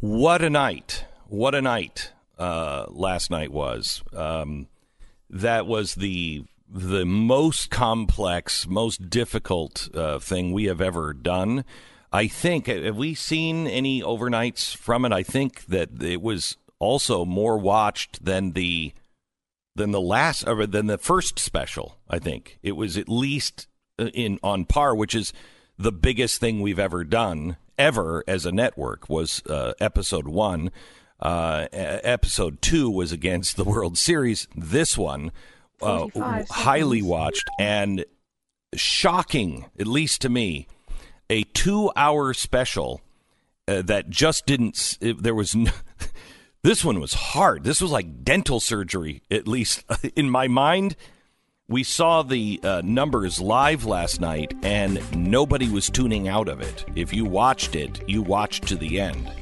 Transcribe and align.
What 0.00 0.42
a 0.42 0.50
night! 0.50 1.06
What 1.26 1.54
a 1.54 1.62
night! 1.62 2.12
Uh, 2.38 2.84
last 2.90 3.30
night 3.30 3.50
was. 3.50 4.02
Um, 4.12 4.68
that 5.30 5.66
was 5.66 5.94
the 5.94 6.44
the 6.68 7.06
most 7.06 7.70
complex, 7.70 8.66
most 8.66 9.08
difficult 9.08 9.88
uh, 9.94 10.18
thing 10.18 10.52
we 10.52 10.64
have 10.64 10.82
ever 10.82 11.14
done. 11.14 11.64
I 12.12 12.26
think 12.26 12.66
have 12.66 12.96
we 12.96 13.14
seen 13.14 13.66
any 13.66 14.02
overnights 14.02 14.76
from 14.76 15.06
it? 15.06 15.12
I 15.12 15.22
think 15.22 15.64
that 15.66 16.02
it 16.02 16.20
was 16.20 16.58
also 16.78 17.24
more 17.24 17.56
watched 17.56 18.22
than 18.22 18.52
the 18.52 18.92
than 19.76 19.92
the 19.92 20.00
last 20.00 20.46
or 20.46 20.66
than 20.66 20.88
the 20.88 20.98
first 20.98 21.38
special. 21.38 21.96
I 22.06 22.18
think 22.18 22.58
it 22.62 22.72
was 22.72 22.98
at 22.98 23.08
least 23.08 23.66
uh, 23.98 24.08
in 24.12 24.38
on 24.42 24.66
par, 24.66 24.94
which 24.94 25.14
is 25.14 25.32
the 25.78 25.92
biggest 25.92 26.40
thing 26.40 26.60
we've 26.60 26.78
ever 26.78 27.04
done 27.04 27.56
ever 27.78 28.24
as 28.26 28.46
a 28.46 28.52
network. 28.52 29.08
Was 29.08 29.42
uh, 29.46 29.74
episode 29.80 30.28
one. 30.28 30.70
Uh, 31.20 31.66
episode 31.72 32.60
two 32.60 32.90
was 32.90 33.10
against 33.10 33.56
the 33.56 33.64
World 33.64 33.96
Series. 33.96 34.48
This 34.54 34.98
one, 34.98 35.32
uh, 35.80 36.08
highly 36.50 37.00
watched 37.00 37.48
and 37.58 38.04
shocking, 38.74 39.66
at 39.78 39.86
least 39.86 40.20
to 40.22 40.28
me, 40.28 40.66
a 41.30 41.44
two-hour 41.44 42.34
special 42.34 43.00
uh, 43.66 43.82
that 43.82 44.10
just 44.10 44.46
didn't. 44.46 44.98
It, 45.00 45.22
there 45.22 45.34
was. 45.34 45.54
No, 45.54 45.72
this 46.62 46.84
one 46.84 47.00
was 47.00 47.14
hard. 47.14 47.64
This 47.64 47.80
was 47.80 47.90
like 47.90 48.22
dental 48.24 48.60
surgery, 48.60 49.22
at 49.30 49.48
least 49.48 49.84
in 50.16 50.30
my 50.30 50.48
mind. 50.48 50.96
We 51.68 51.82
saw 51.82 52.22
the 52.22 52.60
uh, 52.62 52.82
numbers 52.84 53.40
live 53.40 53.84
last 53.84 54.20
night, 54.20 54.54
and 54.62 55.02
nobody 55.16 55.68
was 55.68 55.90
tuning 55.90 56.28
out 56.28 56.46
of 56.46 56.60
it. 56.60 56.84
If 56.94 57.12
you 57.12 57.24
watched 57.24 57.74
it, 57.74 58.08
you 58.08 58.22
watched 58.22 58.68
to 58.68 58.76
the 58.76 59.00
end, 59.00 59.32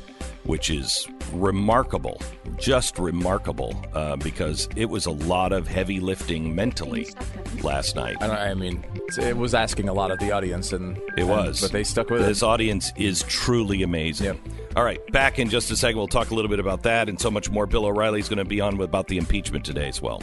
which 0.45 0.71
is 0.71 1.07
remarkable, 1.35 2.19
just 2.57 2.99
remarkable, 2.99 3.77
uh, 3.93 4.17
because 4.17 4.71
it 4.75 4.87
was 4.87 5.05
a 5.05 5.11
lot 5.11 5.53
of 5.53 5.69
heavy 5.69 6.01
lifting 6.01 6.55
mentally 6.55 7.09
last 7.63 7.95
night. 7.95 8.17
I, 8.23 8.53
I 8.53 8.55
mean, 8.55 8.83
it 9.19 9.37
was 9.37 9.53
asking 9.53 9.91
a 9.91 9.93
lot 9.93 10.11
of 10.11 10.19
the 10.19 10.33
audience, 10.33 10.73
and 10.73 10.97
it 11.19 11.25
was, 11.25 11.61
and, 11.63 11.69
but 11.69 11.73
they 11.73 11.85
stuck 11.85 12.09
with 12.09 12.21
this 12.21 12.27
it. 12.27 12.31
This 12.31 12.43
audience 12.43 12.91
is 12.97 13.23
truly 13.25 13.83
amazing. 13.83 14.29
Yep. 14.29 14.39
All 14.77 14.85
right, 14.85 15.07
back 15.13 15.39
in 15.39 15.51
just 15.51 15.71
a 15.71 15.77
second, 15.77 15.99
we'll 15.99 16.09
talk 16.09 16.31
a 16.31 16.35
little 16.35 16.49
bit 16.49 16.59
about 16.59 16.85
that 16.85 17.11
and 17.11 17.21
so 17.21 17.31
much 17.31 17.51
more. 17.51 17.67
Bill 17.67 17.85
O'Reilly 17.85 18.21
is 18.21 18.31
going 18.31 18.39
to 18.39 18.47
be 18.47 18.63
on 18.63 18.79
with 18.79 18.89
about 18.89 19.09
the 19.09 19.19
impeachment 19.19 19.63
today 19.67 19.89
as 19.89 20.01
well. 20.01 20.23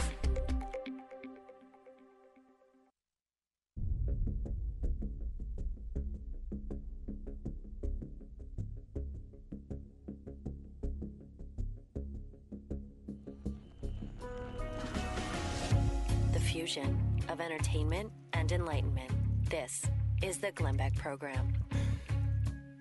And 18.42 18.50
enlightenment. 18.50 19.08
This 19.50 19.86
is 20.20 20.38
the 20.38 20.50
Glenn 20.50 20.76
Beck 20.76 20.96
Program. 20.96 21.52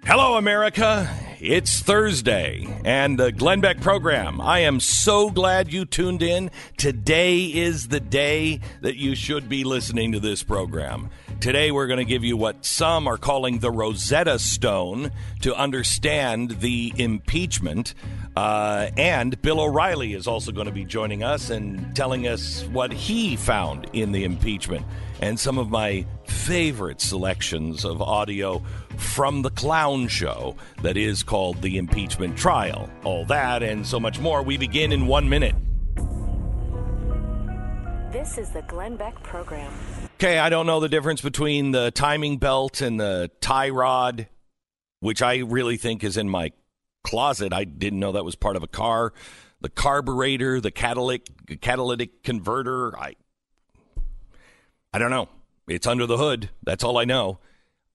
Hello, 0.04 0.36
America. 0.36 1.08
It's 1.40 1.82
Thursday 1.82 2.68
and 2.84 3.20
the 3.20 3.32
Glenn 3.32 3.62
Beck 3.62 3.80
program. 3.80 4.42
I 4.42 4.62
am 4.62 4.80
so 4.80 5.30
glad 5.30 5.72
you 5.72 5.86
tuned 5.86 6.24
in. 6.24 6.50
Today 6.78 7.44
is 7.44 7.90
the 7.90 8.00
day 8.00 8.62
that 8.82 8.96
you 8.96 9.14
should 9.14 9.50
be 9.50 9.64
listening 9.64 10.14
to 10.14 10.20
this 10.20 10.42
program. 10.42 11.12
Today, 11.40 11.70
we're 11.70 11.88
going 11.88 12.00
to 12.00 12.06
give 12.06 12.24
you 12.24 12.38
what 12.38 12.66
some 12.66 13.08
are 13.08 13.18
calling 13.18 13.60
the 13.60 13.70
Rosetta 13.70 14.40
Stone 14.40 15.12
to 15.42 15.56
understand 15.56 16.60
the 16.62 16.92
impeachment. 16.98 17.94
Uh, 18.36 18.90
and 18.98 19.42
Bill 19.42 19.60
O'Reilly 19.60 20.14
is 20.14 20.26
also 20.26 20.52
going 20.52 20.68
to 20.68 20.72
be 20.72 20.86
joining 20.86 21.22
us 21.22 21.50
and 21.50 21.94
telling 21.96 22.28
us 22.28 22.64
what 22.72 22.94
he 22.94 23.36
found 23.36 23.90
in 23.92 24.14
the 24.14 24.24
impeachment 24.24 24.86
and 25.20 25.40
some 25.40 25.58
of 25.58 25.70
my 25.70 26.06
favorite 26.26 27.02
selections 27.02 27.84
of 27.86 28.02
audio 28.02 28.62
from 28.98 29.42
the 29.42 29.50
clown 29.52 30.08
show 30.08 30.56
that 30.82 30.98
is 30.98 31.24
called 31.24 31.62
The 31.62 31.78
Impeachment 31.78 32.38
Trial. 32.38 32.90
All 33.04 33.26
that 33.26 33.64
and 33.64 33.86
so 33.86 34.00
much 34.00 34.20
more. 34.20 34.42
We 34.42 34.58
begin 34.58 34.92
in 34.92 35.08
one 35.08 35.30
minute. 35.30 35.56
This 38.12 38.38
is 38.38 38.50
the 38.50 38.62
Glenn 38.64 38.96
Beck 38.96 39.22
Program. 39.24 39.72
Okay, 40.16 40.38
I 40.38 40.50
don't 40.50 40.66
know 40.66 40.80
the 40.80 40.90
difference 40.90 41.22
between 41.22 41.72
the 41.72 41.92
timing 41.92 42.38
belt 42.38 42.82
and 42.82 43.00
the 43.00 43.32
tie 43.42 43.70
rod, 43.70 44.28
which 45.00 45.22
I 45.22 45.38
really 45.38 45.78
think 45.78 46.04
is 46.04 46.18
in 46.18 46.30
my 46.30 46.52
closet. 47.04 47.54
I 47.54 47.64
didn't 47.64 48.00
know 48.00 48.12
that 48.12 48.26
was 48.26 48.36
part 48.36 48.56
of 48.56 48.64
a 48.64 48.68
car. 48.68 49.14
The 49.62 49.70
carburetor, 49.70 50.60
the 50.60 50.72
catalytic 50.72 51.62
catalytic 51.62 52.24
converter, 52.24 52.98
I 52.98 53.16
I 54.94 55.00
don't 55.00 55.12
know. 55.12 55.30
It's 55.68 55.88
under 55.88 56.06
the 56.06 56.18
hood. 56.18 56.50
That's 56.64 56.84
all 56.84 56.98
I 56.98 57.06
know. 57.06 57.40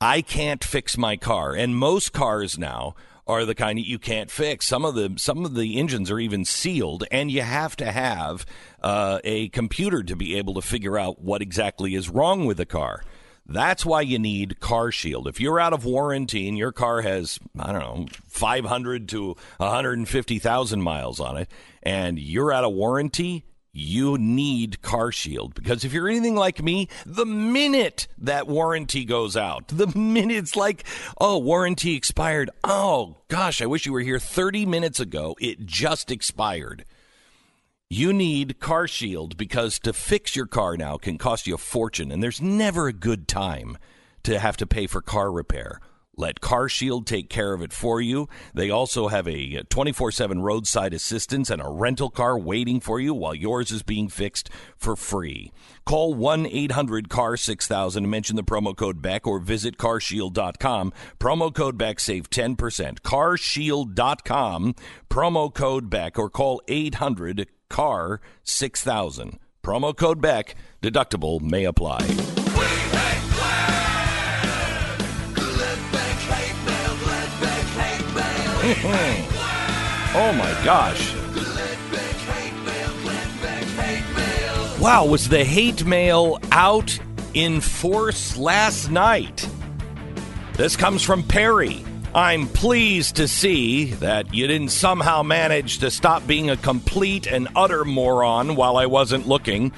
I 0.00 0.22
can't 0.22 0.62
fix 0.62 0.96
my 0.96 1.16
car, 1.16 1.54
and 1.54 1.76
most 1.76 2.12
cars 2.12 2.58
now 2.58 2.94
are 3.26 3.44
the 3.44 3.54
kind 3.54 3.78
that 3.78 3.88
you 3.88 3.98
can't 3.98 4.30
fix. 4.30 4.66
Some 4.66 4.84
of 4.84 4.94
the 4.94 5.14
some 5.16 5.44
of 5.44 5.54
the 5.54 5.78
engines 5.78 6.10
are 6.10 6.20
even 6.20 6.44
sealed, 6.44 7.04
and 7.10 7.30
you 7.30 7.42
have 7.42 7.76
to 7.76 7.90
have 7.90 8.46
uh, 8.82 9.18
a 9.24 9.48
computer 9.48 10.02
to 10.02 10.14
be 10.14 10.36
able 10.36 10.54
to 10.54 10.62
figure 10.62 10.98
out 10.98 11.20
what 11.20 11.42
exactly 11.42 11.94
is 11.94 12.08
wrong 12.08 12.46
with 12.46 12.58
the 12.58 12.66
car. 12.66 13.02
That's 13.48 13.86
why 13.86 14.00
you 14.00 14.18
need 14.18 14.58
Car 14.58 14.90
Shield. 14.90 15.28
If 15.28 15.40
you're 15.40 15.60
out 15.60 15.72
of 15.72 15.84
warranty 15.84 16.48
and 16.48 16.58
your 16.58 16.72
car 16.72 17.02
has, 17.02 17.38
I 17.58 17.72
don't 17.72 17.80
know, 17.80 18.06
500 18.28 19.08
to 19.10 19.36
150,000 19.58 20.82
miles 20.82 21.20
on 21.20 21.36
it, 21.36 21.50
and 21.82 22.18
you're 22.18 22.52
out 22.52 22.64
of 22.64 22.72
warranty, 22.72 23.44
you 23.72 24.16
need 24.18 24.80
Car 24.82 25.12
Shield 25.12 25.54
because 25.54 25.84
if 25.84 25.92
you're 25.92 26.08
anything 26.08 26.34
like 26.34 26.62
me, 26.62 26.88
the 27.04 27.26
minute 27.26 28.08
that 28.18 28.48
warranty 28.48 29.04
goes 29.04 29.36
out, 29.36 29.68
the 29.68 29.96
minute 29.96 30.38
it's 30.38 30.56
like, 30.56 30.84
oh, 31.20 31.38
warranty 31.38 31.94
expired. 31.94 32.50
Oh, 32.64 33.18
gosh, 33.28 33.60
I 33.62 33.66
wish 33.66 33.86
you 33.86 33.92
were 33.92 34.00
here 34.00 34.18
30 34.18 34.66
minutes 34.66 34.98
ago. 34.98 35.36
It 35.40 35.66
just 35.66 36.10
expired. 36.10 36.84
You 37.88 38.12
need 38.12 38.58
Car 38.58 38.88
Shield 38.88 39.36
because 39.36 39.78
to 39.80 39.92
fix 39.92 40.34
your 40.34 40.46
car 40.46 40.76
now 40.76 40.96
can 40.96 41.18
cost 41.18 41.46
you 41.46 41.54
a 41.54 41.58
fortune, 41.58 42.10
and 42.10 42.20
there's 42.20 42.42
never 42.42 42.88
a 42.88 42.92
good 42.92 43.28
time 43.28 43.78
to 44.24 44.40
have 44.40 44.56
to 44.56 44.66
pay 44.66 44.88
for 44.88 45.00
car 45.00 45.30
repair. 45.30 45.78
Let 46.18 46.40
CarShield 46.40 47.04
take 47.04 47.28
care 47.28 47.52
of 47.52 47.60
it 47.60 47.74
for 47.74 48.00
you. 48.00 48.26
They 48.54 48.70
also 48.70 49.08
have 49.08 49.28
a 49.28 49.62
24 49.64 50.10
7 50.10 50.40
roadside 50.40 50.94
assistance 50.94 51.50
and 51.50 51.60
a 51.60 51.68
rental 51.68 52.08
car 52.08 52.38
waiting 52.38 52.80
for 52.80 52.98
you 52.98 53.12
while 53.12 53.34
yours 53.34 53.70
is 53.70 53.82
being 53.82 54.08
fixed 54.08 54.48
for 54.78 54.96
free. 54.96 55.52
Call 55.84 56.14
1 56.14 56.46
800 56.46 57.10
CAR 57.10 57.36
6000 57.36 58.02
and 58.02 58.10
mention 58.10 58.34
the 58.34 58.42
promo 58.42 58.74
code 58.74 59.02
BECK 59.02 59.26
or 59.26 59.38
visit 59.38 59.76
carshield.com. 59.76 60.92
Promo 61.20 61.54
code 61.54 61.76
BECK 61.76 62.00
save 62.00 62.30
10%. 62.30 63.00
Carshield.com, 63.00 64.74
promo 65.10 65.54
code 65.54 65.90
BECK 65.90 66.18
or 66.18 66.30
call 66.30 66.62
800 66.66 67.46
CAR 67.68 68.20
6000. 68.42 69.38
Promo 69.62 69.96
code 69.96 70.20
BECK, 70.20 70.54
deductible 70.82 71.40
may 71.40 71.64
apply. 71.64 71.98
oh 80.14 80.32
my 80.36 80.64
gosh. 80.64 81.14
Wow, 84.80 85.06
was 85.06 85.28
the 85.28 85.44
hate 85.44 85.84
mail 85.84 86.38
out 86.52 86.98
in 87.34 87.60
force 87.60 88.36
last 88.36 88.90
night? 88.90 89.48
This 90.54 90.76
comes 90.76 91.02
from 91.02 91.22
Perry. 91.22 91.85
I'm 92.16 92.46
pleased 92.48 93.16
to 93.16 93.28
see 93.28 93.92
that 93.96 94.32
you 94.32 94.46
didn't 94.46 94.70
somehow 94.70 95.22
manage 95.22 95.80
to 95.80 95.90
stop 95.90 96.26
being 96.26 96.48
a 96.48 96.56
complete 96.56 97.26
and 97.26 97.46
utter 97.54 97.84
moron 97.84 98.56
while 98.56 98.78
I 98.78 98.86
wasn't 98.86 99.28
looking. 99.28 99.70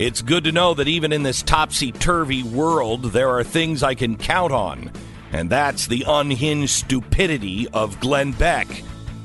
It's 0.00 0.20
good 0.20 0.42
to 0.42 0.50
know 0.50 0.74
that 0.74 0.88
even 0.88 1.12
in 1.12 1.22
this 1.22 1.40
topsy 1.40 1.92
turvy 1.92 2.42
world, 2.42 3.12
there 3.12 3.30
are 3.30 3.44
things 3.44 3.84
I 3.84 3.94
can 3.94 4.16
count 4.16 4.52
on. 4.52 4.90
And 5.30 5.48
that's 5.48 5.86
the 5.86 6.04
unhinged 6.04 6.72
stupidity 6.72 7.68
of 7.68 8.00
Glenn 8.00 8.32
Beck 8.32 8.66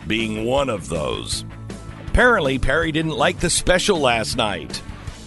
being 0.06 0.46
one 0.46 0.70
of 0.70 0.90
those. 0.90 1.46
Apparently, 2.06 2.60
Perry 2.60 2.92
didn't 2.92 3.18
like 3.18 3.40
the 3.40 3.50
special 3.50 4.00
last 4.00 4.38
night. 4.38 4.80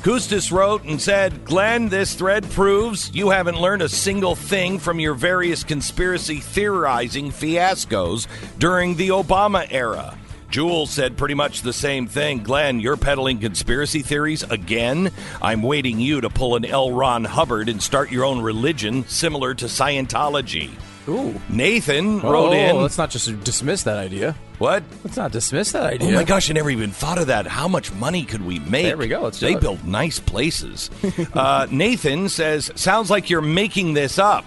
Kustis 0.03 0.51
wrote 0.51 0.83
and 0.83 1.01
said, 1.01 1.45
Glenn, 1.45 1.89
this 1.89 2.15
thread 2.15 2.51
proves 2.51 3.15
you 3.15 3.31
haven't 3.31 3.61
learned 3.61 3.83
a 3.83 3.89
single 3.89 4.35
thing 4.35 4.81
from 4.81 4.99
your 4.99 5.15
various 5.15 5.63
conspiracy 5.63 6.41
theorizing 6.41 7.31
fiascos 7.31 8.27
during 8.59 8.97
the 8.97 9.11
Obama 9.11 9.65
era. 9.71 10.19
Jewel 10.51 10.87
said 10.87 11.17
pretty 11.17 11.35
much 11.35 11.63
the 11.63 11.73
same 11.73 12.09
thing. 12.09 12.43
Glenn, 12.43 12.81
you're 12.81 12.97
peddling 12.97 13.39
conspiracy 13.39 14.03
theories 14.03 14.43
again? 14.43 15.13
I'm 15.41 15.63
waiting 15.63 16.01
you 16.01 16.21
to 16.21 16.29
pull 16.29 16.57
an 16.57 16.65
L. 16.65 16.91
Ron 16.91 17.25
Hubbard 17.25 17.69
and 17.69 17.81
start 17.81 18.11
your 18.11 18.25
own 18.25 18.41
religion 18.41 19.07
similar 19.07 19.55
to 19.55 19.67
Scientology. 19.67 20.73
Ooh. 21.07 21.41
Nathan 21.49 22.19
wrote 22.21 22.49
oh, 22.49 22.53
in. 22.53 22.77
Let's 22.77 22.99
not 22.99 23.11
just 23.11 23.45
dismiss 23.45 23.85
that 23.85 23.99
idea. 23.99 24.35
What? 24.63 24.85
Let's 25.03 25.17
not 25.17 25.33
dismiss 25.33 25.73
that 25.73 25.83
idea. 25.83 26.11
Oh 26.11 26.13
my 26.13 26.23
gosh, 26.23 26.49
I 26.49 26.53
never 26.53 26.71
even 26.71 26.93
thought 26.93 27.19
of 27.19 27.27
that. 27.27 27.49
How 27.49 27.67
much 27.67 27.93
money 27.95 28.25
could 28.25 28.47
we 28.47 28.61
make? 28.61 28.85
There 28.85 28.97
we 28.97 29.09
go. 29.09 29.23
Let's 29.23 29.41
they 29.41 29.57
build 29.57 29.85
nice 29.85 30.21
places. 30.21 30.89
uh, 31.35 31.67
Nathan 31.69 32.29
says, 32.29 32.71
Sounds 32.77 33.11
like 33.11 33.29
you're 33.29 33.41
making 33.41 33.95
this 33.95 34.21
up 34.21 34.45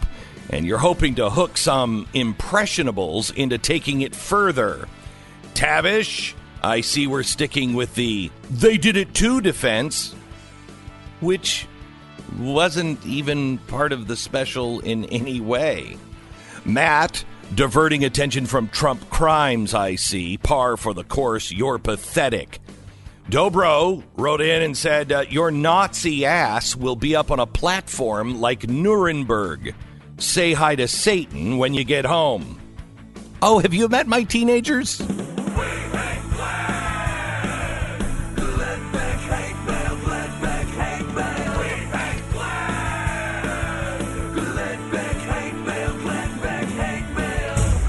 and 0.50 0.66
you're 0.66 0.78
hoping 0.78 1.16
to 1.16 1.30
hook 1.30 1.58
some 1.58 2.08
impressionables 2.14 3.32
into 3.32 3.58
taking 3.58 4.04
it 4.04 4.16
further. 4.16 4.88
Tavish, 5.54 6.34
I 6.64 6.80
see 6.80 7.08
we're 7.08 7.24
sticking 7.24 7.74
with 7.74 7.94
the 7.96 8.32
they 8.50 8.78
did 8.78 8.96
it 8.96 9.14
too 9.14 9.42
defense, 9.42 10.16
which 11.20 11.68
wasn't 12.40 13.06
even 13.06 13.58
part 13.68 13.92
of 13.92 14.08
the 14.08 14.16
special 14.16 14.80
in 14.80 15.04
any 15.08 15.42
way. 15.42 15.98
Matt, 16.64 17.26
diverting 17.56 18.04
attention 18.04 18.46
from 18.46 18.68
Trump 18.68 19.10
crimes, 19.10 19.74
I 19.74 19.96
see. 19.96 20.38
Par 20.38 20.78
for 20.78 20.94
the 20.94 21.04
course. 21.04 21.52
You're 21.52 21.80
pathetic. 21.80 22.60
Dobro 23.30 24.04
wrote 24.18 24.42
in 24.42 24.62
and 24.62 24.78
said, 24.78 25.12
uh, 25.12 25.26
Your 25.30 25.50
Nazi 25.52 26.26
ass 26.26 26.76
will 26.76 26.96
be 26.96 27.16
up 27.16 27.32
on 27.32 27.40
a 27.40 27.48
platform 27.48 28.40
like 28.42 28.68
Nuremberg. 28.68 29.74
Say 30.18 30.54
hi 30.54 30.76
to 30.76 30.88
Satan 30.88 31.58
when 31.58 31.74
you 31.74 31.84
get 31.84 32.06
home. 32.06 32.62
Oh, 33.42 33.60
have 33.60 33.74
you 33.74 33.88
met 33.88 34.08
my 34.08 34.24
teenagers? 34.24 35.02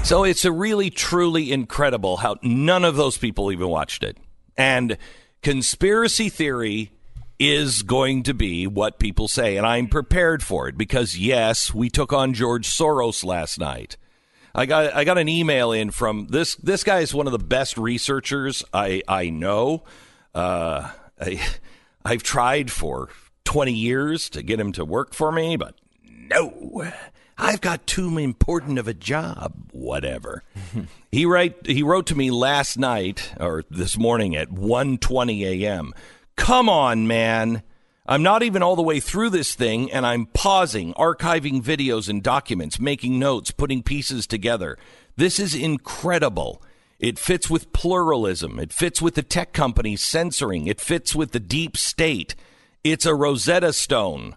So 0.07 0.23
it's 0.23 0.45
a 0.45 0.53
really, 0.53 0.89
truly 0.89 1.51
incredible 1.51 2.15
how 2.15 2.37
none 2.41 2.85
of 2.85 2.95
those 2.95 3.17
people 3.17 3.51
even 3.51 3.67
watched 3.67 4.03
it. 4.03 4.15
And 4.55 4.97
conspiracy 5.41 6.29
theory 6.29 6.91
is 7.39 7.81
going 7.81 8.23
to 8.23 8.33
be 8.33 8.67
what 8.67 8.99
people 8.99 9.27
say. 9.27 9.57
And 9.57 9.65
I'm 9.67 9.89
prepared 9.89 10.41
for 10.41 10.69
it 10.69 10.77
because, 10.77 11.17
yes, 11.17 11.73
we 11.73 11.89
took 11.89 12.13
on 12.13 12.33
George 12.33 12.69
Soros 12.69 13.25
last 13.25 13.59
night. 13.59 13.97
I 14.55 14.65
got 14.65 14.95
I 14.95 15.03
got 15.03 15.17
an 15.17 15.27
email 15.27 15.73
in 15.73 15.91
from 15.91 16.27
this 16.27 16.55
this 16.55 16.85
guy 16.85 16.99
is 16.99 17.13
one 17.13 17.27
of 17.27 17.33
the 17.33 17.37
best 17.37 17.77
researchers 17.77 18.63
I 18.73 19.01
I 19.09 19.29
know. 19.29 19.83
Uh, 20.33 20.89
I 21.19 21.45
I've 22.05 22.23
tried 22.23 22.71
for 22.71 23.09
20 23.43 23.73
years 23.73 24.29
to 24.29 24.41
get 24.41 24.57
him 24.57 24.71
to 24.71 24.85
work 24.85 25.13
for 25.13 25.33
me, 25.33 25.57
but 25.57 25.75
no. 26.01 26.89
I've 27.37 27.61
got 27.61 27.85
too 27.85 28.17
important 28.17 28.79
of 28.79 28.87
a 28.87 28.93
job. 28.93 29.53
Whatever. 29.71 30.43
he 31.11 31.25
write 31.25 31.65
he 31.65 31.83
wrote 31.83 32.07
to 32.07 32.15
me 32.15 32.31
last 32.31 32.77
night 32.77 33.33
or 33.39 33.63
this 33.69 33.97
morning 33.97 34.35
at 34.35 34.49
1:20 34.49 35.41
a.m. 35.61 35.93
Come 36.35 36.69
on, 36.69 37.07
man. 37.07 37.63
I'm 38.09 38.23
not 38.23 38.41
even 38.41 38.63
all 38.63 38.77
the 38.77 38.81
way 38.81 39.01
through 39.01 39.31
this 39.31 39.53
thing 39.53 39.91
and 39.91 40.05
I'm 40.05 40.27
pausing, 40.27 40.93
archiving 40.93 41.61
videos 41.61 42.07
and 42.07 42.23
documents, 42.23 42.79
making 42.79 43.19
notes, 43.19 43.51
putting 43.51 43.83
pieces 43.83 44.25
together. 44.25 44.77
This 45.17 45.39
is 45.39 45.53
incredible. 45.53 46.61
It 46.99 47.19
fits 47.19 47.49
with 47.49 47.73
pluralism. 47.73 48.59
It 48.59 48.71
fits 48.71 49.01
with 49.01 49.15
the 49.15 49.23
tech 49.23 49.51
companies 49.51 50.01
censoring. 50.01 50.67
It 50.67 50.79
fits 50.79 51.13
with 51.15 51.31
the 51.31 51.39
deep 51.39 51.75
state. 51.75 52.33
It's 52.83 53.05
a 53.05 53.13
Rosetta 53.13 53.73
Stone. 53.73 54.35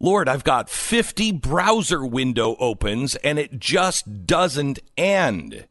Lord, 0.00 0.28
I've 0.28 0.44
got 0.44 0.70
50 0.70 1.32
browser 1.32 2.06
window 2.06 2.54
opens 2.60 3.16
and 3.16 3.36
it 3.38 3.58
just 3.58 4.26
doesn't 4.26 4.78
end. 4.96 5.66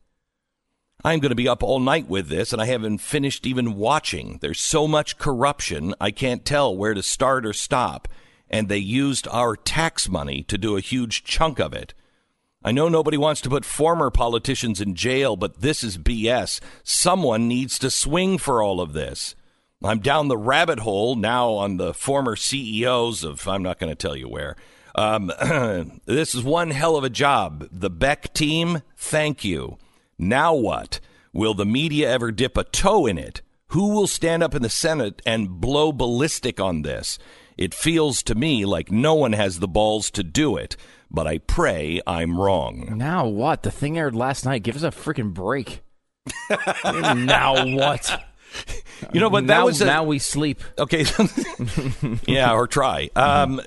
I'm 1.06 1.20
going 1.20 1.30
to 1.30 1.36
be 1.36 1.48
up 1.48 1.64
all 1.64 1.80
night 1.80 2.10
with 2.10 2.28
this 2.28 2.52
and 2.52 2.62
I 2.62 2.66
haven't 2.66 2.98
finished 2.98 3.48
even 3.48 3.76
watching. 3.76 4.40
There's 4.42 4.60
so 4.60 4.86
much 4.86 5.18
corruption, 5.18 5.96
I 6.02 6.12
can't 6.12 6.44
tell 6.44 6.76
where 6.76 6.94
to 6.94 7.02
start 7.02 7.46
or 7.46 7.54
stop. 7.54 8.10
And 8.50 8.68
they 8.68 8.78
used 8.78 9.28
our 9.30 9.56
tax 9.56 10.10
money 10.10 10.44
to 10.44 10.58
do 10.58 10.76
a 10.76 10.82
huge 10.82 11.24
chunk 11.24 11.60
of 11.60 11.74
it. 11.74 11.94
I 12.64 12.74
know 12.74 12.90
nobody 12.90 13.16
wants 13.16 13.40
to 13.42 13.50
put 13.50 13.64
former 13.64 14.10
politicians 14.10 14.82
in 14.82 14.96
jail, 14.96 15.38
but 15.38 15.62
this 15.62 15.86
is 15.86 15.98
BS. 15.98 16.60
Someone 16.84 17.48
needs 17.48 17.80
to 17.80 17.90
swing 17.90 18.38
for 18.38 18.62
all 18.62 18.82
of 18.82 18.92
this. 18.92 19.36
I'm 19.84 20.00
down 20.00 20.28
the 20.28 20.38
rabbit 20.38 20.80
hole 20.80 21.16
now 21.16 21.52
on 21.52 21.78
the 21.78 21.94
former 21.94 22.36
CEOs 22.36 23.24
of, 23.24 23.48
I'm 23.48 23.62
not 23.62 23.80
going 23.80 23.92
to 23.92 23.96
tell 23.96 24.16
you 24.16 24.28
where. 24.28 24.56
Um, 24.96 25.32
this 26.06 26.34
is 26.34 26.44
one 26.44 26.72
hell 26.72 26.96
of 26.96 27.04
a 27.04 27.10
job. 27.10 27.68
The 27.72 27.92
Beck 27.92 28.34
team, 28.34 28.82
thank 28.96 29.44
you. 29.44 29.78
Now 30.18 30.56
what? 30.56 31.00
Will 31.32 31.54
the 31.54 31.66
media 31.66 32.10
ever 32.10 32.32
dip 32.32 32.58
a 32.58 32.64
toe 32.64 33.06
in 33.06 33.20
it? 33.20 33.42
Who 33.68 33.90
will 33.90 34.08
stand 34.08 34.42
up 34.42 34.56
in 34.56 34.64
the 34.64 34.70
Senate 34.70 35.22
and 35.26 35.62
blow 35.62 35.92
ballistic 35.92 36.60
on 36.60 36.82
this? 36.82 37.20
It 37.58 37.74
feels 37.74 38.24
to 38.24 38.36
me 38.36 38.66
like 38.66 38.92
no 38.92 39.14
one 39.14 39.34
has 39.34 39.60
the 39.60 39.68
balls 39.68 40.10
to 40.12 40.24
do 40.24 40.58
it, 40.58 40.78
but 41.12 41.28
I 41.28 41.38
pray 41.40 42.02
I'm 42.08 42.40
wrong. 42.40 42.98
Now 42.98 43.28
what? 43.28 43.64
The 43.64 43.72
thing 43.72 43.98
aired 43.98 44.16
last 44.16 44.46
night. 44.46 44.64
Give 44.64 44.76
us 44.76 44.84
a 44.84 44.90
freaking 44.90 45.34
break. 45.34 45.82
now 46.84 47.66
what? 47.76 48.27
You 49.14 49.20
know, 49.20 49.30
but 49.30 49.46
that 49.46 49.60
now, 49.60 49.66
was 49.66 49.80
a, 49.80 49.86
now 49.86 50.04
we 50.04 50.18
sleep. 50.18 50.60
Okay. 50.78 51.06
yeah, 52.28 52.52
or 52.52 52.66
try. 52.68 53.10
Um, 53.16 53.62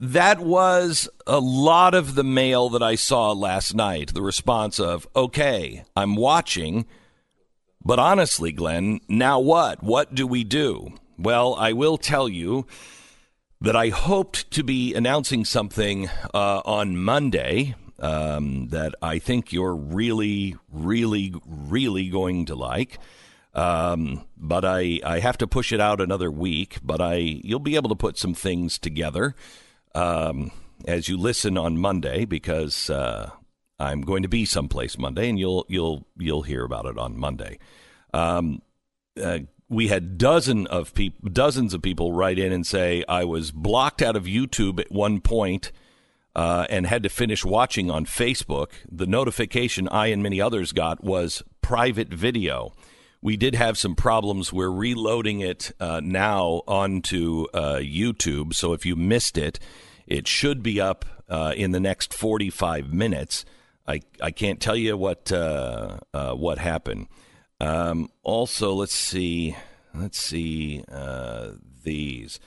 that 0.00 0.40
was 0.40 1.08
a 1.26 1.38
lot 1.38 1.94
of 1.94 2.14
the 2.14 2.24
mail 2.24 2.70
that 2.70 2.82
I 2.82 2.94
saw 2.94 3.32
last 3.32 3.74
night. 3.74 4.14
The 4.14 4.22
response 4.22 4.80
of, 4.80 5.06
okay, 5.14 5.84
I'm 5.94 6.16
watching, 6.16 6.86
but 7.84 7.98
honestly, 7.98 8.50
Glenn, 8.50 9.00
now 9.08 9.40
what? 9.40 9.82
What 9.82 10.14
do 10.14 10.26
we 10.26 10.42
do? 10.42 10.94
Well, 11.18 11.54
I 11.54 11.72
will 11.72 11.98
tell 11.98 12.28
you 12.28 12.66
that 13.60 13.76
I 13.76 13.90
hoped 13.90 14.50
to 14.52 14.64
be 14.64 14.94
announcing 14.94 15.44
something 15.44 16.08
uh, 16.34 16.62
on 16.64 16.96
Monday 16.96 17.74
um, 17.98 18.68
that 18.68 18.94
I 19.00 19.18
think 19.18 19.52
you're 19.52 19.74
really, 19.74 20.56
really, 20.72 21.32
really 21.46 22.08
going 22.08 22.46
to 22.46 22.54
like. 22.54 22.98
Um, 23.54 24.24
but 24.36 24.64
I, 24.64 25.00
I 25.04 25.18
have 25.18 25.36
to 25.38 25.46
push 25.46 25.72
it 25.72 25.80
out 25.80 26.00
another 26.00 26.30
week. 26.30 26.78
But 26.82 27.00
I 27.00 27.16
you'll 27.16 27.58
be 27.58 27.76
able 27.76 27.90
to 27.90 27.96
put 27.96 28.18
some 28.18 28.34
things 28.34 28.78
together 28.78 29.34
um, 29.94 30.50
as 30.86 31.08
you 31.08 31.16
listen 31.16 31.58
on 31.58 31.78
Monday 31.78 32.24
because 32.24 32.88
uh, 32.90 33.30
I'm 33.78 34.02
going 34.02 34.22
to 34.22 34.28
be 34.28 34.44
someplace 34.44 34.98
Monday, 34.98 35.28
and 35.28 35.38
you'll 35.38 35.66
you'll 35.68 36.06
you'll 36.18 36.42
hear 36.42 36.64
about 36.64 36.86
it 36.86 36.98
on 36.98 37.18
Monday. 37.18 37.58
Um, 38.14 38.62
uh, 39.22 39.40
we 39.68 39.88
had 39.88 40.18
dozen 40.18 40.66
of 40.66 40.92
peop- 40.94 41.32
dozens 41.32 41.74
of 41.74 41.82
people 41.82 42.12
write 42.12 42.38
in 42.38 42.52
and 42.52 42.66
say 42.66 43.04
I 43.08 43.24
was 43.24 43.50
blocked 43.50 44.02
out 44.02 44.16
of 44.16 44.24
YouTube 44.24 44.80
at 44.80 44.90
one 44.90 45.20
point. 45.20 45.72
Uh, 46.34 46.66
and 46.70 46.86
had 46.86 47.02
to 47.02 47.10
finish 47.10 47.44
watching 47.44 47.90
on 47.90 48.06
Facebook. 48.06 48.70
The 48.90 49.06
notification 49.06 49.86
I 49.88 50.06
and 50.06 50.22
many 50.22 50.40
others 50.40 50.72
got 50.72 51.04
was 51.04 51.42
private 51.60 52.08
video 52.08 52.72
we 53.22 53.36
did 53.36 53.54
have 53.54 53.78
some 53.78 53.94
problems. 53.94 54.52
We're 54.52 54.70
reloading 54.70 55.40
it 55.40 55.70
uh, 55.78 56.00
now 56.02 56.62
onto 56.66 57.46
uh, 57.54 57.76
YouTube. 57.76 58.52
So 58.52 58.72
if 58.72 58.84
you 58.84 58.96
missed 58.96 59.38
it, 59.38 59.60
it 60.06 60.26
should 60.26 60.62
be 60.62 60.80
up 60.80 61.04
uh, 61.28 61.54
in 61.56 61.70
the 61.70 61.80
next 61.80 62.12
45 62.12 62.92
minutes. 62.92 63.44
I, 63.86 64.00
I 64.20 64.32
can't 64.32 64.60
tell 64.60 64.76
you 64.76 64.96
what 64.96 65.30
uh, 65.32 65.98
uh, 66.12 66.34
what 66.34 66.58
happened. 66.58 67.06
Um, 67.60 68.10
also, 68.24 68.74
let's 68.74 68.94
see. 68.94 69.56
Let's 69.94 70.18
see 70.18 70.84
uh, 70.90 71.52
these. 71.84 72.40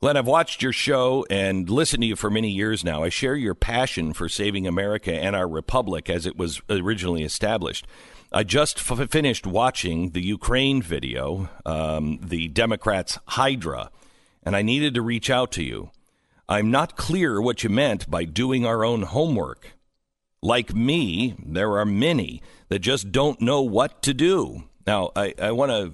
Glenn, 0.00 0.16
I've 0.16 0.26
watched 0.26 0.62
your 0.62 0.72
show 0.72 1.26
and 1.28 1.68
listened 1.68 2.02
to 2.02 2.06
you 2.06 2.16
for 2.16 2.30
many 2.30 2.50
years 2.50 2.84
now. 2.84 3.02
I 3.02 3.08
share 3.08 3.34
your 3.34 3.54
passion 3.54 4.12
for 4.12 4.28
saving 4.28 4.66
America 4.66 5.12
and 5.12 5.34
our 5.34 5.48
republic 5.48 6.08
as 6.08 6.24
it 6.24 6.36
was 6.36 6.60
originally 6.70 7.24
established. 7.24 7.86
I 8.30 8.42
just 8.42 8.78
f- 8.78 9.10
finished 9.10 9.46
watching 9.46 10.10
the 10.10 10.22
Ukraine 10.22 10.82
video, 10.82 11.48
um, 11.64 12.18
the 12.22 12.48
Democrats' 12.48 13.18
Hydra, 13.26 13.90
and 14.42 14.54
I 14.54 14.62
needed 14.62 14.94
to 14.94 15.02
reach 15.02 15.30
out 15.30 15.50
to 15.52 15.62
you. 15.62 15.90
I'm 16.48 16.70
not 16.70 16.96
clear 16.96 17.40
what 17.40 17.64
you 17.64 17.70
meant 17.70 18.10
by 18.10 18.24
doing 18.24 18.66
our 18.66 18.84
own 18.84 19.02
homework. 19.02 19.72
Like 20.42 20.74
me, 20.74 21.36
there 21.44 21.78
are 21.78 21.84
many 21.84 22.42
that 22.68 22.80
just 22.80 23.12
don't 23.12 23.40
know 23.40 23.62
what 23.62 24.02
to 24.02 24.14
do. 24.14 24.64
Now, 24.86 25.10
I, 25.16 25.34
I 25.40 25.52
want 25.52 25.72
to 25.72 25.92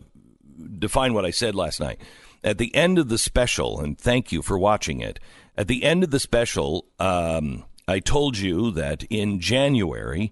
define 0.79 1.15
what 1.15 1.25
I 1.25 1.31
said 1.31 1.55
last 1.55 1.81
night. 1.81 2.01
At 2.43 2.59
the 2.59 2.75
end 2.75 2.99
of 2.99 3.09
the 3.09 3.19
special, 3.19 3.81
and 3.81 3.99
thank 3.99 4.33
you 4.33 4.43
for 4.43 4.59
watching 4.59 5.01
it, 5.01 5.19
at 5.57 5.69
the 5.69 5.85
end 5.85 6.05
of 6.05 6.11
the 6.11 6.21
special, 6.21 6.87
um, 6.99 7.65
I 7.89 8.01
told 8.01 8.37
you 8.39 8.71
that 8.73 9.05
in 9.05 9.41
January, 9.41 10.31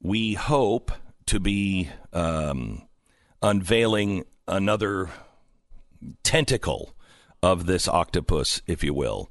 we 0.00 0.34
hope 0.34 0.90
to 1.30 1.40
be 1.40 1.88
um, 2.12 2.82
unveiling 3.42 4.24
another 4.46 5.10
tentacle 6.22 6.94
of 7.42 7.66
this 7.66 7.86
octopus, 7.88 8.62
if 8.66 8.84
you 8.84 8.92
will. 8.92 9.30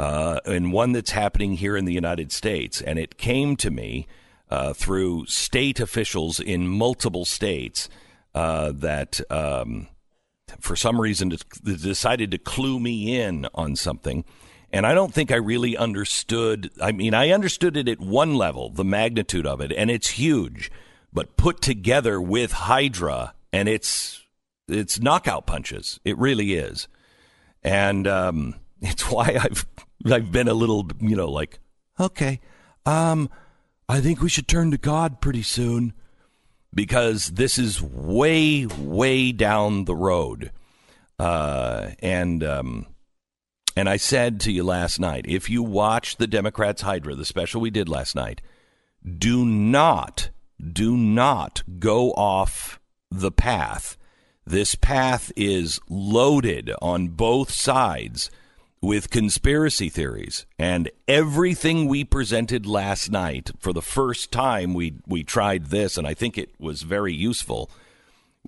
uh, 0.00 0.40
and 0.46 0.72
one 0.72 0.92
that's 0.92 1.10
happening 1.10 1.54
here 1.54 1.76
in 1.76 1.84
the 1.84 1.92
United 1.92 2.32
States. 2.32 2.80
And 2.80 2.98
it 2.98 3.18
came 3.18 3.54
to 3.56 3.70
me 3.70 4.06
uh, 4.48 4.72
through 4.72 5.26
state 5.26 5.78
officials 5.78 6.40
in 6.40 6.66
multiple 6.66 7.26
states 7.26 7.90
uh, 8.34 8.72
that, 8.76 9.20
um, 9.30 9.88
for 10.58 10.74
some 10.74 10.98
reason, 10.98 11.36
decided 11.62 12.30
to 12.30 12.38
clue 12.38 12.80
me 12.80 13.20
in 13.20 13.46
on 13.54 13.76
something. 13.76 14.24
And 14.72 14.86
I 14.86 14.94
don't 14.94 15.12
think 15.12 15.30
I 15.30 15.36
really 15.36 15.76
understood. 15.76 16.70
I 16.80 16.92
mean, 16.92 17.12
I 17.12 17.28
understood 17.28 17.76
it 17.76 17.86
at 17.86 18.00
one 18.00 18.36
level, 18.36 18.70
the 18.70 18.84
magnitude 18.84 19.46
of 19.46 19.60
it, 19.60 19.70
and 19.70 19.90
it's 19.90 20.08
huge. 20.08 20.70
But 21.12 21.36
put 21.36 21.60
together 21.60 22.20
with 22.20 22.52
Hydra, 22.52 23.34
and 23.52 23.68
it's 23.68 24.24
it's 24.68 25.00
knockout 25.00 25.46
punches. 25.46 25.98
It 26.04 26.16
really 26.18 26.54
is, 26.54 26.88
and 27.62 28.06
um, 28.06 28.54
it's 28.80 29.10
why 29.10 29.38
I've 29.40 29.66
I've 30.06 30.32
been 30.32 30.48
a 30.48 30.54
little, 30.54 30.88
you 31.00 31.16
know, 31.16 31.30
like 31.30 31.58
okay, 31.98 32.40
um, 32.86 33.28
I 33.88 34.00
think 34.00 34.22
we 34.22 34.28
should 34.28 34.48
turn 34.48 34.70
to 34.70 34.78
God 34.78 35.20
pretty 35.20 35.42
soon 35.42 35.92
because 36.72 37.30
this 37.30 37.58
is 37.58 37.82
way, 37.82 38.66
way 38.66 39.32
down 39.32 39.84
the 39.84 39.96
road. 39.96 40.52
Uh, 41.18 41.90
and 41.98 42.42
um, 42.42 42.86
and 43.76 43.88
I 43.88 43.96
said 43.96 44.40
to 44.40 44.52
you 44.52 44.64
last 44.64 44.98
night, 44.98 45.26
if 45.28 45.50
you 45.50 45.62
watch 45.62 46.16
the 46.16 46.26
Democrats 46.26 46.82
Hydra, 46.82 47.14
the 47.14 47.24
special 47.24 47.60
we 47.60 47.70
did 47.70 47.88
last 47.88 48.14
night, 48.14 48.40
do 49.18 49.44
not, 49.44 50.30
do 50.60 50.96
not 50.96 51.62
go 51.78 52.12
off 52.12 52.80
the 53.10 53.32
path. 53.32 53.96
This 54.46 54.74
path 54.74 55.32
is 55.36 55.80
loaded 55.88 56.72
on 56.80 57.08
both 57.08 57.50
sides 57.50 58.30
with 58.82 59.10
conspiracy 59.10 59.88
theories. 59.88 60.46
And 60.58 60.90
everything 61.06 61.86
we 61.86 62.04
presented 62.04 62.66
last 62.66 63.10
night 63.10 63.50
for 63.58 63.72
the 63.72 63.82
first 63.82 64.32
time 64.32 64.74
we 64.74 64.94
we 65.06 65.22
tried 65.22 65.66
this 65.66 65.96
and 65.96 66.06
I 66.06 66.14
think 66.14 66.38
it 66.38 66.50
was 66.58 66.82
very 66.82 67.12
useful. 67.12 67.70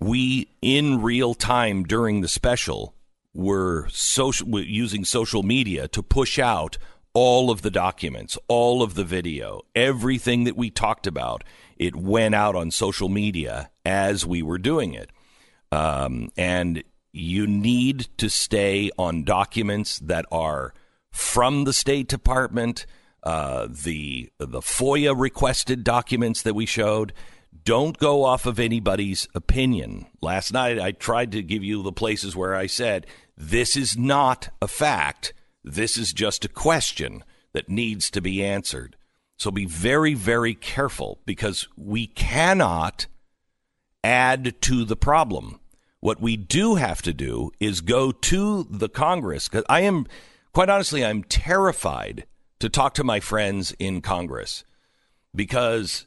We 0.01 0.49
in 0.63 1.03
real 1.03 1.35
time 1.35 1.85
during 1.85 2.21
the 2.21 2.29
special 2.29 2.95
were 3.35 3.89
social 3.89 4.61
using 4.61 5.05
social 5.05 5.43
media 5.43 5.89
to 5.89 6.03
push 6.03 6.39
out 6.39 6.79
all 7.15 7.51
of 7.51 7.63
the 7.63 7.71
documents 7.71 8.39
all 8.49 8.83
of 8.83 8.95
the 8.95 9.05
video 9.05 9.61
everything 9.75 10.45
that 10.45 10.57
we 10.57 10.71
talked 10.71 11.07
about 11.07 11.45
it 11.87 11.97
went 11.97 12.35
out 12.35 12.55
on 12.55 12.71
social 12.71 13.09
media 13.09 13.71
as 13.85 14.27
we 14.27 14.43
were 14.43 14.59
doing 14.59 14.95
it 14.95 15.11
um, 15.73 16.29
and 16.37 16.85
you 17.13 17.47
need 17.47 18.09
to 18.19 18.29
stay 18.29 18.91
on 18.99 19.25
documents 19.25 19.99
that 20.01 20.27
are 20.31 20.73
from 21.11 21.65
the 21.65 21.73
State 21.73 22.09
Department, 22.09 22.87
uh, 23.23 23.69
the 23.71 24.31
the 24.39 24.61
FOIA 24.61 25.19
requested 25.19 25.85
documents 25.85 26.43
that 26.43 26.55
we 26.55 26.67
showed. 26.67 27.13
Don't 27.65 27.99
go 27.99 28.25
off 28.25 28.47
of 28.47 28.59
anybody's 28.59 29.29
opinion. 29.35 30.07
Last 30.21 30.53
night 30.53 30.81
I 30.81 30.93
tried 30.93 31.33
to 31.33 31.43
give 31.43 31.63
you 31.63 31.83
the 31.83 31.93
places 31.93 32.35
where 32.35 32.55
I 32.55 32.67
said 32.67 33.07
this 33.37 33.77
is 33.77 33.97
not 33.97 34.49
a 34.61 34.69
fact. 34.69 35.35
This 35.63 35.97
is 35.97 36.13
just 36.13 36.45
a 36.45 36.49
question 36.49 37.25
that 37.53 37.69
needs 37.69 38.11
to 38.11 38.21
be 38.21 38.43
answered. 38.43 38.97
So 39.43 39.51
be 39.51 39.65
very, 39.65 40.15
very 40.15 40.55
careful 40.55 41.19
because 41.27 41.67
we 41.77 42.07
cannot 42.07 43.09
add 44.05 44.55
to 44.63 44.85
the 44.85 44.95
problem. 44.95 45.59
What 45.99 46.21
we 46.21 46.37
do 46.37 46.77
have 46.77 47.03
to 47.03 47.13
do 47.13 47.51
is 47.59 47.81
go 47.81 48.13
to 48.13 48.63
the 48.71 48.89
Congress 48.89 49.49
because 49.49 49.65
I 49.69 49.81
am, 49.81 50.07
quite 50.53 50.69
honestly, 50.69 51.05
I'm 51.05 51.25
terrified 51.25 52.25
to 52.61 52.69
talk 52.69 52.95
to 52.95 53.03
my 53.03 53.19
friends 53.19 53.75
in 53.81 54.01
Congress 54.01 54.63
because, 55.35 56.07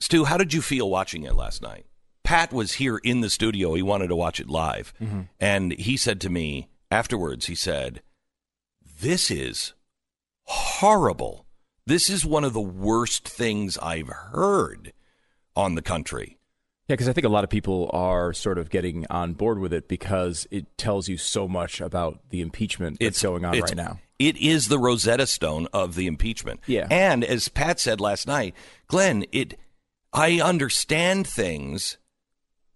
Stu, 0.00 0.24
how 0.24 0.38
did 0.38 0.54
you 0.54 0.62
feel 0.62 0.88
watching 0.88 1.24
it 1.24 1.36
last 1.36 1.60
night? 1.60 1.84
Pat 2.24 2.54
was 2.54 2.72
here 2.72 2.96
in 2.96 3.20
the 3.20 3.28
studio. 3.28 3.74
He 3.74 3.82
wanted 3.82 4.08
to 4.08 4.16
watch 4.16 4.40
it 4.40 4.48
live. 4.48 4.94
Mm-hmm. 5.02 5.20
And 5.38 5.72
he 5.72 5.98
said 5.98 6.18
to 6.22 6.30
me 6.30 6.70
afterwards, 6.90 7.44
he 7.44 7.54
said, 7.54 8.00
This 9.02 9.30
is 9.30 9.74
horrible. 10.44 11.46
This 11.86 12.08
is 12.08 12.24
one 12.24 12.44
of 12.44 12.52
the 12.52 12.60
worst 12.60 13.28
things 13.28 13.78
I've 13.78 14.08
heard 14.08 14.92
on 15.56 15.74
the 15.74 15.82
country. 15.82 16.38
Yeah, 16.88 16.94
because 16.94 17.08
I 17.08 17.12
think 17.12 17.24
a 17.24 17.30
lot 17.30 17.44
of 17.44 17.50
people 17.50 17.90
are 17.92 18.32
sort 18.32 18.58
of 18.58 18.68
getting 18.68 19.06
on 19.08 19.34
board 19.34 19.58
with 19.58 19.72
it 19.72 19.88
because 19.88 20.46
it 20.50 20.76
tells 20.76 21.08
you 21.08 21.16
so 21.16 21.48
much 21.48 21.80
about 21.80 22.20
the 22.30 22.40
impeachment 22.40 22.98
that's 23.00 23.16
it's, 23.16 23.22
going 23.22 23.44
on 23.44 23.58
right 23.58 23.76
now. 23.76 24.00
It 24.18 24.36
is 24.36 24.68
the 24.68 24.78
Rosetta 24.78 25.26
Stone 25.26 25.68
of 25.72 25.94
the 25.94 26.06
impeachment. 26.06 26.60
Yeah. 26.66 26.86
And 26.90 27.24
as 27.24 27.48
Pat 27.48 27.80
said 27.80 28.00
last 28.00 28.26
night, 28.26 28.54
Glenn, 28.88 29.24
it 29.32 29.58
I 30.12 30.40
understand 30.40 31.26
things 31.26 31.96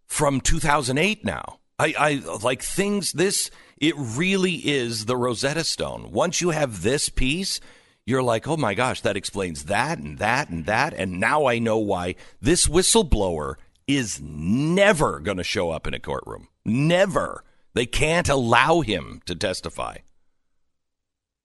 from 0.07 0.41
2008 0.41 1.25
now. 1.25 1.59
I, 1.79 1.95
I 1.99 2.39
like 2.43 2.63
things 2.63 3.13
this 3.13 3.51
it 3.77 3.95
really 3.97 4.55
is 4.55 5.07
the 5.07 5.17
Rosetta 5.17 5.65
Stone. 5.65 6.11
Once 6.13 6.41
you 6.41 6.51
have 6.51 6.83
this 6.83 7.09
piece, 7.09 7.61
you're 8.05 8.23
like, 8.23 8.47
"Oh 8.47 8.57
my 8.57 8.75
gosh, 8.75 9.01
that 9.03 9.17
explains 9.17 9.65
that 9.65 9.99
and 9.99 10.19
that 10.19 10.49
and 10.49 10.67
that 10.67 10.95
and 10.95 11.21
now 11.21 11.47
I 11.47 11.59
know 11.59 11.79
why 11.79 12.15
this 12.41 12.67
whistleblower 12.67 13.57
is 13.87 14.21
never 14.21 15.21
going 15.21 15.37
to 15.37 15.45
show 15.45 15.71
up 15.71 15.87
in 15.87 15.95
a 15.95 16.01
courtroom. 16.01 16.49
Never. 16.65 17.45
They 17.75 17.87
can't 17.87 18.29
allow 18.29 18.81
him 18.81 19.21
to 19.27 19.35
testify. 19.35 19.99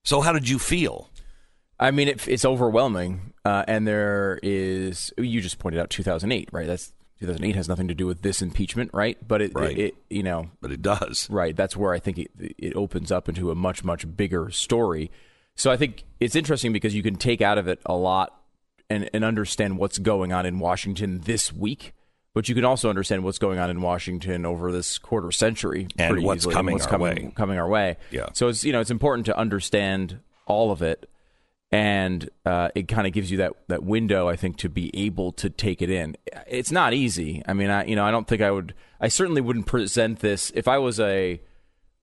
So, 0.04 0.22
how 0.22 0.34
did 0.34 0.50
you 0.50 0.58
feel? 0.58 1.10
I 1.80 1.92
mean, 1.92 2.08
it, 2.08 2.28
it's 2.28 2.46
overwhelming. 2.46 3.34
Uh, 3.44 3.66
and 3.68 3.88
there 3.88 4.40
is, 4.44 5.12
you 5.18 5.42
just 5.42 5.60
pointed 5.60 5.80
out 5.80 5.90
2008, 5.90 6.50
right? 6.52 6.68
That's 6.68 6.94
2008 7.22 7.56
has 7.56 7.70
nothing 7.70 7.88
to 7.88 7.94
do 7.94 8.06
with 8.06 8.22
this 8.22 8.42
impeachment, 8.42 8.92
right? 8.94 9.18
But 9.25 9.42
it, 9.42 9.51
right. 9.56 9.78
it, 9.78 9.80
it 9.80 9.96
you 10.10 10.24
know, 10.24 10.50
but 10.60 10.72
it 10.72 10.82
does, 10.82 11.30
right? 11.30 11.56
That's 11.56 11.78
where 11.78 11.94
I 11.94 12.00
think 12.00 12.20
it, 12.20 12.32
it 12.38 12.75
opens 12.75 13.12
up 13.12 13.30
into 13.30 13.51
a 13.51 13.56
much, 13.56 13.84
much 13.84 14.06
bigger 14.16 14.50
story. 14.51 15.12
So 15.56 15.72
I 15.72 15.78
think 15.78 16.04
it's 16.20 16.36
interesting 16.36 16.74
because 16.74 16.94
you 16.94 17.04
can 17.04 17.16
take 17.16 17.42
out 17.42 17.58
of 17.58 17.68
it 17.68 17.80
a 17.86 17.94
lot 17.94 18.38
and, 18.90 19.10
and 19.13 19.24
understand 19.24 19.78
what's 19.78 19.98
going 19.98 20.34
on 20.34 20.46
in 20.46 20.60
Washington 20.60 21.22
this 21.22 21.54
week 21.54 21.94
but 22.34 22.48
you 22.48 22.56
can 22.56 22.63
also 22.63 22.90
understand 22.90 23.24
what's 23.24 23.40
going 23.40 23.60
on 23.60 23.70
in 23.70 23.82
Washington 23.82 24.46
over 24.46 24.72
this 24.72 24.98
quarter 24.98 25.32
century 25.32 25.88
and 25.98 26.24
what's 26.24 26.44
easily, 26.44 26.56
coming 26.56 26.74
what's 26.74 26.86
our 26.86 26.92
coming, 26.92 27.25
way. 27.25 27.34
Coming 27.36 27.58
our 27.58 27.68
way. 27.68 27.98
Yeah. 28.10 28.30
So 28.34 28.48
it's 28.48 28.63
you 28.63 28.72
know 28.72 28.80
it's 28.80 28.92
important 28.92 29.25
to 29.25 29.38
understand 29.38 30.20
all 30.46 30.72
of 30.72 30.82
it, 30.82 31.10
and 31.72 32.30
uh, 32.46 32.70
it 32.75 32.88
kind 32.88 33.08
of 33.08 33.13
gives 33.13 33.32
you 33.32 33.38
that 33.38 33.54
that 33.68 33.84
window 33.84 34.28
I 34.28 34.36
think 34.36 34.58
to 34.58 34.70
be 34.70 34.92
able 34.94 35.32
to 35.34 35.50
take 35.50 35.82
it 35.82 35.90
in. 35.90 36.16
It's 36.48 36.72
not 36.72 36.94
easy. 36.94 37.42
I 37.48 37.54
mean, 37.54 37.70
I 37.70 37.86
you 37.86 37.96
know 37.96 38.06
I 38.06 38.12
don't 38.12 38.28
think 38.28 38.42
I 38.42 38.51
would. 38.51 38.74
I 39.00 39.08
certainly 39.08 39.42
wouldn't 39.42 39.66
present 39.66 40.20
this 40.20 40.51
if 40.56 40.68
I 40.68 40.78
was 40.78 41.00
a 41.00 41.42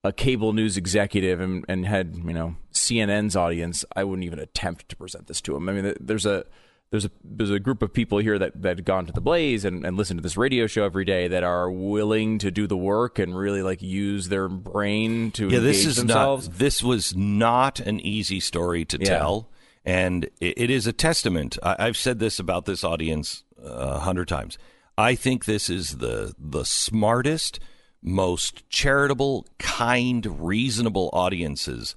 a 0.03 0.13
cable 0.13 0.53
news 0.53 0.77
executive 0.77 1.41
and, 1.41 1.65
and 1.67 1.85
had 1.85 2.15
you 2.15 2.33
know 2.33 2.55
CNN's 2.73 3.35
audience. 3.35 3.85
I 3.95 4.03
wouldn't 4.03 4.25
even 4.25 4.39
attempt 4.39 4.89
to 4.89 4.95
present 4.95 5.27
this 5.27 5.41
to 5.41 5.53
them. 5.53 5.69
I 5.69 5.73
mean, 5.73 5.93
there's 5.99 6.25
a 6.25 6.45
there's 6.91 7.05
a 7.05 7.11
there's 7.23 7.51
a 7.51 7.59
group 7.59 7.83
of 7.83 7.93
people 7.93 8.17
here 8.17 8.39
that 8.39 8.61
that 8.61 8.83
gone 8.85 9.05
to 9.05 9.13
the 9.13 9.21
Blaze 9.21 9.65
and, 9.65 9.85
and 9.85 9.95
listen 9.95 10.17
to 10.17 10.23
this 10.23 10.37
radio 10.37 10.65
show 10.65 10.83
every 10.83 11.05
day 11.05 11.27
that 11.27 11.43
are 11.43 11.69
willing 11.69 12.39
to 12.39 12.49
do 12.49 12.65
the 12.65 12.77
work 12.77 13.19
and 13.19 13.37
really 13.37 13.61
like 13.61 13.81
use 13.81 14.29
their 14.29 14.47
brain 14.49 15.31
to 15.31 15.49
yeah. 15.49 15.59
This 15.59 15.85
is 15.85 15.97
themselves. 15.97 16.47
not. 16.47 16.57
This 16.57 16.81
was 16.81 17.15
not 17.15 17.79
an 17.79 17.99
easy 17.99 18.39
story 18.39 18.85
to 18.85 18.97
yeah. 18.99 19.05
tell, 19.09 19.49
and 19.85 20.25
it, 20.39 20.53
it 20.57 20.69
is 20.69 20.87
a 20.87 20.93
testament. 20.93 21.57
I, 21.63 21.85
have 21.85 21.97
said 21.97 22.19
this 22.19 22.39
about 22.39 22.65
this 22.65 22.83
audience 22.83 23.43
a 23.61 23.99
hundred 23.99 24.27
times. 24.27 24.57
I 24.97 25.15
think 25.15 25.45
this 25.45 25.69
is 25.69 25.97
the 25.97 26.33
the 26.37 26.65
smartest, 26.65 27.59
most 28.01 28.69
charitable, 28.69 29.47
kind, 29.57 30.45
reasonable 30.45 31.09
audiences 31.13 31.95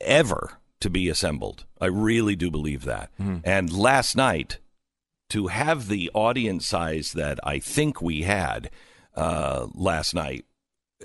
ever 0.00 0.58
to 0.80 0.88
be 0.88 1.08
assembled. 1.08 1.66
I 1.80 1.86
really 1.86 2.36
do 2.36 2.50
believe 2.50 2.84
that. 2.84 3.10
Mm-hmm. 3.20 3.38
And 3.44 3.72
last 3.72 4.16
night, 4.16 4.58
to 5.30 5.48
have 5.48 5.88
the 5.88 6.10
audience 6.14 6.66
size 6.66 7.12
that 7.12 7.38
I 7.44 7.58
think 7.58 8.02
we 8.02 8.22
had 8.22 8.70
uh, 9.14 9.66
last 9.74 10.14
night, 10.14 10.44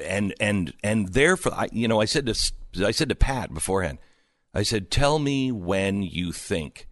and 0.01 0.33
and 0.39 0.73
and 0.83 1.09
therefore, 1.09 1.53
I, 1.53 1.69
you 1.71 1.87
know, 1.87 2.01
I 2.01 2.05
said 2.05 2.25
to 2.25 2.85
I 2.85 2.91
said 2.91 3.09
to 3.09 3.15
Pat 3.15 3.53
beforehand, 3.53 3.99
I 4.55 4.63
said, 4.63 4.89
"Tell 4.89 5.19
me 5.19 5.51
when 5.51 6.01
you 6.01 6.31
think 6.31 6.87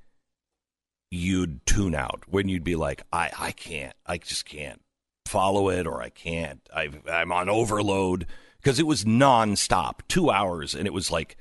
you'd 1.10 1.66
tune 1.66 1.96
out, 1.96 2.24
when 2.28 2.50
you'd 2.50 2.64
be 2.64 2.76
like, 2.76 3.04
I 3.12 3.32
I 3.38 3.52
can't, 3.52 3.96
I 4.06 4.18
just 4.18 4.46
can't 4.46 4.82
follow 5.26 5.70
it, 5.70 5.88
or 5.88 6.02
I 6.02 6.10
can't, 6.10 6.62
i 6.76 6.90
I'm 7.10 7.32
on 7.32 7.50
overload." 7.50 8.28
Because 8.62 8.80
it 8.80 8.88
was 8.88 9.04
nonstop, 9.04 10.00
two 10.08 10.30
hours, 10.30 10.74
and 10.74 10.88
it 10.88 10.94
was 10.94 11.12
like 11.12 11.36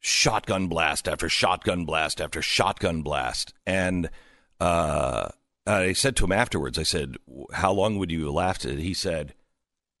shotgun 0.00 0.68
blast 0.68 1.08
after 1.08 1.28
shotgun 1.28 1.84
blast 1.84 2.20
after 2.20 2.40
shotgun 2.40 3.02
blast. 3.02 3.52
And 3.66 4.08
uh, 4.60 5.28
I 5.66 5.92
said 5.92 6.16
to 6.16 6.24
him 6.24 6.32
afterwards, 6.32 6.78
I 6.78 6.84
said, 6.84 7.16
How 7.52 7.72
long 7.72 7.98
would 7.98 8.12
you 8.12 8.36
have 8.38 8.64
it? 8.64 8.78
He 8.78 8.94
said, 8.94 9.34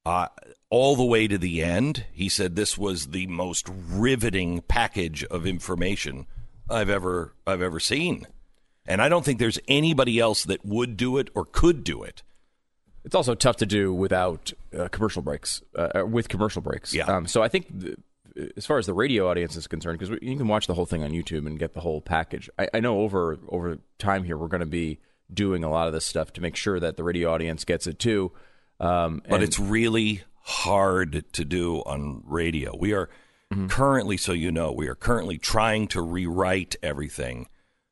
uh, 0.06 0.28
all 0.70 0.94
the 0.94 1.04
way 1.04 1.26
to 1.26 1.36
the 1.36 1.62
end. 1.62 2.06
He 2.12 2.28
said 2.28 2.54
this 2.54 2.78
was 2.78 3.08
the 3.08 3.26
most 3.26 3.68
riveting 3.68 4.62
package 4.62 5.24
of 5.24 5.46
information 5.46 6.26
I've 6.70 6.88
ever 6.88 7.34
I've 7.46 7.60
ever 7.60 7.80
seen, 7.80 8.26
and 8.86 9.02
I 9.02 9.08
don't 9.08 9.24
think 9.24 9.40
there's 9.40 9.58
anybody 9.66 10.20
else 10.20 10.44
that 10.44 10.64
would 10.64 10.96
do 10.96 11.18
it 11.18 11.28
or 11.34 11.44
could 11.44 11.82
do 11.82 12.04
it. 12.04 12.22
It's 13.04 13.16
also 13.16 13.34
tough 13.34 13.56
to 13.56 13.66
do 13.66 13.92
without 13.92 14.52
uh, 14.76 14.88
commercial 14.88 15.22
breaks, 15.22 15.62
uh, 15.76 15.88
uh 15.94 16.06
with 16.06 16.28
commercial 16.28 16.62
breaks. 16.62 16.94
Yeah. 16.94 17.04
Um, 17.04 17.26
so 17.26 17.42
I 17.42 17.48
think, 17.48 17.66
the, 17.68 17.96
as 18.56 18.64
far 18.64 18.78
as 18.78 18.86
the 18.86 18.94
radio 18.94 19.28
audience 19.28 19.56
is 19.56 19.66
concerned, 19.66 19.98
because 19.98 20.16
you 20.22 20.36
can 20.36 20.46
watch 20.46 20.68
the 20.68 20.74
whole 20.74 20.86
thing 20.86 21.02
on 21.02 21.10
YouTube 21.10 21.46
and 21.46 21.58
get 21.58 21.74
the 21.74 21.80
whole 21.80 22.00
package. 22.00 22.48
I, 22.58 22.68
I 22.74 22.80
know 22.80 23.00
over 23.00 23.38
over 23.48 23.78
time 23.98 24.22
here 24.22 24.36
we're 24.36 24.48
going 24.48 24.60
to 24.60 24.66
be 24.66 25.00
doing 25.32 25.64
a 25.64 25.70
lot 25.70 25.88
of 25.88 25.92
this 25.92 26.04
stuff 26.04 26.32
to 26.34 26.40
make 26.40 26.54
sure 26.54 26.78
that 26.78 26.96
the 26.96 27.02
radio 27.02 27.32
audience 27.32 27.64
gets 27.64 27.88
it 27.88 27.98
too. 27.98 28.30
Um, 28.78 29.22
but 29.28 29.42
it's 29.42 29.58
really 29.58 30.22
hard 30.42 31.24
to 31.32 31.44
do 31.44 31.78
on 31.78 32.22
radio. 32.24 32.76
We 32.76 32.92
are 32.92 33.08
mm-hmm. 33.52 33.68
currently, 33.68 34.16
so 34.16 34.32
you 34.32 34.52
know, 34.52 34.72
we 34.72 34.88
are 34.88 34.94
currently 34.94 35.38
trying 35.38 35.88
to 35.88 36.02
rewrite 36.02 36.76
everything 36.82 37.48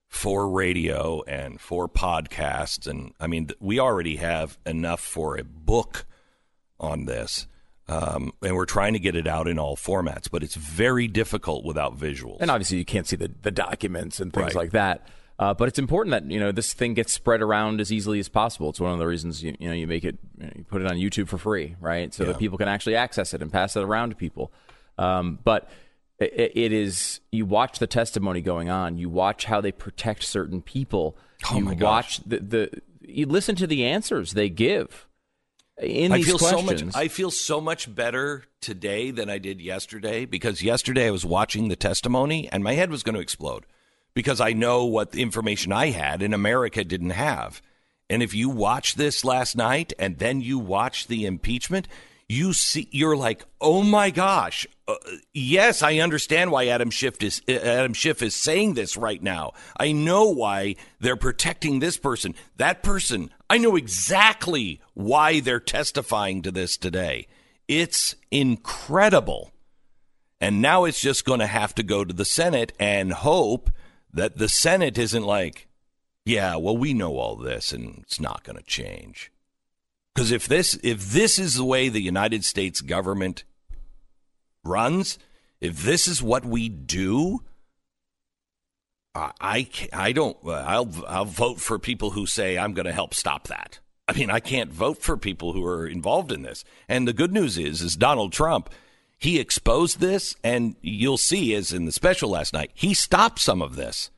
for 0.08 0.48
radio 0.48 1.22
and 1.22 1.60
for 1.60 1.88
podcasts. 1.88 2.86
And 2.86 3.12
I 3.18 3.26
mean, 3.26 3.48
we 3.58 3.80
already 3.80 4.16
have 4.16 4.58
enough 4.64 5.00
for 5.00 5.36
a 5.36 5.44
book 5.44 6.06
on 6.78 7.06
this. 7.06 7.46
Um, 7.86 8.32
and 8.40 8.54
we're 8.54 8.64
trying 8.64 8.94
to 8.94 8.98
get 8.98 9.14
it 9.14 9.26
out 9.26 9.46
in 9.46 9.58
all 9.58 9.76
formats, 9.76 10.30
but 10.30 10.42
it's 10.42 10.54
very 10.54 11.06
difficult 11.06 11.64
without 11.64 11.98
visuals. 11.98 12.38
And 12.40 12.50
obviously, 12.50 12.78
you 12.78 12.84
can't 12.84 13.06
see 13.06 13.16
the, 13.16 13.30
the 13.42 13.50
documents 13.50 14.20
and 14.20 14.32
things 14.32 14.54
right. 14.54 14.54
like 14.54 14.70
that. 14.70 15.06
Uh, 15.38 15.52
but 15.52 15.68
it's 15.68 15.78
important 15.78 16.12
that 16.12 16.30
you 16.30 16.38
know 16.38 16.52
this 16.52 16.72
thing 16.72 16.94
gets 16.94 17.12
spread 17.12 17.42
around 17.42 17.80
as 17.80 17.92
easily 17.92 18.20
as 18.20 18.28
possible. 18.28 18.70
It's 18.70 18.80
one 18.80 18.92
of 18.92 18.98
the 18.98 19.06
reasons 19.06 19.42
you, 19.42 19.56
you 19.58 19.68
know 19.68 19.74
you 19.74 19.86
make 19.86 20.04
it, 20.04 20.16
you 20.38 20.64
put 20.64 20.80
it 20.80 20.86
on 20.86 20.96
YouTube 20.96 21.28
for 21.28 21.38
free, 21.38 21.74
right? 21.80 22.14
So 22.14 22.24
yeah. 22.24 22.32
that 22.32 22.38
people 22.38 22.56
can 22.56 22.68
actually 22.68 22.94
access 22.94 23.34
it 23.34 23.42
and 23.42 23.52
pass 23.52 23.74
it 23.74 23.82
around 23.82 24.10
to 24.10 24.16
people. 24.16 24.52
Um, 24.96 25.40
but 25.42 25.68
it, 26.20 26.52
it 26.54 26.72
is 26.72 27.20
you 27.32 27.46
watch 27.46 27.80
the 27.80 27.88
testimony 27.88 28.42
going 28.42 28.70
on, 28.70 28.96
you 28.96 29.08
watch 29.08 29.46
how 29.46 29.60
they 29.60 29.72
protect 29.72 30.22
certain 30.22 30.62
people, 30.62 31.16
oh 31.50 31.58
you 31.58 31.74
watch 31.74 32.20
the, 32.24 32.38
the 32.38 32.70
you 33.00 33.26
listen 33.26 33.56
to 33.56 33.66
the 33.66 33.84
answers 33.84 34.32
they 34.32 34.48
give 34.48 35.08
in 35.82 36.12
I 36.12 36.22
feel 36.22 36.38
questions. 36.38 36.80
So 36.80 36.86
much, 36.86 36.96
I 36.96 37.08
feel 37.08 37.32
so 37.32 37.60
much 37.60 37.92
better 37.92 38.44
today 38.60 39.10
than 39.10 39.28
I 39.28 39.38
did 39.38 39.60
yesterday 39.60 40.24
because 40.24 40.62
yesterday 40.62 41.08
I 41.08 41.10
was 41.10 41.24
watching 41.24 41.68
the 41.68 41.76
testimony 41.76 42.48
and 42.52 42.62
my 42.62 42.74
head 42.74 42.90
was 42.90 43.02
going 43.02 43.16
to 43.16 43.20
explode 43.20 43.66
because 44.14 44.40
I 44.40 44.52
know 44.52 44.84
what 44.84 45.14
information 45.14 45.72
I 45.72 45.90
had 45.90 46.22
in 46.22 46.32
America 46.32 46.84
didn't 46.84 47.10
have. 47.10 47.60
And 48.08 48.22
if 48.22 48.34
you 48.34 48.48
watch 48.48 48.94
this 48.94 49.24
last 49.24 49.56
night 49.56 49.92
and 49.98 50.18
then 50.18 50.40
you 50.40 50.58
watch 50.58 51.06
the 51.06 51.26
impeachment, 51.26 51.88
you 52.28 52.52
see 52.52 52.88
you're 52.90 53.16
like, 53.16 53.44
"Oh 53.60 53.82
my 53.82 54.10
gosh. 54.10 54.66
Uh, 54.86 54.94
yes, 55.32 55.82
I 55.82 55.98
understand 55.98 56.50
why 56.50 56.68
Adam 56.68 56.90
Schiff 56.90 57.22
is 57.22 57.42
uh, 57.48 57.52
Adam 57.52 57.94
Schiff 57.94 58.22
is 58.22 58.34
saying 58.34 58.74
this 58.74 58.96
right 58.96 59.22
now. 59.22 59.52
I 59.78 59.92
know 59.92 60.24
why 60.26 60.76
they're 61.00 61.16
protecting 61.16 61.80
this 61.80 61.96
person. 61.96 62.34
That 62.56 62.82
person, 62.82 63.30
I 63.50 63.58
know 63.58 63.76
exactly 63.76 64.80
why 64.94 65.40
they're 65.40 65.60
testifying 65.60 66.42
to 66.42 66.50
this 66.50 66.76
today. 66.76 67.26
It's 67.68 68.16
incredible." 68.30 69.50
And 70.40 70.60
now 70.60 70.84
it's 70.84 71.00
just 71.00 71.24
going 71.24 71.40
to 71.40 71.46
have 71.46 71.74
to 71.76 71.82
go 71.82 72.04
to 72.04 72.12
the 72.12 72.26
Senate 72.26 72.72
and 72.78 73.12
hope 73.12 73.70
that 74.14 74.38
the 74.38 74.48
Senate 74.48 74.96
isn't 74.96 75.24
like, 75.24 75.68
yeah, 76.24 76.56
well, 76.56 76.76
we 76.76 76.94
know 76.94 77.18
all 77.18 77.36
this 77.36 77.72
and 77.72 77.98
it's 78.02 78.20
not 78.20 78.44
going 78.44 78.56
to 78.56 78.62
change. 78.62 79.30
Because 80.14 80.30
if 80.30 80.46
this 80.46 80.78
if 80.84 81.10
this 81.10 81.38
is 81.38 81.56
the 81.56 81.64
way 81.64 81.88
the 81.88 82.00
United 82.00 82.44
States 82.44 82.80
government 82.80 83.42
runs, 84.62 85.18
if 85.60 85.82
this 85.82 86.06
is 86.06 86.22
what 86.22 86.44
we 86.44 86.68
do, 86.68 87.40
I 89.14 89.32
I, 89.40 89.68
I 89.92 90.12
don't 90.12 90.36
I'll 90.46 90.88
I'll 91.08 91.24
vote 91.24 91.60
for 91.60 91.80
people 91.80 92.10
who 92.10 92.26
say 92.26 92.56
I'm 92.56 92.74
going 92.74 92.86
to 92.86 92.92
help 92.92 93.12
stop 93.12 93.48
that. 93.48 93.80
I 94.06 94.12
mean, 94.12 94.30
I 94.30 94.38
can't 94.38 94.70
vote 94.70 94.98
for 94.98 95.16
people 95.16 95.52
who 95.52 95.64
are 95.66 95.86
involved 95.86 96.30
in 96.30 96.42
this. 96.42 96.62
And 96.88 97.08
the 97.08 97.12
good 97.12 97.32
news 97.32 97.58
is 97.58 97.82
is 97.82 97.96
Donald 97.96 98.32
Trump 98.32 98.70
he 99.24 99.40
exposed 99.40 100.00
this, 100.00 100.36
and 100.44 100.76
you'll 100.82 101.16
see, 101.18 101.54
as 101.54 101.72
in 101.72 101.86
the 101.86 101.92
special 101.92 102.30
last 102.30 102.52
night, 102.52 102.70
he 102.74 102.94
stopped 102.94 103.40
some 103.40 103.62
of 103.62 103.74
this. 103.74 104.10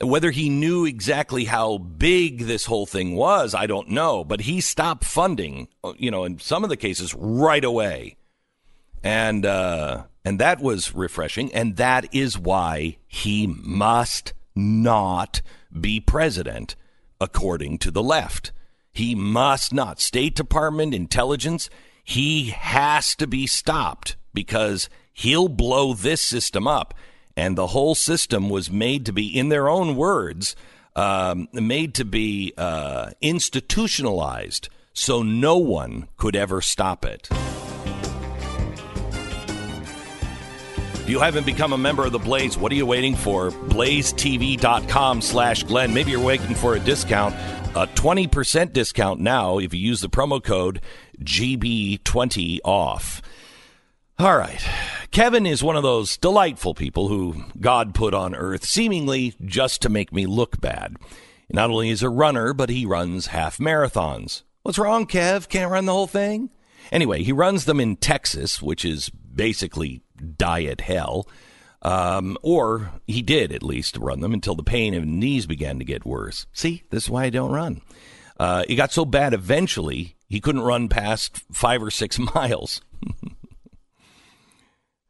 Whether 0.00 0.30
he 0.32 0.50
knew 0.50 0.84
exactly 0.84 1.44
how 1.44 1.78
big 1.78 2.40
this 2.40 2.66
whole 2.66 2.86
thing 2.86 3.14
was, 3.14 3.54
I 3.54 3.66
don't 3.66 3.88
know, 3.88 4.24
but 4.24 4.42
he 4.42 4.60
stopped 4.60 5.04
funding, 5.04 5.68
you 5.96 6.10
know, 6.10 6.24
in 6.24 6.38
some 6.38 6.64
of 6.64 6.70
the 6.70 6.76
cases 6.76 7.14
right 7.14 7.64
away. 7.64 8.16
And, 9.02 9.46
uh, 9.46 10.04
and 10.24 10.38
that 10.38 10.60
was 10.60 10.94
refreshing. 10.94 11.52
And 11.54 11.76
that 11.76 12.12
is 12.14 12.38
why 12.38 12.98
he 13.06 13.46
must 13.46 14.34
not 14.54 15.40
be 15.72 16.00
president, 16.00 16.74
according 17.20 17.78
to 17.78 17.90
the 17.90 18.02
left. 18.02 18.52
He 18.92 19.14
must 19.14 19.72
not. 19.72 20.00
State 20.00 20.34
Department, 20.34 20.94
intelligence, 20.94 21.70
he 22.06 22.50
has 22.50 23.16
to 23.16 23.26
be 23.26 23.48
stopped 23.48 24.14
because 24.32 24.88
he'll 25.12 25.48
blow 25.48 25.92
this 25.92 26.20
system 26.20 26.68
up. 26.68 26.94
And 27.36 27.58
the 27.58 27.66
whole 27.66 27.96
system 27.96 28.48
was 28.48 28.70
made 28.70 29.04
to 29.06 29.12
be, 29.12 29.26
in 29.26 29.48
their 29.48 29.68
own 29.68 29.96
words, 29.96 30.54
um, 30.94 31.48
made 31.52 31.94
to 31.94 32.04
be 32.04 32.54
uh, 32.56 33.10
institutionalized 33.20 34.68
so 34.94 35.22
no 35.24 35.58
one 35.58 36.06
could 36.16 36.36
ever 36.36 36.60
stop 36.60 37.04
it. 37.04 37.28
If 41.02 41.10
you 41.10 41.18
haven't 41.18 41.44
become 41.44 41.72
a 41.72 41.78
member 41.78 42.04
of 42.06 42.12
the 42.12 42.20
Blaze, 42.20 42.56
what 42.56 42.70
are 42.70 42.76
you 42.76 42.86
waiting 42.86 43.16
for? 43.16 43.50
BlazeTV.com 43.50 45.22
slash 45.22 45.64
Glenn. 45.64 45.92
Maybe 45.92 46.12
you're 46.12 46.20
waiting 46.20 46.54
for 46.54 46.76
a 46.76 46.80
discount. 46.80 47.34
A 47.76 47.86
20% 47.88 48.72
discount 48.72 49.20
now 49.20 49.58
if 49.58 49.74
you 49.74 49.80
use 49.80 50.00
the 50.00 50.08
promo 50.08 50.42
code 50.42 50.80
GB20 51.22 52.60
off. 52.64 53.22
All 54.18 54.36
right. 54.36 54.66
Kevin 55.10 55.44
is 55.44 55.62
one 55.62 55.76
of 55.76 55.82
those 55.82 56.16
delightful 56.16 56.74
people 56.74 57.08
who 57.08 57.44
God 57.60 57.94
put 57.94 58.14
on 58.14 58.34
earth 58.34 58.64
seemingly 58.64 59.34
just 59.44 59.82
to 59.82 59.88
make 59.88 60.12
me 60.12 60.26
look 60.26 60.60
bad. 60.60 60.96
Not 61.50 61.70
only 61.70 61.90
is 61.90 62.02
a 62.02 62.08
runner, 62.08 62.52
but 62.52 62.70
he 62.70 62.86
runs 62.86 63.26
half 63.28 63.58
marathons. 63.58 64.42
What's 64.62 64.78
wrong, 64.78 65.06
Kev? 65.06 65.48
Can't 65.48 65.70
run 65.70 65.84
the 65.84 65.92
whole 65.92 66.06
thing? 66.06 66.50
Anyway, 66.90 67.22
he 67.22 67.32
runs 67.32 67.66
them 67.66 67.78
in 67.78 67.96
Texas, 67.96 68.62
which 68.62 68.84
is 68.84 69.10
basically 69.10 70.02
diet 70.36 70.80
hell. 70.80 71.28
Um, 71.82 72.36
or 72.42 72.90
he 73.06 73.22
did 73.22 73.52
at 73.52 73.62
least 73.62 73.96
run 73.98 74.20
them 74.20 74.32
until 74.32 74.54
the 74.54 74.64
pain 74.64 74.92
in 74.92 75.02
his 75.02 75.10
knees 75.10 75.46
began 75.46 75.78
to 75.78 75.84
get 75.84 76.06
worse. 76.06 76.46
See, 76.52 76.82
this 76.90 77.04
is 77.04 77.10
why 77.10 77.24
I 77.24 77.30
don't 77.30 77.52
run. 77.52 77.82
Uh, 78.40 78.64
it 78.68 78.74
got 78.74 78.92
so 78.92 79.04
bad 79.04 79.34
eventually 79.34 80.15
he 80.28 80.40
couldn't 80.40 80.62
run 80.62 80.88
past 80.88 81.42
five 81.52 81.82
or 81.82 81.90
six 81.90 82.18
miles. 82.34 82.80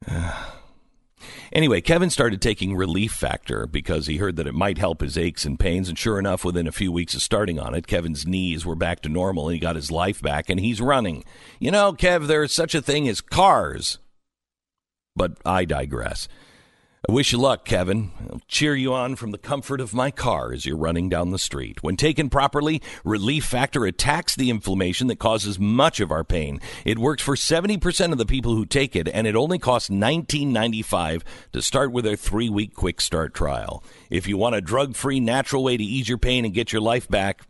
anyway, 1.53 1.81
Kevin 1.81 2.11
started 2.11 2.41
taking 2.41 2.77
Relief 2.77 3.13
Factor 3.13 3.67
because 3.67 4.07
he 4.07 4.19
heard 4.19 4.37
that 4.37 4.47
it 4.47 4.55
might 4.55 4.79
help 4.79 5.01
his 5.01 5.19
aches 5.19 5.45
and 5.45 5.59
pains. 5.59 5.89
And 5.89 5.99
sure 5.99 6.19
enough, 6.19 6.45
within 6.45 6.67
a 6.67 6.73
few 6.73 6.93
weeks 6.93 7.15
of 7.15 7.23
starting 7.23 7.59
on 7.59 7.75
it, 7.75 7.87
Kevin's 7.87 8.27
knees 8.27 8.65
were 8.67 8.75
back 8.75 9.01
to 9.03 9.09
normal 9.09 9.49
and 9.49 9.55
he 9.55 9.61
got 9.61 9.77
his 9.77 9.91
life 9.91 10.21
back 10.21 10.51
and 10.51 10.61
he's 10.61 10.81
running. 10.81 11.25
You 11.59 11.71
know, 11.71 11.93
Kev, 11.93 12.27
there's 12.27 12.53
such 12.55 12.75
a 12.75 12.83
thing 12.83 13.09
as 13.09 13.21
cars. 13.21 13.99
But 15.15 15.39
I 15.47 15.65
digress. 15.65 16.29
I 17.09 17.13
wish 17.13 17.31
you 17.31 17.39
luck, 17.39 17.65
Kevin. 17.65 18.11
I'll 18.33 18.41
cheer 18.49 18.75
you 18.75 18.93
on 18.93 19.15
from 19.15 19.31
the 19.31 19.39
comfort 19.39 19.81
of 19.81 19.95
my 19.95 20.11
car 20.11 20.53
as 20.53 20.67
you're 20.67 20.77
running 20.77 21.09
down 21.09 21.31
the 21.31 21.39
street. 21.39 21.81
When 21.81 21.97
taken 21.97 22.29
properly, 22.29 22.83
Relief 23.05 23.45
Factor 23.45 23.85
attacks 23.85 24.35
the 24.35 24.51
inflammation 24.51 25.07
that 25.07 25.21
causes 25.21 25.57
much 25.57 26.01
of 26.01 26.11
our 26.11 26.25
pain. 26.25 26.61
It 26.85 26.99
works 26.99 27.23
for 27.23 27.37
70% 27.37 28.11
of 28.11 28.19
the 28.19 28.27
people 28.27 28.57
who 28.57 28.67
take 28.67 28.97
it, 28.97 29.07
and 29.07 29.29
it 29.29 29.37
only 29.37 29.61
costs 29.61 29.89
$19.95 29.89 31.23
to 31.53 31.63
start 31.63 31.93
with 31.93 32.05
their 32.05 32.17
three 32.17 32.49
week 32.49 32.75
quick 32.75 33.01
start 33.01 33.35
trial. 33.35 33.85
If 34.11 34.27
you 34.27 34.37
want 34.37 34.57
a 34.57 34.61
drug 34.61 34.97
free, 34.97 35.21
natural 35.21 35.63
way 35.63 35.77
to 35.77 35.85
ease 35.85 36.09
your 36.09 36.19
pain 36.19 36.45
and 36.45 36.53
get 36.53 36.73
your 36.73 36.83
life 36.83 37.09
back, 37.09 37.43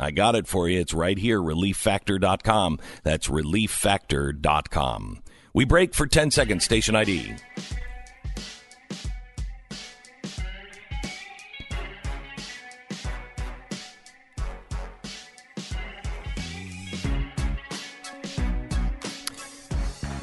I 0.00 0.10
got 0.10 0.34
it 0.34 0.48
for 0.48 0.68
you. 0.68 0.80
It's 0.80 0.92
right 0.92 1.16
here, 1.16 1.40
relieffactor.com. 1.40 2.80
That's 3.04 3.28
relieffactor.com. 3.28 5.22
We 5.54 5.64
break 5.64 5.94
for 5.94 6.08
10 6.08 6.32
seconds, 6.32 6.64
station 6.64 6.96
ID. 6.96 7.36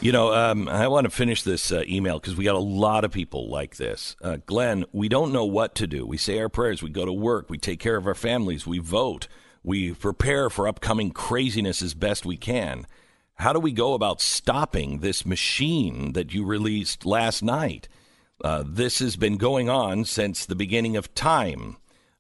You 0.04 0.12
know, 0.12 0.34
um, 0.34 0.68
I 0.68 0.90
want 0.90 1.06
to 1.06 1.10
finish 1.10 1.44
this 1.44 1.72
uh, 1.72 1.84
email 1.88 2.20
because 2.20 2.36
we 2.36 2.44
got 2.44 2.56
a 2.56 2.60
lot 2.60 3.06
of 3.06 3.12
people 3.14 3.50
like 3.50 3.78
this. 3.78 4.18
Uh, 4.22 4.36
Glenn, 4.46 4.84
we 4.92 5.08
don't 5.08 5.32
know 5.32 5.46
what 5.46 5.76
to 5.76 5.88
do. 5.88 6.06
We 6.06 6.18
say 6.18 6.40
our 6.40 6.50
prayers, 6.50 6.84
we 6.84 6.90
go 6.90 7.06
to 7.06 7.14
work, 7.14 7.50
we 7.50 7.58
take 7.58 7.80
care 7.80 7.96
of 7.96 8.06
our 8.06 8.14
families, 8.14 8.68
we 8.68 8.80
vote, 8.80 9.30
we 9.64 9.94
prepare 9.94 10.50
for 10.50 10.68
upcoming 10.68 11.12
craziness 11.12 11.82
as 11.82 11.94
best 11.94 12.26
we 12.26 12.36
can. 12.36 12.86
How 13.36 13.54
do 13.54 13.62
we 13.62 13.72
go 13.72 13.94
about 13.94 14.20
stopping 14.20 15.00
this 15.00 15.26
machine 15.26 16.12
that 16.12 16.34
you 16.34 16.44
released 16.44 17.06
last 17.06 17.42
night? 17.42 17.88
Uh, 18.44 18.66
this 18.68 19.00
has 19.00 19.16
been 19.16 19.38
going 19.38 19.70
on 19.70 20.04
since 20.04 20.46
the 20.46 20.54
beginning 20.54 20.98
of 20.98 21.16
time. 21.16 21.78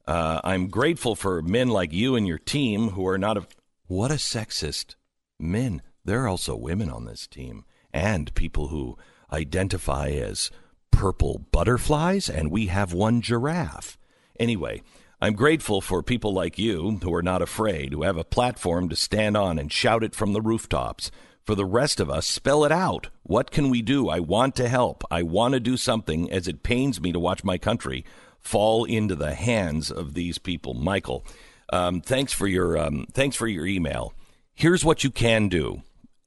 Uh, 0.08 0.39
I'm 0.46 0.69
grateful 0.69 1.15
for 1.15 1.41
men 1.41 1.67
like 1.67 1.91
you 1.91 2.15
and 2.15 2.26
your 2.26 2.38
team 2.38 2.91
who 2.91 3.06
are 3.06 3.17
not. 3.17 3.36
A, 3.36 3.46
what 3.88 4.10
a 4.10 4.13
sexist 4.13 4.96
men. 5.38 5.82
There 6.06 6.24
are 6.24 6.30
also 6.30 6.56
women 6.56 6.89
on 6.89 7.04
this 7.04 7.28
team 7.28 7.65
and 7.93 8.34
people 8.36 8.67
who 8.67 8.97
identify 9.32 10.10
as 10.10 10.51
purple 10.91 11.45
butterflies, 11.51 12.29
and 12.29 12.51
we 12.51 12.67
have 12.67 12.93
one 12.93 13.21
giraffe. 13.21 13.97
Anyway, 14.39 14.82
I'm 15.21 15.34
grateful 15.34 15.79
for 15.79 16.03
people 16.03 16.34
like 16.34 16.60
you 16.60 16.99
who 17.01 17.13
are 17.13 17.23
not 17.23 17.41
afraid, 17.41 17.93
who 17.93 18.03
have 18.03 18.17
a 18.17 18.23
platform 18.23 18.89
to 18.89 18.95
stand 18.95 19.38
on 19.38 19.58
and 19.58 19.71
shout 19.71 20.03
it 20.03 20.15
from 20.15 20.34
the 20.34 20.41
rooftops. 20.41 21.12
For 21.43 21.56
the 21.56 21.65
rest 21.65 21.99
of 21.99 22.10
us, 22.10 22.25
spell 22.25 22.63
it 22.63 22.71
out. 22.71 23.08
What 23.23 23.51
can 23.51 23.69
we 23.69 23.82
do? 23.82 24.08
I 24.08 24.19
want 24.21 24.56
to 24.56 24.69
help. 24.69 25.03
I 25.12 25.23
want 25.23 25.53
to 25.53 25.60
do 25.60 25.75
something 25.75 26.32
as 26.32 26.47
it 26.47 26.63
pains 26.63 27.01
me 27.01 27.12
to 27.12 27.19
watch 27.19 27.43
my 27.43 27.58
country 27.58 28.06
fall 28.39 28.86
into 28.86 29.15
the 29.15 29.34
hands 29.34 29.91
of 29.91 30.13
these 30.13 30.38
people. 30.38 30.73
Michael, 30.73 31.25
um, 31.71 32.01
thanks 32.01 32.32
for 32.32 32.47
your 32.47 32.77
um, 32.77 33.08
thanks 33.12 33.36
for 33.36 33.47
your 33.47 33.65
email. 33.65 34.13
Here's 34.53 34.86
what 34.86 35.03
you 35.03 35.10
can 35.10 35.49
do. 35.49 35.82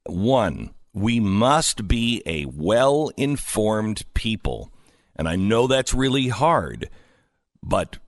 One, 0.05 0.75
we 0.97 1.21
must 1.21 1.87
be 1.87 2.23
a 2.25 2.47
well 2.47 3.11
informed 3.19 4.03
people. 4.15 4.73
And 5.15 5.29
I 5.29 5.37
know 5.37 5.67
that's 5.67 5.93
really 5.93 6.29
hard, 6.29 6.89
but 7.63 7.99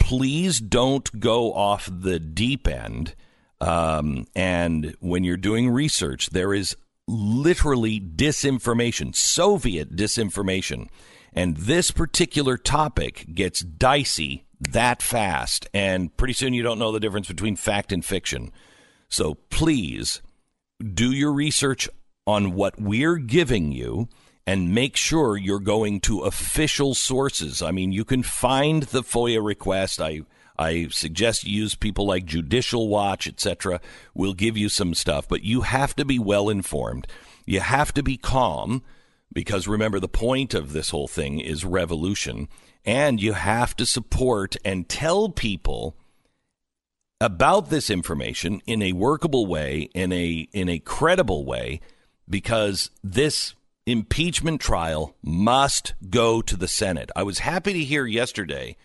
please 0.00 0.58
don't 0.58 1.20
go 1.20 1.54
off 1.54 1.88
the 1.90 2.18
deep 2.18 2.66
end. 2.66 3.14
Um, 3.60 4.26
and 4.34 4.96
when 4.98 5.22
you're 5.22 5.36
doing 5.36 5.70
research, 5.70 6.30
there 6.30 6.52
is 6.52 6.76
literally 7.06 8.00
disinformation, 8.00 9.14
Soviet 9.14 9.94
disinformation. 9.94 10.88
And 11.32 11.56
this 11.56 11.92
particular 11.92 12.56
topic 12.56 13.24
gets 13.32 13.60
dicey 13.60 14.46
that 14.58 15.00
fast. 15.00 15.68
And 15.72 16.14
pretty 16.16 16.34
soon 16.34 16.54
you 16.54 16.64
don't 16.64 16.80
know 16.80 16.90
the 16.90 16.98
difference 16.98 17.28
between 17.28 17.54
fact 17.54 17.92
and 17.92 18.04
fiction. 18.04 18.50
So 19.08 19.34
please 19.48 20.22
do 20.82 21.12
your 21.12 21.32
research 21.32 21.88
on 22.26 22.54
what 22.54 22.80
we're 22.80 23.16
giving 23.16 23.72
you 23.72 24.08
and 24.46 24.74
make 24.74 24.96
sure 24.96 25.36
you're 25.36 25.60
going 25.60 26.00
to 26.00 26.20
official 26.20 26.94
sources. 26.94 27.62
I 27.62 27.70
mean, 27.70 27.92
you 27.92 28.04
can 28.04 28.22
find 28.22 28.84
the 28.84 29.02
FOIA 29.02 29.44
request. 29.44 30.00
I 30.00 30.22
I 30.58 30.88
suggest 30.88 31.44
you 31.44 31.62
use 31.62 31.74
people 31.74 32.06
like 32.06 32.24
Judicial 32.24 32.88
Watch, 32.88 33.26
etc. 33.26 33.80
We'll 34.14 34.34
give 34.34 34.56
you 34.56 34.68
some 34.68 34.94
stuff, 34.94 35.26
but 35.26 35.42
you 35.42 35.62
have 35.62 35.96
to 35.96 36.04
be 36.04 36.18
well 36.18 36.48
informed. 36.48 37.06
You 37.46 37.60
have 37.60 37.92
to 37.94 38.02
be 38.02 38.16
calm 38.16 38.82
because 39.32 39.66
remember 39.66 39.98
the 39.98 40.08
point 40.08 40.54
of 40.54 40.72
this 40.72 40.90
whole 40.90 41.08
thing 41.08 41.40
is 41.40 41.64
revolution 41.64 42.48
and 42.84 43.20
you 43.20 43.32
have 43.32 43.74
to 43.76 43.86
support 43.86 44.56
and 44.64 44.88
tell 44.88 45.28
people 45.28 45.96
about 47.20 47.70
this 47.70 47.88
information 47.88 48.60
in 48.66 48.82
a 48.82 48.92
workable 48.92 49.46
way 49.46 49.88
in 49.94 50.12
a 50.12 50.48
in 50.52 50.68
a 50.68 50.80
credible 50.80 51.44
way 51.44 51.80
because 52.28 52.90
this 53.02 53.54
impeachment 53.86 54.60
trial 54.60 55.16
must 55.22 55.94
go 56.08 56.42
to 56.42 56.56
the 56.56 56.68
Senate. 56.68 57.10
I 57.16 57.22
was 57.22 57.40
happy 57.40 57.72
to 57.72 57.80
hear 57.80 58.06
yesterday. 58.06 58.76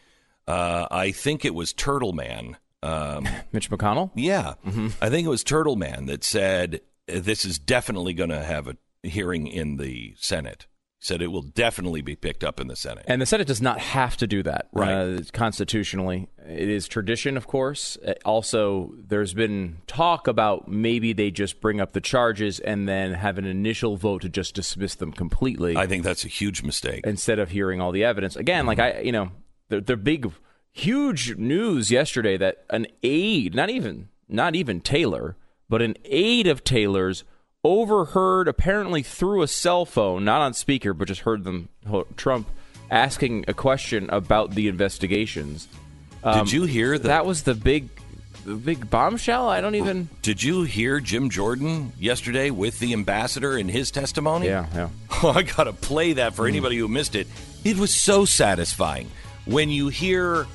Uh, 0.47 0.87
I 0.89 1.11
think 1.11 1.45
it 1.45 1.53
was 1.53 1.73
Turtle 1.73 2.13
Man. 2.13 2.57
Um, 2.81 3.27
Mitch 3.51 3.69
McConnell? 3.69 4.11
Yeah. 4.15 4.53
Mm-hmm. 4.65 4.87
I 5.01 5.09
think 5.09 5.25
it 5.25 5.29
was 5.29 5.43
Turtle 5.43 5.75
Man 5.75 6.05
that 6.07 6.23
said 6.23 6.81
this 7.07 7.45
is 7.45 7.59
definitely 7.59 8.13
going 8.13 8.29
to 8.29 8.43
have 8.43 8.67
a 8.67 8.77
hearing 9.03 9.47
in 9.47 9.77
the 9.77 10.13
Senate 10.17 10.65
said 10.99 11.21
it 11.21 11.27
will 11.27 11.43
definitely 11.43 12.01
be 12.01 12.15
picked 12.15 12.43
up 12.43 12.59
in 12.59 12.67
the 12.67 12.75
Senate. 12.75 13.05
And 13.07 13.21
the 13.21 13.25
Senate 13.25 13.47
does 13.47 13.61
not 13.61 13.79
have 13.79 14.17
to 14.17 14.27
do 14.27 14.41
that. 14.43 14.67
Right. 14.73 14.91
Uh, 14.91 15.21
constitutionally. 15.31 16.27
It 16.47 16.69
is 16.69 16.87
tradition, 16.87 17.37
of 17.37 17.45
course. 17.45 17.97
Uh, 18.05 18.13
also, 18.25 18.93
there's 18.97 19.33
been 19.33 19.77
talk 19.85 20.27
about 20.27 20.67
maybe 20.67 21.13
they 21.13 21.29
just 21.29 21.61
bring 21.61 21.79
up 21.79 21.93
the 21.93 22.01
charges 22.01 22.59
and 22.59 22.87
then 22.87 23.13
have 23.13 23.37
an 23.37 23.45
initial 23.45 23.95
vote 23.95 24.23
to 24.23 24.29
just 24.29 24.55
dismiss 24.55 24.95
them 24.95 25.11
completely. 25.11 25.77
I 25.77 25.85
think 25.85 26.03
that's 26.03 26.25
a 26.25 26.29
huge 26.29 26.63
mistake. 26.63 27.05
Instead 27.05 27.37
of 27.37 27.51
hearing 27.51 27.79
all 27.79 27.91
the 27.91 28.03
evidence. 28.03 28.35
Again, 28.35 28.61
mm-hmm. 28.61 28.67
like 28.67 28.79
I, 28.79 28.99
you 29.01 29.11
know, 29.11 29.31
the, 29.69 29.81
the 29.81 29.97
big, 29.97 30.31
huge 30.71 31.35
news 31.37 31.91
yesterday 31.91 32.37
that 32.37 32.65
an 32.71 32.87
aide, 33.03 33.53
not 33.53 33.69
even, 33.69 34.09
not 34.27 34.55
even 34.55 34.81
Taylor, 34.81 35.37
but 35.69 35.81
an 35.81 35.95
aide 36.05 36.47
of 36.47 36.63
Taylor's 36.63 37.23
overheard, 37.67 38.47
apparently 38.47 39.03
through 39.03 39.41
a 39.41 39.47
cell 39.47 39.85
phone, 39.85 40.23
not 40.23 40.41
on 40.41 40.53
speaker, 40.53 40.93
but 40.93 41.07
just 41.09 41.21
heard 41.21 41.43
them, 41.43 41.67
Trump 42.15 42.47
asking 42.89 43.43
a 43.47 43.53
question 43.53 44.09
about 44.09 44.51
the 44.51 44.67
investigations. 44.69 45.67
Um, 46.23 46.45
Did 46.45 46.53
you 46.53 46.63
hear 46.63 46.97
that? 46.97 47.07
That 47.07 47.25
was 47.25 47.43
the 47.43 47.53
big, 47.53 47.89
the 48.45 48.55
big 48.55 48.89
bombshell. 48.89 49.49
I 49.49 49.59
don't 49.59 49.75
even. 49.75 50.07
Did 50.21 50.41
you 50.41 50.63
hear 50.63 51.01
Jim 51.01 51.29
Jordan 51.29 51.91
yesterday 51.99 52.49
with 52.51 52.79
the 52.79 52.93
ambassador 52.93 53.57
in 53.57 53.67
his 53.67 53.91
testimony? 53.91 54.47
Yeah, 54.47 54.65
yeah. 54.73 54.89
Oh, 55.23 55.33
I 55.35 55.41
got 55.41 55.63
to 55.63 55.73
play 55.73 56.13
that 56.13 56.35
for 56.35 56.45
mm. 56.45 56.49
anybody 56.49 56.77
who 56.77 56.87
missed 56.87 57.15
it. 57.15 57.27
It 57.63 57.77
was 57.77 57.93
so 57.93 58.23
satisfying 58.23 59.09
when 59.45 59.69
you 59.69 59.87
hear 59.87 60.45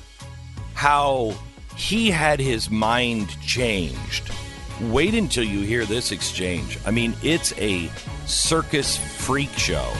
how 0.73 1.35
he 1.75 2.09
had 2.11 2.39
his 2.39 2.69
mind 2.69 3.39
changed 3.41 4.31
Wait 4.81 5.13
until 5.13 5.43
you 5.43 5.61
hear 5.61 5.85
this 5.85 6.11
exchange. 6.11 6.79
I 6.85 6.91
mean, 6.91 7.13
it's 7.21 7.53
a 7.59 7.89
circus 8.25 8.97
freak 8.97 9.51
show. 9.51 9.91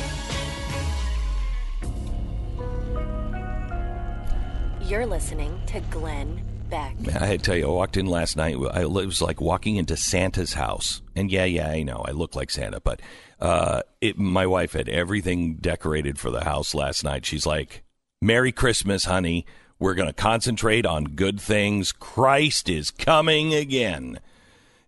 You're 4.81 5.05
listening 5.05 5.61
to 5.67 5.79
Glenn 5.91 6.41
Beck. 6.69 6.95
I 7.15 7.25
had 7.25 7.39
to 7.39 7.45
tell 7.45 7.55
you, 7.55 7.67
I 7.67 7.71
walked 7.71 7.97
in 7.97 8.05
last 8.05 8.35
night. 8.35 8.55
I, 8.71 8.81
it 8.81 8.89
was 8.89 9.21
like 9.21 9.39
walking 9.39 9.75
into 9.77 9.95
Santa's 9.95 10.53
house. 10.53 11.01
And 11.15 11.31
yeah, 11.31 11.45
yeah, 11.45 11.69
I 11.69 11.83
know 11.83 12.03
I 12.05 12.11
look 12.11 12.35
like 12.35 12.51
Santa, 12.51 12.79
but 12.79 13.01
uh, 13.39 13.83
it, 14.01 14.17
my 14.17 14.45
wife 14.45 14.73
had 14.73 14.89
everything 14.89 15.55
decorated 15.55 16.19
for 16.19 16.31
the 16.31 16.43
house 16.43 16.73
last 16.73 17.03
night. 17.03 17.25
She's 17.25 17.45
like, 17.45 17.83
Merry 18.21 18.51
Christmas, 18.51 19.05
honey. 19.05 19.45
We're 19.79 19.95
going 19.95 20.07
to 20.07 20.13
concentrate 20.13 20.85
on 20.85 21.05
good 21.15 21.41
things. 21.41 21.91
Christ 21.91 22.69
is 22.69 22.89
coming 22.91 23.53
again. 23.53 24.19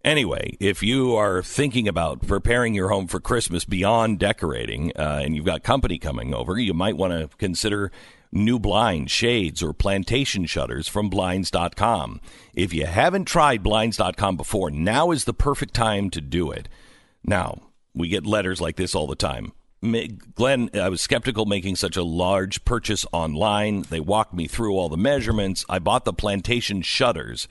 Anyway, 0.05 0.55
if 0.59 0.83
you 0.83 1.15
are 1.15 1.41
thinking 1.41 1.87
about 1.87 2.27
preparing 2.27 2.75
your 2.75 2.89
home 2.89 3.07
for 3.07 3.19
Christmas 3.19 3.65
beyond 3.65 4.19
decorating 4.19 4.91
uh, 4.95 5.21
and 5.23 5.35
you've 5.35 5.47
got 5.47 5.63
company 5.63 5.97
coming 5.97 6.31
over, 6.31 6.59
you 6.59 6.75
might 6.75 6.95
want 6.95 7.11
to 7.11 7.27
consider 7.37 7.91
new 8.31 8.59
blinds, 8.59 9.11
shades, 9.11 9.63
or 9.63 9.73
plantation 9.73 10.45
shutters 10.45 10.87
from 10.87 11.09
Blinds.com. 11.09 12.21
If 12.53 12.71
you 12.71 12.85
haven't 12.85 13.25
tried 13.25 13.63
Blinds.com 13.63 14.37
before, 14.37 14.69
now 14.69 15.09
is 15.09 15.23
the 15.23 15.33
perfect 15.33 15.73
time 15.73 16.11
to 16.11 16.21
do 16.21 16.51
it. 16.51 16.69
Now, 17.23 17.63
we 17.95 18.07
get 18.07 18.27
letters 18.27 18.61
like 18.61 18.75
this 18.75 18.93
all 18.93 19.07
the 19.07 19.15
time. 19.15 19.53
Glenn, 20.35 20.69
I 20.75 20.89
was 20.89 21.01
skeptical 21.01 21.47
making 21.47 21.77
such 21.77 21.97
a 21.97 22.03
large 22.03 22.63
purchase 22.63 23.07
online. 23.11 23.81
They 23.89 23.99
walked 23.99 24.35
me 24.35 24.45
through 24.45 24.75
all 24.75 24.89
the 24.89 24.97
measurements. 24.97 25.65
I 25.67 25.79
bought 25.79 26.05
the 26.05 26.13
plantation 26.13 26.83
shutters 26.83 27.47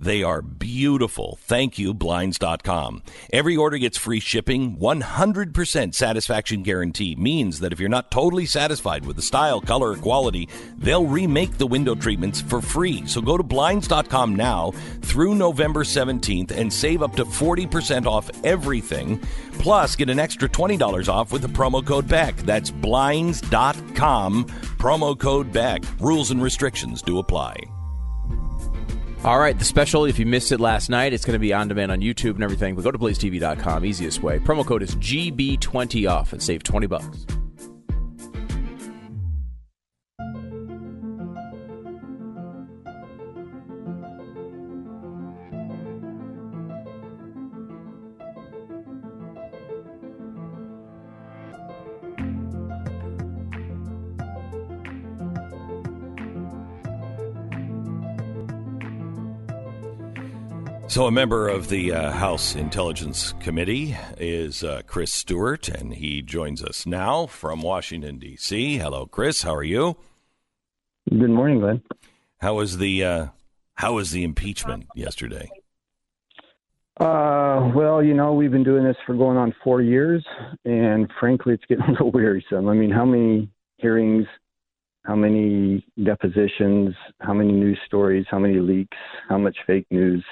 they 0.00 0.22
are 0.22 0.42
beautiful. 0.42 1.38
Thank 1.42 1.78
you, 1.78 1.92
Blinds.com. 1.92 3.02
Every 3.32 3.56
order 3.56 3.78
gets 3.78 3.98
free 3.98 4.20
shipping. 4.20 4.76
100% 4.76 5.94
satisfaction 5.94 6.62
guarantee 6.62 7.16
means 7.16 7.60
that 7.60 7.72
if 7.72 7.80
you're 7.80 7.88
not 7.88 8.10
totally 8.10 8.46
satisfied 8.46 9.04
with 9.04 9.16
the 9.16 9.22
style, 9.22 9.60
color, 9.60 9.92
or 9.92 9.96
quality, 9.96 10.48
they'll 10.76 11.06
remake 11.06 11.58
the 11.58 11.66
window 11.66 11.94
treatments 11.94 12.40
for 12.40 12.60
free. 12.60 13.06
So 13.06 13.20
go 13.20 13.36
to 13.36 13.42
Blinds.com 13.42 14.36
now 14.36 14.72
through 15.02 15.34
November 15.34 15.82
17th 15.82 16.52
and 16.52 16.72
save 16.72 17.02
up 17.02 17.16
to 17.16 17.24
40% 17.24 18.06
off 18.06 18.30
everything. 18.44 19.20
Plus, 19.58 19.96
get 19.96 20.10
an 20.10 20.18
extra 20.20 20.48
$20 20.48 21.08
off 21.08 21.32
with 21.32 21.42
the 21.42 21.48
promo 21.48 21.84
code 21.84 22.08
BECK. 22.08 22.36
That's 22.38 22.70
Blinds.com, 22.70 24.44
promo 24.44 25.18
code 25.18 25.52
BECK. 25.52 25.84
Rules 26.00 26.30
and 26.30 26.42
restrictions 26.42 27.02
do 27.02 27.18
apply. 27.18 27.77
All 29.24 29.38
right, 29.40 29.58
the 29.58 29.64
special, 29.64 30.04
if 30.04 30.18
you 30.18 30.26
missed 30.26 30.52
it 30.52 30.60
last 30.60 30.88
night, 30.88 31.12
it's 31.12 31.24
going 31.24 31.34
to 31.34 31.40
be 31.40 31.52
on 31.52 31.66
demand 31.66 31.90
on 31.90 32.00
YouTube 32.00 32.36
and 32.36 32.44
everything. 32.44 32.76
But 32.76 32.84
go 32.84 32.92
to 32.92 32.98
blazetv.com, 32.98 33.84
easiest 33.84 34.22
way. 34.22 34.38
Promo 34.38 34.64
code 34.64 34.82
is 34.82 34.94
GB20 34.94 36.08
off 36.08 36.32
and 36.32 36.40
save 36.40 36.62
20 36.62 36.86
bucks. 36.86 37.26
So, 60.88 61.04
a 61.04 61.10
member 61.10 61.48
of 61.48 61.68
the 61.68 61.92
uh, 61.92 62.12
House 62.12 62.54
Intelligence 62.56 63.34
Committee 63.40 63.94
is 64.16 64.64
uh, 64.64 64.80
Chris 64.86 65.12
Stewart, 65.12 65.68
and 65.68 65.92
he 65.92 66.22
joins 66.22 66.62
us 66.64 66.86
now 66.86 67.26
from 67.26 67.60
Washington, 67.60 68.18
D.C. 68.18 68.78
Hello, 68.78 69.04
Chris. 69.04 69.42
How 69.42 69.54
are 69.54 69.62
you? 69.62 69.98
Good 71.10 71.28
morning, 71.28 71.60
Glenn. 71.60 71.82
How 72.38 72.54
was 72.54 72.78
the 72.78 73.04
uh, 73.04 73.26
How 73.74 73.96
was 73.96 74.12
the 74.12 74.24
impeachment 74.24 74.86
yesterday? 74.94 75.50
Uh, 76.98 77.70
well, 77.74 78.02
you 78.02 78.14
know, 78.14 78.32
we've 78.32 78.50
been 78.50 78.64
doing 78.64 78.84
this 78.84 78.96
for 79.06 79.14
going 79.14 79.36
on 79.36 79.54
four 79.62 79.82
years, 79.82 80.24
and 80.64 81.12
frankly, 81.20 81.52
it's 81.52 81.64
getting 81.68 81.84
a 81.88 81.90
little 81.90 82.10
wearisome. 82.10 82.66
I 82.66 82.72
mean, 82.72 82.90
how 82.90 83.04
many 83.04 83.50
hearings, 83.76 84.26
how 85.04 85.16
many 85.16 85.86
depositions, 86.02 86.94
how 87.20 87.34
many 87.34 87.52
news 87.52 87.78
stories, 87.84 88.24
how 88.30 88.38
many 88.38 88.58
leaks, 88.58 88.96
how 89.28 89.36
much 89.36 89.58
fake 89.66 89.86
news? 89.90 90.24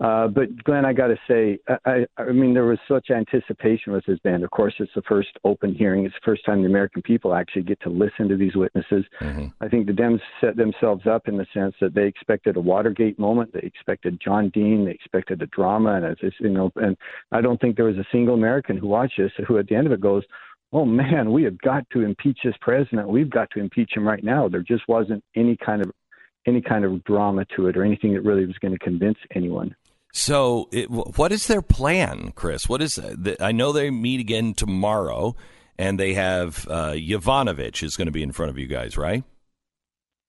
Uh, 0.00 0.26
but 0.26 0.64
Glenn, 0.64 0.84
I 0.84 0.92
got 0.92 1.06
to 1.06 1.16
say, 1.28 1.58
I, 1.68 2.06
I 2.18 2.22
I 2.22 2.32
mean, 2.32 2.52
there 2.52 2.64
was 2.64 2.80
such 2.88 3.10
anticipation 3.10 3.92
with 3.92 4.04
this 4.06 4.18
band. 4.20 4.42
Of 4.42 4.50
course, 4.50 4.74
it's 4.80 4.90
the 4.94 5.02
first 5.02 5.28
open 5.44 5.72
hearing. 5.72 6.04
It's 6.04 6.14
the 6.14 6.24
first 6.24 6.44
time 6.44 6.62
the 6.62 6.68
American 6.68 7.00
people 7.00 7.32
actually 7.32 7.62
get 7.62 7.80
to 7.82 7.90
listen 7.90 8.28
to 8.28 8.36
these 8.36 8.56
witnesses. 8.56 9.04
Mm-hmm. 9.20 9.46
I 9.60 9.68
think 9.68 9.86
the 9.86 9.92
Dems 9.92 10.20
set 10.40 10.56
themselves 10.56 11.06
up 11.06 11.28
in 11.28 11.36
the 11.36 11.46
sense 11.54 11.76
that 11.80 11.94
they 11.94 12.06
expected 12.06 12.56
a 12.56 12.60
Watergate 12.60 13.20
moment. 13.20 13.52
They 13.52 13.60
expected 13.60 14.20
John 14.20 14.50
Dean. 14.50 14.84
They 14.84 14.90
expected 14.90 15.40
a 15.42 15.46
drama, 15.46 15.94
and 15.94 16.04
it's 16.04 16.20
just, 16.20 16.40
you 16.40 16.50
know, 16.50 16.72
and 16.74 16.96
I 17.30 17.40
don't 17.40 17.60
think 17.60 17.76
there 17.76 17.84
was 17.84 17.96
a 17.96 18.06
single 18.10 18.34
American 18.34 18.76
who 18.76 18.88
watched 18.88 19.18
this 19.18 19.30
who, 19.46 19.58
at 19.58 19.68
the 19.68 19.76
end 19.76 19.86
of 19.86 19.92
it, 19.92 20.00
goes, 20.00 20.24
"Oh 20.72 20.84
man, 20.84 21.30
we 21.30 21.44
have 21.44 21.58
got 21.58 21.88
to 21.90 22.00
impeach 22.00 22.40
this 22.42 22.56
president. 22.60 23.08
We've 23.08 23.30
got 23.30 23.48
to 23.52 23.60
impeach 23.60 23.92
him 23.94 24.06
right 24.06 24.24
now." 24.24 24.48
There 24.48 24.62
just 24.62 24.88
wasn't 24.88 25.22
any 25.36 25.56
kind 25.56 25.82
of 25.82 25.92
any 26.46 26.60
kind 26.60 26.84
of 26.84 27.02
drama 27.04 27.44
to 27.56 27.68
it 27.68 27.76
or 27.76 27.84
anything 27.84 28.12
that 28.14 28.22
really 28.22 28.44
was 28.44 28.58
going 28.58 28.72
to 28.72 28.78
convince 28.78 29.18
anyone. 29.34 29.74
So, 30.16 30.68
it, 30.70 30.88
what 30.88 31.32
is 31.32 31.48
their 31.48 31.60
plan, 31.60 32.32
Chris? 32.36 32.68
What 32.68 32.80
is 32.80 32.94
the, 32.94 33.36
I 33.40 33.50
know 33.50 33.72
they 33.72 33.90
meet 33.90 34.20
again 34.20 34.54
tomorrow, 34.54 35.34
and 35.76 35.98
they 35.98 36.14
have 36.14 36.68
uh, 36.70 36.94
is 36.96 37.96
going 37.96 38.06
to 38.06 38.12
be 38.12 38.22
in 38.22 38.30
front 38.30 38.50
of 38.50 38.56
you 38.56 38.68
guys, 38.68 38.96
right? 38.96 39.24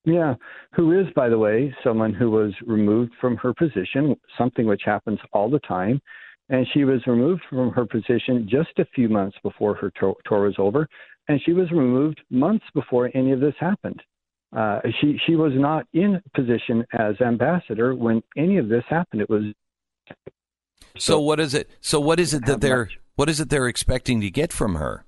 Yeah, 0.04 0.34
who 0.74 0.98
is, 0.98 1.06
by 1.14 1.28
the 1.28 1.38
way, 1.38 1.72
someone 1.84 2.12
who 2.12 2.30
was 2.30 2.52
removed 2.66 3.12
from 3.20 3.36
her 3.36 3.54
position, 3.54 4.16
something 4.36 4.66
which 4.66 4.82
happens 4.84 5.20
all 5.32 5.48
the 5.48 5.60
time. 5.60 6.00
And 6.48 6.66
she 6.74 6.82
was 6.82 7.00
removed 7.06 7.42
from 7.48 7.70
her 7.70 7.86
position 7.86 8.48
just 8.50 8.78
a 8.78 8.86
few 8.92 9.08
months 9.08 9.36
before 9.44 9.74
her 9.76 9.92
tour, 9.98 10.16
tour 10.26 10.46
was 10.46 10.54
over, 10.58 10.88
and 11.28 11.40
she 11.44 11.52
was 11.52 11.70
removed 11.70 12.20
months 12.30 12.64
before 12.74 13.10
any 13.14 13.30
of 13.30 13.38
this 13.38 13.54
happened. 13.58 14.02
Uh, 14.56 14.80
she 15.00 15.18
she 15.26 15.36
was 15.36 15.52
not 15.54 15.86
in 15.92 16.20
position 16.34 16.84
as 16.92 17.20
ambassador 17.20 17.94
when 17.94 18.22
any 18.36 18.58
of 18.58 18.68
this 18.68 18.84
happened. 18.88 19.20
It 19.20 19.30
was 19.30 19.42
so, 20.98 21.20
what 21.20 21.40
is 21.40 21.54
it? 21.54 21.70
So 21.80 22.00
what 22.00 22.20
is 22.20 22.34
it 22.34 22.46
that 22.46 22.60
they're 22.60 22.84
much. 22.84 22.98
what 23.16 23.28
is 23.28 23.40
it 23.40 23.48
they're 23.48 23.68
expecting 23.68 24.20
to 24.20 24.30
get 24.30 24.52
from 24.52 24.76
her? 24.76 25.04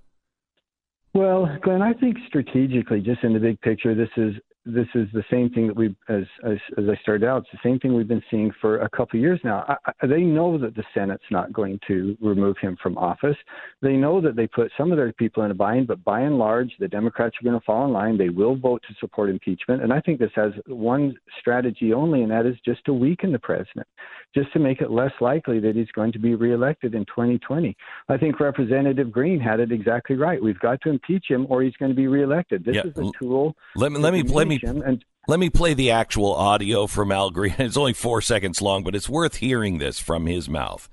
Well, 1.14 1.48
Glenn, 1.62 1.82
I 1.82 1.94
think 1.94 2.16
strategically, 2.26 3.00
just 3.00 3.24
in 3.24 3.32
the 3.32 3.40
big 3.40 3.60
picture, 3.60 3.94
this 3.94 4.10
is 4.16 4.34
this 4.64 4.86
is 4.94 5.08
the 5.12 5.24
same 5.30 5.50
thing 5.50 5.66
that 5.66 5.76
we, 5.76 5.94
as, 6.08 6.24
as 6.44 6.58
as 6.76 6.84
I 6.90 6.96
started 7.00 7.26
out, 7.26 7.42
it's 7.42 7.50
the 7.52 7.68
same 7.68 7.78
thing 7.78 7.94
we've 7.94 8.08
been 8.08 8.22
seeing 8.30 8.52
for 8.60 8.80
a 8.80 8.90
couple 8.90 9.18
of 9.18 9.22
years 9.22 9.40
now. 9.42 9.64
I, 9.68 9.92
I, 10.02 10.06
they 10.06 10.20
know 10.20 10.58
that 10.58 10.74
the 10.74 10.84
Senate's 10.94 11.22
not 11.30 11.52
going 11.52 11.80
to 11.88 12.16
remove 12.20 12.56
him 12.60 12.76
from 12.82 12.98
office. 12.98 13.36
They 13.80 13.94
know 13.94 14.20
that 14.20 14.36
they 14.36 14.46
put 14.46 14.70
some 14.76 14.90
of 14.90 14.98
their 14.98 15.12
people 15.12 15.44
in 15.44 15.50
a 15.50 15.54
bind, 15.54 15.86
but 15.86 16.04
by 16.04 16.20
and 16.20 16.38
large, 16.38 16.70
the 16.80 16.88
Democrats 16.88 17.36
are 17.40 17.44
going 17.44 17.58
to 17.58 17.64
fall 17.64 17.86
in 17.86 17.92
line. 17.92 18.18
They 18.18 18.28
will 18.28 18.56
vote 18.56 18.82
to 18.88 18.94
support 19.00 19.30
impeachment, 19.30 19.82
and 19.82 19.92
I 19.92 20.00
think 20.00 20.18
this 20.18 20.30
has 20.34 20.52
one 20.66 21.14
strategy 21.40 21.92
only, 21.92 22.22
and 22.22 22.30
that 22.30 22.44
is 22.44 22.56
just 22.64 22.84
to 22.86 22.92
weaken 22.92 23.32
the 23.32 23.38
president, 23.38 23.86
just 24.34 24.52
to 24.52 24.58
make 24.58 24.80
it 24.80 24.90
less 24.90 25.12
likely 25.20 25.60
that 25.60 25.76
he's 25.76 25.90
going 25.92 26.12
to 26.12 26.18
be 26.18 26.34
reelected 26.34 26.94
in 26.94 27.04
2020. 27.06 27.76
I 28.08 28.16
think 28.18 28.38
Representative 28.40 29.10
Green 29.10 29.40
had 29.40 29.60
it 29.60 29.72
exactly 29.72 30.16
right. 30.16 30.42
We've 30.42 30.58
got 30.58 30.80
to 30.82 30.90
impeach 30.90 31.26
him, 31.28 31.46
or 31.48 31.62
he's 31.62 31.76
going 31.76 31.90
to 31.90 31.96
be 31.96 32.06
reelected. 32.06 32.64
This 32.64 32.84
is 32.84 32.96
a 32.98 33.10
tool. 33.18 33.54
Let 33.76 33.92
me 33.92 33.98
let 33.98 34.12
me 34.12 34.22
let 34.22 34.46
me 34.46 34.47
and 34.56 35.04
let 35.28 35.38
me 35.38 35.50
play 35.50 35.74
the 35.74 35.90
actual 35.90 36.34
audio 36.34 36.86
from 36.86 37.12
Al 37.12 37.30
Green. 37.30 37.54
It's 37.58 37.76
only 37.76 37.92
four 37.92 38.22
seconds 38.22 38.62
long, 38.62 38.82
but 38.82 38.94
it's 38.94 39.08
worth 39.08 39.36
hearing 39.36 39.78
this 39.78 39.98
from 39.98 40.26
his 40.26 40.48
mouth. 40.48 40.88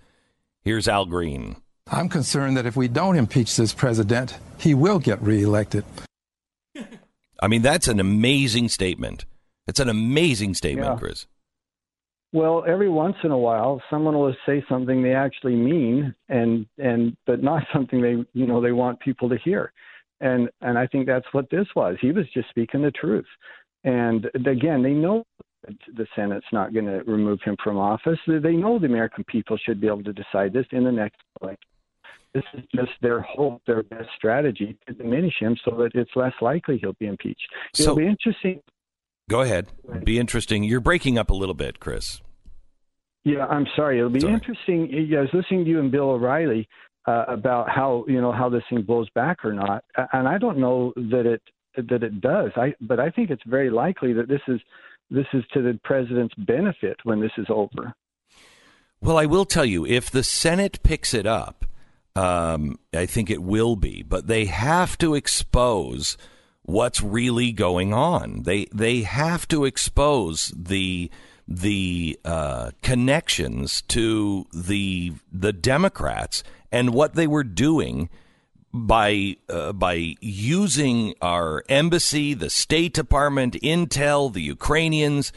Here's 0.61 0.87
Al 0.87 1.05
Green. 1.05 1.55
I'm 1.89 2.09
concerned 2.09 2.57
that 2.57 2.65
if 2.65 2.75
we 2.75 2.87
don't 2.87 3.15
impeach 3.15 3.55
this 3.55 3.73
president, 3.73 4.37
he 4.59 4.73
will 4.73 4.99
get 4.99 5.21
reelected. 5.21 5.85
I 7.41 7.47
mean, 7.47 7.61
that's 7.61 7.87
an 7.87 7.99
amazing 7.99 8.69
statement. 8.69 9.25
It's 9.67 9.79
an 9.79 9.89
amazing 9.89 10.53
statement, 10.55 10.87
yeah. 10.93 10.97
Chris. 10.97 11.27
Well, 12.33 12.65
every 12.67 12.89
once 12.89 13.15
in 13.23 13.31
a 13.31 13.37
while, 13.37 13.81
someone 13.89 14.15
will 14.15 14.35
say 14.45 14.65
something 14.67 15.01
they 15.01 15.13
actually 15.13 15.55
mean, 15.55 16.13
and 16.27 16.65
and 16.77 17.15
but 17.25 17.41
not 17.41 17.63
something 17.73 18.01
they 18.01 18.25
you 18.33 18.45
know 18.45 18.59
they 18.59 18.73
want 18.73 18.99
people 18.99 19.29
to 19.29 19.37
hear, 19.37 19.71
and 20.21 20.49
and 20.61 20.77
I 20.77 20.87
think 20.87 21.07
that's 21.07 21.25
what 21.31 21.49
this 21.49 21.67
was. 21.75 21.97
He 22.01 22.11
was 22.11 22.25
just 22.33 22.49
speaking 22.49 22.81
the 22.81 22.91
truth. 22.91 23.25
And 23.83 24.25
again, 24.35 24.81
they 24.81 24.93
know 24.93 25.23
the 25.95 26.07
Senate's 26.15 26.45
not 26.51 26.73
going 26.73 26.85
to 26.85 27.03
remove 27.03 27.39
him 27.43 27.55
from 27.63 27.77
office. 27.77 28.19
They 28.27 28.53
know 28.53 28.79
the 28.79 28.85
American 28.85 29.23
people 29.25 29.57
should 29.57 29.81
be 29.81 29.87
able 29.87 30.03
to 30.03 30.13
decide 30.13 30.53
this 30.53 30.65
in 30.71 30.83
the 30.83 30.91
next 30.91 31.17
election. 31.41 31.69
This 32.33 32.43
is 32.53 32.63
just 32.75 32.91
their 33.01 33.21
hope, 33.21 33.61
their 33.65 33.83
best 33.83 34.09
strategy 34.17 34.77
to 34.87 34.93
diminish 34.93 35.35
him 35.39 35.55
so 35.63 35.71
that 35.77 35.91
it's 35.93 36.11
less 36.15 36.33
likely 36.41 36.77
he'll 36.77 36.93
be 36.99 37.07
impeached. 37.07 37.47
It'll 37.73 37.93
so, 37.93 37.95
be 37.95 38.07
interesting. 38.07 38.59
Go 39.29 39.41
ahead. 39.41 39.69
Be 40.03 40.19
interesting. 40.19 40.63
You're 40.63 40.81
breaking 40.81 41.17
up 41.17 41.29
a 41.29 41.33
little 41.33 41.55
bit, 41.55 41.79
Chris. 41.79 42.21
Yeah, 43.23 43.45
I'm 43.45 43.65
sorry. 43.75 43.99
It'll 43.99 44.09
be 44.09 44.19
sorry. 44.19 44.33
interesting. 44.33 44.89
I 45.17 45.21
was 45.21 45.29
listening 45.33 45.63
to 45.63 45.69
you 45.69 45.79
and 45.79 45.91
Bill 45.91 46.11
O'Reilly 46.11 46.67
uh, 47.07 47.25
about 47.27 47.69
how 47.69 48.05
you 48.07 48.19
know 48.19 48.31
how 48.31 48.49
this 48.49 48.63
thing 48.69 48.81
blows 48.81 49.09
back 49.11 49.45
or 49.45 49.53
not, 49.53 49.83
and 50.13 50.27
I 50.27 50.37
don't 50.37 50.57
know 50.57 50.93
that 50.95 51.25
it 51.25 51.41
that 51.75 52.03
it 52.03 52.21
does. 52.21 52.51
I 52.55 52.73
but 52.81 52.99
I 52.99 53.09
think 53.09 53.29
it's 53.29 53.43
very 53.45 53.69
likely 53.69 54.13
that 54.13 54.27
this 54.27 54.41
is 54.47 54.59
this 55.09 55.27
is 55.33 55.43
to 55.53 55.61
the 55.61 55.79
president's 55.83 56.35
benefit 56.35 56.97
when 57.03 57.21
this 57.21 57.31
is 57.37 57.45
over. 57.49 57.93
Well, 59.01 59.17
I 59.17 59.25
will 59.25 59.45
tell 59.45 59.65
you, 59.65 59.85
if 59.85 60.09
the 60.09 60.23
Senate 60.23 60.81
picks 60.81 61.13
it 61.13 61.27
up, 61.27 61.65
um, 62.15 62.79
I 62.93 63.05
think 63.05 63.29
it 63.29 63.43
will 63.43 63.75
be, 63.75 64.01
but 64.01 64.27
they 64.27 64.45
have 64.45 64.97
to 64.99 65.13
expose 65.15 66.17
what's 66.63 67.01
really 67.03 67.51
going 67.51 67.93
on. 67.93 68.43
They 68.43 68.65
they 68.73 69.01
have 69.01 69.47
to 69.49 69.65
expose 69.65 70.51
the 70.55 71.11
the 71.47 72.19
uh, 72.25 72.71
connections 72.81 73.81
to 73.83 74.45
the 74.53 75.13
the 75.31 75.53
Democrats 75.53 76.43
and 76.71 76.93
what 76.93 77.13
they 77.13 77.27
were 77.27 77.43
doing 77.43 78.09
by 78.73 79.37
uh, 79.47 79.71
by 79.73 80.15
using 80.19 81.13
our 81.21 81.63
embassy, 81.69 82.33
the 82.33 82.49
State 82.49 82.93
Department, 82.93 83.55
Intel, 83.61 84.33
the 84.33 84.41
Ukrainians 84.41 85.31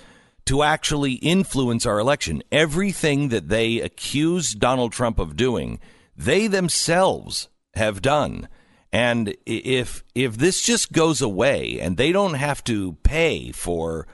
to 0.46 0.62
actually 0.62 1.12
influence 1.14 1.84
our 1.84 1.98
election. 1.98 2.42
Everything 2.50 3.28
that 3.28 3.48
they 3.48 3.80
accused 3.80 4.58
Donald 4.58 4.92
Trump 4.92 5.18
of 5.18 5.36
doing, 5.36 5.78
they 6.16 6.46
themselves 6.46 7.48
have 7.74 8.00
done. 8.02 8.48
And 8.90 9.36
if 9.44 10.02
if 10.14 10.38
this 10.38 10.62
just 10.62 10.92
goes 10.92 11.20
away 11.20 11.78
and 11.78 11.96
they 11.96 12.12
don't 12.12 12.34
have 12.34 12.64
to 12.64 12.94
pay 13.02 13.52
for 13.52 14.06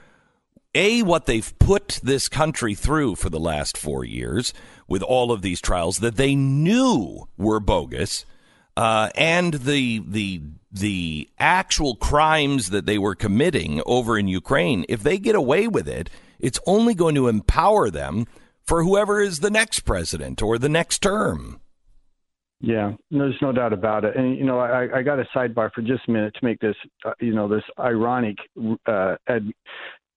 a 0.75 1.01
what 1.01 1.25
they've 1.25 1.57
put 1.57 1.99
this 2.03 2.29
country 2.29 2.75
through 2.75 3.15
for 3.15 3.29
the 3.29 3.39
last 3.39 3.77
4 3.77 4.05
years 4.05 4.53
with 4.87 5.01
all 5.01 5.31
of 5.31 5.41
these 5.41 5.61
trials 5.61 5.99
that 5.99 6.17
they 6.17 6.35
knew 6.35 7.27
were 7.37 7.59
bogus, 7.59 8.25
uh, 8.77 9.09
and 9.15 9.55
the 9.55 10.03
the 10.07 10.41
the 10.71 11.29
actual 11.39 11.95
crimes 11.95 12.69
that 12.69 12.85
they 12.85 12.97
were 12.97 13.15
committing 13.15 13.81
over 13.85 14.17
in 14.17 14.27
Ukraine, 14.27 14.85
if 14.89 15.01
they 15.01 15.17
get 15.17 15.35
away 15.35 15.67
with 15.67 15.87
it, 15.87 16.09
it's 16.39 16.59
only 16.67 16.93
going 16.93 17.15
to 17.15 17.29
empower 17.29 17.89
them 17.89 18.27
for 18.61 18.83
whoever 18.83 19.21
is 19.21 19.39
the 19.39 19.49
next 19.49 19.81
president 19.81 20.41
or 20.41 20.57
the 20.57 20.69
next 20.69 20.99
term. 20.99 21.61
Yeah, 22.61 22.93
there's 23.11 23.37
no 23.41 23.51
doubt 23.51 23.73
about 23.73 24.05
it. 24.05 24.15
And 24.15 24.37
you 24.37 24.45
know, 24.45 24.59
I, 24.59 24.99
I 24.99 25.01
got 25.01 25.19
a 25.19 25.25
sidebar 25.35 25.71
for 25.73 25.81
just 25.81 26.07
a 26.07 26.11
minute 26.11 26.33
to 26.39 26.45
make 26.45 26.59
this, 26.59 26.75
uh, 27.05 27.11
you 27.19 27.33
know, 27.33 27.47
this 27.47 27.63
ironic 27.79 28.37
uh, 28.87 29.15
ad, 29.27 29.51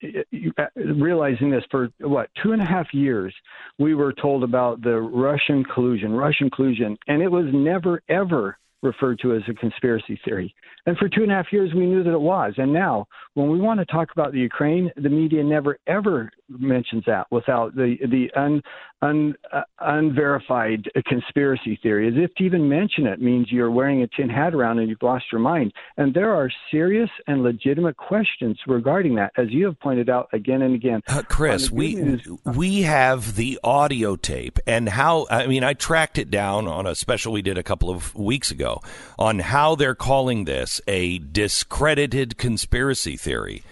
Uh, 0.02 0.64
realizing 0.76 1.50
this 1.50 1.64
for 1.70 1.88
what 2.00 2.30
two 2.40 2.52
and 2.52 2.62
a 2.62 2.64
half 2.64 2.86
years 2.94 3.34
we 3.78 3.94
were 3.94 4.12
told 4.12 4.44
about 4.44 4.80
the 4.82 4.94
russian 4.94 5.64
collusion 5.64 6.12
russian 6.12 6.48
collusion 6.50 6.96
and 7.08 7.20
it 7.20 7.28
was 7.28 7.46
never 7.52 8.00
ever 8.08 8.56
referred 8.82 9.18
to 9.20 9.34
as 9.34 9.42
a 9.48 9.54
conspiracy 9.54 10.20
theory. 10.24 10.54
And 10.86 10.96
for 10.98 11.08
two 11.08 11.22
and 11.22 11.32
a 11.32 11.34
half 11.34 11.52
years 11.52 11.72
we 11.74 11.86
knew 11.86 12.02
that 12.04 12.12
it 12.12 12.20
was. 12.20 12.54
And 12.58 12.72
now 12.72 13.06
when 13.34 13.50
we 13.50 13.58
want 13.58 13.80
to 13.80 13.86
talk 13.86 14.10
about 14.12 14.32
the 14.32 14.38
ukraine 14.38 14.90
the 14.96 15.08
media 15.08 15.42
never 15.42 15.78
ever 15.86 16.30
mentions 16.48 17.04
that 17.06 17.26
without 17.30 17.74
the 17.74 17.96
the 18.10 18.30
un, 18.38 18.62
un, 19.02 19.34
uh, 19.52 19.62
unverified 19.80 20.88
conspiracy 21.06 21.78
theory. 21.82 22.08
As 22.08 22.14
if 22.16 22.34
to 22.36 22.44
even 22.44 22.68
mention 22.68 23.06
it 23.06 23.20
means 23.20 23.50
you're 23.50 23.70
wearing 23.70 24.02
a 24.02 24.08
tin 24.08 24.28
hat 24.28 24.54
around 24.54 24.78
and 24.78 24.88
you've 24.88 25.02
lost 25.02 25.26
your 25.30 25.40
mind. 25.40 25.72
And 25.96 26.14
there 26.14 26.34
are 26.34 26.50
serious 26.70 27.10
and 27.26 27.42
legitimate 27.42 27.96
questions 27.96 28.58
regarding 28.66 29.14
that, 29.16 29.32
as 29.36 29.50
you 29.50 29.66
have 29.66 29.78
pointed 29.80 30.08
out 30.08 30.28
again 30.32 30.62
and 30.62 30.74
again. 30.74 31.02
Uh, 31.06 31.22
Chris, 31.28 31.70
we 31.70 31.94
news, 31.94 32.26
we 32.44 32.82
have 32.82 33.36
the 33.36 33.58
audio 33.62 34.16
tape, 34.16 34.58
and 34.66 34.88
how 34.88 35.26
I 35.30 35.46
mean, 35.46 35.64
I 35.64 35.74
tracked 35.74 36.18
it 36.18 36.30
down 36.30 36.66
on 36.66 36.86
a 36.86 36.94
special 36.94 37.32
we 37.32 37.42
did 37.42 37.58
a 37.58 37.62
couple 37.62 37.90
of 37.90 38.14
weeks 38.14 38.50
ago 38.50 38.80
on 39.18 39.40
how 39.40 39.74
they're 39.74 39.94
calling 39.94 40.44
this 40.44 40.80
a 40.88 41.18
discredited 41.18 42.38
conspiracy 42.38 43.16
theory 43.16 43.62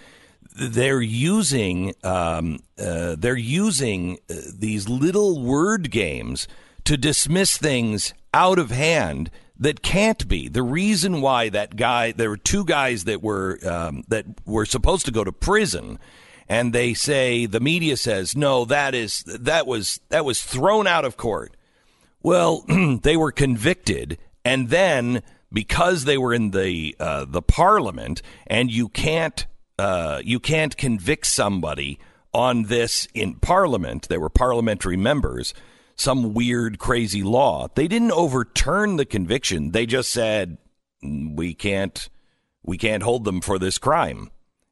they're 0.57 1.01
using 1.01 1.93
um, 2.03 2.59
uh, 2.79 3.15
they're 3.17 3.35
using 3.35 4.17
uh, 4.29 4.35
these 4.53 4.89
little 4.89 5.41
word 5.41 5.91
games 5.91 6.47
to 6.85 6.97
dismiss 6.97 7.57
things 7.57 8.13
out 8.33 8.59
of 8.59 8.71
hand 8.71 9.29
that 9.59 9.81
can't 9.81 10.27
be. 10.27 10.47
The 10.47 10.63
reason 10.63 11.21
why 11.21 11.49
that 11.49 11.75
guy 11.75 12.11
there 12.11 12.29
were 12.29 12.37
two 12.37 12.65
guys 12.65 13.05
that 13.05 13.21
were 13.21 13.59
um, 13.65 14.03
that 14.07 14.25
were 14.45 14.65
supposed 14.65 15.05
to 15.05 15.11
go 15.11 15.23
to 15.23 15.31
prison 15.31 15.99
and 16.49 16.71
they 16.73 16.93
say 16.93 17.45
the 17.45 17.59
media 17.59 17.97
says 17.97 18.35
no 18.35 18.65
that 18.65 18.95
is 18.95 19.23
that 19.23 19.67
was 19.67 19.99
that 20.09 20.25
was 20.25 20.43
thrown 20.43 20.87
out 20.87 21.05
of 21.05 21.17
court. 21.17 21.55
Well, 22.23 22.65
they 23.03 23.17
were 23.17 23.31
convicted 23.31 24.17
and 24.43 24.69
then 24.69 25.23
because 25.51 26.05
they 26.05 26.17
were 26.17 26.33
in 26.33 26.51
the 26.51 26.95
uh, 26.99 27.25
the 27.27 27.41
parliament 27.41 28.21
and 28.47 28.71
you 28.71 28.89
can't 28.89 29.45
uh, 29.77 30.21
you 30.23 30.39
can't 30.39 30.75
convict 30.77 31.25
somebody 31.25 31.99
on 32.33 32.63
this 32.63 33.07
in 33.13 33.35
Parliament. 33.35 34.07
There 34.09 34.19
were 34.19 34.29
parliamentary 34.29 34.97
members. 34.97 35.53
Some 35.95 36.33
weird, 36.33 36.77
crazy 36.77 37.23
law. 37.23 37.69
They 37.73 37.87
didn't 37.87 38.11
overturn 38.11 38.97
the 38.97 39.05
conviction. 39.05 39.71
They 39.71 39.85
just 39.85 40.11
said 40.11 40.57
we 41.01 41.53
can't, 41.53 42.09
we 42.63 42.77
can't 42.77 43.01
hold 43.01 43.23
them 43.23 43.41
for 43.41 43.57
this 43.57 43.77
crime. 43.79 44.29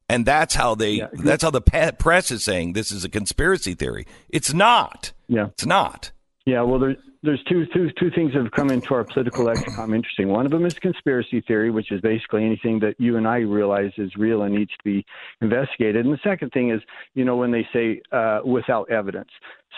And 0.08 0.26
that's 0.26 0.54
how 0.54 0.76
they. 0.76 0.92
Yeah. 0.92 1.08
That's 1.14 1.42
how 1.42 1.50
the 1.50 1.62
press 1.62 2.30
is 2.30 2.44
saying 2.44 2.74
this 2.74 2.92
is 2.92 3.04
a 3.04 3.10
conspiracy 3.10 3.74
theory. 3.74 4.06
It's 4.30 4.54
not. 4.54 5.14
Yeah, 5.28 5.48
it's 5.48 5.66
not. 5.66 6.12
Yeah, 6.46 6.62
well, 6.62 6.80
there, 6.80 6.96
there's 7.26 7.44
two, 7.44 7.66
two, 7.74 7.92
two 8.00 8.12
things 8.12 8.34
that 8.34 8.44
have 8.44 8.52
come 8.52 8.70
into 8.70 8.94
our 8.94 9.04
political 9.04 9.46
lexicon 9.46 9.94
interesting. 9.94 10.30
One 10.30 10.46
of 10.46 10.52
them 10.52 10.66
is 10.66 10.74
conspiracy 10.76 11.42
theory, 11.42 11.72
which 11.72 11.92
is 11.92 12.00
basically 12.02 12.46
anything 12.46 12.80
that 12.80 12.96
you 13.00 13.18
and 13.18 13.28
I 13.28 13.38
realize 13.38 13.92
is 13.98 14.16
real 14.16 14.44
and 14.44 14.56
needs 14.56 14.72
to 14.72 14.84
be 14.84 15.06
investigated. 15.42 16.06
And 16.06 16.14
the 16.14 16.20
second 16.24 16.52
thing 16.52 16.72
is, 16.72 16.82
you 17.14 17.26
know, 17.26 17.36
when 17.36 17.52
they 17.52 17.68
say 17.74 18.02
uh, 18.12 18.42
without 18.46 18.90
evidence. 18.90 19.30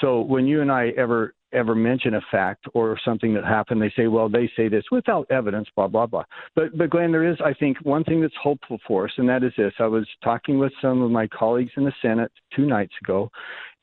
So 0.01 0.21
when 0.21 0.45
you 0.45 0.62
and 0.62 0.71
I 0.71 0.89
ever 0.89 1.33
ever 1.53 1.75
mention 1.75 2.15
a 2.15 2.21
fact 2.29 2.65
or 2.73 2.99
something 3.05 3.33
that 3.33 3.45
happened, 3.45 3.81
they 3.81 3.91
say, 3.95 4.07
well, 4.07 4.27
they 4.27 4.51
say 4.55 4.67
this 4.67 4.83
without 4.91 5.25
evidence, 5.31 5.67
blah, 5.75 5.88
blah, 5.88 6.05
blah. 6.05 6.23
But, 6.55 6.77
but 6.77 6.89
Glenn, 6.89 7.12
there 7.12 7.29
is, 7.29 7.38
I 7.43 7.53
think, 7.53 7.77
one 7.83 8.03
thing 8.03 8.21
that's 8.21 8.36
hopeful 8.41 8.79
for 8.86 9.05
us, 9.05 9.12
and 9.17 9.29
that 9.29 9.43
is 9.43 9.53
this. 9.57 9.73
I 9.79 9.88
was 9.88 10.05
talking 10.23 10.60
with 10.60 10.73
some 10.81 11.01
of 11.01 11.10
my 11.10 11.27
colleagues 11.27 11.71
in 11.77 11.86
the 11.86 11.93
Senate 12.01 12.31
two 12.55 12.65
nights 12.65 12.93
ago, 13.01 13.31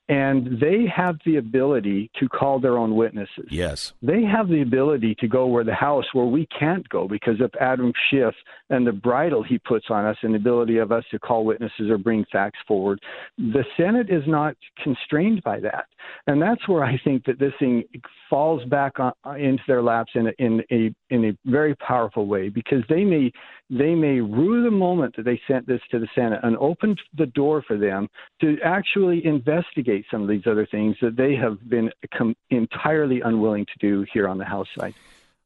and 0.08 0.60
they 0.60 0.86
have 0.94 1.16
the 1.24 1.36
ability 1.36 2.10
to 2.20 2.28
call 2.28 2.60
their 2.60 2.76
own 2.76 2.94
witnesses. 2.94 3.46
Yes. 3.50 3.94
They 4.02 4.22
have 4.22 4.48
the 4.48 4.60
ability 4.60 5.14
to 5.20 5.28
go 5.28 5.46
where 5.46 5.64
the 5.64 5.74
house 5.74 6.04
where 6.12 6.26
we 6.26 6.46
can't 6.46 6.86
go 6.90 7.08
because 7.08 7.40
of 7.40 7.50
Adam 7.60 7.92
Schiff 8.10 8.34
and 8.74 8.86
the 8.86 8.92
bridle 8.92 9.42
he 9.42 9.58
puts 9.58 9.86
on 9.88 10.04
us 10.04 10.16
and 10.22 10.34
the 10.34 10.38
ability 10.38 10.78
of 10.78 10.90
us 10.90 11.04
to 11.10 11.18
call 11.18 11.44
witnesses 11.44 11.88
or 11.90 11.96
bring 11.96 12.24
facts 12.32 12.58
forward. 12.66 13.00
The 13.38 13.64
Senate 13.76 14.10
is 14.10 14.24
not 14.26 14.56
constrained 14.82 15.42
by 15.42 15.60
that. 15.60 15.86
And 16.26 16.42
that's 16.42 16.68
where 16.68 16.84
I 16.84 16.98
think 17.02 17.24
that 17.26 17.38
this 17.38 17.52
thing 17.58 17.84
falls 18.28 18.64
back 18.64 18.98
on, 18.98 19.12
uh, 19.24 19.32
into 19.32 19.62
their 19.66 19.82
laps 19.82 20.12
in 20.14 20.26
a, 20.26 20.32
in 20.38 20.62
a 20.70 20.94
in 21.10 21.24
a 21.26 21.50
very 21.50 21.74
powerful 21.76 22.26
way 22.26 22.48
because 22.48 22.82
they 22.88 23.04
may 23.04 23.32
they 23.70 23.94
may 23.94 24.20
rue 24.20 24.62
the 24.64 24.70
moment 24.70 25.16
that 25.16 25.24
they 25.24 25.40
sent 25.48 25.66
this 25.66 25.80
to 25.90 25.98
the 25.98 26.08
Senate 26.14 26.40
and 26.42 26.56
opened 26.58 27.00
the 27.16 27.26
door 27.26 27.62
for 27.66 27.78
them 27.78 28.08
to 28.40 28.58
actually 28.64 29.24
investigate 29.24 30.04
some 30.10 30.22
of 30.22 30.28
these 30.28 30.46
other 30.46 30.66
things 30.66 30.96
that 31.00 31.16
they 31.16 31.34
have 31.34 31.68
been 31.70 31.90
com- 32.16 32.36
entirely 32.50 33.20
unwilling 33.22 33.64
to 33.66 33.78
do 33.78 34.04
here 34.12 34.28
on 34.28 34.36
the 34.36 34.44
House 34.44 34.68
side. 34.78 34.94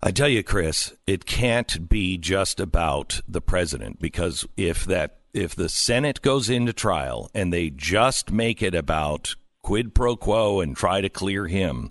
I 0.01 0.13
tell 0.13 0.29
you, 0.29 0.45
Chris, 0.45 0.95
it 1.09 1.27
can't 1.27 1.89
be 1.89 2.19
just 2.19 2.61
about 2.61 3.21
the 3.27 3.41
president 3.41 3.99
because 4.01 4.47
if 4.57 4.85
that 4.85 5.19
if 5.35 5.57
the 5.57 5.69
Senate 5.69 6.23
goes 6.23 6.49
into 6.49 6.73
trial 6.73 7.31
and 7.35 7.53
they 7.53 7.71
just 7.71 8.31
make 8.31 8.63
it 8.63 8.75
about 8.75 9.35
quid 9.63 9.95
pro 9.95 10.17
quo 10.17 10.61
and 10.61 10.77
try 10.77 11.01
to 11.01 11.09
clear 11.09 11.49
him, 11.49 11.91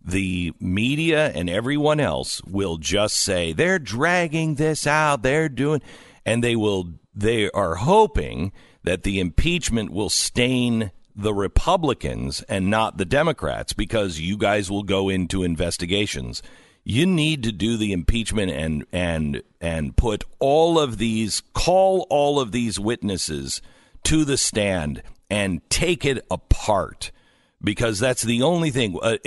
the 0.00 0.52
media 0.60 1.30
and 1.30 1.50
everyone 1.50 1.98
else 2.00 2.42
will 2.44 2.76
just 2.76 3.16
say 3.16 3.52
they're 3.52 3.80
dragging 3.80 4.54
this 4.54 4.86
out, 4.86 5.22
they're 5.22 5.48
doing, 5.48 5.82
and 6.24 6.42
they 6.42 6.54
will, 6.54 6.92
they 7.12 7.50
are 7.50 7.74
hoping 7.74 8.52
that 8.84 9.02
the 9.02 9.18
impeachment 9.18 9.90
will 9.90 10.08
stain 10.08 10.92
the 11.14 11.34
Republicans 11.34 12.42
and 12.42 12.70
not 12.70 12.96
the 12.96 13.04
Democrats 13.04 13.72
because 13.72 14.20
you 14.20 14.36
guys 14.36 14.70
will 14.70 14.84
go 14.84 15.08
into 15.08 15.42
investigations. 15.42 16.42
You 16.90 17.04
need 17.04 17.42
to 17.42 17.52
do 17.52 17.76
the 17.76 17.92
impeachment 17.92 18.50
and 18.50 18.86
and 18.94 19.42
and 19.60 19.94
put 19.94 20.24
all 20.38 20.78
of 20.78 20.96
these 20.96 21.42
call 21.52 22.06
all 22.08 22.40
of 22.40 22.50
these 22.50 22.80
witnesses 22.80 23.60
to 24.04 24.24
the 24.24 24.38
stand 24.38 25.02
and 25.28 25.60
take 25.68 26.06
it 26.06 26.24
apart 26.30 27.12
because 27.62 27.98
that's 27.98 28.22
the 28.22 28.40
only 28.40 28.70
thing. 28.70 28.98
A, 29.04 29.18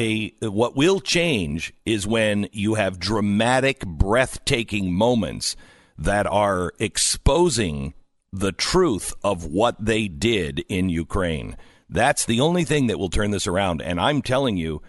a, 0.41 0.50
what 0.50 0.76
will 0.76 1.00
change 1.00 1.71
is 1.86 2.08
when 2.08 2.50
you 2.52 2.74
have 2.74 2.97
dramatic, 2.97 3.86
breathtaking 3.86 4.91
moments 4.91 5.56
that 6.00 6.26
are 6.26 6.74
exposing 6.80 7.93
the 8.34 8.52
truth 8.52 9.13
of 9.24 9.45
what 9.45 9.86
they 9.86 10.08
did 10.08 10.65
in 10.67 10.89
Ukraine. 10.89 11.56
That's 11.91 12.26
the 12.26 12.39
only 12.41 12.63
thing 12.63 12.88
that 12.88 12.97
will 12.97 13.10
turn 13.10 13.30
this 13.30 13.45
around. 13.45 13.84
And 13.84 14.02
I'm 14.02 14.24
telling 14.24 14.58
you, 14.58 14.82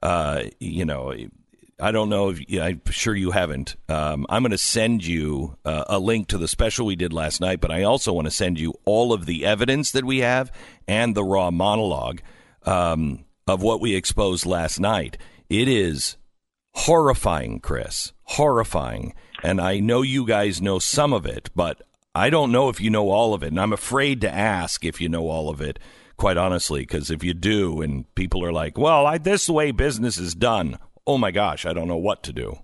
uh, 0.00 0.44
you 0.60 0.84
know, 0.84 1.12
I 1.80 1.92
don't 1.92 2.08
know 2.08 2.30
if 2.30 2.40
I'm 2.60 2.80
sure 2.90 3.14
you 3.14 3.30
haven't. 3.30 3.76
Um, 3.88 4.26
I'm 4.28 4.42
going 4.42 4.50
to 4.50 4.58
send 4.58 5.04
you 5.04 5.56
uh, 5.64 5.84
a 5.88 5.98
link 5.98 6.28
to 6.28 6.38
the 6.38 6.48
special 6.48 6.86
we 6.86 6.96
did 6.96 7.12
last 7.12 7.40
night, 7.40 7.60
but 7.60 7.70
I 7.70 7.82
also 7.82 8.12
want 8.12 8.26
to 8.26 8.30
send 8.30 8.58
you 8.58 8.74
all 8.84 9.12
of 9.12 9.26
the 9.26 9.44
evidence 9.46 9.90
that 9.92 10.04
we 10.04 10.18
have 10.18 10.52
and 10.86 11.14
the 11.14 11.24
raw 11.24 11.50
monologue 11.50 12.20
um, 12.64 13.24
of 13.46 13.62
what 13.62 13.80
we 13.80 13.94
exposed 13.94 14.46
last 14.46 14.78
night. 14.78 15.16
It 15.48 15.68
is 15.68 16.16
horrifying, 16.74 17.60
Chris. 17.60 18.12
Horrifying. 18.24 19.14
And 19.42 19.60
I 19.60 19.80
know 19.80 20.02
you 20.02 20.26
guys 20.26 20.60
know 20.62 20.78
some 20.78 21.12
of 21.12 21.26
it, 21.26 21.50
but 21.54 21.82
I 22.14 22.30
don't 22.30 22.52
know 22.52 22.68
if 22.68 22.80
you 22.80 22.90
know 22.90 23.10
all 23.10 23.34
of 23.34 23.42
it. 23.42 23.48
And 23.48 23.60
I'm 23.60 23.72
afraid 23.72 24.20
to 24.22 24.32
ask 24.32 24.84
if 24.84 25.00
you 25.00 25.08
know 25.08 25.28
all 25.28 25.48
of 25.48 25.60
it, 25.60 25.78
quite 26.16 26.36
honestly, 26.36 26.80
because 26.80 27.10
if 27.10 27.24
you 27.24 27.34
do, 27.34 27.80
and 27.80 28.12
people 28.14 28.44
are 28.44 28.52
like, 28.52 28.76
well, 28.76 29.06
I, 29.06 29.18
this 29.18 29.48
way 29.48 29.70
business 29.70 30.18
is 30.18 30.34
done, 30.34 30.78
oh 31.10 31.18
my 31.18 31.32
gosh, 31.32 31.66
I 31.66 31.72
don't 31.72 31.88
know 31.88 31.96
what 31.96 32.22
to 32.24 32.32
do. 32.32 32.56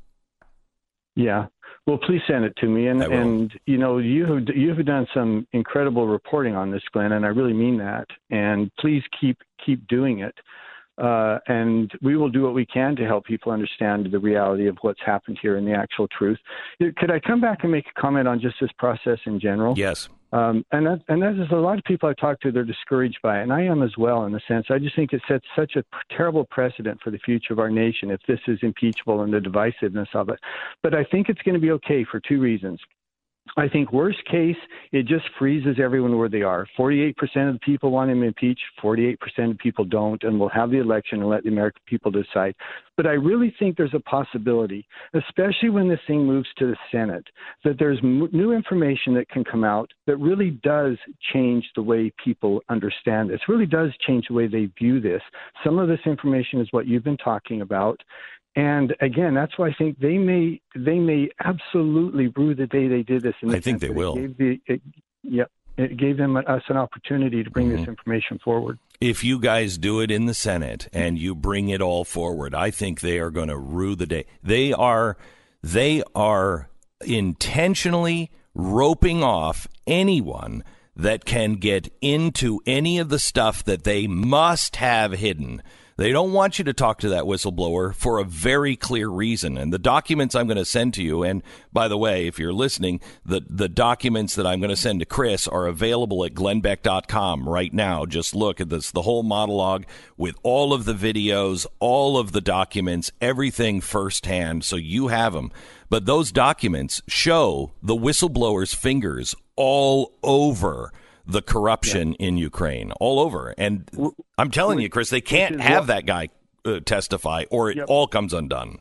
Yeah. 1.17 1.47
Well, 1.87 1.99
please 1.99 2.21
send 2.29 2.45
it 2.45 2.55
to 2.59 2.67
me, 2.67 2.87
and 2.89 3.03
and 3.03 3.53
you 3.67 3.79
know 3.79 3.99
you 3.99 4.25
have 4.27 4.57
you 4.57 4.69
have 4.75 4.85
done 4.87 5.07
some 5.13 5.47
incredible 5.53 6.07
reporting 6.07 6.55
on 6.55 6.71
this, 6.71 6.83
Glenn, 6.93 7.13
and 7.13 7.25
I 7.25 7.29
really 7.29 7.53
mean 7.53 7.79
that. 7.79 8.07
And 8.31 8.71
please 8.79 9.03
keep 9.21 9.39
keep 9.65 9.87
doing 9.87 10.21
it, 10.21 10.35
uh, 10.99 11.39
and 11.47 11.91
we 12.03 12.17
will 12.17 12.29
do 12.29 12.43
what 12.43 12.55
we 12.55 12.67
can 12.67 12.97
to 12.97 13.05
help 13.05 13.25
people 13.25 13.53
understand 13.53 14.09
the 14.11 14.19
reality 14.19 14.67
of 14.67 14.77
what's 14.83 15.01
happened 15.05 15.39
here 15.43 15.57
and 15.57 15.67
the 15.67 15.75
actual 15.75 16.09
truth. 16.09 16.39
Could 16.81 17.11
I 17.11 17.21
come 17.21 17.41
back 17.41 17.59
and 17.63 17.71
make 17.71 17.87
a 17.87 18.01
comment 18.01 18.27
on 18.27 18.41
just 18.41 18.57
this 18.61 18.73
process 18.79 19.19
in 19.27 19.39
general? 19.39 19.75
Yes. 19.77 20.09
Um, 20.37 20.67
and 20.71 20.85
that, 20.87 21.01
and 21.09 21.23
that 21.23 21.43
is 21.43 21.51
a 21.51 21.57
lot 21.57 21.79
of 21.79 21.85
people 21.85 22.11
I 22.11 22.13
talk 22.13 22.41
to. 22.41 22.53
They're 22.53 22.63
discouraged 22.63 23.19
by 23.23 23.41
it, 23.41 23.45
and 23.45 23.53
I 23.53 23.63
am 23.63 23.83
as 23.83 23.97
well. 23.97 24.27
In 24.27 24.35
a 24.35 24.41
sense, 24.47 24.67
I 24.69 24.79
just 24.79 24.95
think 24.95 25.15
it 25.15 25.23
sets 25.27 25.47
such 25.57 25.77
a 25.77 25.85
terrible 26.15 26.45
precedent 26.51 27.01
for 27.03 27.11
the 27.11 27.19
future 27.19 27.55
of 27.55 27.59
our 27.59 27.71
nation 27.71 28.11
if 28.11 28.21
this 28.29 28.41
is 28.47 28.59
impeachable 28.61 29.23
and 29.23 29.33
the 29.33 29.39
divisiveness 29.39 30.15
of 30.15 30.29
it. 30.29 30.39
But 30.83 30.95
I 30.95 31.05
think 31.05 31.31
it's 31.31 31.41
going 31.41 31.55
to 31.55 31.61
be 31.61 31.71
okay 31.73 32.05
for 32.05 32.21
two 32.21 32.39
reasons. 32.39 32.79
I 33.57 33.69
think 33.69 33.93
worst 33.93 34.19
case, 34.31 34.57
it 34.93 35.07
just 35.07 35.25
freezes 35.39 35.77
everyone 35.83 36.19
where 36.19 36.29
they 36.29 36.43
are. 36.43 36.67
48% 36.79 37.15
of 37.49 37.55
the 37.55 37.61
people 37.65 37.91
want 37.91 38.11
him 38.11 38.23
impeached, 38.23 38.61
48% 38.83 39.17
of 39.51 39.59
people 39.59 39.85
don't, 39.85 40.23
and 40.25 40.39
we'll 40.39 40.49
have 40.51 40.71
the 40.71 40.79
election 40.79 41.21
and 41.21 41.29
let 41.29 41.43
the 41.43 41.49
American 41.51 41.83
people 41.87 42.11
decide. 42.11 42.55
But 42.97 43.07
I 43.07 43.13
really 43.13 43.55
think 43.59 43.77
there's 43.77 43.95
a 43.95 44.01
possibility, 44.01 44.87
especially 45.15 45.71
when 45.71 45.89
this 45.89 46.01
thing 46.07 46.27
moves 46.27 46.49
to 46.59 46.67
the 46.67 46.77
Senate, 46.91 47.25
that 47.63 47.79
there's 47.79 47.99
m- 48.03 48.29
new 48.33 48.53
information 48.53 49.15
that 49.15 49.29
can 49.29 49.45
come 49.45 49.65
out 49.65 49.91
that 50.07 50.17
really 50.17 50.51
does 50.63 50.97
change 51.33 51.65
the 51.77 51.83
way 51.83 52.13
people 52.23 52.63
understand 52.69 53.31
this, 53.31 53.41
really 53.49 53.67
does 53.67 53.91
change 54.07 54.27
the 54.29 54.35
way 54.35 54.47
they 54.47 54.71
view 54.79 55.01
this. 55.01 55.23
Some 55.63 55.79
of 55.79 55.89
this 55.89 56.01
information 56.07 56.61
is 56.61 56.69
what 56.71 56.87
you've 56.87 57.05
been 57.05 57.19
talking 57.19 57.61
about. 57.61 58.03
And 58.57 58.97
again, 59.01 59.35
that's 59.35 59.59
why 59.59 59.69
I 59.69 59.75
think 59.75 59.99
they 59.99 60.17
may 60.17 60.63
they 60.75 60.99
may 60.99 61.29
absolutely 61.45 62.29
rue 62.29 62.55
the 62.55 62.67
day 62.67 62.89
they 62.89 63.03
did 63.03 63.23
this. 63.23 63.35
In 63.43 63.51
the 63.51 63.59
I 63.59 63.61
think 63.61 63.81
they 63.81 63.91
will. 63.91 64.17
It 64.17 64.39
the, 64.39 64.61
it, 64.67 64.81
yep, 65.23 65.51
it 65.77 65.99
gave 65.99 66.17
them 66.17 66.39
us 66.39 66.63
an 66.69 66.79
opportunity 66.79 67.45
to 67.45 67.51
bring 67.51 67.69
mm-hmm. 67.69 67.77
this 67.77 67.89
information 67.89 68.39
forward. 68.43 68.79
if 68.99 69.23
you 69.23 69.39
guys 69.39 69.77
do 69.77 70.01
it 70.01 70.11
in 70.11 70.25
the 70.25 70.33
Senate 70.33 70.89
and 70.91 71.19
you 71.19 71.35
bring 71.35 71.69
it 71.69 71.83
all 71.83 72.03
forward, 72.03 72.55
I 72.55 72.71
think 72.71 73.01
they 73.01 73.19
are 73.19 73.31
going 73.31 73.49
to 73.49 73.59
rue 73.59 73.95
the 73.95 74.07
day. 74.07 74.25
They 74.43 74.73
are 74.73 75.19
they 75.63 76.03
are 76.15 76.71
intentionally 77.05 78.31
roping 78.55 79.23
off 79.23 79.69
anyone 79.87 80.65
that 80.97 81.27
can 81.27 81.57
get 81.57 81.93
into 82.01 82.61
any 82.65 82.99
of 82.99 83.11
the 83.11 83.19
stuff 83.19 83.63
that 83.65 83.85
they 83.85 84.07
must 84.07 84.77
have 84.77 85.13
hidden. 85.13 85.63
They 85.99 86.13
don't 86.13 86.33
want 86.33 86.59
you 86.59 86.65
to 86.67 86.75
talk 86.75 86.99
to 87.01 87.09
that 87.09 87.25
whistleblower 87.25 87.95
for 87.95 88.19
a 88.19 88.25
very 88.25 88.77
clear 88.77 89.09
reason. 89.09 89.57
And 89.57 89.73
the 89.73 89.79
documents 89.79 90.35
I'm 90.35 90.47
going 90.47 90.59
to 90.59 90.65
send 90.67 90.93
to 90.95 91.03
you, 91.03 91.23
and 91.23 91.43
by 91.73 91.89
the 91.89 91.97
way, 91.97 92.27
if 92.27 92.39
you're 92.39 92.53
listening, 92.53 93.01
the, 93.25 93.41
the 93.49 93.69
documents 93.69 94.35
that 94.35 94.47
I'm 94.47 94.61
going 94.61 94.71
to 94.71 94.77
send 94.77 95.01
to 95.01 95.07
Chris 95.07 95.49
are 95.49 95.67
available 95.67 96.23
at 96.27 96.35
glennbeck.com 96.35 97.49
right 97.49 97.73
now. 97.73 98.05
Just 98.05 98.35
look 98.35 98.61
at 98.61 98.69
this, 98.69 98.91
the 98.91 99.03
whole 99.03 99.23
monologue 99.23 99.87
with 100.19 100.37
all 100.43 100.75
of 100.75 100.85
the 100.85 100.93
videos, 100.93 101.67
all 101.81 102.19
of 102.19 102.33
the 102.33 102.43
documents, 102.43 103.11
everything 103.23 103.81
firsthand. 103.81 104.65
So 104.65 104.77
you 104.77 105.09
have 105.09 105.33
them. 105.33 105.51
But 105.89 106.05
those 106.05 106.31
documents 106.31 107.01
show 107.09 107.73
the 107.83 107.97
whistleblower's 107.97 108.75
fingers 108.75 109.35
all 109.57 110.13
over 110.23 110.93
the 111.27 111.43
corruption 111.43 112.17
yeah. 112.19 112.29
in 112.29 112.37
Ukraine, 112.37 112.93
all 112.93 113.21
over. 113.21 113.55
And 113.59 113.89
I'm 114.39 114.51
telling 114.51 114.79
you, 114.81 114.89
Chris, 114.89 115.11
they 115.11 115.21
can't 115.21 115.61
have 115.61 115.83
what, 115.83 115.87
that 115.89 116.07
guy 116.07 116.29
uh, 116.65 116.81
testify, 116.81 117.45
or 117.51 117.71
it 117.71 117.79
yep. 117.79 117.87
all 117.89 118.07
comes 118.07 118.33
undone. 118.33 118.79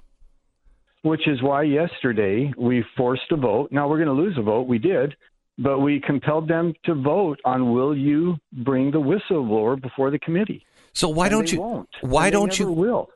Which 1.02 1.28
is 1.28 1.41
why 1.41 1.64
yesterday 1.64 2.52
we 2.58 2.84
forced 2.98 3.32
a 3.32 3.36
vote. 3.36 3.72
Now 3.72 3.88
we're 3.88 4.04
going 4.04 4.16
to 4.16 4.24
lose 4.24 4.38
a 4.38 4.41
vote. 4.41 4.68
We 4.68 4.80
did, 4.80 5.16
but 5.58 5.80
we 5.80 6.00
compelled 6.00 6.48
them 6.48 6.74
to 6.86 6.96
vote 6.96 7.39
on 7.46 7.74
will 7.74 7.96
you 7.96 8.38
bring 8.52 8.91
the 8.91 9.00
whistleblower 9.00 9.80
before 9.80 10.10
the 10.10 10.20
committee. 10.20 10.66
So 10.93 11.10
why 11.10 11.28
and 11.28 11.32
don't 11.32 11.52
you? 11.52 11.60
Won't. 11.60 11.89
Why 12.02 12.30
don't 12.30 12.58
you? 12.58 12.72
Will 12.72 13.10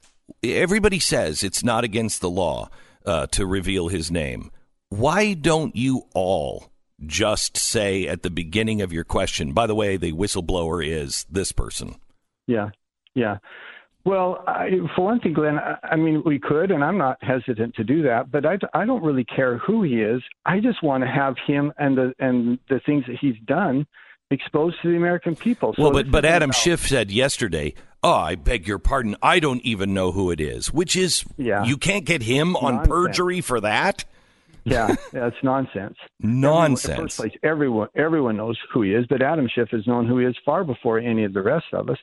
everybody 0.44 1.00
says 1.00 1.44
it's 1.44 1.64
not 1.64 1.84
against 1.84 2.22
the 2.22 2.30
law 2.30 2.70
uh, 3.06 3.28
to 3.28 3.46
reveal 3.46 3.88
his 3.88 4.12
name? 4.12 4.52
Why 4.90 5.34
don't 5.34 5.76
you 5.76 6.04
all 6.14 6.72
just 7.06 7.58
say 7.58 8.08
at 8.08 8.24
the 8.24 8.30
beginning 8.30 8.82
of 8.82 8.92
your 8.94 9.04
question, 9.04 9.54
by 9.54 9.68
the 9.68 9.76
way, 9.76 9.98
the 9.98 10.14
whistleblower 10.14 10.86
is 10.86 11.26
this 11.30 11.52
person? 11.52 11.96
Yeah, 12.48 12.70
yeah. 13.16 13.38
Well, 14.06 14.44
I, 14.48 14.70
for 14.96 15.06
one 15.06 15.20
thing, 15.20 15.34
Glenn, 15.34 15.60
I, 15.60 15.78
I 15.84 15.96
mean, 15.96 16.24
we 16.26 16.40
could, 16.40 16.72
and 16.72 16.84
I'm 16.84 16.98
not 16.98 17.18
hesitant 17.22 17.76
to 17.76 17.84
do 17.84 18.02
that. 18.04 18.32
But 18.32 18.46
I, 18.46 18.58
I 18.74 18.86
don't 18.86 19.04
really 19.04 19.26
care 19.26 19.58
who 19.58 19.84
he 19.84 20.02
is. 20.02 20.22
I 20.46 20.60
just 20.60 20.82
want 20.82 21.04
to 21.04 21.08
have 21.08 21.36
him 21.46 21.74
and 21.78 21.98
the 21.98 22.14
and 22.18 22.60
the 22.70 22.80
things 22.86 23.04
that 23.08 23.18
he's 23.20 23.36
done 23.46 23.86
exposed 24.32 24.78
to 24.82 24.90
the 24.90 24.96
American 24.96 25.36
people. 25.36 25.74
So 25.76 25.84
well, 25.84 25.92
but 25.92 26.10
but 26.10 26.26
Adam 26.26 26.52
Schiff 26.52 26.88
said 26.88 27.12
yesterday, 27.12 27.74
"Oh, 28.02 28.14
I 28.14 28.36
beg 28.36 28.68
your 28.68 28.80
pardon, 28.80 29.16
I 29.22 29.40
don't 29.40 29.62
even 29.62 29.94
know 29.94 30.12
who 30.12 30.32
it 30.32 30.40
is," 30.40 30.74
which 30.74 30.96
is 30.96 31.26
yeah. 31.38 31.66
you 31.66 31.78
can't 31.78 32.06
get 32.06 32.24
him 32.24 32.56
on 32.56 32.76
Nonsense. 32.76 32.88
perjury 32.88 33.42
for 33.42 33.60
that 33.62 34.06
yeah, 34.70 34.96
that's 35.14 35.36
nonsense. 35.44 35.98
Nonsense. 36.20 36.86
Everyone, 36.86 37.08
first 37.08 37.18
place, 37.18 37.34
everyone 37.44 37.88
everyone 37.96 38.38
knows 38.38 38.58
who 38.74 38.82
he 38.84 38.94
is, 38.94 39.06
but 39.08 39.22
Adam 39.22 39.50
Schiff 39.54 39.70
has 39.72 39.86
known 39.88 40.08
who 40.08 40.20
he 40.20 40.26
is 40.26 40.36
far 40.46 40.64
before 40.64 41.00
any 41.00 41.24
of 41.24 41.34
the 41.34 41.42
rest 41.42 41.66
of 41.74 41.90
us. 41.90 41.98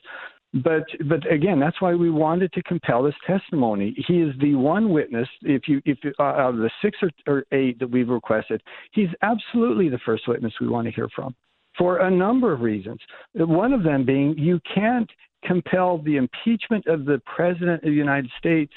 But 0.53 0.85
but 1.07 1.29
again, 1.31 1.59
that's 1.59 1.81
why 1.81 1.93
we 1.93 2.09
wanted 2.09 2.53
to 2.53 2.63
compel 2.63 3.03
this 3.03 3.15
testimony. 3.25 3.95
He 4.07 4.21
is 4.21 4.33
the 4.39 4.55
one 4.55 4.89
witness. 4.89 5.27
If 5.41 5.67
you 5.67 5.81
if 5.85 5.97
uh, 6.19 6.23
out 6.23 6.53
of 6.53 6.57
the 6.57 6.71
six 6.81 6.97
or, 7.01 7.11
or 7.27 7.45
eight 7.51 7.79
that 7.79 7.89
we've 7.89 8.09
requested, 8.09 8.61
he's 8.91 9.09
absolutely 9.21 9.89
the 9.89 9.99
first 10.05 10.27
witness 10.27 10.53
we 10.61 10.67
want 10.67 10.85
to 10.87 10.93
hear 10.93 11.09
from, 11.13 11.35
for 11.77 11.99
a 11.99 12.11
number 12.11 12.53
of 12.53 12.61
reasons. 12.61 12.99
One 13.33 13.73
of 13.73 13.83
them 13.83 14.05
being 14.05 14.37
you 14.37 14.59
can't 14.73 15.09
compel 15.43 15.99
the 15.99 16.15
impeachment 16.15 16.87
of 16.87 17.05
the 17.05 17.21
president 17.35 17.83
of 17.83 17.89
the 17.89 17.91
United 17.91 18.31
States 18.37 18.73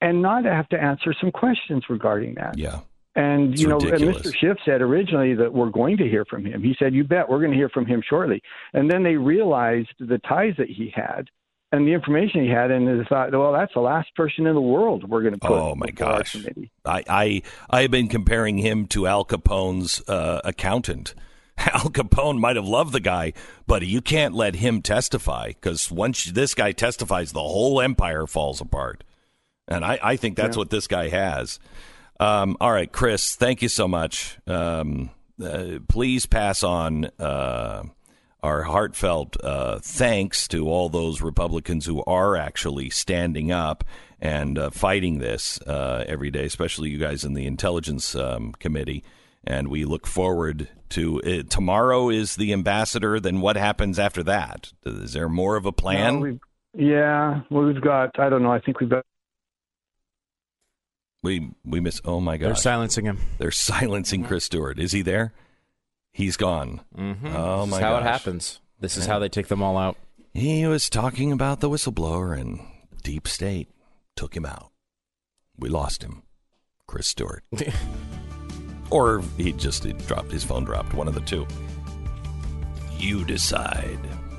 and 0.00 0.22
not 0.22 0.44
have 0.44 0.68
to 0.70 0.80
answer 0.80 1.14
some 1.20 1.30
questions 1.30 1.84
regarding 1.88 2.34
that. 2.34 2.58
Yeah. 2.58 2.80
And 3.14 3.52
it's 3.52 3.62
you 3.62 3.68
know, 3.68 3.78
ridiculous. 3.78 4.18
Mr. 4.18 4.36
Schiff 4.36 4.58
said 4.64 4.82
originally 4.82 5.34
that 5.34 5.52
we're 5.54 5.70
going 5.70 5.96
to 5.96 6.04
hear 6.04 6.26
from 6.26 6.44
him. 6.44 6.62
He 6.62 6.76
said, 6.78 6.94
"You 6.94 7.02
bet, 7.02 7.30
we're 7.30 7.38
going 7.38 7.52
to 7.52 7.56
hear 7.56 7.70
from 7.70 7.86
him 7.86 8.02
shortly." 8.06 8.42
And 8.74 8.90
then 8.90 9.02
they 9.02 9.16
realized 9.16 9.94
the 9.98 10.18
ties 10.18 10.52
that 10.58 10.68
he 10.68 10.92
had 10.94 11.30
and 11.72 11.86
the 11.86 11.92
information 11.92 12.42
he 12.42 12.50
had, 12.50 12.70
and 12.70 12.86
they 12.86 13.04
thought, 13.08 13.32
"Well, 13.32 13.52
that's 13.52 13.72
the 13.72 13.80
last 13.80 14.14
person 14.14 14.46
in 14.46 14.54
the 14.54 14.60
world 14.60 15.08
we're 15.08 15.22
going 15.22 15.32
to 15.32 15.40
put." 15.40 15.50
Oh 15.50 15.74
my 15.74 15.86
gosh! 15.86 16.36
I 16.84 17.02
I 17.08 17.42
I 17.70 17.82
have 17.82 17.90
been 17.90 18.08
comparing 18.08 18.58
him 18.58 18.86
to 18.88 19.06
Al 19.06 19.24
Capone's 19.24 20.06
uh, 20.08 20.42
accountant. 20.44 21.14
Al 21.58 21.90
Capone 21.90 22.38
might 22.38 22.56
have 22.56 22.66
loved 22.66 22.92
the 22.92 23.00
guy, 23.00 23.32
but 23.66 23.86
you 23.86 24.02
can't 24.02 24.34
let 24.34 24.56
him 24.56 24.82
testify 24.82 25.48
because 25.48 25.90
once 25.90 26.26
this 26.26 26.54
guy 26.54 26.72
testifies, 26.72 27.32
the 27.32 27.40
whole 27.40 27.80
empire 27.80 28.26
falls 28.26 28.60
apart. 28.60 29.02
And 29.68 29.84
I, 29.84 29.98
I 30.02 30.16
think 30.16 30.36
that's 30.36 30.56
yeah. 30.56 30.60
what 30.60 30.70
this 30.70 30.86
guy 30.86 31.08
has. 31.08 31.58
Um, 32.18 32.56
all 32.60 32.72
right, 32.72 32.90
Chris, 32.90 33.34
thank 33.34 33.62
you 33.62 33.68
so 33.68 33.86
much. 33.86 34.38
Um, 34.46 35.10
uh, 35.42 35.80
please 35.88 36.24
pass 36.24 36.62
on 36.62 37.06
uh, 37.18 37.82
our 38.42 38.62
heartfelt 38.62 39.36
uh, 39.42 39.78
thanks 39.80 40.48
to 40.48 40.68
all 40.68 40.88
those 40.88 41.20
Republicans 41.20 41.84
who 41.84 42.02
are 42.04 42.36
actually 42.36 42.90
standing 42.90 43.52
up 43.52 43.84
and 44.20 44.58
uh, 44.58 44.70
fighting 44.70 45.18
this 45.18 45.60
uh, 45.62 46.04
every 46.06 46.30
day, 46.30 46.44
especially 46.44 46.88
you 46.88 46.98
guys 46.98 47.24
in 47.24 47.34
the 47.34 47.46
Intelligence 47.46 48.14
um, 48.14 48.52
Committee. 48.52 49.04
And 49.44 49.68
we 49.68 49.84
look 49.84 50.06
forward 50.06 50.68
to 50.90 51.20
it. 51.20 51.46
Uh, 51.46 51.48
tomorrow 51.48 52.08
is 52.08 52.36
the 52.36 52.52
ambassador. 52.52 53.20
Then 53.20 53.40
what 53.40 53.56
happens 53.56 53.98
after 53.98 54.22
that? 54.22 54.72
Is 54.84 55.12
there 55.12 55.28
more 55.28 55.56
of 55.56 55.66
a 55.66 55.72
plan? 55.72 56.20
No, 56.20 56.38
yeah, 56.74 57.40
well, 57.50 57.64
we've 57.64 57.80
got, 57.80 58.18
I 58.18 58.28
don't 58.28 58.42
know, 58.42 58.52
I 58.52 58.60
think 58.60 58.80
we've 58.80 58.90
got 58.90 59.04
we 61.22 61.50
we 61.64 61.80
miss. 61.80 62.00
Oh 62.04 62.20
my 62.20 62.36
God! 62.36 62.48
They're 62.48 62.54
silencing 62.54 63.04
him. 63.04 63.18
They're 63.38 63.50
silencing 63.52 64.24
Chris 64.24 64.44
Stewart. 64.44 64.78
Is 64.78 64.92
he 64.92 65.02
there? 65.02 65.32
He's 66.12 66.36
gone. 66.36 66.80
Mm-hmm. 66.96 67.26
Oh 67.26 67.66
my! 67.66 67.78
God. 67.80 67.80
This 67.80 67.80
how 67.80 67.96
it 67.96 68.02
happens. 68.02 68.60
This 68.80 68.96
is 68.96 69.06
how 69.06 69.18
they 69.18 69.28
take 69.28 69.48
them 69.48 69.62
all 69.62 69.76
out. 69.76 69.96
He 70.34 70.66
was 70.66 70.90
talking 70.90 71.32
about 71.32 71.60
the 71.60 71.70
whistleblower 71.70 72.38
and 72.38 72.60
deep 73.02 73.26
state 73.26 73.70
took 74.16 74.36
him 74.36 74.44
out. 74.44 74.70
We 75.58 75.70
lost 75.70 76.02
him, 76.02 76.22
Chris 76.86 77.06
Stewart. 77.06 77.42
or 78.90 79.22
he 79.38 79.52
just 79.52 79.84
he 79.84 79.92
dropped 79.94 80.30
his 80.30 80.44
phone 80.44 80.64
dropped. 80.64 80.92
One 80.92 81.08
of 81.08 81.14
the 81.14 81.20
two. 81.22 81.46
You 82.98 83.24
decide. 83.24 83.98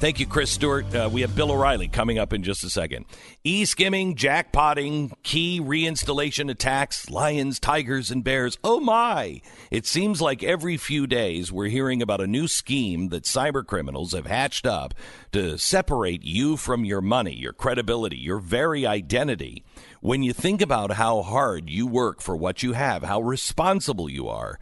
Thank 0.00 0.20
you, 0.20 0.26
Chris 0.26 0.52
Stewart. 0.52 0.94
Uh, 0.94 1.10
we 1.12 1.22
have 1.22 1.34
Bill 1.34 1.50
O'Reilly 1.50 1.88
coming 1.88 2.20
up 2.20 2.32
in 2.32 2.44
just 2.44 2.62
a 2.62 2.70
second. 2.70 3.04
E 3.42 3.64
skimming, 3.64 4.14
jackpotting, 4.14 5.10
key 5.24 5.60
reinstallation 5.60 6.48
attacks, 6.48 7.10
lions, 7.10 7.58
tigers, 7.58 8.12
and 8.12 8.22
bears. 8.22 8.56
Oh 8.62 8.78
my! 8.78 9.42
It 9.72 9.86
seems 9.86 10.22
like 10.22 10.44
every 10.44 10.76
few 10.76 11.08
days 11.08 11.50
we're 11.50 11.66
hearing 11.66 12.00
about 12.00 12.20
a 12.20 12.28
new 12.28 12.46
scheme 12.46 13.08
that 13.08 13.24
cyber 13.24 13.66
criminals 13.66 14.12
have 14.12 14.28
hatched 14.28 14.66
up 14.66 14.94
to 15.32 15.58
separate 15.58 16.22
you 16.22 16.56
from 16.56 16.84
your 16.84 17.00
money, 17.00 17.34
your 17.34 17.52
credibility, 17.52 18.18
your 18.18 18.38
very 18.38 18.86
identity. 18.86 19.64
When 20.00 20.22
you 20.22 20.32
think 20.32 20.62
about 20.62 20.92
how 20.92 21.22
hard 21.22 21.68
you 21.68 21.88
work 21.88 22.20
for 22.20 22.36
what 22.36 22.62
you 22.62 22.74
have, 22.74 23.02
how 23.02 23.20
responsible 23.20 24.08
you 24.08 24.28
are, 24.28 24.60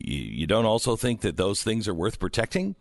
you, 0.00 0.18
you 0.18 0.46
don't 0.48 0.66
also 0.66 0.96
think 0.96 1.20
that 1.20 1.36
those 1.36 1.62
things 1.62 1.86
are 1.86 1.94
worth 1.94 2.18
protecting? 2.18 2.74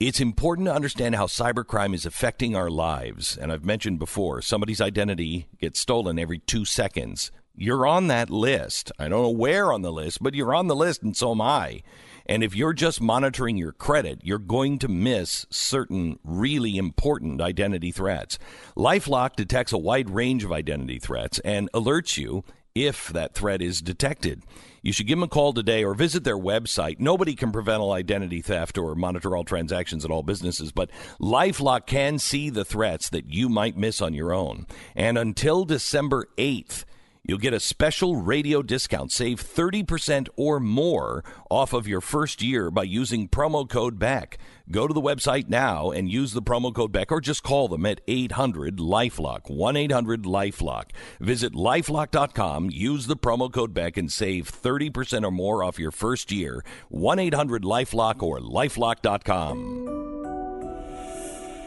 It's 0.00 0.18
important 0.18 0.66
to 0.66 0.74
understand 0.74 1.14
how 1.14 1.26
cybercrime 1.26 1.94
is 1.94 2.06
affecting 2.06 2.56
our 2.56 2.70
lives. 2.70 3.36
And 3.36 3.52
I've 3.52 3.66
mentioned 3.66 3.98
before, 3.98 4.40
somebody's 4.40 4.80
identity 4.80 5.46
gets 5.60 5.78
stolen 5.78 6.18
every 6.18 6.38
two 6.38 6.64
seconds. 6.64 7.30
You're 7.54 7.86
on 7.86 8.06
that 8.06 8.30
list. 8.30 8.90
I 8.98 9.10
don't 9.10 9.20
know 9.20 9.28
where 9.28 9.70
on 9.70 9.82
the 9.82 9.92
list, 9.92 10.22
but 10.22 10.32
you're 10.32 10.54
on 10.54 10.68
the 10.68 10.74
list, 10.74 11.02
and 11.02 11.14
so 11.14 11.32
am 11.32 11.42
I. 11.42 11.82
And 12.24 12.42
if 12.42 12.56
you're 12.56 12.72
just 12.72 13.02
monitoring 13.02 13.58
your 13.58 13.72
credit, 13.72 14.20
you're 14.22 14.38
going 14.38 14.78
to 14.78 14.88
miss 14.88 15.44
certain 15.50 16.18
really 16.24 16.78
important 16.78 17.42
identity 17.42 17.92
threats. 17.92 18.38
Lifelock 18.78 19.36
detects 19.36 19.74
a 19.74 19.78
wide 19.78 20.08
range 20.08 20.44
of 20.44 20.52
identity 20.52 20.98
threats 20.98 21.40
and 21.40 21.70
alerts 21.72 22.16
you 22.16 22.42
if 22.74 23.08
that 23.08 23.34
threat 23.34 23.60
is 23.60 23.82
detected. 23.82 24.44
You 24.82 24.92
should 24.92 25.06
give 25.06 25.18
them 25.18 25.24
a 25.24 25.28
call 25.28 25.52
today 25.52 25.84
or 25.84 25.94
visit 25.94 26.24
their 26.24 26.38
website. 26.38 26.98
Nobody 26.98 27.34
can 27.34 27.52
prevent 27.52 27.80
all 27.80 27.92
identity 27.92 28.40
theft 28.40 28.78
or 28.78 28.94
monitor 28.94 29.36
all 29.36 29.44
transactions 29.44 30.04
at 30.04 30.10
all 30.10 30.22
businesses, 30.22 30.72
but 30.72 30.90
Lifelock 31.20 31.86
can 31.86 32.18
see 32.18 32.50
the 32.50 32.64
threats 32.64 33.10
that 33.10 33.30
you 33.30 33.48
might 33.48 33.76
miss 33.76 34.00
on 34.00 34.14
your 34.14 34.32
own. 34.32 34.66
And 34.94 35.18
until 35.18 35.64
December 35.64 36.28
8th, 36.38 36.84
You'll 37.24 37.38
get 37.38 37.54
a 37.54 37.60
special 37.60 38.16
radio 38.16 38.62
discount. 38.62 39.12
Save 39.12 39.42
30% 39.42 40.28
or 40.36 40.58
more 40.58 41.22
off 41.50 41.72
of 41.72 41.86
your 41.86 42.00
first 42.00 42.42
year 42.42 42.70
by 42.70 42.84
using 42.84 43.28
promo 43.28 43.68
code 43.68 43.98
BECK. 43.98 44.38
Go 44.70 44.86
to 44.86 44.94
the 44.94 45.00
website 45.00 45.48
now 45.48 45.90
and 45.90 46.10
use 46.10 46.32
the 46.32 46.42
promo 46.42 46.74
code 46.74 46.92
BECK 46.92 47.12
or 47.12 47.20
just 47.20 47.42
call 47.42 47.68
them 47.68 47.84
at 47.84 48.00
800 48.08 48.78
Lifelock, 48.78 49.50
1 49.50 49.76
800 49.76 50.22
Lifelock. 50.22 50.90
Visit 51.20 51.52
lifelock.com, 51.52 52.70
use 52.70 53.06
the 53.06 53.16
promo 53.16 53.52
code 53.52 53.74
BECK, 53.74 53.96
and 53.96 54.10
save 54.12 54.50
30% 54.50 55.24
or 55.24 55.30
more 55.30 55.62
off 55.62 55.78
your 55.78 55.90
first 55.90 56.32
year. 56.32 56.64
1 56.88 57.18
800 57.18 57.62
Lifelock 57.62 58.22
or 58.22 58.40
lifelock.com. 58.40 60.10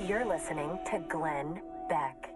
You're 0.08 0.26
listening 0.26 0.80
to 0.92 1.00
Glenn 1.08 1.62
Beck. 1.88 2.33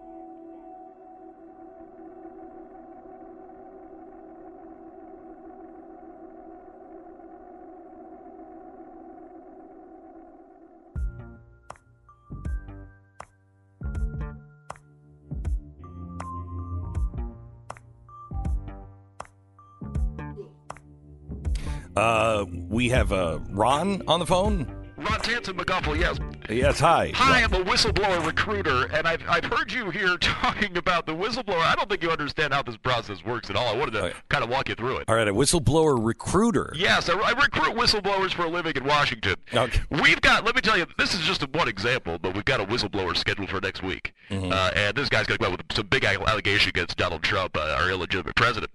Uh, 21.96 22.44
we 22.68 22.88
have 22.90 23.12
uh, 23.12 23.38
Ron 23.50 24.02
on 24.06 24.20
the 24.20 24.26
phone. 24.26 24.66
Ron 24.96 25.20
Tanson 25.20 25.56
McGuffle, 25.56 25.98
yes. 25.98 26.18
Yes, 26.48 26.80
hi. 26.80 27.12
Hi, 27.14 27.42
I'm 27.42 27.52
a 27.52 27.62
whistleblower 27.62 28.24
recruiter, 28.24 28.86
and 28.86 29.06
I've, 29.06 29.22
I've 29.28 29.44
heard 29.44 29.70
you 29.70 29.90
here 29.90 30.16
talking 30.20 30.78
about 30.78 31.04
the 31.04 31.12
whistleblower. 31.14 31.60
I 31.60 31.74
don't 31.74 31.90
think 31.90 32.02
you 32.02 32.10
understand 32.10 32.54
how 32.54 32.62
this 32.62 32.78
process 32.78 33.22
works 33.22 33.50
at 33.50 33.56
all. 33.56 33.66
I 33.68 33.76
wanted 33.76 33.90
to 33.92 34.04
Okay. 34.04 34.16
kind 34.30 34.42
of 34.42 34.48
walk 34.48 34.70
you 34.70 34.74
through 34.74 34.96
it. 34.98 35.04
All 35.08 35.14
right, 35.16 35.28
a 35.28 35.34
whistleblower 35.34 36.02
recruiter. 36.02 36.72
Yes, 36.74 37.10
I, 37.10 37.18
I 37.18 37.32
recruit 37.32 37.76
whistleblowers 37.76 38.32
for 38.32 38.44
a 38.44 38.48
living 38.48 38.72
in 38.76 38.84
Washington. 38.84 39.34
Okay. 39.52 39.80
We've 39.90 40.20
got, 40.22 40.46
let 40.46 40.54
me 40.54 40.62
tell 40.62 40.78
you, 40.78 40.86
this 40.96 41.12
is 41.12 41.20
just 41.20 41.46
one 41.54 41.68
example, 41.68 42.18
but 42.18 42.34
we've 42.34 42.46
got 42.46 42.60
a 42.60 42.64
whistleblower 42.64 43.14
scheduled 43.14 43.50
for 43.50 43.60
next 43.60 43.82
week. 43.82 44.14
Mm-hmm. 44.30 44.50
Uh, 44.50 44.70
and 44.74 44.96
this 44.96 45.10
guy's 45.10 45.26
going 45.26 45.36
to 45.36 45.44
go 45.44 45.52
out 45.52 45.58
with 45.58 45.76
some 45.76 45.86
big 45.88 46.04
allegation 46.04 46.70
against 46.70 46.96
Donald 46.96 47.22
Trump, 47.22 47.58
uh, 47.58 47.76
our 47.78 47.90
illegitimate 47.90 48.36
president. 48.36 48.70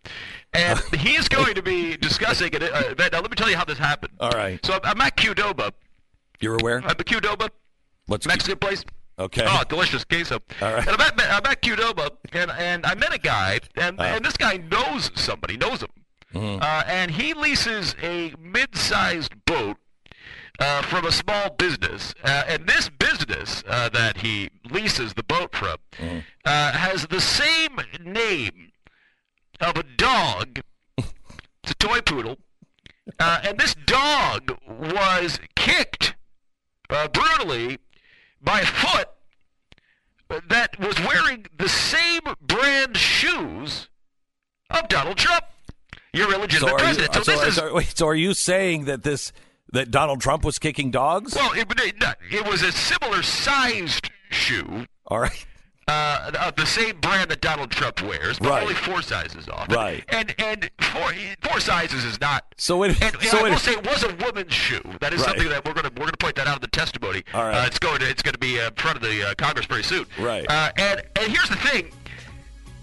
And 0.54 0.80
he's 1.00 1.28
going 1.28 1.56
to 1.56 1.64
be 1.64 1.98
discussing 1.98 2.54
an 2.56 2.62
uh, 2.62 2.84
event. 2.92 3.14
Now, 3.14 3.22
let 3.22 3.32
me 3.32 3.36
tell 3.36 3.50
you 3.50 3.58
how 3.58 3.66
this 3.66 3.80
happened. 3.80 4.14
All 4.20 4.30
right. 4.32 4.64
So 4.64 4.74
I'm, 4.76 4.82
I'm 4.84 5.02
at 5.02 5.18
Qdoba. 5.18 5.72
You're 6.40 6.58
aware? 6.62 6.80
I'm 6.80 6.86
at 6.90 6.98
Qdoba, 6.98 7.50
What's 8.08 8.28
Mexican 8.28 8.60
place. 8.60 8.84
Okay. 9.20 9.46
Oh, 9.48 9.62
delicious 9.70 10.04
queso. 10.04 10.40
All 10.62 10.74
right. 10.74 10.88
And 10.88 10.90
I'm 10.90 11.02
at, 11.02 11.22
I'm 11.22 11.46
at 11.52 11.62
Qdoba, 11.62 12.10
and, 12.34 12.52
and 12.52 12.86
I 12.86 12.96
met 12.96 13.14
a 13.14 13.20
guy, 13.20 13.60
and, 13.76 14.00
Uh. 14.00 14.04
and 14.04 14.26
this 14.26 14.36
guy 14.38 14.58
knows 14.58 15.12
somebody, 15.16 15.56
knows 15.58 15.82
him. 15.82 15.90
Mm-hmm. 16.34 16.62
Uh, 16.64 16.84
and 16.88 17.12
he 17.12 17.34
leases 17.36 17.96
a 18.02 18.34
mid-sized 18.40 19.34
boat 19.46 19.78
uh, 20.60 20.82
from 20.82 21.06
a 21.06 21.12
small 21.12 21.52
business. 21.52 22.16
Uh, 22.24 22.44
and 22.48 22.66
this 22.68 22.90
business 22.90 23.64
uh, 23.68 23.88
that 23.90 24.18
he 24.18 24.50
leases 24.72 25.14
the 25.14 25.24
boat 25.24 25.56
from 25.56 25.78
Mm-hmm. 25.94 26.20
uh, 26.46 26.72
has 26.72 27.06
the 27.08 27.22
same 27.22 27.78
name 28.04 28.72
of 29.62 29.78
a 29.78 29.84
dog. 29.84 30.62
it's 30.98 31.72
a 31.72 31.76
toy 31.76 32.02
poodle. 32.02 32.40
Uh, 33.20 33.42
and 33.44 33.60
this 33.60 33.76
dog 33.86 34.58
was 34.68 35.40
kicked 35.56 36.16
uh, 36.90 37.08
brutally 37.10 37.78
by 38.44 38.62
a 38.62 38.66
foot 38.66 39.10
that 40.50 40.80
was 40.80 41.00
wearing 41.02 41.46
the 41.58 41.70
same 41.70 42.22
brand 42.42 42.98
shoes 42.98 43.88
of 44.70 44.88
Donald 44.88 45.18
Trump. 45.18 45.46
Your 46.14 46.34
illegitimate 46.34 46.70
so 46.70 46.76
are 46.76 46.80
you, 46.80 46.86
president. 46.86 47.14
So, 47.14 47.22
so, 47.24 47.32
this 47.32 47.48
is 47.48 47.56
so- 47.56 47.74
wait, 47.74 47.98
so 47.98 48.08
are 48.08 48.16
you 48.16 48.34
saying 48.34 48.86
that 48.86 49.04
this 49.04 49.32
that 49.72 49.90
Donald 49.90 50.22
Trump 50.22 50.44
was 50.44 50.60
kicking 50.60 50.92
dogs? 50.92 51.34
well, 51.36 51.52
it, 51.54 51.66
it, 51.80 52.04
it 52.32 52.48
was 52.48 52.62
a 52.62 52.72
similar 52.72 53.24
sized 53.24 54.10
shoe 54.30 54.86
All 55.08 55.20
right. 55.20 55.46
Uh, 55.88 56.32
of 56.40 56.56
the 56.56 56.66
same 56.66 57.00
brand 57.00 57.30
that 57.32 57.42
Donald 57.42 57.72
Trump 57.72 58.02
wears, 58.02 58.40
but 58.40 58.50
Right. 58.50 58.62
only 58.64 58.76
four 58.76 59.02
sizes 59.02 59.50
off. 59.50 59.68
Right. 59.70 60.04
And 60.10 60.34
and 60.38 60.70
four 60.80 61.12
four 61.42 61.60
sizes 61.60 62.04
is 62.06 62.20
not. 62.22 62.46
So 62.58 62.84
it 62.84 62.92
And, 63.02 63.14
and 63.16 63.24
so 63.24 63.40
I 63.40 63.44
will 63.44 63.54
it, 63.54 63.60
say 63.60 63.74
it 63.74 63.86
was 63.86 64.04
a 64.04 64.14
woman's 64.24 64.54
shoe. 64.54 64.82
That 65.02 65.14
is 65.14 65.20
Right. 65.22 65.30
something 65.30 65.50
that 65.50 65.66
we're 65.66 65.74
gonna 65.74 65.92
we're 65.98 66.06
gonna 66.06 66.18
point 66.18 66.36
that 66.36 66.48
out 66.48 66.58
in 66.58 66.62
the 66.62 66.68
testimony. 66.68 67.24
All 67.34 67.44
right. 67.44 67.64
Uh, 67.64 67.66
it's 67.68 67.80
going 67.80 68.00
to 68.00 68.10
it's 68.10 68.22
going 68.22 68.34
to 68.34 68.40
be 68.40 68.60
uh, 68.62 68.68
in 68.68 68.74
front 68.76 68.96
of 68.98 69.04
the 69.04 69.30
uh, 69.30 69.34
Congress 69.38 69.66
very 69.66 69.84
soon. 69.84 70.06
Right. 70.18 70.46
Uh, 70.50 70.72
and 70.78 71.04
and 71.20 71.32
here's 71.32 71.50
the 71.50 71.56
thing. 71.58 71.92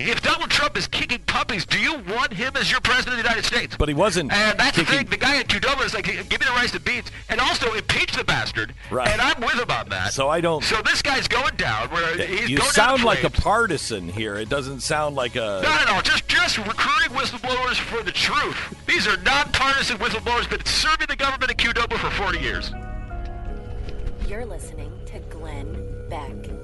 If 0.01 0.23
Donald 0.23 0.51
Trump 0.51 0.77
is 0.79 0.87
kicking 0.87 1.19
puppies, 1.27 1.67
do 1.67 1.79
you 1.79 1.99
want 2.09 2.33
him 2.33 2.53
as 2.57 2.71
your 2.71 2.81
president 2.81 3.19
of 3.19 3.23
the 3.23 3.29
United 3.29 3.45
States? 3.45 3.77
but 3.77 3.89
he 3.89 3.95
wasn't 3.95 4.33
And 4.33 4.59
that's 4.59 4.77
the 4.77 4.85
thing. 4.85 5.07
The 5.07 5.17
guy 5.17 5.39
at 5.39 5.49
Qdoba 5.49 5.85
is 5.85 5.95
like, 5.95 6.05
give 6.05 6.31
me 6.31 6.37
the 6.47 6.53
rice 6.53 6.73
and 6.73 6.85
beans, 6.85 7.11
and 7.29 7.41
also 7.41 7.73
impeach 7.75 8.13
the 8.13 8.25
bastard. 8.25 8.75
Right. 8.91 9.09
And 9.09 9.21
I'm 9.21 9.41
with 9.41 9.55
him 9.55 9.71
on 9.71 9.89
that. 9.91 10.13
So 10.15 10.29
I 10.29 10.41
don't- 10.41 10.65
So 10.65 10.81
this 10.83 11.03
guy's 11.03 11.29
going 11.29 11.57
down. 11.57 11.89
Where 11.91 12.17
he's 12.17 12.27
going 12.27 12.39
down. 12.39 12.49
you 12.49 12.57
going 12.59 12.71
sound 12.71 13.05
like 13.05 13.25
a 13.25 13.31
partisan 13.31 14.09
here. 14.09 14.37
It 14.37 14.49
doesn't 14.49 14.81
sound 14.81 15.17
like 15.17 15.37
a 15.37 15.61
Not 15.63 15.83
at 15.83 15.89
all. 15.91 16.03
Just 16.03 16.27
just 16.29 16.57
recruiting 16.59 17.11
whistleblowers 17.17 17.77
for 17.77 18.03
the 18.03 18.13
truth. 18.13 18.57
These 18.87 19.07
are 19.07 19.17
nonpartisan 19.19 19.99
whistleblowers 19.99 20.49
been 20.49 20.65
serving 20.65 21.07
the 21.09 21.17
government 21.17 21.51
at 21.51 21.57
Qdoba 21.59 21.99
for 21.99 22.11
40 22.11 22.39
years. 22.39 22.73
You're 24.27 24.47
listening 24.47 24.93
to 25.07 25.19
Glenn 25.31 26.09
Beck. 26.09 26.60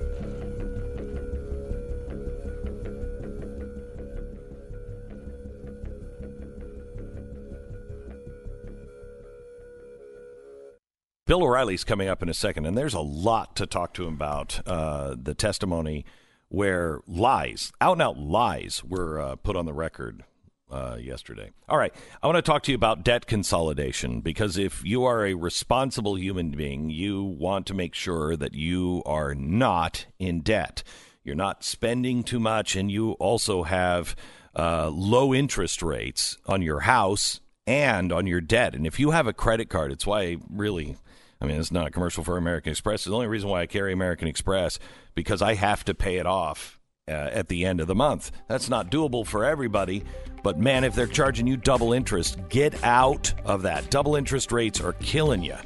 Bill 11.27 11.43
O'Reilly's 11.43 11.83
coming 11.83 12.07
up 12.07 12.23
in 12.23 12.29
a 12.29 12.35
second, 12.35 12.67
and 12.67 12.79
there's 12.79 12.95
a 12.95 13.01
lot 13.01 13.57
to 13.57 13.67
talk 13.67 13.93
to 13.95 14.07
him 14.07 14.15
about. 14.15 14.61
Uh, 14.65 15.17
the 15.21 15.35
testimony 15.35 16.05
where 16.49 17.01
lies, 17.09 17.73
out 17.81 17.95
and 17.95 18.03
out 18.03 18.17
lies, 18.17 18.85
were 18.85 19.21
uh, 19.21 19.35
put 19.35 19.57
on 19.57 19.67
the 19.67 19.73
record 19.73 20.23
uh, 20.71 20.97
yesterday. 21.01 21.51
All 21.69 21.79
right, 21.79 21.93
I 22.23 22.29
want 22.29 22.37
to 22.37 22.43
talk 22.43 22.63
to 22.65 22.71
you 22.71 22.77
about 22.77 23.03
debt 23.03 23.27
consolidation 23.27 24.21
because 24.21 24.57
if 24.57 24.85
you 24.85 25.05
are 25.05 25.27
a 25.27 25.35
responsible 25.35 26.17
human 26.17 26.53
being, 26.53 26.91
you 26.91 27.25
want 27.25 27.67
to 27.67 27.75
make 27.75 27.97
sure 27.97 28.37
that 28.37 28.55
you 28.55 29.03
are 29.05 29.35
not 29.35 30.07
in 30.21 30.43
debt. 30.43 30.85
You're 31.25 31.35
not 31.35 31.65
spending 31.65 32.23
too 32.23 32.39
much, 32.39 32.77
and 32.77 32.89
you 32.89 33.13
also 33.15 33.65
have 33.65 34.15
uh, 34.55 34.91
low 34.91 35.35
interest 35.35 35.83
rates 35.83 36.39
on 36.47 36.63
your 36.63 36.81
house 36.81 37.41
and 37.67 38.13
on 38.13 38.29
your 38.29 38.41
debt. 38.41 38.77
And 38.77 38.87
if 38.87 39.01
you 39.01 39.11
have 39.11 39.27
a 39.27 39.33
credit 39.33 39.69
card, 39.69 39.91
it's 39.91 40.07
why 40.07 40.21
I 40.21 40.37
really, 40.49 40.97
I 41.41 41.47
mean, 41.47 41.61
it's 41.61 41.73
not 41.73 41.87
a 41.87 41.91
commercial 41.91 42.25
for 42.25 42.37
American 42.37 42.71
Express. 42.71 43.05
The 43.05 43.13
only 43.13 43.27
reason 43.27 43.49
why 43.49 43.63
I 43.63 43.67
carry 43.67 43.93
American 43.93 44.29
Express 44.29 44.79
because 45.15 45.43
I 45.43 45.55
have 45.55 45.85
to 45.85 45.95
pay 45.95 46.17
it 46.17 46.27
off 46.27 46.79
uh, 47.09 47.13
at 47.13 47.49
the 47.49 47.65
end 47.65 47.81
of 47.81 47.87
the 47.87 47.95
month. 47.95 48.33
That's 48.49 48.69
not 48.69 48.91
doable 48.91 49.27
for 49.27 49.45
everybody. 49.45 50.05
But 50.43 50.59
man, 50.59 50.85
if 50.85 50.95
they're 50.95 51.07
charging 51.07 51.47
you 51.47 51.57
double 51.57 51.93
interest, 51.93 52.39
get 52.49 52.83
out 52.85 53.33
of 53.45 53.63
that. 53.63 53.91
Double 53.91 54.17
interest 54.17 54.53
rates 54.53 54.81
are 54.81 54.93
killing 54.95 55.43
you. 55.43 55.57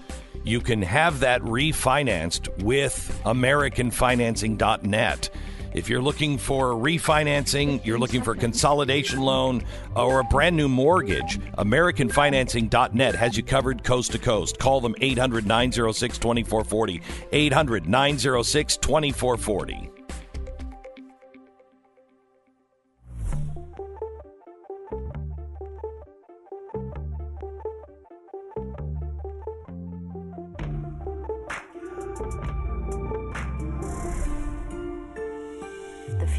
You 0.43 0.61
can 0.61 0.83
have 0.83 1.21
that 1.21 1.43
refinanced 1.43 2.62
with 2.62 3.21
AmericanFinancing.net. 3.25 5.31
If 5.73 5.89
you're 5.89 6.03
looking 6.03 6.37
for 6.37 6.73
refinancing, 6.73 7.85
you're 7.87 7.99
looking 7.99 8.23
for 8.23 8.33
a 8.33 8.37
consolidation 8.37 9.21
loan 9.21 9.64
or 9.95 10.21
a 10.21 10.25
brand 10.25 10.57
new 10.57 10.68
mortgage, 10.68 11.39
AmericanFinancing.net 11.59 13.14
has 13.14 13.37
you 13.37 13.43
covered 13.43 13.85
coast 13.85 14.12
to 14.12 14.18
coast. 14.18 14.59
Call 14.59 14.81
them 14.81 14.95
800 15.01 15.47
906 15.47 16.18
2440. 16.18 17.03
800 17.33 17.89
906 17.89 18.77
2440. 18.79 20.00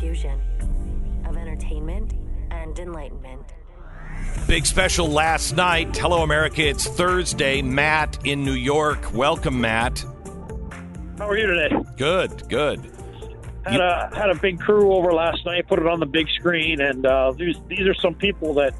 Fusion 0.01 0.41
of 1.27 1.37
entertainment 1.37 2.15
and 2.49 2.77
enlightenment. 2.79 3.53
Big 4.47 4.65
special 4.65 5.07
last 5.07 5.55
night. 5.55 5.95
Hello, 5.95 6.23
America. 6.23 6.67
It's 6.67 6.87
Thursday. 6.87 7.61
Matt 7.61 8.17
in 8.25 8.43
New 8.43 8.53
York. 8.53 9.13
Welcome, 9.13 9.61
Matt. 9.61 10.03
How 11.19 11.29
are 11.29 11.37
you 11.37 11.45
today? 11.45 11.75
Good, 11.97 12.49
good. 12.49 12.79
Had 13.63 13.79
a 13.79 14.09
had 14.15 14.31
a 14.31 14.35
big 14.35 14.59
crew 14.59 14.91
over 14.91 15.13
last 15.13 15.45
night. 15.45 15.67
Put 15.67 15.77
it 15.77 15.85
on 15.85 15.99
the 15.99 16.07
big 16.07 16.27
screen, 16.29 16.81
and 16.81 17.05
uh, 17.05 17.33
these 17.37 17.57
these 17.67 17.81
are 17.81 17.93
some 17.93 18.15
people 18.15 18.55
that 18.55 18.73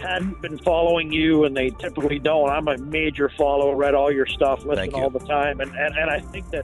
hadn't 0.00 0.40
been 0.40 0.56
following 0.60 1.12
you, 1.12 1.44
and 1.44 1.54
they 1.54 1.68
typically 1.68 2.18
don't. 2.18 2.48
I'm 2.48 2.66
a 2.66 2.78
major 2.78 3.28
follower. 3.36 3.76
Read 3.76 3.94
all 3.94 4.10
your 4.10 4.26
stuff, 4.26 4.64
listen 4.64 4.90
you. 4.90 4.96
all 4.96 5.10
the 5.10 5.18
time, 5.18 5.60
and, 5.60 5.70
and 5.76 5.94
and 5.98 6.08
I 6.08 6.20
think 6.20 6.48
that 6.50 6.62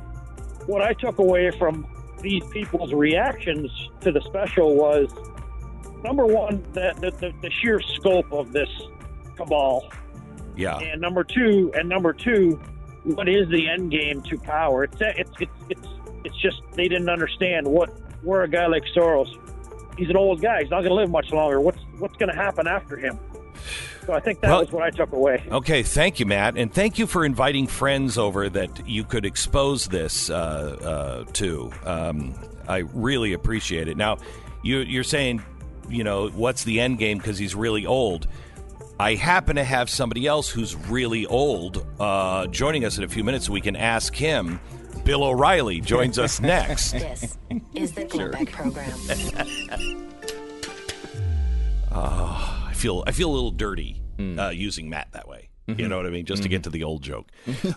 what 0.65 0.81
I 0.81 0.95
took 0.95 1.19
away 1.19 1.51
from 1.51 1.87
these 2.21 2.45
people's 2.51 2.93
reactions 2.93 3.71
to 4.01 4.11
the 4.13 4.21
special 4.23 4.75
was 4.75 5.13
number 6.03 6.27
one 6.27 6.63
the 6.73 6.95
the, 7.01 7.33
the, 7.43 7.51
sheer 7.51 7.81
scope 7.81 8.33
of 8.33 8.53
this 8.53 8.69
cabal 9.37 9.89
Yeah. 10.57 10.79
and 10.79 11.01
number 11.01 11.25
two, 11.25 11.73
and 11.75 11.89
number 11.89 12.13
two, 12.13 12.61
what 13.05 13.29
is 13.29 13.49
the 13.49 13.69
end 13.69 13.91
game 13.91 14.23
to 14.23 14.39
power? 14.39 14.85
It's 14.85 14.97
it's 15.01 15.31
it's 15.41 15.53
it's 15.69 15.89
it's 16.25 16.37
just 16.37 16.63
they 16.73 16.89
didn't 16.89 17.09
understand 17.09 17.67
what 17.67 17.91
where 18.23 18.43
a 18.43 18.49
guy 18.49 18.67
like 18.67 18.85
Soros. 18.95 19.29
He's 19.97 20.11
an 20.11 20.17
old 20.17 20.43
guy. 20.43 20.61
He's 20.63 20.71
not 20.71 20.81
going 20.81 20.91
to 20.91 20.95
live 20.95 21.11
much 21.11 21.31
longer. 21.33 21.61
What's 21.61 21.79
what's 21.99 22.17
going 22.17 22.31
to 22.31 22.37
happen 22.37 22.67
after 22.67 22.97
him? 22.97 23.19
So 24.07 24.13
I 24.13 24.21
think 24.21 24.41
that 24.41 24.51
Well- 24.51 24.61
was 24.61 24.71
what 24.73 24.85
I 24.85 24.91
took 24.91 25.13
away. 25.13 25.43
Okay, 25.51 25.83
thank 25.83 26.21
you, 26.21 26.27
Matt, 26.27 26.57
and 26.57 26.73
thank 26.73 26.99
you 26.99 27.07
for 27.09 27.25
inviting 27.25 27.67
friends 27.67 28.17
over 28.17 28.49
that 28.49 28.89
you 28.89 29.03
could 29.03 29.25
expose 29.27 29.87
this 29.87 30.31
uh, 30.31 30.35
uh, 31.27 31.33
to. 31.33 31.73
Um, 31.85 32.35
I 32.69 32.79
really 32.95 33.33
appreciate 33.33 33.89
it. 33.89 33.97
Now, 33.97 34.19
you, 34.63 34.79
you're 34.79 35.03
saying, 35.05 35.43
you 35.89 36.05
know, 36.05 36.29
what's 36.29 36.63
the 36.65 36.81
end 36.81 36.99
game 36.99 37.19
because 37.19 37.37
he's 37.39 37.55
really 37.57 37.85
old. 37.85 38.29
I 38.99 39.15
happen 39.15 39.57
to 39.57 39.65
have 39.65 39.91
somebody 39.91 40.27
else 40.27 40.49
who's 40.49 40.75
really 40.75 41.27
old 41.27 41.85
uh, 42.01 42.47
joining 42.47 42.85
us 42.85 42.99
in 42.99 43.05
a 43.05 43.09
few 43.09 43.25
minutes. 43.25 43.47
So 43.47 43.53
we 43.53 43.61
can 43.61 43.77
ask 43.77 44.15
him. 44.15 44.61
Bill 45.05 45.23
O'Reilly 45.23 45.81
joins 45.81 46.19
us 46.19 46.41
next. 46.55 46.93
This 46.93 47.37
is 47.75 47.93
the 47.93 48.05
Glenn 48.05 48.31
Beck 48.31 48.51
Program. 48.51 48.91
I 51.93 52.63
feel 52.77 53.03
I 53.07 53.13
feel 53.13 53.31
a 53.31 53.35
little 53.35 53.51
dirty 53.51 54.03
uh, 54.19 54.51
using 54.51 54.89
Matt 54.89 55.09
that 55.13 55.29
way. 55.29 55.51
You 55.69 55.89
know 55.89 55.97
what 55.97 56.07
I 56.07 56.11
mean? 56.11 56.27
Just 56.27 56.45
to 56.45 56.49
get 56.49 56.63
to 56.63 56.71
the 56.71 56.85
old 56.85 57.03
joke. 57.03 57.27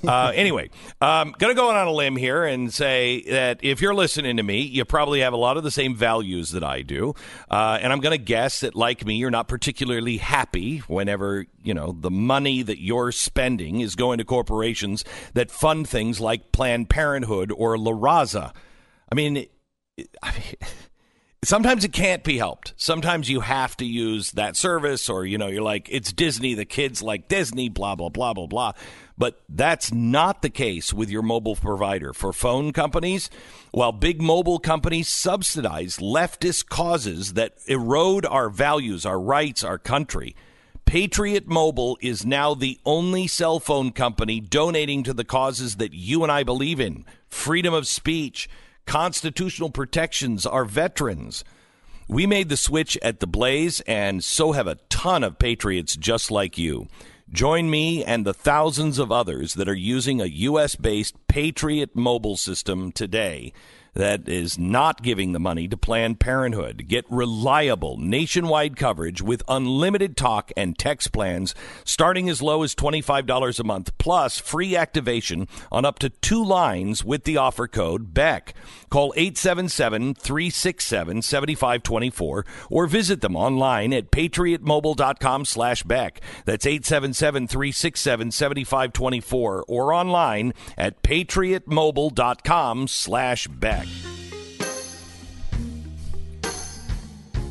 uh, 0.07 0.31
anyway, 0.35 0.69
um, 1.01 1.33
going 1.39 1.49
to 1.49 1.59
go 1.59 1.71
on 1.71 1.87
a 1.87 1.91
limb 1.91 2.15
here 2.15 2.43
and 2.45 2.71
say 2.71 3.23
that 3.23 3.61
if 3.63 3.81
you're 3.81 3.95
listening 3.95 4.37
to 4.37 4.43
me, 4.43 4.61
you 4.61 4.85
probably 4.85 5.21
have 5.21 5.33
a 5.33 5.37
lot 5.37 5.57
of 5.57 5.63
the 5.63 5.71
same 5.71 5.95
values 5.95 6.51
that 6.51 6.63
I 6.63 6.83
do. 6.83 7.15
Uh, 7.49 7.79
and 7.81 7.91
I'm 7.91 7.99
going 7.99 8.15
to 8.15 8.23
guess 8.23 8.59
that, 8.59 8.75
like 8.75 9.07
me, 9.07 9.15
you're 9.15 9.31
not 9.31 9.47
particularly 9.47 10.17
happy 10.17 10.79
whenever, 10.79 11.47
you 11.63 11.73
know, 11.73 11.97
the 11.99 12.11
money 12.11 12.61
that 12.61 12.79
you're 12.79 13.11
spending 13.11 13.79
is 13.79 13.95
going 13.95 14.19
to 14.19 14.23
corporations 14.23 15.03
that 15.33 15.49
fund 15.49 15.89
things 15.89 16.19
like 16.19 16.51
Planned 16.51 16.89
Parenthood 16.91 17.51
or 17.51 17.75
La 17.75 17.91
Raza. 17.91 18.53
I 19.11 19.15
mean, 19.15 19.47
I 20.21 20.31
mean 20.31 20.55
sometimes 21.43 21.83
it 21.83 21.93
can't 21.93 22.23
be 22.23 22.37
helped. 22.37 22.73
Sometimes 22.77 23.29
you 23.29 23.41
have 23.41 23.77
to 23.77 23.85
use 23.85 24.31
that 24.31 24.55
service, 24.55 25.09
or 25.09 25.25
you 25.25 25.37
know, 25.37 25.47
you're 25.47 25.61
like, 25.61 25.87
it's 25.91 26.11
Disney, 26.11 26.53
the 26.53 26.65
kids 26.65 27.01
like 27.01 27.27
Disney, 27.27 27.69
blah 27.69 27.95
blah 27.95 28.09
blah 28.09 28.33
blah 28.33 28.47
blah. 28.47 28.73
But 29.17 29.41
that's 29.49 29.91
not 29.93 30.41
the 30.41 30.49
case 30.49 30.93
with 30.93 31.09
your 31.09 31.21
mobile 31.21 31.55
provider. 31.55 32.13
For 32.13 32.31
phone 32.31 32.71
companies, 32.71 33.29
while 33.71 33.91
big 33.91 34.21
mobile 34.21 34.59
companies 34.59 35.09
subsidize 35.09 35.97
leftist 35.97 36.69
causes 36.69 37.33
that 37.33 37.55
erode 37.67 38.25
our 38.25 38.49
values, 38.49 39.05
our 39.05 39.19
rights, 39.19 39.63
our 39.63 39.77
country, 39.77 40.35
Patriot 40.85 41.47
Mobile 41.47 41.97
is 42.01 42.25
now 42.25 42.55
the 42.55 42.79
only 42.85 43.27
cell 43.27 43.59
phone 43.59 43.91
company 43.91 44.39
donating 44.39 45.03
to 45.03 45.13
the 45.13 45.25
causes 45.25 45.75
that 45.75 45.93
you 45.93 46.23
and 46.23 46.31
I 46.31 46.43
believe 46.43 46.79
in 46.79 47.05
freedom 47.27 47.73
of 47.73 47.85
speech, 47.85 48.49
constitutional 48.89 49.69
protections, 49.69 50.47
our 50.47 50.65
veterans. 50.65 51.43
We 52.07 52.25
made 52.25 52.49
the 52.49 52.57
switch 52.57 52.97
at 53.03 53.19
the 53.19 53.27
Blaze, 53.27 53.81
and 53.81 54.23
so 54.23 54.53
have 54.53 54.65
a 54.65 54.79
ton 54.89 55.23
of 55.23 55.37
patriots 55.37 55.95
just 55.95 56.31
like 56.31 56.57
you. 56.57 56.87
Join 57.31 57.69
me 57.69 58.03
and 58.03 58.25
the 58.25 58.33
thousands 58.33 58.97
of 58.97 59.11
others 59.11 59.53
that 59.53 59.69
are 59.69 59.75
using 59.75 60.19
a 60.19 60.25
U.S. 60.25 60.73
based 60.73 61.15
Patriot 61.27 61.95
mobile 61.95 62.35
system 62.35 62.91
today 62.91 63.53
that 63.99 64.29
is 64.29 64.57
not 64.57 65.03
giving 65.03 65.33
the 65.33 65.41
money 65.41 65.67
to 65.67 65.75
Planned 65.75 66.21
Parenthood. 66.21 66.87
Get 66.87 67.03
reliable 67.09 67.97
nationwide 67.97 68.77
coverage 68.77 69.21
with 69.21 69.43
unlimited 69.49 70.15
talk 70.15 70.53
and 70.55 70.79
text 70.79 71.11
plans 71.11 71.53
starting 71.83 72.29
as 72.29 72.41
low 72.41 72.63
as 72.63 72.73
$25 72.75 73.59
a 73.59 73.63
month, 73.65 73.97
plus 73.97 74.39
free 74.39 74.73
activation 74.73 75.49
on 75.69 75.83
up 75.83 75.99
to 75.99 76.09
two 76.09 76.41
lines 76.41 77.03
with 77.03 77.25
the 77.25 77.35
offer 77.35 77.67
code 77.67 78.13
BECK. 78.13 78.53
Call 78.89 79.13
877 79.17 80.15
367 80.15 81.21
7524 81.21 82.45
or 82.69 82.87
visit 82.87 83.19
them 83.19 83.35
online 83.35 83.91
at 83.91 84.11
patriotmobile.com 84.11 85.43
slash 85.43 85.83
Beck. 85.83 86.21
That's 86.45 86.65
877 86.65 87.49
367 87.49 88.31
7524 88.31 89.65
or 89.67 89.93
online 89.93 90.53
at 90.77 91.03
patriotmobile.com 91.03 92.87
slash 92.87 93.47
Beck. 93.47 93.88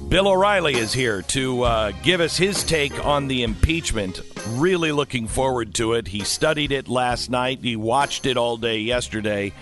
Bill 0.09 0.29
O'Reilly 0.29 0.75
is 0.75 0.95
here 0.95 1.21
to 1.21 1.63
uh, 1.65 1.93
give 2.03 2.23
us 2.23 2.39
his 2.39 2.65
take 2.65 3.05
on 3.05 3.29
the 3.29 3.43
impeachment. 3.43 4.23
Really 4.53 4.91
looking 4.91 5.29
forward 5.29 5.75
to 5.75 5.93
it. 5.93 6.09
He 6.09 6.25
studied 6.25 6.73
it 6.73 6.89
last 6.89 7.29
night. 7.29 7.59
He 7.61 7.77
watched 7.77 8.25
it 8.25 8.39
all 8.39 8.57
day 8.57 8.79
yesterday. 8.79 9.53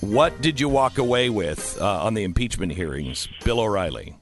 What 0.00 0.40
did 0.40 0.58
you 0.58 0.68
walk 0.68 0.98
away 0.98 1.30
with 1.30 1.80
uh, 1.80 2.02
on 2.02 2.14
the 2.14 2.24
impeachment 2.24 2.72
hearings, 2.72 3.28
Bill 3.44 3.60
O'Reilly? 3.60 4.16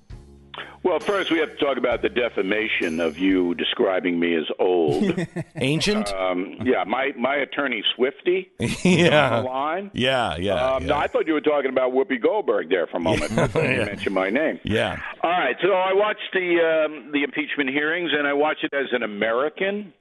Well, 0.82 0.98
first 0.98 1.30
we 1.30 1.38
have 1.40 1.50
to 1.50 1.56
talk 1.56 1.76
about 1.76 2.00
the 2.00 2.08
defamation 2.08 3.00
of 3.00 3.18
you 3.18 3.54
describing 3.54 4.18
me 4.18 4.34
as 4.34 4.44
old. 4.58 5.14
Ancient? 5.56 6.10
um, 6.14 6.56
yeah, 6.64 6.84
my 6.84 7.12
my 7.18 7.36
attorney 7.36 7.82
Swifty 7.94 8.50
on 8.60 8.66
the 8.82 8.88
yeah. 8.88 9.40
line. 9.40 9.90
Yeah, 9.92 10.36
yeah. 10.38 10.54
Um, 10.74 10.82
yeah. 10.82 10.88
No, 10.88 10.96
I 10.96 11.06
thought 11.06 11.26
you 11.26 11.34
were 11.34 11.42
talking 11.42 11.68
about 11.70 11.92
Whoopi 11.92 12.20
Goldberg 12.22 12.70
there 12.70 12.86
for 12.86 12.96
a 12.96 13.00
moment. 13.00 13.34
before 13.36 13.62
You 13.62 13.84
mentioned 13.84 14.14
my 14.14 14.30
name. 14.30 14.58
yeah. 14.64 14.98
All 15.22 15.30
right, 15.30 15.56
so 15.62 15.72
I 15.72 15.92
watched 15.92 16.30
the 16.32 16.86
um, 16.86 17.12
the 17.12 17.24
impeachment 17.24 17.68
hearings, 17.70 18.12
and 18.16 18.26
I 18.26 18.32
watched 18.32 18.64
it 18.64 18.72
as 18.72 18.86
an 18.92 19.02
American. 19.02 19.92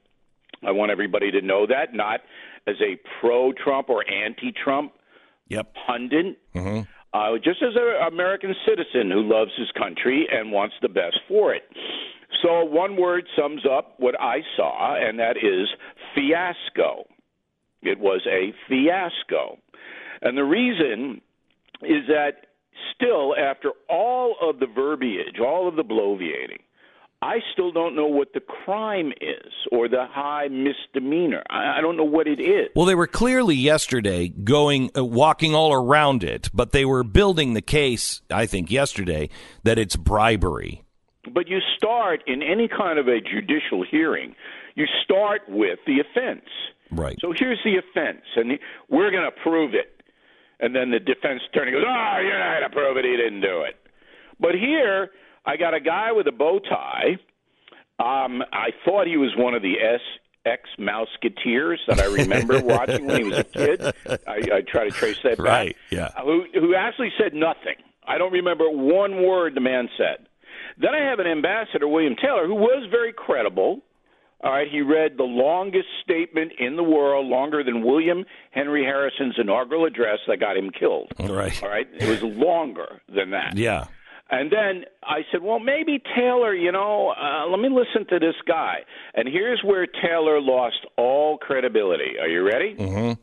I 0.65 0.71
want 0.71 0.91
everybody 0.91 1.31
to 1.31 1.41
know 1.41 1.67
that, 1.67 1.93
not 1.93 2.21
as 2.67 2.75
a 2.81 2.97
pro-Trump 3.19 3.89
or 3.89 4.03
anti-Trump 4.09 4.93
Yep. 5.47 5.73
pundit. 5.87 6.37
Uh, 7.13 7.37
just 7.43 7.61
as 7.63 7.73
an 7.75 8.13
American 8.13 8.53
citizen 8.67 9.09
who 9.09 9.23
loves 9.23 9.51
his 9.57 9.69
country 9.77 10.27
and 10.31 10.51
wants 10.51 10.75
the 10.81 10.89
best 10.89 11.19
for 11.27 11.53
it. 11.53 11.63
So 12.43 12.63
one 12.63 12.95
word 12.95 13.25
sums 13.35 13.63
up 13.65 13.95
what 13.97 14.19
I 14.19 14.41
saw, 14.55 14.95
and 14.95 15.17
that 15.19 15.37
is 15.37 15.67
fiasco. 16.13 17.05
It 17.81 17.99
was 17.99 18.21
a 18.27 18.53
fiasco. 18.67 19.57
And 20.21 20.37
the 20.37 20.43
reason 20.43 21.21
is 21.81 22.05
that 22.07 22.47
still, 22.95 23.35
after 23.35 23.71
all 23.89 24.35
of 24.41 24.59
the 24.59 24.67
verbiage, 24.67 25.39
all 25.41 25.67
of 25.67 25.75
the 25.75 25.83
bloviating, 25.83 26.61
I 27.21 27.39
still 27.51 27.71
don't 27.71 27.95
know 27.95 28.05
what 28.05 28.33
the 28.33 28.39
crime 28.39 29.11
is 29.19 29.51
or 29.71 29.89
the 29.89 30.05
high 30.09 30.47
misdemeanor. 30.47 31.43
I, 31.49 31.77
I 31.77 31.81
don't 31.81 31.97
know 31.97 32.05
what 32.05 32.27
it 32.27 32.39
is. 32.39 32.69
Well, 32.75 32.85
they 32.85 32.95
were 32.95 33.07
clearly 33.07 33.55
yesterday 33.55 34.29
going, 34.29 34.89
uh, 34.97 35.03
walking 35.03 35.53
all 35.53 35.73
around 35.73 36.23
it, 36.23 36.49
but 36.53 36.71
they 36.71 36.85
were 36.85 37.03
building 37.03 37.55
the 37.55 37.61
case, 37.61 38.21
I 38.31 38.45
think, 38.45 38.71
yesterday 38.71 39.29
that 39.63 39.77
it's 39.77 39.97
bribery. 39.97 40.83
But 41.33 41.49
you 41.49 41.59
start 41.75 42.23
in 42.25 42.41
any 42.41 42.69
kind 42.69 42.97
of 42.97 43.07
a 43.07 43.19
judicial 43.19 43.83
hearing, 43.89 44.33
you 44.75 44.85
start 45.03 45.41
with 45.49 45.79
the 45.85 45.99
offense. 45.99 46.45
Right. 46.89 47.17
So 47.19 47.33
here's 47.37 47.59
the 47.65 47.75
offense, 47.77 48.23
and 48.37 48.57
we're 48.89 49.11
going 49.11 49.25
to 49.25 49.43
prove 49.43 49.73
it. 49.73 50.01
And 50.61 50.73
then 50.75 50.91
the 50.91 50.99
defense 50.99 51.41
attorney 51.51 51.71
goes, 51.71 51.83
"Oh, 51.85 52.19
you're 52.21 52.39
not 52.39 52.59
going 52.59 52.69
to 52.69 52.75
prove 52.75 52.97
it. 52.97 53.05
He 53.05 53.15
didn't 53.15 53.41
do 53.41 53.61
it." 53.61 53.75
But 54.39 54.55
here, 54.55 55.11
I 55.45 55.57
got 55.57 55.73
a 55.73 55.79
guy 55.79 56.11
with 56.11 56.27
a 56.27 56.31
bow 56.31 56.59
tie. 56.59 57.17
Um, 57.99 58.43
I 58.53 58.69
thought 58.85 59.07
he 59.07 59.17
was 59.17 59.31
one 59.37 59.53
of 59.53 59.61
the 59.61 59.75
S 59.79 60.01
ex 60.45 60.69
Mouseketeers 60.79 61.77
that 61.87 61.99
I 61.99 62.05
remember 62.05 62.59
watching 62.63 63.05
when 63.05 63.17
he 63.17 63.23
was 63.29 63.39
a 63.39 63.43
kid. 63.43 63.81
I, 64.27 64.41
I 64.53 64.61
try 64.61 64.85
to 64.85 64.91
trace 64.91 65.19
that 65.23 65.37
back. 65.37 65.45
Right, 65.45 65.75
yeah. 65.89 66.11
Who 66.23 66.45
who 66.53 66.75
actually 66.75 67.11
said 67.17 67.33
nothing. 67.33 67.75
I 68.07 68.17
don't 68.17 68.31
remember 68.31 68.69
one 68.69 69.23
word 69.23 69.55
the 69.55 69.61
man 69.61 69.89
said. 69.97 70.27
Then 70.77 70.95
I 70.95 71.09
have 71.09 71.19
an 71.19 71.27
ambassador, 71.27 71.87
William 71.87 72.15
Taylor, 72.15 72.47
who 72.47 72.55
was 72.55 72.87
very 72.89 73.13
credible. 73.13 73.81
All 74.41 74.53
right, 74.53 74.67
he 74.71 74.79
read 74.79 75.17
the 75.17 75.23
longest 75.23 75.87
statement 76.01 76.53
in 76.57 76.77
the 76.77 76.83
world, 76.83 77.27
longer 77.27 77.61
than 77.61 77.83
William 77.85 78.23
Henry 78.51 78.85
Harrison's 78.85 79.35
inaugural 79.37 79.83
address 79.83 80.19
that 80.29 80.39
got 80.39 80.55
him 80.55 80.69
killed. 80.69 81.11
Right. 81.19 81.61
All 81.61 81.67
right, 81.67 81.87
it 81.99 82.07
was 82.07 82.23
longer 82.23 83.01
than 83.13 83.31
that. 83.31 83.57
Yeah. 83.57 83.87
And 84.31 84.51
then 84.51 84.85
I 85.03 85.21
said, 85.31 85.41
well, 85.41 85.59
maybe 85.59 86.01
Taylor, 86.15 86.53
you 86.53 86.71
know, 86.71 87.09
uh, 87.09 87.47
let 87.47 87.59
me 87.59 87.69
listen 87.69 88.07
to 88.09 88.19
this 88.19 88.35
guy. 88.47 88.79
And 89.15 89.27
here's 89.27 89.61
where 89.63 89.87
Taylor 89.87 90.39
lost 90.39 90.85
all 90.97 91.37
credibility. 91.37 92.19
Are 92.21 92.27
you 92.27 92.45
ready? 92.45 92.75
Mm-hmm. 92.75 93.13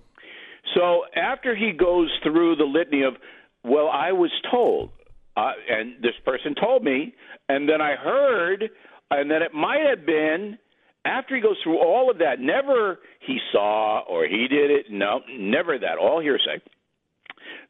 So 0.74 1.02
after 1.14 1.54
he 1.54 1.72
goes 1.72 2.10
through 2.24 2.56
the 2.56 2.64
litany 2.64 3.02
of, 3.02 3.14
well, 3.62 3.88
I 3.88 4.12
was 4.12 4.30
told, 4.50 4.90
uh, 5.36 5.52
and 5.70 6.02
this 6.02 6.14
person 6.24 6.54
told 6.54 6.82
me, 6.82 7.14
and 7.48 7.68
then 7.68 7.80
I 7.80 7.94
heard, 7.94 8.70
and 9.10 9.30
then 9.30 9.42
it 9.42 9.54
might 9.54 9.86
have 9.88 10.04
been 10.04 10.58
after 11.04 11.36
he 11.36 11.40
goes 11.40 11.56
through 11.62 11.78
all 11.78 12.10
of 12.10 12.18
that, 12.18 12.40
never 12.40 12.98
he 13.20 13.38
saw 13.52 14.00
or 14.00 14.26
he 14.26 14.48
did 14.48 14.70
it. 14.70 14.86
No, 14.90 15.20
never 15.30 15.78
that. 15.78 15.98
All 15.98 16.20
hearsay. 16.20 16.60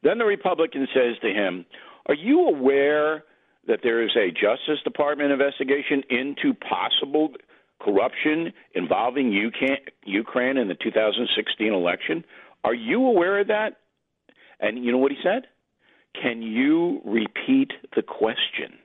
Then 0.01 0.17
the 0.17 0.25
Republican 0.25 0.87
says 0.93 1.17
to 1.21 1.27
him, 1.27 1.65
Are 2.07 2.15
you 2.15 2.47
aware 2.47 3.23
that 3.67 3.79
there 3.83 4.01
is 4.01 4.11
a 4.15 4.31
Justice 4.31 4.81
Department 4.83 5.31
investigation 5.31 6.03
into 6.09 6.53
possible 6.53 7.33
corruption 7.79 8.53
involving 8.73 9.31
Ukraine 9.31 10.57
in 10.57 10.67
the 10.67 10.75
2016 10.75 11.73
election? 11.73 12.23
Are 12.63 12.73
you 12.73 13.05
aware 13.05 13.39
of 13.39 13.47
that? 13.47 13.77
And 14.59 14.83
you 14.83 14.91
know 14.91 14.97
what 14.97 15.11
he 15.11 15.17
said? 15.21 15.43
Can 16.21 16.41
you 16.41 17.01
repeat 17.05 17.71
the 17.95 18.01
question? 18.01 18.79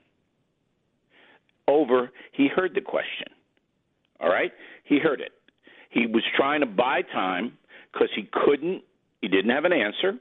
Over, 1.67 2.11
he 2.33 2.47
heard 2.47 2.75
the 2.75 2.81
question. 2.81 3.27
All 4.19 4.29
right? 4.29 4.51
He 4.83 4.99
heard 4.99 5.21
it. 5.21 5.31
He 5.89 6.05
was 6.05 6.23
trying 6.35 6.59
to 6.59 6.65
buy 6.65 7.01
time 7.01 7.57
because 7.91 8.09
he 8.15 8.29
couldn't, 8.31 8.83
he 9.21 9.27
didn't 9.29 9.51
have 9.51 9.65
an 9.65 9.73
answer. 9.73 10.19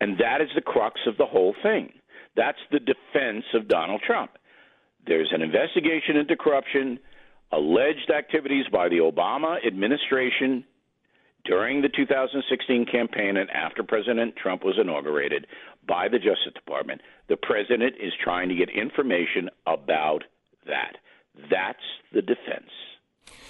And 0.00 0.18
that 0.18 0.40
is 0.40 0.48
the 0.54 0.60
crux 0.60 1.00
of 1.06 1.16
the 1.16 1.26
whole 1.26 1.54
thing. 1.62 1.92
That's 2.36 2.58
the 2.70 2.80
defense 2.80 3.44
of 3.54 3.68
Donald 3.68 4.02
Trump. 4.06 4.32
There's 5.06 5.30
an 5.32 5.42
investigation 5.42 6.16
into 6.16 6.36
corruption, 6.36 6.98
alleged 7.52 8.10
activities 8.10 8.66
by 8.72 8.88
the 8.88 8.98
Obama 8.98 9.64
administration 9.66 10.64
during 11.44 11.82
the 11.82 11.90
2016 11.90 12.86
campaign 12.86 13.36
and 13.36 13.50
after 13.50 13.82
President 13.82 14.34
Trump 14.36 14.64
was 14.64 14.76
inaugurated 14.80 15.46
by 15.86 16.08
the 16.08 16.18
Justice 16.18 16.54
Department. 16.54 17.02
The 17.28 17.36
president 17.36 17.96
is 18.00 18.12
trying 18.22 18.48
to 18.48 18.54
get 18.54 18.70
information 18.70 19.50
about 19.66 20.24
that. 20.66 20.96
That's 21.50 21.82
the 22.12 22.22
defense. 22.22 22.70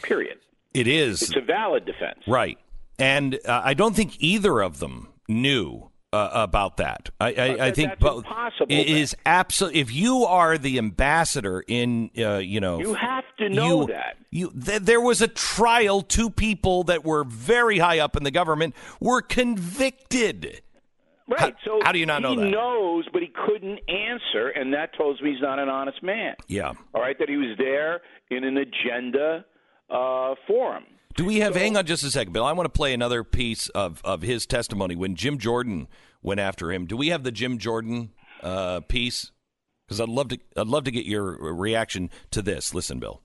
Period. 0.03 0.39
It 0.73 0.89
is. 0.89 1.23
It's 1.23 1.37
a 1.37 1.41
valid 1.41 1.85
defense. 1.85 2.19
Right. 2.27 2.59
And 2.99 3.39
uh, 3.47 3.63
I 3.65 3.75
don't 3.75 3.95
think 3.95 4.17
either 4.19 4.61
of 4.61 4.81
them 4.81 5.09
knew 5.29 5.91
uh, 6.15 6.31
about 6.35 6.77
that. 6.79 7.11
I, 7.21 7.33
I, 7.35 7.67
I 7.67 7.71
think 7.73 7.99
both. 7.99 8.25
impossible, 8.25 8.67
It 8.71 8.87
then. 8.87 8.97
is 8.97 9.17
absolutely. 9.27 9.81
If 9.81 9.93
you 9.93 10.25
are 10.25 10.57
the 10.59 10.79
ambassador 10.79 11.65
in, 11.67 12.11
uh, 12.19 12.37
you 12.39 12.61
know, 12.61 12.79
You 12.79 12.95
have 12.95 13.25
to 13.39 13.49
know 13.49 13.81
you- 13.83 13.87
that. 13.89 14.17
You, 14.31 14.51
th- 14.51 14.83
there 14.83 15.01
was 15.01 15.23
a 15.23 15.29
trial. 15.29 16.03
Two 16.03 16.29
people 16.29 16.83
that 16.85 17.05
were 17.05 17.23
very 17.25 17.79
high 17.79 18.01
up 18.01 18.17
in 18.17 18.25
the 18.25 18.31
government 18.33 18.75
were 19.01 19.23
convicted. 19.23 20.61
Right. 21.29 21.41
How- 21.41 21.53
so 21.65 21.81
how 21.83 21.93
do 21.93 21.99
you 21.99 22.07
not 22.07 22.21
know 22.23 22.35
that? 22.35 22.45
he 22.47 22.51
knows, 22.51 23.07
but 23.13 23.23
he 23.23 23.29
couldn't 23.47 23.79
answer, 23.89 24.49
and 24.49 24.75
that 24.75 24.93
tells 24.95 25.21
me 25.23 25.33
he's 25.33 25.41
not 25.41 25.59
an 25.59 25.69
honest 25.69 26.03
man. 26.03 26.35
Yeah. 26.49 26.73
All 26.95 27.01
right, 27.01 27.19
that 27.19 27.29
he 27.29 27.37
was 27.37 27.57
there 27.59 28.03
in 28.31 28.45
an 28.45 28.57
agenda 28.59 29.45
uh, 29.91 30.35
forum. 30.47 30.85
Do 31.17 31.25
we 31.25 31.39
have? 31.39 31.55
hang 31.55 31.77
on 31.77 31.87
just 31.87 32.03
a 32.03 32.11
second, 32.11 32.33
Bill. 32.33 32.45
I 32.45 32.53
want 32.53 32.67
to 32.67 32.77
play 32.77 32.93
another 32.93 33.23
piece 33.23 33.69
of, 33.69 34.03
of 34.05 34.21
his 34.23 34.47
testimony 34.47 34.97
when 34.97 35.15
Jim 35.15 35.39
Jordan 35.39 35.87
went 36.25 36.41
after 36.41 36.73
him. 36.73 36.87
Do 36.87 36.97
we 36.97 37.09
have 37.11 37.23
the 37.23 37.31
Jim 37.31 37.59
Jordan 37.59 38.11
uh, 38.43 38.81
piece? 38.81 39.31
Because 39.87 40.01
I'd 40.01 40.09
love 40.09 40.29
to. 40.29 40.39
I'd 40.57 40.67
love 40.67 40.85
to 40.85 40.91
get 40.91 41.05
your 41.05 41.55
reaction 41.55 42.11
to 42.33 42.43
this. 42.43 42.75
Listen, 42.75 42.99
Bill. 42.99 43.21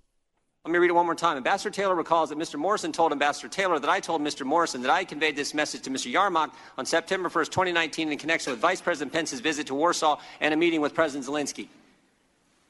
Let 0.65 0.73
me 0.73 0.79
read 0.79 0.89
it 0.89 0.93
one 0.93 1.05
more 1.05 1.15
time. 1.15 1.37
Ambassador 1.37 1.71
Taylor 1.71 1.95
recalls 1.95 2.29
that 2.29 2.37
Mr. 2.37 2.59
Morrison 2.59 2.91
told 2.91 3.13
Ambassador 3.13 3.47
Taylor 3.47 3.79
that 3.79 3.89
I 3.89 4.01
told 4.01 4.21
Mr. 4.21 4.45
Morrison 4.45 4.81
that 4.81 4.91
I 4.91 5.05
conveyed 5.05 5.37
this 5.37 5.53
message 5.53 5.83
to 5.83 5.89
Mr. 5.89 6.13
Yermak 6.13 6.51
on 6.77 6.85
September 6.85 7.29
1st, 7.29 7.45
2019, 7.45 8.11
in 8.11 8.17
connection 8.17 8.51
with 8.51 8.59
Vice 8.59 8.81
President 8.81 9.13
Pence's 9.13 9.39
visit 9.39 9.67
to 9.67 9.73
Warsaw 9.73 10.19
and 10.41 10.53
a 10.53 10.57
meeting 10.57 10.81
with 10.81 10.93
President 10.93 11.25
Zelensky. 11.25 11.69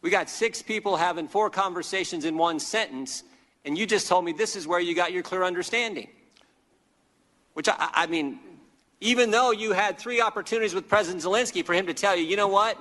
We 0.02 0.12
got 0.12 0.30
six 0.30 0.62
people 0.62 0.98
having 0.98 1.28
four 1.28 1.50
conversations 1.50 2.26
in 2.26 2.38
one 2.38 2.60
sentence, 2.60 3.24
and 3.66 3.76
you 3.76 3.88
just 3.88 4.08
told 4.08 4.24
me 4.24 4.34
this 4.34 4.56
is 4.56 4.68
where 4.68 4.80
you 4.80 4.94
got 4.94 5.12
your 5.12 5.24
clear 5.24 5.44
understanding. 5.44 6.10
Which, 7.54 7.68
I, 7.68 7.90
I 7.94 8.08
mean, 8.08 8.40
even 9.02 9.32
though 9.32 9.52
you 9.52 9.72
had 9.72 9.97
three 9.97 10.22
opportunities 10.22 10.74
with 10.74 10.88
President 10.88 11.24
Zelensky 11.24 11.66
for 11.66 11.74
him 11.74 11.88
to 11.88 11.93
tell 11.93 12.16
you, 12.16 12.24
you 12.24 12.36
know 12.36 12.47
what? 12.47 12.78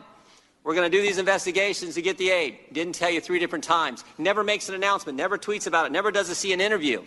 We're 0.64 0.74
going 0.74 0.90
to 0.90 0.96
do 0.96 1.00
these 1.02 1.18
investigations 1.18 1.94
to 1.94 2.02
get 2.02 2.18
the 2.18 2.30
aid. 2.30 2.58
Didn't 2.72 2.94
tell 2.94 3.10
you 3.10 3.20
three 3.20 3.38
different 3.38 3.64
times. 3.64 4.04
Never 4.18 4.42
makes 4.44 4.68
an 4.68 4.74
announcement. 4.74 5.16
Never 5.16 5.38
tweets 5.38 5.66
about 5.66 5.86
it. 5.86 5.92
Never 5.92 6.10
does 6.10 6.28
a 6.28 6.34
CNN 6.34 6.60
interview. 6.60 7.02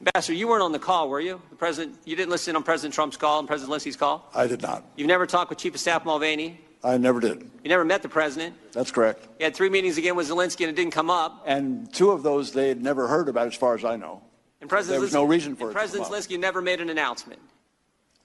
Ambassador, 0.00 0.34
you 0.36 0.48
weren't 0.48 0.62
on 0.62 0.72
the 0.72 0.78
call, 0.78 1.08
were 1.08 1.20
you? 1.20 1.40
The 1.50 1.56
president, 1.56 1.96
you 2.04 2.16
didn't 2.16 2.30
listen 2.30 2.56
on 2.56 2.62
President 2.62 2.94
Trump's 2.94 3.16
call 3.16 3.38
and 3.38 3.46
President 3.46 3.72
Zelensky's 3.72 3.96
call. 3.96 4.28
I 4.34 4.46
did 4.46 4.62
not. 4.62 4.84
You've 4.96 5.06
never 5.06 5.26
talked 5.26 5.50
with 5.50 5.58
Chief 5.58 5.74
of 5.74 5.80
Staff 5.80 6.04
Mulvaney. 6.04 6.60
I 6.82 6.98
never 6.98 7.20
did. 7.20 7.48
You 7.62 7.70
never 7.70 7.84
met 7.84 8.02
the 8.02 8.08
president. 8.10 8.54
That's 8.72 8.90
correct. 8.90 9.26
You 9.38 9.44
had 9.44 9.54
three 9.56 9.70
meetings 9.70 9.96
again 9.96 10.16
with 10.16 10.28
Zelensky 10.28 10.60
and 10.60 10.70
it 10.70 10.76
didn't 10.76 10.92
come 10.92 11.08
up. 11.08 11.42
And 11.46 11.90
two 11.94 12.10
of 12.10 12.22
those 12.22 12.52
they 12.52 12.68
had 12.68 12.82
never 12.82 13.06
heard 13.06 13.28
about, 13.28 13.46
as 13.46 13.54
far 13.54 13.74
as 13.74 13.84
I 13.84 13.96
know. 13.96 14.20
And 14.60 14.68
President 14.68 14.96
There 14.96 15.00
was 15.00 15.10
Zelensky- 15.10 15.14
no 15.14 15.24
reason 15.24 15.56
for 15.56 15.70
it 15.70 15.72
President. 15.72 16.10
Zelensky 16.10 16.38
never 16.38 16.60
made 16.60 16.80
an 16.80 16.90
announcement. 16.90 17.40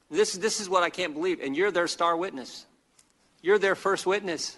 This, 0.09 0.33
this 0.33 0.59
is 0.59 0.69
what 0.69 0.83
I 0.83 0.89
can't 0.89 1.13
believe. 1.13 1.39
And 1.41 1.55
you're 1.55 1.71
their 1.71 1.87
star 1.87 2.17
witness. 2.17 2.65
You're 3.41 3.59
their 3.59 3.75
first 3.75 4.05
witness. 4.05 4.57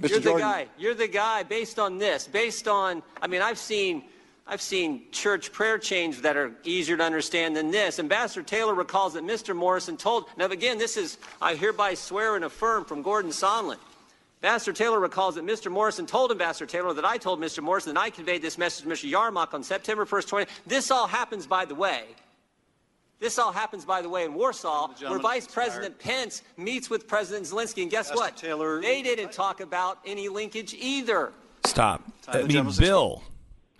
Mr. 0.00 0.10
You're 0.10 0.20
the 0.20 0.38
guy. 0.38 0.66
You're 0.78 0.94
the 0.94 1.08
guy 1.08 1.42
based 1.42 1.78
on 1.78 1.98
this, 1.98 2.26
based 2.26 2.68
on, 2.68 3.02
I 3.20 3.26
mean, 3.26 3.42
I've 3.42 3.58
seen. 3.58 4.04
I've 4.48 4.62
seen 4.62 5.10
church 5.10 5.52
prayer 5.52 5.76
chains 5.76 6.22
that 6.22 6.36
are 6.36 6.52
easier 6.62 6.96
to 6.96 7.02
understand 7.02 7.56
than 7.56 7.72
this. 7.72 7.98
Ambassador 7.98 8.44
Taylor 8.44 8.74
recalls 8.74 9.14
that 9.14 9.24
Mr. 9.24 9.56
Morrison 9.56 9.96
told. 9.96 10.26
Now, 10.36 10.44
again, 10.46 10.78
this 10.78 10.96
is, 10.96 11.18
I 11.42 11.56
hereby 11.56 11.94
swear 11.94 12.36
and 12.36 12.44
affirm 12.44 12.84
from 12.84 13.02
Gordon 13.02 13.32
Sondland. 13.32 13.78
Ambassador 14.44 14.72
Taylor 14.72 15.00
recalls 15.00 15.34
that 15.34 15.44
Mr. 15.44 15.68
Morrison 15.68 16.06
told 16.06 16.30
Ambassador 16.30 16.66
Taylor 16.66 16.94
that 16.94 17.04
I 17.04 17.18
told 17.18 17.40
Mr. 17.40 17.60
Morrison 17.60 17.94
that 17.94 18.00
I 18.00 18.10
conveyed 18.10 18.40
this 18.40 18.56
message 18.56 18.84
to 18.84 18.88
Mr. 18.88 19.10
Yermak 19.10 19.52
on 19.52 19.64
September 19.64 20.06
1st, 20.06 20.28
20. 20.28 20.50
This 20.64 20.92
all 20.92 21.08
happens, 21.08 21.48
by 21.48 21.64
the 21.64 21.74
way. 21.74 22.04
This 23.18 23.38
all 23.38 23.50
happens, 23.52 23.84
by 23.84 24.02
the 24.02 24.08
way, 24.08 24.24
in 24.24 24.34
Warsaw, 24.34 24.88
where 25.00 25.18
Vice 25.18 25.44
expired. 25.46 25.66
President 25.68 25.98
Pence 25.98 26.42
meets 26.58 26.90
with 26.90 27.08
President 27.08 27.46
Zelensky. 27.46 27.82
And 27.82 27.90
guess 27.90 28.10
Ambassador 28.10 28.16
what? 28.16 28.36
Taylor- 28.36 28.80
They 28.82 29.02
didn't 29.02 29.32
talk 29.32 29.60
about 29.60 29.98
any 30.04 30.28
linkage 30.28 30.74
either. 30.74 31.32
Stop. 31.64 32.02
I 32.28 32.42
mean, 32.42 32.70
Bill. 32.78 33.22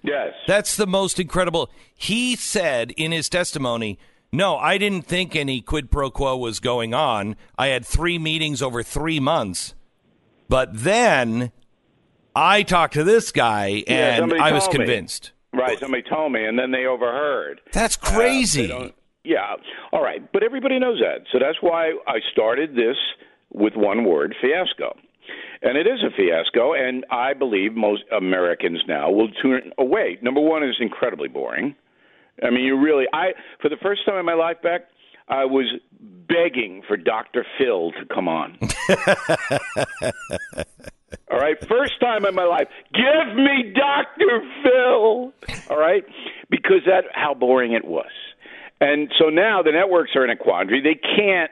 Yes. 0.02 0.32
That's 0.46 0.76
the 0.76 0.86
most 0.86 1.20
incredible. 1.20 1.68
He 1.94 2.34
said 2.36 2.92
in 2.96 3.12
his 3.12 3.28
testimony, 3.28 3.98
"No, 4.32 4.56
I 4.56 4.78
didn't 4.78 5.06
think 5.06 5.36
any 5.36 5.60
quid 5.60 5.90
pro 5.90 6.10
quo 6.10 6.36
was 6.36 6.58
going 6.60 6.94
on. 6.94 7.36
I 7.58 7.66
had 7.68 7.84
three 7.84 8.18
meetings 8.18 8.62
over 8.62 8.82
three 8.82 9.20
months, 9.20 9.74
but 10.48 10.70
then 10.72 11.52
I 12.34 12.62
talked 12.62 12.94
to 12.94 13.04
this 13.04 13.32
guy 13.32 13.82
and 13.86 14.22
somebody 14.22 14.40
I 14.40 14.52
was 14.52 14.64
told 14.64 14.78
me. 14.78 14.84
convinced." 14.84 15.32
Right. 15.52 15.78
Somebody 15.78 16.02
told 16.02 16.32
me, 16.32 16.44
and 16.44 16.58
then 16.58 16.70
they 16.70 16.86
overheard. 16.86 17.60
That's 17.72 17.96
Uh, 18.02 18.08
they 18.10 18.14
crazy. 18.16 18.66
don't- 18.68 18.94
yeah. 19.26 19.56
All 19.92 20.02
right. 20.02 20.20
But 20.32 20.42
everybody 20.42 20.78
knows 20.78 21.00
that. 21.00 21.26
So 21.32 21.38
that's 21.38 21.58
why 21.60 21.92
I 22.06 22.18
started 22.32 22.74
this 22.74 22.96
with 23.52 23.74
one 23.76 24.04
word 24.04 24.34
fiasco. 24.40 24.96
And 25.62 25.76
it 25.76 25.86
is 25.86 26.00
a 26.06 26.10
fiasco, 26.14 26.74
and 26.74 27.04
I 27.10 27.32
believe 27.32 27.74
most 27.74 28.02
Americans 28.16 28.82
now 28.86 29.10
will 29.10 29.30
tune 29.42 29.72
away. 29.78 30.18
Number 30.22 30.40
one 30.40 30.62
is 30.62 30.76
incredibly 30.80 31.28
boring. 31.28 31.74
I 32.42 32.50
mean, 32.50 32.64
you 32.64 32.78
really, 32.78 33.06
I, 33.12 33.32
for 33.62 33.68
the 33.68 33.78
first 33.82 34.04
time 34.04 34.18
in 34.18 34.26
my 34.26 34.34
life, 34.34 34.58
Beck, 34.62 34.82
I 35.28 35.46
was 35.46 35.66
begging 36.28 36.82
for 36.86 36.96
Dr. 36.96 37.44
Phil 37.58 37.92
to 37.92 38.04
come 38.14 38.28
on. 38.28 38.58
All 41.30 41.38
right, 41.38 41.56
first 41.66 41.98
time 42.00 42.24
in 42.26 42.34
my 42.34 42.44
life. 42.44 42.68
Give 42.92 43.34
me 43.36 43.72
Dr. 43.74 44.42
Phil. 44.62 45.32
All 45.70 45.78
right, 45.78 46.04
because 46.50 46.82
that 46.86 47.04
how 47.12 47.34
boring 47.34 47.72
it 47.72 47.84
was. 47.84 48.10
And 48.80 49.10
so 49.18 49.28
now 49.28 49.62
the 49.62 49.72
networks 49.72 50.10
are 50.14 50.24
in 50.24 50.30
a 50.30 50.36
quandary. 50.36 50.80
They 50.82 50.94
can't 50.94 51.50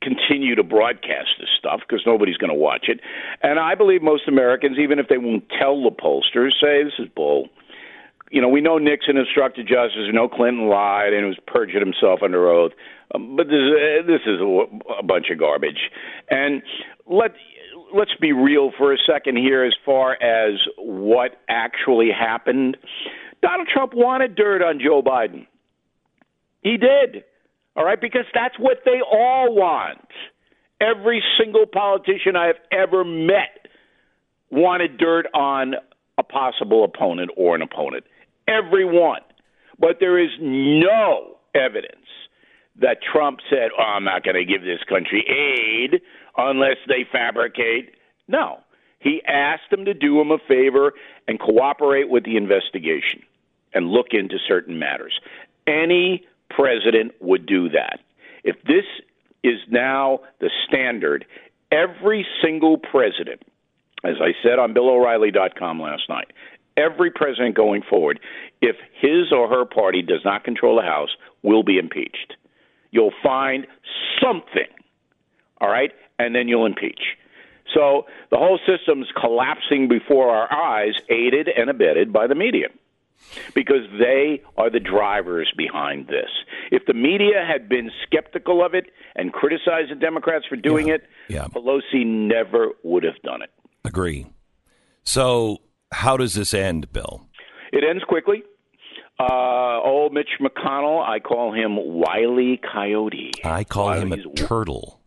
continue 0.00 0.54
to 0.54 0.62
broadcast 0.62 1.30
this 1.40 1.48
stuff 1.58 1.80
because 1.80 2.02
nobody's 2.06 2.36
going 2.36 2.52
to 2.52 2.58
watch 2.58 2.86
it. 2.88 3.00
And 3.42 3.58
I 3.58 3.74
believe 3.74 4.02
most 4.02 4.28
Americans, 4.28 4.78
even 4.78 4.98
if 4.98 5.08
they 5.08 5.18
won't 5.18 5.44
tell 5.58 5.82
the 5.82 5.90
pollsters, 5.90 6.52
say 6.60 6.84
this 6.84 6.92
is 6.98 7.08
bull. 7.14 7.48
You 8.30 8.40
know, 8.40 8.48
we 8.48 8.60
know 8.60 8.78
Nixon 8.78 9.16
obstructed 9.16 9.66
justice. 9.66 10.06
We 10.06 10.12
know 10.12 10.28
Clinton 10.28 10.68
lied 10.68 11.12
and 11.12 11.26
was 11.26 11.38
perjured 11.46 11.82
himself 11.82 12.20
under 12.22 12.48
oath. 12.48 12.72
Um, 13.14 13.36
but 13.36 13.46
this, 13.46 13.54
uh, 13.54 14.06
this 14.06 14.20
is 14.26 14.40
a, 14.40 14.64
a 14.98 15.02
bunch 15.02 15.26
of 15.30 15.38
garbage. 15.38 15.90
And 16.30 16.62
let 17.06 17.32
let's 17.94 18.14
be 18.20 18.32
real 18.32 18.72
for 18.76 18.92
a 18.92 18.98
second 19.06 19.36
here 19.36 19.64
as 19.64 19.74
far 19.84 20.20
as 20.20 20.58
what 20.78 21.40
actually 21.48 22.10
happened. 22.10 22.76
Donald 23.40 23.68
Trump 23.72 23.92
wanted 23.94 24.34
dirt 24.34 24.62
on 24.62 24.80
Joe 24.80 25.00
Biden. 25.00 25.46
He 26.64 26.76
did. 26.76 27.22
All 27.76 27.84
right, 27.84 28.00
because 28.00 28.24
that's 28.34 28.58
what 28.58 28.78
they 28.84 29.00
all 29.00 29.54
want. 29.54 30.08
Every 30.80 31.22
single 31.38 31.66
politician 31.66 32.34
I 32.34 32.46
have 32.46 32.56
ever 32.72 33.04
met 33.04 33.68
wanted 34.50 34.98
dirt 34.98 35.26
on 35.34 35.74
a 36.18 36.22
possible 36.22 36.84
opponent 36.84 37.30
or 37.36 37.54
an 37.54 37.62
opponent. 37.62 38.04
Everyone. 38.48 39.20
But 39.78 39.98
there 40.00 40.18
is 40.18 40.30
no 40.40 41.36
evidence 41.54 42.06
that 42.80 42.98
Trump 43.02 43.40
said, 43.50 43.70
oh, 43.78 43.82
I'm 43.82 44.04
not 44.04 44.24
going 44.24 44.36
to 44.36 44.44
give 44.44 44.62
this 44.62 44.82
country 44.88 45.24
aid 45.28 46.00
unless 46.36 46.76
they 46.88 47.04
fabricate. 47.10 47.94
No. 48.28 48.60
He 49.00 49.22
asked 49.26 49.70
them 49.70 49.84
to 49.84 49.94
do 49.94 50.20
him 50.20 50.30
a 50.30 50.38
favor 50.48 50.92
and 51.28 51.38
cooperate 51.38 52.08
with 52.08 52.24
the 52.24 52.36
investigation 52.36 53.22
and 53.74 53.88
look 53.88 54.08
into 54.12 54.36
certain 54.46 54.78
matters. 54.78 55.20
Any 55.66 56.26
president 56.50 57.12
would 57.20 57.46
do 57.46 57.68
that. 57.70 58.00
If 58.42 58.56
this 58.66 58.84
is 59.42 59.58
now 59.70 60.20
the 60.40 60.50
standard, 60.66 61.24
every 61.72 62.26
single 62.42 62.78
president, 62.78 63.42
as 64.04 64.16
I 64.20 64.32
said 64.42 64.58
on 64.58 64.74
BillO'Reilly.com 64.74 65.80
last 65.80 66.08
night, 66.08 66.32
every 66.76 67.10
president 67.10 67.54
going 67.54 67.82
forward, 67.88 68.20
if 68.60 68.76
his 69.00 69.32
or 69.32 69.48
her 69.48 69.64
party 69.64 70.02
does 70.02 70.20
not 70.24 70.44
control 70.44 70.76
the 70.76 70.82
House, 70.82 71.10
will 71.42 71.62
be 71.62 71.78
impeached. 71.78 72.34
You'll 72.90 73.12
find 73.22 73.66
something, 74.22 74.68
all 75.60 75.68
right, 75.68 75.92
and 76.18 76.34
then 76.34 76.48
you'll 76.48 76.66
impeach. 76.66 77.00
So 77.74 78.06
the 78.30 78.36
whole 78.36 78.58
system's 78.66 79.08
collapsing 79.20 79.88
before 79.88 80.30
our 80.30 80.52
eyes, 80.52 80.94
aided 81.08 81.48
and 81.48 81.70
abetted 81.70 82.12
by 82.12 82.26
the 82.26 82.34
media. 82.34 82.68
Because 83.54 83.82
they 83.98 84.42
are 84.56 84.70
the 84.70 84.80
drivers 84.80 85.52
behind 85.56 86.06
this. 86.08 86.30
If 86.70 86.86
the 86.86 86.94
media 86.94 87.44
had 87.46 87.68
been 87.68 87.90
skeptical 88.06 88.64
of 88.64 88.74
it 88.74 88.86
and 89.16 89.32
criticized 89.32 89.90
the 89.90 89.96
Democrats 89.96 90.44
for 90.48 90.56
doing 90.56 90.88
it, 90.88 91.02
Yeah. 91.28 91.46
Pelosi 91.46 92.04
never 92.06 92.68
would 92.82 93.02
have 93.04 93.20
done 93.22 93.42
it. 93.42 93.50
Agree. 93.84 94.26
So, 95.02 95.58
how 95.92 96.16
does 96.16 96.34
this 96.34 96.54
end, 96.54 96.92
Bill? 96.92 97.26
It 97.72 97.84
ends 97.88 98.04
quickly. 98.04 98.42
Uh, 99.18 99.80
old 99.82 100.12
Mitch 100.12 100.30
McConnell, 100.40 101.00
I 101.06 101.20
call 101.20 101.52
him 101.52 101.76
Wiley 101.76 102.60
Coyote. 102.72 103.30
I 103.44 103.64
call 103.64 103.92
him 103.92 104.12
a 104.12 104.16
Wiley's- 104.16 104.46
turtle. 104.48 105.00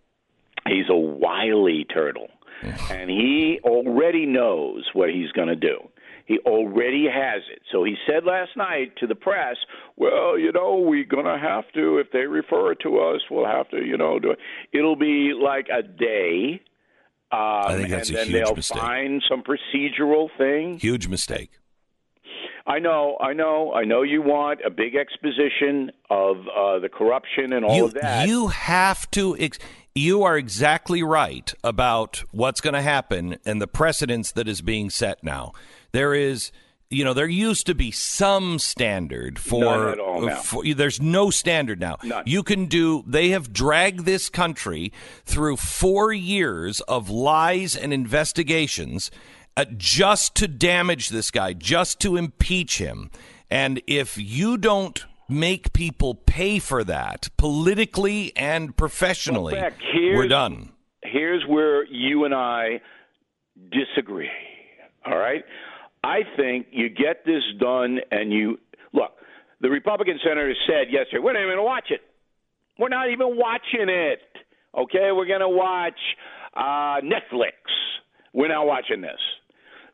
He's 0.68 0.90
a 0.90 0.96
wily 0.96 1.86
turtle, 1.86 2.28
and 2.90 3.10
he 3.10 3.60
already 3.64 4.26
knows 4.26 4.84
what 4.94 5.10
he's 5.10 5.32
going 5.32 5.48
to 5.48 5.56
do. 5.56 5.90
He 6.28 6.40
already 6.40 7.06
has 7.06 7.42
it. 7.50 7.62
So 7.72 7.86
he 7.86 7.96
said 8.06 8.26
last 8.26 8.52
night 8.58 8.92
to 8.98 9.08
the 9.08 9.16
press, 9.16 9.56
"Well, 9.96 10.38
you 10.38 10.52
know, 10.52 10.76
we're 10.76 11.06
going 11.06 11.26
to 11.26 11.38
have 11.38 11.64
to 11.74 12.00
if 12.00 12.12
they 12.12 12.26
refer 12.28 12.74
it 12.74 12.80
to 12.82 13.00
us, 13.00 13.22
we'll 13.32 13.46
have 13.46 13.70
to, 13.70 13.78
you 13.78 13.98
know, 13.98 14.20
do 14.20 14.32
it. 14.32 14.40
It'll 14.74 14.98
be 14.98 15.32
like 15.34 15.68
a 15.74 15.82
day." 15.82 16.62
Um, 17.32 17.40
I 17.40 17.76
think 17.76 17.90
that's 17.90 18.10
and 18.10 18.18
a 18.18 18.20
then 18.20 18.28
huge 18.28 18.44
they'll 18.44 18.56
mistake. 18.56 18.82
find 18.82 19.24
some 19.30 19.42
procedural 19.42 20.30
thing. 20.38 20.80
Huge 20.80 21.08
mistake. 21.08 21.52
I 22.66 22.80
know, 22.80 23.18
I 23.22 23.32
know, 23.32 23.72
I 23.74 23.86
know. 23.86 24.02
You 24.02 24.22
want 24.22 24.60
a 24.66 24.70
big 24.70 24.96
exposition 24.96 25.92
of 26.10 26.38
uh, 26.40 26.80
the 26.80 26.90
corruption 26.90 27.54
and 27.54 27.64
all 27.64 27.76
you, 27.78 27.86
of 27.86 27.94
that. 27.94 28.28
You 28.28 28.48
have 28.48 29.10
to. 29.12 29.38
Ex- 29.40 29.60
you 29.96 30.24
are 30.24 30.38
exactly 30.38 31.02
right 31.02 31.54
about 31.64 32.24
what's 32.32 32.62
going 32.62 32.76
to 32.76 32.82
happen 32.82 33.38
and 33.46 33.62
the 33.62 33.68
precedence 33.68 34.32
that 34.34 34.48
is 34.48 34.62
being 34.62 34.90
set 34.90 35.24
now. 35.24 35.54
There 35.98 36.14
is, 36.14 36.52
you 36.92 37.04
know, 37.04 37.16
there 37.16 37.28
used 37.28 37.66
to 37.66 37.74
be 37.74 37.90
some 37.90 38.60
standard 38.60 39.40
for. 39.40 39.90
At 39.90 40.00
all 40.00 40.22
now. 40.22 40.36
for- 40.36 40.64
there's 40.64 41.02
no 41.02 41.32
standard 41.32 41.80
now. 41.80 41.98
None. 42.04 42.22
You 42.28 42.44
can 42.44 42.66
do. 42.68 43.04
They 43.08 43.30
have 43.30 43.52
dragged 43.52 44.06
this 44.06 44.30
country 44.30 44.94
through 45.26 45.58
four 45.58 46.14
years 46.14 46.82
of 46.82 47.10
lies 47.10 47.76
and 47.76 47.92
investigations. 47.92 49.10
Uh, 49.56 49.66
just 49.76 50.36
to 50.36 50.48
damage 50.48 51.10
this 51.10 51.32
guy, 51.32 51.52
just 51.54 52.00
to 52.02 52.16
impeach 52.16 52.78
him. 52.78 53.10
And 53.50 53.82
if 53.88 54.16
you 54.20 54.56
don't 54.56 55.04
make 55.28 55.74
people 55.74 56.14
pay 56.14 56.60
for 56.60 56.84
that 56.84 57.28
politically 57.38 58.32
and 58.36 58.78
professionally, 58.78 59.56
Well, 59.56 59.72
we're 60.14 60.28
done. 60.28 60.74
here's 61.02 61.44
where 61.48 61.86
you 61.86 62.24
and 62.26 62.36
I 62.36 62.82
disagree. 63.72 64.30
All 65.08 65.18
right? 65.18 65.44
I 66.04 66.20
think 66.36 66.68
you 66.72 66.90
get 66.90 67.26
this 67.26 67.44
done 67.60 68.00
and 68.12 68.32
you 68.32 68.60
look, 68.94 69.12
the 69.62 69.70
Republican 69.70 70.20
senator 70.24 70.54
said 70.68 70.92
yesterday, 70.92 71.20
we're 71.24 71.34
not 71.34 71.40
even 71.40 71.56
going 71.56 71.58
to 71.58 71.64
watch 71.64 71.88
it. 71.90 72.02
We're 72.78 72.90
not 72.90 73.10
even 73.10 73.38
watching 73.38 73.90
it. 73.90 74.22
Okay? 74.78 75.12
We're 75.12 75.26
going 75.26 75.42
to 75.42 75.50
watch 75.50 76.00
uh, 76.56 77.02
Netflix. 77.02 77.54
We're 78.34 78.50
not 78.50 78.68
watching 78.68 79.02
this. 79.02 79.20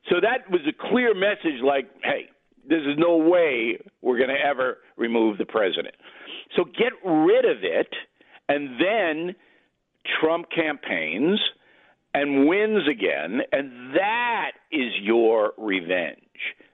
So 0.10 0.18
that 0.22 0.52
was 0.52 0.62
a 0.68 0.90
clear 0.90 1.14
message 1.14 1.62
like, 1.64 1.90
hey, 2.04 2.30
there's 2.68 2.98
no 2.98 3.18
way 3.18 3.80
we're 4.02 4.18
going 4.18 4.30
to 4.30 4.46
ever 4.46 4.80
remove 4.98 5.38
the 5.38 5.46
president. 5.46 5.96
So 6.56 6.66
get 6.66 6.94
rid 7.06 7.46
of 7.46 7.64
it, 7.64 7.88
and 8.50 8.80
then 8.80 9.36
Trump 10.20 10.48
campaigns 10.54 11.40
and 12.14 12.48
wins 12.48 12.88
again, 12.88 13.42
and 13.52 13.96
that 13.96 14.52
is 14.72 14.92
your 15.02 15.54
revenge. 15.58 16.18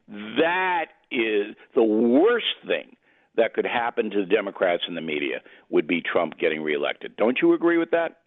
That 0.08 0.88
is 1.12 1.56
the 1.76 1.84
worst 1.84 2.46
thing 2.68 2.96
that 3.36 3.54
could 3.54 3.66
happen 3.66 4.10
to 4.12 4.20
the 4.20 4.26
Democrats 4.26 4.84
and 4.88 4.98
the 4.98 5.02
media 5.02 5.42
would 5.70 5.88
be 5.88 6.02
Trump 6.02 6.38
getting 6.40 6.62
reelected. 6.62 7.16
Don't 7.16 7.38
you 7.42 7.54
agree 7.54 7.78
with 7.78 7.92
that? 7.92 8.18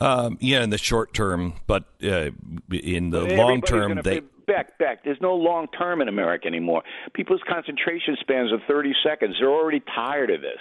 Um, 0.00 0.38
yeah, 0.40 0.62
in 0.62 0.70
the 0.70 0.78
short 0.78 1.12
term, 1.12 1.54
but 1.66 1.84
uh, 2.02 2.30
in 2.70 3.10
the 3.10 3.18
Everybody's 3.18 3.38
long 3.38 3.62
term, 3.62 4.00
they 4.04 4.16
say, 4.16 4.22
Beck, 4.46 4.78
Beck, 4.78 5.04
there's 5.04 5.20
no 5.20 5.34
long 5.34 5.66
term 5.76 6.00
in 6.00 6.08
America 6.08 6.46
anymore. 6.46 6.82
People's 7.14 7.42
concentration 7.48 8.16
spans 8.20 8.52
are 8.52 8.60
30 8.68 8.94
seconds. 9.04 9.36
They're 9.38 9.50
already 9.50 9.82
tired 9.94 10.30
of 10.30 10.40
this. 10.40 10.60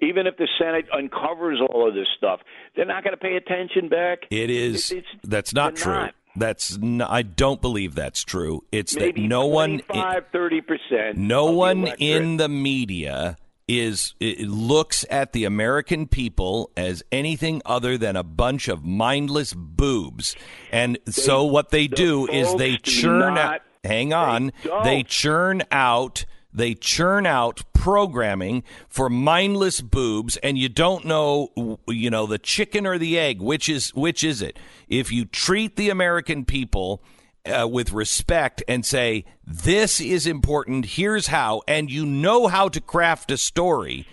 Even 0.00 0.26
if 0.26 0.36
the 0.36 0.48
Senate 0.58 0.86
uncovers 0.92 1.58
all 1.70 1.88
of 1.88 1.94
this 1.94 2.06
stuff, 2.16 2.40
they're 2.74 2.84
not 2.84 3.02
going 3.02 3.12
to 3.14 3.20
pay 3.20 3.36
attention, 3.36 3.88
Beck. 3.88 4.20
It 4.30 4.50
is. 4.50 4.90
It's- 4.92 5.20
that's 5.24 5.54
not 5.54 5.76
true. 5.76 5.92
not. 5.94 6.14
That's 6.38 6.76
n 6.76 7.00
I 7.00 7.22
don't 7.22 7.62
believe 7.62 7.94
that's 7.94 8.22
true. 8.22 8.62
It's 8.70 8.94
Maybe 8.94 9.22
that 9.22 9.26
no 9.26 9.46
one, 9.46 9.78
25, 9.78 10.24
30%. 10.34 11.16
no 11.16 11.46
the 11.46 11.52
one 11.52 11.86
in 11.98 12.36
the 12.36 12.48
media 12.48 13.38
is 13.68 14.14
it 14.20 14.46
looks 14.46 15.04
at 15.10 15.32
the 15.32 15.44
American 15.44 16.06
people 16.06 16.70
as 16.76 17.02
anything 17.10 17.62
other 17.64 17.98
than 17.98 18.16
a 18.16 18.22
bunch 18.22 18.68
of 18.68 18.84
mindless 18.84 19.54
boobs. 19.54 20.36
And 20.70 20.98
so 21.08 21.44
what 21.44 21.70
they 21.70 21.88
do 21.88 22.26
is 22.28 22.54
they 22.56 22.72
do 22.76 22.78
churn 22.78 23.38
out. 23.38 23.62
Hang 23.82 24.12
on, 24.12 24.52
don't. 24.62 24.84
they 24.84 25.02
churn 25.04 25.62
out. 25.72 26.26
They 26.56 26.74
churn 26.74 27.26
out 27.26 27.60
programming 27.74 28.64
for 28.88 29.08
mindless 29.10 29.80
boobs, 29.82 30.38
and 30.38 30.56
you 30.56 30.68
don't 30.70 31.04
know, 31.04 31.78
you 31.86 32.10
know, 32.10 32.26
the 32.26 32.38
chicken 32.38 32.86
or 32.86 32.98
the 32.98 33.18
egg. 33.18 33.40
Which 33.42 33.68
is 33.68 33.90
which 33.94 34.24
is 34.24 34.40
it? 34.42 34.58
If 34.88 35.12
you 35.12 35.26
treat 35.26 35.76
the 35.76 35.90
American 35.90 36.44
people 36.46 37.02
uh, 37.44 37.68
with 37.68 37.92
respect 37.92 38.62
and 38.66 38.84
say 38.86 39.26
this 39.46 40.00
is 40.00 40.26
important, 40.26 40.86
here's 40.86 41.26
how, 41.28 41.62
and 41.68 41.90
you 41.90 42.06
know 42.06 42.46
how 42.46 42.68
to 42.70 42.80
craft 42.80 43.30
a 43.30 43.36
story. 43.36 44.06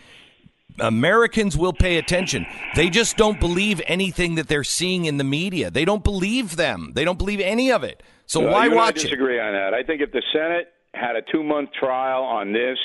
Americans 0.79 1.55
will 1.55 1.73
pay 1.73 1.97
attention. 1.97 2.45
They 2.75 2.89
just 2.89 3.15
don't 3.15 3.39
believe 3.39 3.79
anything 3.85 4.35
that 4.35 4.47
they're 4.47 4.63
seeing 4.63 5.05
in 5.05 5.17
the 5.17 5.23
media. 5.23 5.69
They 5.69 5.85
don't 5.85 6.03
believe 6.03 6.55
them. 6.55 6.91
They 6.95 7.05
don't 7.05 7.17
believe 7.19 7.39
any 7.39 7.71
of 7.71 7.83
it. 7.83 8.01
So 8.25 8.39
Well, 8.41 8.53
why 8.53 8.65
you 8.65 8.71
and 8.71 8.79
I 8.79 8.83
watch 8.83 8.97
it? 8.97 9.03
disagree 9.03 9.39
on 9.39 9.53
that. 9.53 9.73
I 9.73 9.83
think 9.83 10.01
if 10.01 10.11
the 10.11 10.23
Senate 10.33 10.73
had 10.93 11.15
a 11.15 11.21
two 11.31 11.43
month 11.43 11.69
trial 11.79 12.23
on 12.23 12.53
this, 12.53 12.77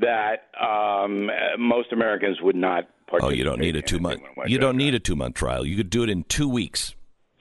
that 0.00 0.48
um, 0.60 1.30
most 1.58 1.92
Americans 1.92 2.38
would 2.42 2.56
not 2.56 2.84
Oh, 3.08 3.10
participate. 3.10 3.38
you 3.38 3.44
don't 3.44 3.60
need 3.60 3.76
a 3.76 3.82
two 3.82 4.00
month. 4.00 4.20
You 4.46 4.58
don't 4.58 4.76
need 4.76 4.94
a 4.94 4.98
two 4.98 5.14
month 5.14 5.36
trial. 5.36 5.64
You 5.64 5.76
could 5.76 5.90
do 5.90 6.02
it 6.02 6.10
in 6.10 6.24
two 6.24 6.48
weeks 6.48 6.94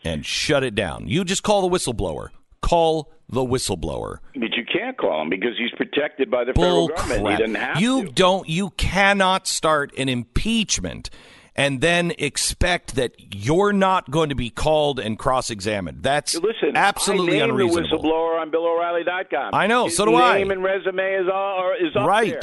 and 0.04 0.24
shut 0.24 0.64
it 0.64 0.76
down. 0.76 1.08
You 1.08 1.26
just 1.26 1.42
call 1.42 1.68
the 1.68 1.76
whistleblower. 1.76 2.28
Call 2.62 3.12
the 3.28 3.42
whistleblower. 3.42 4.20
But 4.36 4.56
you 4.56 4.64
can't 4.72 4.96
call 4.96 5.24
him 5.24 5.30
because 5.32 5.58
he's 5.58 5.72
protected 5.76 6.30
by 6.30 6.44
the 6.44 6.54
Bull 6.54 6.88
federal 6.88 6.88
government. 6.90 7.24
crap. 7.26 7.32
He 7.32 7.44
doesn't 7.44 7.56
have 7.56 7.82
you 7.82 8.06
to. 8.06 8.12
don't. 8.12 8.48
You 8.48 8.70
cannot 8.78 9.48
start 9.48 9.92
an 9.98 10.08
impeachment 10.08 11.10
and 11.56 11.80
then 11.82 12.12
expect 12.18 12.96
that 12.96 13.14
you're 13.34 13.72
not 13.74 14.12
going 14.12 14.30
to 14.30 14.36
be 14.36 14.50
called 14.50 15.00
and 15.00 15.18
cross 15.18 15.50
examined. 15.50 16.04
That's 16.04 16.36
Listen, 16.36 16.76
absolutely 16.76 17.38
I 17.42 17.46
named 17.48 17.52
unreasonable. 17.60 18.02
the 18.02 18.08
whistleblower 18.10 18.42
on 18.42 18.52
BillO'Reilly.com. 18.52 19.52
I 19.54 19.68
know, 19.68 19.86
His 19.86 19.96
so 19.96 20.06
do 20.06 20.16
I. 20.16 20.38
Name 20.40 20.52
and 20.52 20.64
resume 20.64 21.00
is 21.00 21.28
all 21.34 21.74
is 21.80 21.96
up 21.96 22.08
Right. 22.08 22.32
there. 22.32 22.42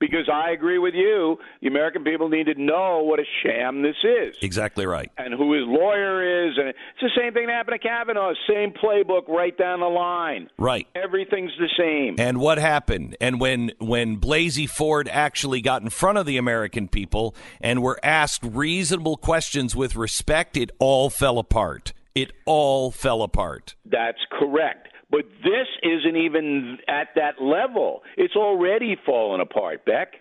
Because 0.00 0.28
I 0.32 0.50
agree 0.52 0.78
with 0.78 0.94
you, 0.94 1.38
the 1.60 1.66
American 1.68 2.04
people 2.04 2.28
need 2.28 2.46
to 2.46 2.54
know 2.54 3.02
what 3.02 3.18
a 3.18 3.24
sham 3.42 3.82
this 3.82 3.96
is. 4.04 4.36
Exactly 4.42 4.86
right. 4.86 5.10
and 5.18 5.34
who 5.34 5.54
his 5.54 5.64
lawyer 5.66 6.46
is, 6.46 6.56
and 6.56 6.68
it's 6.68 6.78
the 7.00 7.10
same 7.16 7.32
thing 7.34 7.46
that 7.46 7.52
happened 7.52 7.80
to 7.80 7.88
Kavanaugh. 7.88 8.32
Same 8.48 8.72
playbook 8.72 9.28
right 9.28 9.56
down 9.56 9.80
the 9.80 9.86
line. 9.86 10.48
Right. 10.58 10.86
Everything's 10.94 11.52
the 11.58 11.68
same. 11.76 12.14
And 12.18 12.38
what 12.38 12.58
happened? 12.58 13.16
And 13.20 13.40
when 13.40 13.72
when 13.78 14.18
Blasey 14.18 14.68
Ford 14.68 15.08
actually 15.10 15.60
got 15.60 15.82
in 15.82 15.90
front 15.90 16.18
of 16.18 16.26
the 16.26 16.36
American 16.36 16.88
people 16.88 17.34
and 17.60 17.82
were 17.82 17.98
asked 18.02 18.44
reasonable 18.44 19.16
questions 19.16 19.74
with 19.74 19.96
respect, 19.96 20.56
it 20.56 20.70
all 20.78 21.10
fell 21.10 21.38
apart. 21.38 21.92
It 22.14 22.32
all 22.46 22.90
fell 22.90 23.22
apart. 23.22 23.74
That's 23.84 24.18
correct. 24.38 24.88
But 25.10 25.24
this 25.42 25.66
isn't 25.82 26.16
even 26.16 26.78
at 26.86 27.08
that 27.16 27.40
level. 27.40 28.02
It's 28.16 28.36
already 28.36 28.96
fallen 29.06 29.40
apart, 29.40 29.84
Beck. 29.86 30.14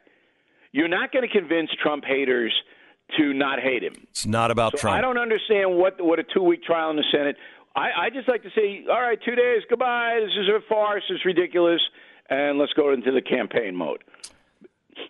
You're 0.71 0.87
not 0.87 1.11
going 1.11 1.27
to 1.27 1.33
convince 1.33 1.69
Trump 1.81 2.05
haters 2.05 2.53
to 3.17 3.33
not 3.33 3.59
hate 3.59 3.83
him. 3.83 3.93
It's 4.09 4.25
not 4.25 4.51
about 4.51 4.73
So 4.73 4.79
Trump. 4.79 4.97
I 4.97 5.01
don't 5.01 5.17
understand 5.17 5.75
what 5.75 6.03
what 6.03 6.19
a 6.19 6.23
two 6.23 6.43
week 6.43 6.63
trial 6.63 6.89
in 6.89 6.97
the 6.97 7.05
Senate. 7.11 7.35
I, 7.75 8.05
I 8.05 8.09
just 8.09 8.27
like 8.27 8.43
to 8.43 8.49
say, 8.55 8.85
all 8.89 9.01
right, 9.01 9.19
two 9.23 9.35
days, 9.35 9.61
goodbye. 9.69 10.19
This 10.21 10.31
is 10.43 10.49
a 10.49 10.59
farce. 10.67 11.03
It's 11.09 11.25
ridiculous, 11.25 11.81
and 12.29 12.57
let's 12.57 12.73
go 12.73 12.91
into 12.91 13.11
the 13.11 13.21
campaign 13.21 13.75
mode. 13.75 14.03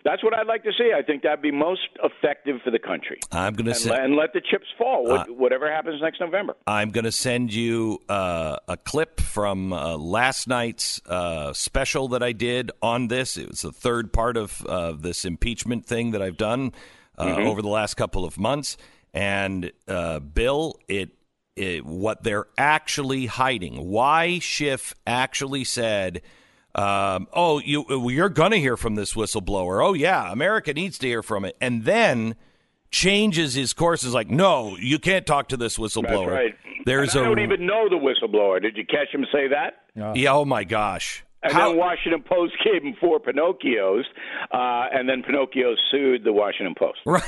That's 0.04 0.22
what 0.22 0.34
I'd 0.34 0.46
like 0.46 0.62
to 0.64 0.72
see. 0.76 0.92
I 0.96 1.02
think 1.02 1.22
that'd 1.22 1.42
be 1.42 1.50
most 1.50 1.88
effective 2.02 2.60
for 2.64 2.70
the 2.70 2.78
country. 2.78 3.18
I'm 3.32 3.54
going 3.54 3.66
to 3.66 3.70
And, 3.72 3.80
say 3.80 3.96
and 3.96 4.16
let 4.16 4.32
the 4.32 4.40
chips 4.40 4.66
fall. 4.76 5.10
Uh, 5.10 5.24
whatever 5.28 5.70
happens 5.70 6.00
next 6.00 6.20
November. 6.20 6.56
I'm 6.66 6.90
going 6.90 7.04
to 7.04 7.12
send 7.12 7.52
you 7.52 8.00
uh, 8.08 8.56
a 8.68 8.76
clip 8.76 9.20
from 9.20 9.72
uh, 9.72 9.96
last 9.96 10.48
night's 10.48 11.00
uh, 11.06 11.52
special 11.52 12.08
that 12.08 12.22
I 12.22 12.32
did 12.32 12.70
on 12.82 13.08
this. 13.08 13.36
It 13.36 13.48
was 13.48 13.62
the 13.62 13.72
third 13.72 14.12
part 14.12 14.36
of 14.36 14.64
uh, 14.66 14.92
this 14.92 15.24
impeachment 15.24 15.86
thing 15.86 16.12
that 16.12 16.22
I've 16.22 16.36
done 16.36 16.72
uh, 17.16 17.26
Mhm. 17.26 17.46
over 17.46 17.62
the 17.62 17.68
last 17.68 17.94
couple 17.94 18.24
of 18.24 18.38
months. 18.38 18.76
And 19.12 19.72
uh, 19.88 20.20
Bill, 20.20 20.76
it 20.88 21.10
it, 21.56 21.84
what 21.84 22.22
they're 22.22 22.46
actually 22.56 23.26
hiding. 23.26 23.88
Why 23.88 24.38
Schiff 24.38 24.94
actually 25.06 25.64
said, 25.64 26.22
um, 26.74 27.28
"Oh, 27.32 27.60
you 27.60 27.84
you're 28.10 28.28
going 28.28 28.52
to 28.52 28.58
hear 28.60 28.76
from 28.76 28.94
this 28.94 29.14
whistleblower." 29.14 29.84
Oh 29.84 29.94
yeah, 29.94 30.30
America 30.32 30.72
needs 30.72 30.98
to 30.98 31.06
hear 31.06 31.22
from 31.22 31.44
it, 31.44 31.56
and 31.60 31.84
then 31.84 32.34
changes 32.90 33.54
his 33.54 33.72
course. 33.72 34.04
Is 34.04 34.14
like, 34.14 34.30
no, 34.30 34.76
you 34.78 34.98
can't 34.98 35.26
talk 35.26 35.48
to 35.48 35.56
this 35.56 35.78
whistleblower. 35.78 36.26
That's 36.26 36.30
right. 36.30 36.54
There's 36.84 37.14
and 37.14 37.24
I 37.24 37.26
a 37.26 37.34
don't 37.34 37.44
even 37.44 37.66
know 37.66 37.88
the 37.88 37.96
whistleblower. 37.96 38.62
Did 38.62 38.76
you 38.76 38.84
catch 38.84 39.12
him 39.12 39.26
say 39.32 39.48
that? 39.48 39.84
yeah. 40.14 40.32
Oh 40.32 40.44
my 40.44 40.64
gosh. 40.64 41.24
And 41.42 41.52
How- 41.52 41.68
then 41.68 41.76
Washington 41.78 42.22
Post 42.22 42.54
gave 42.64 42.82
him 42.82 42.94
four 43.00 43.20
Pinocchios, 43.20 44.02
uh, 44.52 44.88
and 44.92 45.08
then 45.08 45.22
Pinocchio 45.22 45.76
sued 45.90 46.24
the 46.24 46.32
Washington 46.32 46.74
Post. 46.76 46.98
Right. 47.06 47.22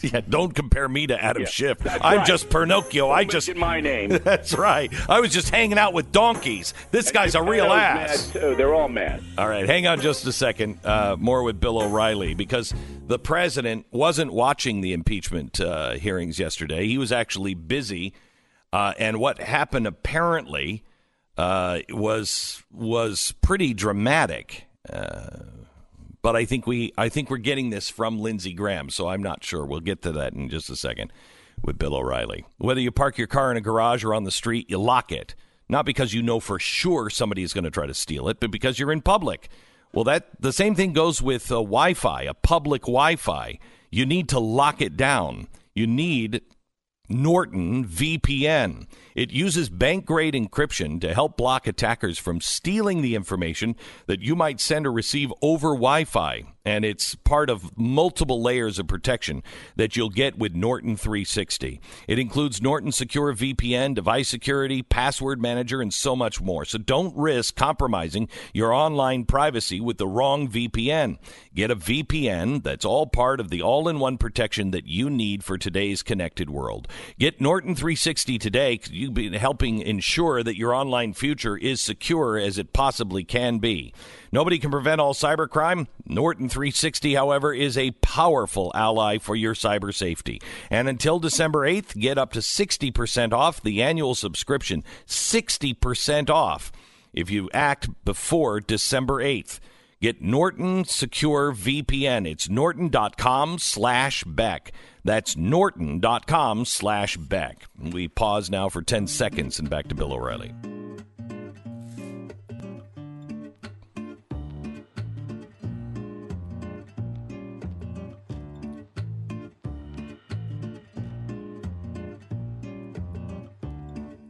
Yeah, 0.00 0.20
don't 0.28 0.54
compare 0.54 0.88
me 0.88 1.08
to 1.08 1.20
Adam 1.20 1.42
Yeah, 1.42 1.48
Schiff. 1.48 1.78
I'm 2.00 2.18
right. 2.18 2.26
just 2.26 2.48
Pinocchio. 2.50 3.10
I 3.10 3.24
just 3.24 3.52
my 3.56 3.80
name. 3.80 4.10
That's 4.24 4.54
right. 4.54 4.92
I 5.10 5.18
was 5.18 5.32
just 5.32 5.50
hanging 5.50 5.76
out 5.76 5.92
with 5.92 6.12
donkeys. 6.12 6.72
This 6.92 7.10
guy's 7.10 7.34
a 7.34 7.42
real 7.42 7.66
ass. 7.72 8.32
Mad 8.32 8.40
too. 8.42 8.54
They're 8.54 8.74
all 8.74 8.88
mad. 8.88 9.24
All 9.36 9.48
right, 9.48 9.66
hang 9.66 9.88
on 9.88 10.00
just 10.00 10.24
a 10.26 10.32
second. 10.32 10.78
Uh, 10.84 11.16
more 11.18 11.42
with 11.42 11.58
Bill 11.58 11.82
O'Reilly 11.82 12.34
because 12.34 12.72
the 13.08 13.18
president 13.18 13.86
wasn't 13.90 14.32
watching 14.32 14.82
the 14.82 14.92
impeachment 14.92 15.60
uh, 15.60 15.94
hearings 15.94 16.38
yesterday. 16.38 16.86
He 16.86 16.96
was 16.96 17.10
actually 17.10 17.54
busy, 17.54 18.12
uh, 18.72 18.94
and 19.00 19.18
what 19.18 19.40
happened 19.40 19.88
apparently 19.88 20.84
uh, 21.38 21.80
was 21.90 22.62
was 22.70 23.34
pretty 23.40 23.74
dramatic. 23.74 24.66
Uh, 24.90 25.44
but 26.22 26.36
I 26.36 26.44
think 26.44 26.66
we 26.66 26.92
I 26.96 27.08
think 27.08 27.30
we're 27.30 27.38
getting 27.38 27.70
this 27.70 27.90
from 27.90 28.20
Lindsey 28.20 28.52
Graham, 28.52 28.90
so 28.90 29.08
I'm 29.08 29.22
not 29.22 29.44
sure. 29.44 29.64
We'll 29.64 29.80
get 29.80 30.02
to 30.02 30.12
that 30.12 30.34
in 30.34 30.48
just 30.48 30.70
a 30.70 30.76
second 30.76 31.12
with 31.62 31.78
Bill 31.78 31.94
O'Reilly. 31.94 32.44
Whether 32.58 32.80
you 32.80 32.90
park 32.90 33.18
your 33.18 33.26
car 33.26 33.50
in 33.50 33.56
a 33.56 33.60
garage 33.60 34.04
or 34.04 34.14
on 34.14 34.24
the 34.24 34.30
street, 34.30 34.70
you 34.70 34.78
lock 34.78 35.12
it. 35.12 35.34
Not 35.68 35.86
because 35.86 36.12
you 36.12 36.22
know 36.22 36.38
for 36.38 36.58
sure 36.58 37.08
somebody 37.08 37.42
is 37.42 37.54
going 37.54 37.64
to 37.64 37.70
try 37.70 37.86
to 37.86 37.94
steal 37.94 38.28
it, 38.28 38.40
but 38.40 38.50
because 38.50 38.78
you're 38.78 38.92
in 38.92 39.00
public. 39.00 39.48
Well, 39.92 40.04
that 40.04 40.28
the 40.40 40.52
same 40.52 40.74
thing 40.74 40.92
goes 40.92 41.20
with 41.20 41.50
uh, 41.50 41.56
Wi-Fi, 41.56 42.22
a 42.22 42.34
public 42.34 42.82
Wi-Fi. 42.82 43.58
You 43.90 44.06
need 44.06 44.28
to 44.30 44.38
lock 44.38 44.80
it 44.80 44.96
down. 44.96 45.48
You 45.74 45.86
need 45.86 46.42
Norton 47.12 47.86
VPN. 47.86 48.86
It 49.14 49.30
uses 49.30 49.68
bank 49.68 50.06
grade 50.06 50.34
encryption 50.34 51.00
to 51.02 51.12
help 51.12 51.36
block 51.36 51.66
attackers 51.66 52.18
from 52.18 52.40
stealing 52.40 53.02
the 53.02 53.14
information 53.14 53.76
that 54.06 54.22
you 54.22 54.34
might 54.34 54.60
send 54.60 54.86
or 54.86 54.92
receive 54.92 55.32
over 55.42 55.68
Wi 55.68 56.04
Fi. 56.04 56.44
And 56.64 56.84
it's 56.84 57.16
part 57.16 57.50
of 57.50 57.76
multiple 57.76 58.40
layers 58.40 58.78
of 58.78 58.86
protection 58.86 59.42
that 59.74 59.96
you'll 59.96 60.10
get 60.10 60.38
with 60.38 60.54
Norton 60.54 60.96
360. 60.96 61.80
It 62.06 62.18
includes 62.20 62.62
Norton 62.62 62.92
Secure 62.92 63.34
VPN, 63.34 63.96
device 63.96 64.28
security, 64.28 64.80
password 64.82 65.42
manager, 65.42 65.82
and 65.82 65.92
so 65.92 66.14
much 66.14 66.40
more. 66.40 66.64
So 66.64 66.78
don't 66.78 67.16
risk 67.16 67.56
compromising 67.56 68.28
your 68.54 68.72
online 68.72 69.24
privacy 69.24 69.80
with 69.80 69.98
the 69.98 70.06
wrong 70.06 70.48
VPN. 70.48 71.18
Get 71.52 71.72
a 71.72 71.76
VPN 71.76 72.62
that's 72.62 72.84
all 72.84 73.06
part 73.06 73.40
of 73.40 73.50
the 73.50 73.60
all 73.60 73.88
in 73.88 73.98
one 73.98 74.16
protection 74.16 74.70
that 74.70 74.86
you 74.86 75.10
need 75.10 75.42
for 75.42 75.58
today's 75.58 76.02
connected 76.04 76.48
world. 76.48 76.86
Get 77.18 77.40
Norton 77.40 77.74
360 77.74 78.38
today. 78.38 78.78
'cause 78.78 78.90
You'll 78.90 79.12
be 79.12 79.36
helping 79.36 79.80
ensure 79.80 80.42
that 80.42 80.56
your 80.56 80.74
online 80.74 81.12
future 81.12 81.56
is 81.56 81.80
secure 81.80 82.36
as 82.38 82.58
it 82.58 82.72
possibly 82.72 83.24
can 83.24 83.58
be. 83.58 83.92
Nobody 84.30 84.58
can 84.58 84.70
prevent 84.70 85.00
all 85.00 85.14
cybercrime. 85.14 85.86
Norton 86.06 86.48
360, 86.48 87.14
however, 87.14 87.52
is 87.52 87.76
a 87.76 87.90
powerful 88.02 88.72
ally 88.74 89.18
for 89.18 89.36
your 89.36 89.54
cyber 89.54 89.94
safety. 89.94 90.40
And 90.70 90.88
until 90.88 91.18
December 91.18 91.66
8th, 91.66 91.94
get 91.98 92.18
up 92.18 92.32
to 92.32 92.40
60% 92.40 93.32
off 93.32 93.62
the 93.62 93.82
annual 93.82 94.14
subscription. 94.14 94.84
60% 95.06 96.30
off 96.30 96.72
if 97.12 97.30
you 97.30 97.50
act 97.52 97.88
before 98.04 98.60
December 98.60 99.22
8th. 99.22 99.60
Get 100.00 100.20
Norton 100.20 100.84
Secure 100.84 101.52
VPN. 101.52 102.26
It's 102.26 102.48
norton.com 102.48 103.58
slash 103.58 104.24
Beck. 104.24 104.72
That's 105.04 105.36
norton.com 105.36 106.64
slash 106.64 107.16
Beck. 107.16 107.66
We 107.78 108.08
pause 108.08 108.50
now 108.50 108.68
for 108.68 108.82
10 108.82 109.06
seconds 109.06 109.58
and 109.58 109.68
back 109.68 109.88
to 109.88 109.94
Bill 109.94 110.12
O'Reilly. 110.12 110.52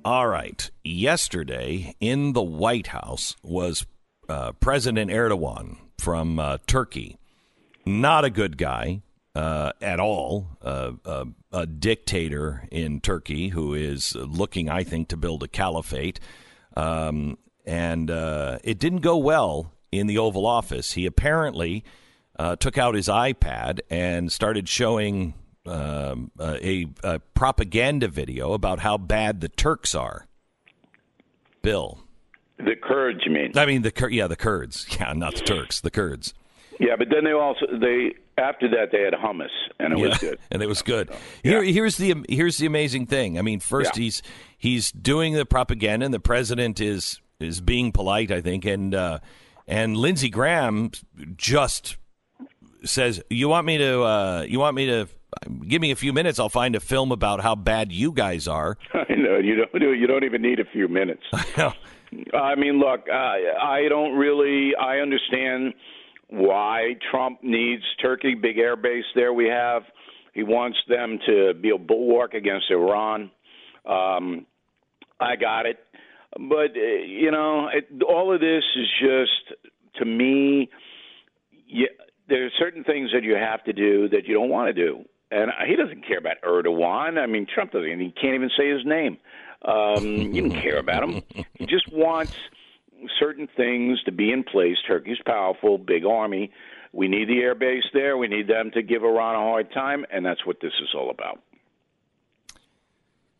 All 0.05 0.27
right. 0.27 0.69
Yesterday 0.83 1.95
in 2.01 2.33
the 2.33 2.43
White 2.43 2.89
House 2.89 3.37
was 3.43 3.87
uh, 4.29 4.53
President 4.53 5.11
Erdogan 5.11 5.77
from 5.99 6.39
uh, 6.41 6.59
Turkey. 6.67 7.19
Not 7.87 8.25
a 8.25 8.31
good 8.31 8.59
guy 8.59 9.03
uh, 9.35 9.73
at 9.81 10.01
all. 10.01 10.57
Uh, 10.63 10.93
uh, 11.05 11.25
a 11.53 11.67
dictator 11.67 12.67
in 12.71 13.01
Turkey 13.01 13.49
who 13.49 13.75
is 13.75 14.15
looking, 14.15 14.69
I 14.69 14.85
think, 14.85 15.09
to 15.09 15.17
build 15.17 15.43
a 15.43 15.49
caliphate. 15.49 16.21
Um, 16.77 17.39
and 17.65 18.11
uh, 18.11 18.59
it 18.65 18.79
didn't 18.79 19.01
go 19.01 19.17
well 19.17 19.73
in 19.91 20.07
the 20.07 20.19
Oval 20.19 20.47
Office. 20.47 20.93
He 20.93 21.07
apparently 21.07 21.85
uh, 22.39 22.57
took 22.57 22.79
out 22.79 22.95
his 22.95 23.09
iPad 23.09 23.81
and 23.91 24.33
started 24.33 24.69
showing 24.69 25.35
um, 25.67 26.31
a, 26.41 26.87
a 27.05 27.21
propaganda 27.35 28.09
video 28.09 28.53
about 28.53 28.81
how 28.81 28.99
bad 28.99 29.41
the 29.41 29.49
Turks 29.49 29.95
are. 29.95 30.27
Bill. 31.63 32.01
The 32.59 32.75
Kurds, 32.81 33.21
you 33.25 33.33
mean? 33.33 33.53
I 33.57 33.67
mean 33.67 33.83
the 33.83 34.09
yeah 34.11 34.27
the 34.27 34.37
Kurds 34.37 34.87
yeah 35.01 35.13
not 35.13 35.35
the 35.35 35.41
Turks 35.41 35.81
the 35.81 35.91
Kurds 35.91 36.35
Yeah, 36.79 36.97
but 36.97 37.09
then 37.11 37.25
they 37.25 37.33
also 37.33 37.67
they 37.81 38.15
after 38.43 38.69
that 38.71 38.89
they 38.93 39.03
had 39.03 39.15
hummus 39.15 39.49
and 39.79 39.93
it 39.93 39.99
yeah 39.99 40.09
was 40.09 40.19
good. 40.19 40.39
and 40.51 40.63
it 40.63 40.67
was 40.69 40.83
good. 40.83 41.11
Here, 41.43 41.63
here's 41.63 41.97
the 41.97 42.15
here's 42.29 42.59
the 42.59 42.67
amazing 42.67 43.07
thing. 43.07 43.39
I 43.39 43.43
mean, 43.43 43.61
first 43.61 43.97
Yeah. 43.97 44.03
he's 44.03 44.23
he's 44.59 44.93
doing 44.93 45.35
the 45.35 45.47
propaganda, 45.47 46.05
and 46.07 46.13
the 46.15 46.21
president 46.21 46.81
is 46.81 47.21
is 47.41 47.61
being 47.61 47.93
polite, 47.93 48.31
I 48.31 48.41
think, 48.41 48.65
and 48.65 48.95
uh, 48.95 49.19
and 49.67 49.97
Lindsey 49.97 50.29
Graham 50.31 50.91
just 51.37 51.97
says, 52.85 53.23
"You 53.31 53.49
want 53.49 53.67
me 53.67 53.79
to 53.79 54.03
uh, 54.03 54.47
you 54.49 54.59
want 54.61 54.77
me 54.77 54.87
to 54.87 55.09
give 55.67 55.81
me 55.81 55.91
a 55.91 55.97
few 55.97 56.13
minutes? 56.13 56.39
I'll 56.39 56.49
find 56.49 56.77
a 56.77 56.81
film 56.81 57.11
about 57.13 57.41
how 57.41 57.55
bad 57.55 57.91
you 57.93 58.13
guys 58.13 58.47
are." 58.49 58.77
I 58.95 59.15
know 59.15 59.39
you 59.39 59.57
don't 59.57 59.99
you 59.99 60.07
don't 60.07 60.25
even 60.25 60.43
need 60.43 60.61
a 60.61 60.65
few 60.73 60.89
minutes. 60.89 61.23
I 62.35 62.55
mean, 62.57 62.79
look, 62.79 63.09
I 63.11 63.41
I 63.61 63.89
don't 63.89 64.17
really 64.17 64.75
I 64.77 64.99
understand 64.99 65.75
why 66.33 66.95
Trump 67.11 67.41
needs 67.43 67.83
Turkey, 68.01 68.35
big 68.35 68.57
air 68.57 68.75
base 68.75 69.05
there 69.15 69.35
we 69.35 69.49
have. 69.49 69.83
He 70.33 70.43
wants 70.43 70.79
them 70.89 71.19
to 71.27 71.53
be 71.53 71.71
a 71.71 71.77
bulwark 71.79 72.33
against 72.33 72.71
Iran. 72.71 73.31
Um, 73.85 74.47
I 75.21 75.37
got 75.37 75.67
it, 75.67 75.79
but 76.33 76.75
uh, 76.75 77.05
you 77.07 77.31
know, 77.31 77.69
it, 77.69 78.03
all 78.03 78.35
of 78.35 78.41
this 78.41 78.65
is 78.77 78.87
just 78.99 79.59
to 79.97 80.07
me. 80.07 80.71
Yeah, 81.69 81.89
there 82.29 82.47
are 82.47 82.51
certain 82.59 82.83
things 82.83 83.11
that 83.13 83.25
you 83.25 83.35
have 83.35 83.63
to 83.65 83.75
do 83.75 84.09
that 84.09 84.27
you 84.27 84.33
don't 84.33 84.49
want 84.49 84.75
to 84.75 84.85
do, 84.85 85.05
and 85.31 85.51
he 85.69 85.77
doesn't 85.77 86.07
care 86.07 86.19
about 86.19 86.41
Erdogan. 86.43 87.19
I 87.19 87.27
mean, 87.27 87.47
Trump 87.53 87.73
doesn't. 87.73 88.01
He 88.01 88.11
can't 88.11 88.35
even 88.35 88.51
say 88.57 88.71
his 88.71 88.87
name. 88.87 89.19
Um, 89.67 90.33
he 90.33 90.41
doesn't 90.41 90.63
care 90.63 90.79
about 90.79 91.03
him. 91.03 91.23
He 91.59 91.67
just 91.67 91.93
wants 91.93 92.33
certain 93.19 93.49
things 93.57 94.03
to 94.05 94.13
be 94.13 94.33
in 94.33 94.45
place. 94.45 94.77
Turkey's 94.87 95.19
powerful, 95.25 95.79
big 95.79 96.05
army. 96.05 96.51
We 96.93 97.09
need 97.09 97.29
the 97.29 97.41
air 97.41 97.55
base 97.55 97.85
there. 97.95 98.17
We 98.17 98.29
need 98.29 98.49
them 98.49 98.71
to 98.73 98.83
give 98.83 99.03
Iran 99.03 99.35
a 99.35 99.39
hard 99.39 99.73
time, 99.73 100.05
and 100.13 100.25
that's 100.25 100.45
what 100.45 100.61
this 100.61 100.73
is 100.83 100.91
all 100.95 101.11
about. 101.11 101.41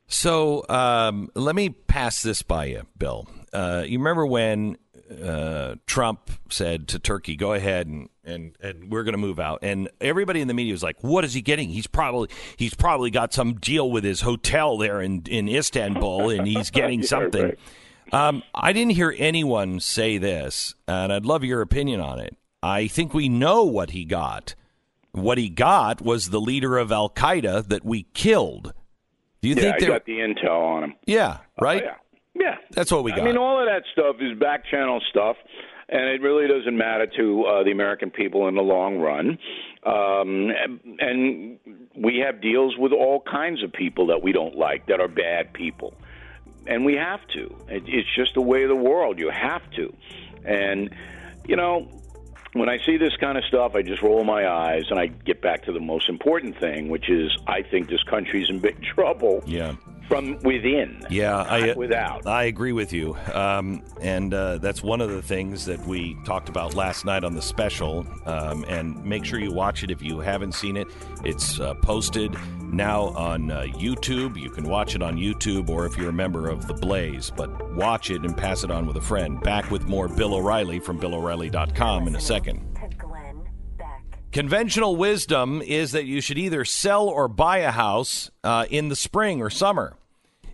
So 0.07 0.65
um, 0.69 1.31
let 1.35 1.55
me 1.55 1.71
pass 1.71 2.23
this 2.23 2.43
by 2.43 2.67
you, 2.67 2.83
Bill. 2.99 3.27
Uh, 3.53 3.85
you 3.87 3.99
remember 3.99 4.27
when 4.27 4.77
uh, 5.23 5.77
Trump 5.87 6.31
said 6.51 6.89
to 6.89 6.99
Turkey, 6.99 7.37
"Go 7.37 7.53
ahead 7.53 7.87
and 7.87 8.09
and, 8.25 8.57
and 8.61 8.91
we're 8.91 9.05
going 9.05 9.15
to 9.15 9.19
move 9.19 9.41
out," 9.41 9.61
and 9.63 9.89
everybody 10.01 10.41
in 10.41 10.49
the 10.49 10.55
media 10.55 10.73
was 10.73 10.83
like, 10.83 11.03
"What 11.03 11.25
is 11.25 11.35
he 11.35 11.43
getting? 11.43 11.69
He's 11.69 11.87
probably 11.87 12.29
he's 12.57 12.75
probably 12.75 13.11
got 13.11 13.33
some 13.33 13.55
deal 13.55 13.91
with 13.91 14.05
his 14.05 14.21
hotel 14.23 14.77
there 14.77 15.01
in 15.01 15.23
in 15.29 15.49
Istanbul, 15.49 16.31
and 16.31 16.47
he's 16.47 16.71
getting 16.71 17.01
Yeah, 17.03 17.07
something." 17.07 17.43
right. 17.43 17.59
Um, 18.13 18.43
I 18.55 18.73
didn't 18.73 18.93
hear 18.93 19.15
anyone 19.17 19.81
say 19.81 20.19
this, 20.19 20.75
and 20.87 21.13
I'd 21.13 21.25
love 21.25 21.45
your 21.45 21.63
opinion 21.63 22.01
on 22.01 22.19
it. 22.19 22.37
I 22.63 22.87
think 22.87 23.15
we 23.15 23.29
know 23.29 23.65
what 23.65 23.91
he 23.91 24.05
got. 24.05 24.55
What 25.13 25.39
he 25.39 25.49
got 25.49 26.01
was 26.03 26.31
the 26.31 26.41
leader 26.41 26.77
of 26.79 26.93
Al 26.93 27.11
Qaeda 27.11 27.69
that 27.69 27.85
we 27.85 28.05
killed. 28.15 28.73
Do 29.41 29.49
you 29.49 29.55
yeah, 29.55 29.63
think 29.63 29.75
I 29.75 29.81
there? 29.81 29.89
got 29.91 30.05
the 30.07 30.19
intel 30.19 30.63
on 30.63 30.85
him. 30.85 30.95
Yeah, 31.07 31.39
right. 31.61 31.83
Oh, 31.83 31.87
yeah. 31.87 31.95
Yeah. 32.35 32.55
That's 32.71 32.91
what 32.91 33.05
we 33.05 33.11
got. 33.11 33.21
I 33.21 33.25
mean, 33.25 33.37
all 33.37 33.59
of 33.61 33.67
that 33.67 33.83
stuff 33.93 34.17
is 34.21 34.39
back 34.39 34.65
channel 34.71 35.01
stuff. 35.11 35.37
and 35.93 36.09
it 36.09 36.23
really 36.23 36.49
doesn't 36.49 36.77
matter 36.77 37.07
to 37.19 37.45
uh, 37.45 37.63
the 37.65 37.71
American 37.71 38.11
people 38.11 38.49
in 38.49 38.55
the 38.55 38.63
long 38.63 38.99
run. 38.99 39.39
Um, 39.85 40.51
and 40.99 41.59
we 41.95 42.23
have 42.25 42.41
deals 42.41 42.75
with 42.79 42.93
all 42.93 43.23
kinds 43.31 43.63
of 43.63 43.73
people 43.73 44.07
that 44.07 44.23
we 44.23 44.33
don't 44.33 44.57
like 44.57 44.87
that 44.87 45.01
are 45.01 45.09
bad 45.09 45.53
people, 45.53 45.95
and 46.67 46.85
we 46.85 46.95
have 46.95 47.27
to. 47.29 47.57
It, 47.69 47.85
it's 47.87 48.09
just 48.15 48.35
the 48.35 48.41
way 48.41 48.63
of 48.63 48.69
the 48.69 48.77
world. 48.77 49.19
You 49.19 49.31
have 49.31 49.69
to, 49.73 49.95
and 50.45 50.95
you 51.47 51.57
know. 51.57 51.89
When 52.55 52.69
I 52.69 52.77
see 52.85 52.99
this 52.99 53.17
kind 53.17 53.39
of 53.39 53.45
stuff, 53.45 53.75
I 53.75 53.81
just 53.81 54.03
roll 54.03 54.25
my 54.25 54.47
eyes 54.47 54.83
and 54.91 54.99
I 54.99 55.07
get 55.07 55.41
back 55.41 55.65
to 55.65 55.73
the 55.73 55.81
most 55.81 56.11
important 56.11 56.61
thing, 56.61 56.91
which 56.91 57.09
is 57.09 57.35
I 57.47 57.63
think 57.63 57.89
this 57.89 58.03
country's 58.03 58.51
in 58.51 58.59
big 58.59 58.77
trouble 58.95 59.43
Yeah. 59.47 59.75
From 60.09 60.39
within. 60.43 61.05
Yeah, 61.11 61.37
I 61.37 61.73
without. 61.75 62.27
I 62.27 62.45
agree 62.45 62.73
with 62.73 62.93
you, 62.93 63.17
um, 63.33 63.83
and 64.01 64.33
uh, 64.33 64.59
that's 64.59 64.83
one 64.83 65.01
of 65.01 65.11
the 65.11 65.23
things 65.23 65.65
that 65.67 65.85
we 65.87 66.17
talked 66.25 66.49
about 66.49 66.75
last 66.75 67.05
night 67.05 67.25
on 67.25 67.35
the 67.35 67.43
special. 67.43 68.07
Um, 68.27 68.65
and 68.69 69.05
make 69.05 69.25
sure 69.25 69.39
you 69.39 69.53
watch 69.53 69.83
it 69.83 69.91
if 69.91 70.03
you 70.03 70.21
haven't 70.21 70.53
seen 70.53 70.77
it. 70.77 70.89
It's 71.25 71.61
uh, 71.61 71.75
posted 71.75 72.37
now 72.61 73.09
on 73.09 73.51
uh, 73.51 73.63
YouTube. 73.63 74.41
You 74.41 74.51
can 74.51 74.65
watch 74.65 74.95
it 74.95 75.03
on 75.03 75.17
YouTube, 75.17 75.69
or 75.69 75.87
if 75.87 75.97
you're 75.97 76.11
a 76.11 76.13
member 76.13 76.49
of 76.49 76.67
the 76.67 76.75
Blaze, 76.75 77.31
but 77.31 77.75
watch 77.75 78.11
it 78.11 78.23
and 78.23 78.37
pass 78.37 78.65
it 78.65 78.71
on 78.71 78.87
with 78.87 78.97
a 78.97 79.03
friend. 79.03 79.41
Back 79.41 79.71
with 79.71 79.85
more 79.85 80.09
Bill 80.09 80.35
O'Reilly 80.35 80.81
from 80.81 80.99
BillO'Reilly.com 80.99 82.09
in 82.09 82.17
a 82.17 82.21
second. 82.21 82.72
Conventional 84.33 84.97
wisdom 84.97 85.61
is 85.61 85.93
that 85.93 86.07
you 86.07 86.23
should 86.23 86.39
either 86.39 86.65
sell 86.65 87.07
or 87.07 87.29
buy 87.29 87.59
a 87.59 87.71
house 87.71 88.31
uh, 88.43 88.65
in 88.71 88.89
the 88.89 88.97
spring 88.97 89.43
or 89.43 89.51
summer. 89.51 89.95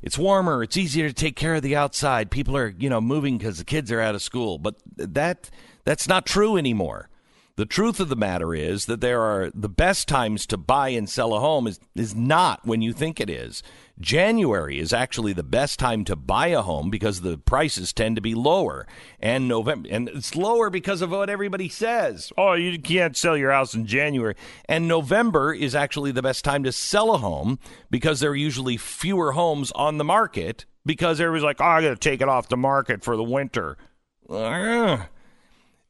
It's 0.03 0.19
warmer. 0.19 0.65
It's 0.65 0.77
easier 0.77 1.07
to 1.09 1.15
take 1.15 1.37
care 1.37 1.55
of 1.55 1.63
the 1.63 1.77
outside. 1.77 2.31
People 2.31 2.57
are, 2.57 2.75
you 2.77 2.91
know, 2.91 3.01
moving 3.01 3.39
because 3.39 3.59
the 3.59 3.65
kids 3.65 3.93
are 3.93 4.01
out 4.01 4.17
of 4.17 4.23
school. 4.23 4.59
But 4.59 4.77
that 4.97 5.51
that's 5.85 6.09
not 6.09 6.27
true 6.27 6.57
anymore. 6.57 7.09
The 7.55 7.67
truth 7.67 7.99
of 7.99 8.09
the 8.09 8.17
matter 8.17 8.55
is 8.55 8.87
that 8.87 9.01
there 9.01 9.21
are 9.21 9.51
the 9.55 9.69
best 9.69 10.07
times 10.09 10.47
to 10.47 10.57
buy 10.57 10.91
and 10.91 11.09
sell 11.09 11.35
a 11.35 11.41
home 11.41 11.67
is 11.67 11.79
is 11.95 12.15
not 12.15 12.67
when 12.67 12.83
you 12.83 12.93
think 12.93 13.21
it 13.21 13.31
is. 13.31 13.63
January 14.01 14.79
is 14.79 14.93
actually 14.93 15.33
the 15.33 15.43
best 15.43 15.79
time 15.79 16.05
to 16.05 16.15
buy 16.15 16.49
a 16.49 16.63
home 16.63 16.91
because 16.91 17.21
the 17.21 17.39
prices 17.39 17.93
tend 17.93 18.17
to 18.17 18.23
be 18.23 18.35
lower. 18.35 18.87
And 19.19 19.49
November 19.49 19.89
and 19.91 20.09
it's 20.09 20.37
lower 20.37 20.71
because 20.71 21.03
of 21.03 21.11
what 21.11 21.31
everybody 21.31 21.69
says. 21.69 22.33
Oh, 22.39 22.53
you 22.53 22.79
can't 22.79 23.17
sell 23.17 23.37
your 23.37 23.51
house 23.51 23.75
in 23.75 23.87
January. 23.87 24.35
And 24.67 24.87
November 24.87 25.53
is 25.53 25.75
actually 25.75 26.13
the 26.13 26.23
best 26.23 26.45
time 26.45 26.63
to 26.65 26.73
sell 26.73 27.15
a 27.15 27.19
home 27.19 27.59
because 27.91 28.21
there 28.21 28.31
are 28.31 28.37
usually 28.37 28.77
fewer 28.77 29.33
homes 29.33 29.73
on 29.73 29.99
the 29.99 30.05
market 30.05 30.65
because 30.87 31.21
everybody's 31.21 31.45
like, 31.45 31.61
"Oh, 31.61 31.65
I 31.65 31.83
got 31.83 31.89
to 31.89 31.97
take 31.97 32.21
it 32.21 32.29
off 32.29 32.49
the 32.49 32.57
market 32.57 33.03
for 33.03 33.17
the 33.17 33.25
winter." 33.25 33.77
Ugh. 34.31 35.01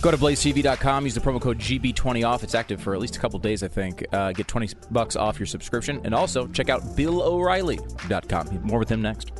Go 0.00 0.10
to 0.10 0.16
blazetv.com. 0.16 1.04
Use 1.04 1.14
the 1.14 1.20
promo 1.20 1.40
code 1.40 1.58
GB20 1.58 2.26
off. 2.26 2.42
It's 2.42 2.54
active 2.54 2.80
for 2.80 2.94
at 2.94 3.00
least 3.00 3.16
a 3.16 3.20
couple 3.20 3.38
days, 3.38 3.62
I 3.62 3.68
think. 3.68 4.04
Uh, 4.12 4.32
get 4.32 4.48
20 4.48 4.70
bucks 4.90 5.16
off 5.16 5.38
your 5.38 5.46
subscription. 5.46 6.00
And 6.04 6.14
also 6.14 6.46
check 6.46 6.68
out 6.68 6.82
BillO'Reilly.com. 6.96 8.62
More 8.62 8.78
with 8.78 8.88
him 8.88 9.02
next. 9.02 9.32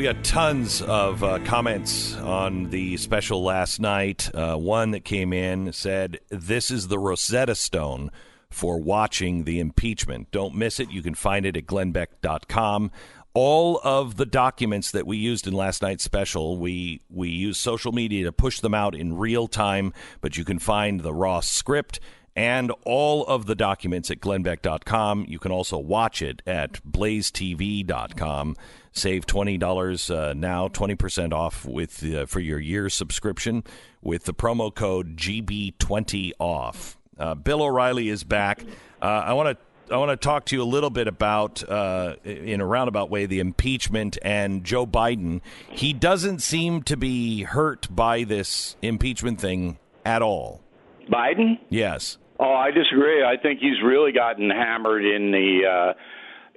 We 0.00 0.04
got 0.04 0.24
tons 0.24 0.80
of 0.80 1.22
uh, 1.22 1.40
comments 1.40 2.16
on 2.16 2.70
the 2.70 2.96
special 2.96 3.42
last 3.42 3.80
night. 3.80 4.34
Uh, 4.34 4.56
one 4.56 4.92
that 4.92 5.04
came 5.04 5.34
in 5.34 5.74
said, 5.74 6.20
This 6.30 6.70
is 6.70 6.88
the 6.88 6.98
Rosetta 6.98 7.54
Stone 7.54 8.10
for 8.48 8.80
watching 8.80 9.44
the 9.44 9.60
impeachment. 9.60 10.30
Don't 10.30 10.54
miss 10.54 10.80
it. 10.80 10.90
You 10.90 11.02
can 11.02 11.14
find 11.14 11.44
it 11.44 11.54
at 11.54 11.66
glennbeck.com. 11.66 12.90
All 13.34 13.78
of 13.84 14.16
the 14.16 14.24
documents 14.24 14.90
that 14.92 15.06
we 15.06 15.18
used 15.18 15.46
in 15.46 15.52
last 15.52 15.82
night's 15.82 16.02
special, 16.02 16.56
we, 16.56 17.02
we 17.10 17.28
use 17.28 17.58
social 17.58 17.92
media 17.92 18.24
to 18.24 18.32
push 18.32 18.60
them 18.60 18.72
out 18.72 18.94
in 18.94 19.18
real 19.18 19.48
time, 19.48 19.92
but 20.22 20.34
you 20.34 20.46
can 20.46 20.58
find 20.58 21.02
the 21.02 21.12
raw 21.12 21.40
script 21.40 22.00
and 22.34 22.72
all 22.86 23.26
of 23.26 23.44
the 23.44 23.54
documents 23.54 24.10
at 24.10 24.20
glennbeck.com. 24.20 25.26
You 25.28 25.38
can 25.38 25.52
also 25.52 25.76
watch 25.76 26.22
it 26.22 26.40
at 26.46 26.82
blazetv.com. 26.90 28.56
Save 28.92 29.26
$20 29.26 30.10
uh, 30.14 30.34
now, 30.34 30.68
20% 30.68 31.32
off 31.32 31.64
with 31.64 32.04
uh, 32.04 32.26
for 32.26 32.40
your 32.40 32.58
year 32.58 32.88
subscription 32.88 33.62
with 34.02 34.24
the 34.24 34.34
promo 34.34 34.74
code 34.74 35.16
GB20OFF. 35.16 36.96
Uh, 37.18 37.34
Bill 37.34 37.62
O'Reilly 37.62 38.08
is 38.08 38.24
back. 38.24 38.64
Uh, 39.00 39.04
I 39.04 39.32
want 39.34 39.58
to 39.58 39.94
I 39.94 39.96
want 39.96 40.10
to 40.10 40.16
talk 40.16 40.44
to 40.46 40.56
you 40.56 40.62
a 40.62 40.64
little 40.64 40.90
bit 40.90 41.08
about, 41.08 41.68
uh, 41.68 42.14
in 42.22 42.60
a 42.60 42.66
roundabout 42.66 43.10
way, 43.10 43.26
the 43.26 43.40
impeachment 43.40 44.18
and 44.22 44.62
Joe 44.62 44.86
Biden. 44.86 45.40
He 45.68 45.92
doesn't 45.92 46.40
seem 46.40 46.82
to 46.84 46.96
be 46.96 47.42
hurt 47.42 47.88
by 47.90 48.22
this 48.22 48.76
impeachment 48.82 49.40
thing 49.40 49.78
at 50.04 50.22
all. 50.22 50.62
Biden? 51.10 51.58
Yes. 51.70 52.18
Oh, 52.38 52.54
I 52.54 52.70
disagree. 52.70 53.24
I 53.24 53.36
think 53.36 53.58
he's 53.58 53.82
really 53.84 54.12
gotten 54.12 54.48
hammered 54.48 55.04
in 55.04 55.32
the 55.32 55.60
uh, 55.68 55.92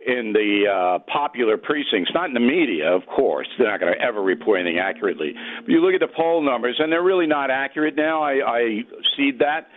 in 0.06 0.34
the 0.34 0.66
uh, 0.68 1.00
popular 1.12 1.58
precincts, 1.58 2.12
not 2.14 2.28
in 2.28 2.34
the 2.34 2.40
media, 2.40 2.92
of 2.94 3.06
course. 3.06 3.48
They're 3.58 3.70
not 3.70 3.80
going 3.80 3.94
to 3.94 4.02
ever 4.02 4.22
report 4.22 4.60
anything 4.60 4.80
accurately. 4.80 5.34
But 5.62 5.70
you 5.70 5.82
look 5.82 5.94
at 5.94 6.00
the 6.00 6.14
poll 6.14 6.42
numbers, 6.42 6.76
and 6.80 6.92
they're 6.92 7.04
really 7.04 7.28
not 7.28 7.50
accurate 7.50 7.96
now. 7.96 8.24
I, 8.24 8.32
I 8.46 8.62
see 9.18 9.32
that, 9.40 9.68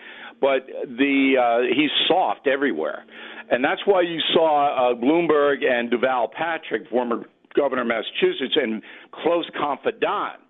but 0.40 0.66
the 0.66 1.34
uh, 1.40 1.74
he's 1.74 1.90
soft 2.08 2.46
everywhere, 2.46 3.04
and 3.50 3.64
that's 3.64 3.80
why 3.84 4.02
you 4.02 4.18
saw 4.34 4.92
uh, 4.92 4.94
Bloomberg 4.94 5.64
and 5.64 5.90
Deval 5.90 6.30
Patrick, 6.32 6.88
former 6.90 7.24
governor 7.54 7.82
of 7.82 7.88
Massachusetts, 7.88 8.56
and 8.56 8.82
close 9.12 9.48
confidant 9.58 10.42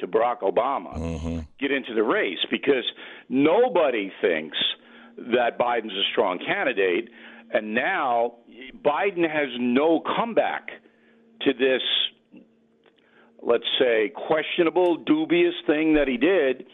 to 0.00 0.06
Barack 0.06 0.40
Obama, 0.40 1.46
get 1.58 1.70
into 1.70 1.94
the 1.94 2.02
race 2.02 2.38
because 2.50 2.84
nobody 3.28 4.12
thinks 4.20 4.58
that 5.16 5.58
Biden's 5.58 5.92
a 5.92 6.02
strong 6.10 6.38
candidate, 6.44 7.08
and 7.52 7.74
now 7.74 8.34
Biden 8.84 9.28
has 9.28 9.48
no 9.58 10.00
comeback 10.16 10.68
to 11.42 11.52
this, 11.52 11.82
let's 13.42 13.64
say, 13.78 14.12
questionable, 14.14 14.96
dubious 14.96 15.54
thing 15.66 15.94
that 15.94 16.08
he 16.08 16.16
did. 16.16 16.66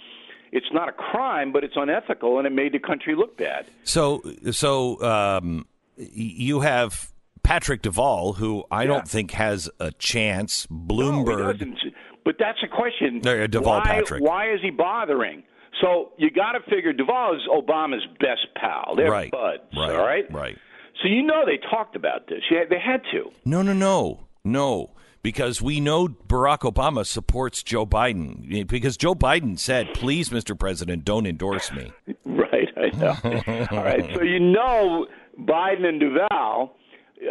It's 0.53 0.67
not 0.73 0.89
a 0.89 0.93
crime, 0.93 1.53
but 1.53 1.63
it's 1.63 1.75
unethical, 1.77 2.39
and 2.39 2.47
it 2.47 2.51
made 2.51 2.73
the 2.73 2.79
country 2.81 3.15
look 3.15 3.37
bad. 3.37 3.67
So, 3.85 4.23
so 4.51 5.01
um, 5.03 5.67
you 5.97 6.61
have 6.61 7.13
Patrick 7.43 7.83
Deval, 7.83 8.37
who 8.37 8.65
I 8.71 8.87
don't 8.87 9.07
think 9.07 9.31
has 9.33 9.71
a 9.79 9.93
chance. 9.93 10.67
Bloomberg. 10.67 11.61
No. 11.61 11.91
But 12.25 12.37
that's 12.39 12.59
a 12.63 12.69
question. 12.69 13.21
No, 13.25 13.47
Deval 13.47 13.65
why, 13.65 13.83
Patrick. 13.85 14.23
Why 14.23 14.53
is 14.53 14.61
he 14.61 14.71
bothering? 14.71 15.45
So 15.81 16.13
you 16.19 16.31
got 16.31 16.53
to 16.53 16.61
figure 16.69 16.93
Deval 16.93 17.35
is 17.37 17.43
Obama's 17.51 18.05
best 18.19 18.47
pal. 18.57 18.95
They're 18.97 19.11
Right, 19.11 19.31
buds, 19.31 19.63
right, 19.75 19.91
all 19.95 20.05
right? 20.05 20.31
right. 20.33 20.59
So 21.03 21.09
you 21.09 21.23
know 21.23 21.43
they 21.47 21.59
talked 21.71 21.97
about 21.97 22.29
this. 22.29 22.41
Yeah, 22.51 22.65
they 22.69 22.79
had 22.79 23.03
to. 23.13 23.31
No, 23.45 23.63
no, 23.63 23.73
no, 23.73 24.27
no. 24.45 24.93
Because 25.23 25.61
we 25.61 25.81
know 25.81 26.09
Barack 26.09 26.61
Obama 26.61 27.05
supports 27.05 27.63
Joe 27.63 27.85
Biden. 27.85 28.67
Because 28.67 28.97
Joe 28.97 29.15
Biden 29.15 29.59
said, 29.59 29.89
"Please, 29.93 30.31
Mr. 30.31 30.59
President, 30.59 31.05
don't 31.05 31.27
endorse 31.27 31.71
me." 31.73 31.93
Right, 32.25 32.69
I 32.77 32.97
know. 32.97 33.17
all 33.71 33.85
right. 33.85 34.11
So 34.15 34.23
you 34.23 34.41
know 34.41 35.07
Biden 35.41 35.85
and 35.85 36.01
Deval 36.01 36.71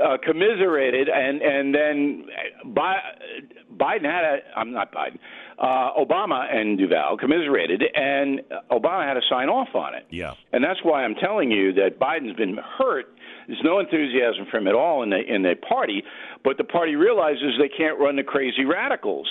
uh, 0.04 0.18
commiserated, 0.24 1.10
and 1.10 1.42
and 1.42 1.74
then 1.74 2.26
Bi- 2.74 3.02
Biden 3.76 4.06
had 4.06 4.24
a. 4.24 4.38
I'm 4.56 4.72
not 4.72 4.92
Biden. 4.94 5.18
Uh, 5.60 5.92
Obama 6.00 6.48
and 6.50 6.80
Deval 6.80 7.20
commiserated, 7.20 7.84
and 7.94 8.40
Obama 8.72 9.06
had 9.06 9.16
to 9.16 9.22
sign 9.30 9.50
off 9.50 9.76
on 9.76 9.94
it. 9.94 10.06
Yeah. 10.10 10.36
And 10.54 10.64
that's 10.64 10.80
why 10.84 11.04
I'm 11.04 11.16
telling 11.16 11.52
you 11.52 11.74
that 11.74 12.00
Biden's 12.00 12.38
been 12.38 12.58
hurt. 12.78 13.08
There's 13.46 13.60
no 13.62 13.80
enthusiasm 13.80 14.46
from 14.50 14.62
him 14.62 14.68
at 14.70 14.76
all 14.76 15.04
in 15.04 15.10
the 15.10 15.20
in 15.20 15.42
the 15.42 15.56
party, 15.68 16.04
but 16.46 16.58
the 16.58 16.64
party 16.64 16.96
realizes 16.96 17.60
they 17.60 17.68
can't 17.68 18.00
run 18.00 18.16
the 18.16 18.24
crazy 18.24 18.64
radicals, 18.64 19.28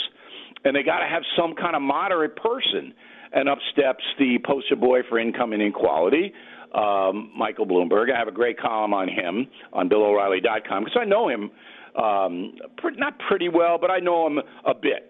and 0.64 0.76
they 0.76 0.82
got 0.82 0.98
to 0.98 1.06
have 1.06 1.22
some 1.34 1.54
kind 1.54 1.74
of 1.74 1.80
moderate 1.80 2.36
person. 2.36 2.92
And 3.30 3.48
up 3.48 3.58
steps 3.72 4.02
the 4.18 4.38
poster 4.44 4.74
boy 4.76 5.00
for 5.08 5.18
income 5.18 5.52
inequality, 5.52 6.32
um, 6.74 7.30
Michael 7.36 7.66
Bloomberg. 7.66 8.12
I 8.14 8.18
have 8.18 8.28
a 8.28 8.32
great 8.32 8.58
column 8.58 8.94
on 8.94 9.08
him 9.08 9.46
on 9.72 9.88
BillO'Reilly.com 9.88 10.84
because 10.84 10.98
I 10.98 11.04
know 11.04 11.28
him 11.28 11.50
um, 11.94 12.54
not 12.96 13.18
pretty 13.28 13.48
well, 13.48 13.78
but 13.78 13.90
I 13.90 13.98
know 13.98 14.26
him 14.26 14.38
a 14.64 14.74
bit. 14.74 15.07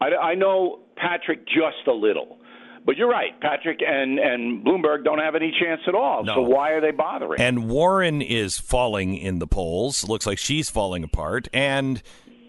I, 0.00 0.06
I 0.14 0.34
know 0.34 0.80
Patrick 0.96 1.46
just 1.46 1.86
a 1.86 1.92
little. 1.92 2.38
But 2.86 2.98
you're 2.98 3.08
right, 3.08 3.38
Patrick 3.40 3.80
and, 3.86 4.18
and 4.18 4.62
Bloomberg 4.64 5.04
don't 5.04 5.18
have 5.18 5.34
any 5.34 5.50
chance 5.58 5.80
at 5.88 5.94
all. 5.94 6.22
No. 6.22 6.34
So 6.34 6.42
why 6.42 6.72
are 6.72 6.82
they 6.82 6.90
bothering? 6.90 7.40
And 7.40 7.70
Warren 7.70 8.20
is 8.20 8.58
falling 8.58 9.16
in 9.16 9.38
the 9.38 9.46
polls. 9.46 10.06
Looks 10.06 10.26
like 10.26 10.36
she's 10.36 10.68
falling 10.68 11.02
apart. 11.02 11.48
And 11.54 12.02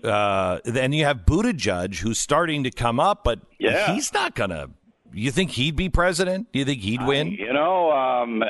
uh, 0.04 0.60
then 0.66 0.92
you 0.92 1.06
have 1.06 1.20
Buttigieg, 1.26 2.00
who's 2.00 2.20
starting 2.20 2.66
to 2.66 2.72
come 2.72 3.00
up, 3.00 3.24
but 3.24 3.40
Yeah. 3.60 3.94
he's 3.94 4.12
not 4.14 4.36
going 4.36 4.50
to. 4.50 4.72
You 5.14 5.32
think 5.32 5.52
he'd 5.52 5.78
be 5.78 5.88
president? 5.88 6.52
Do 6.52 6.60
you 6.60 6.66
think 6.66 6.82
he'd 6.82 7.06
win? 7.06 7.28
you 7.32 7.54
know, 7.54 7.92
um, 7.94 8.44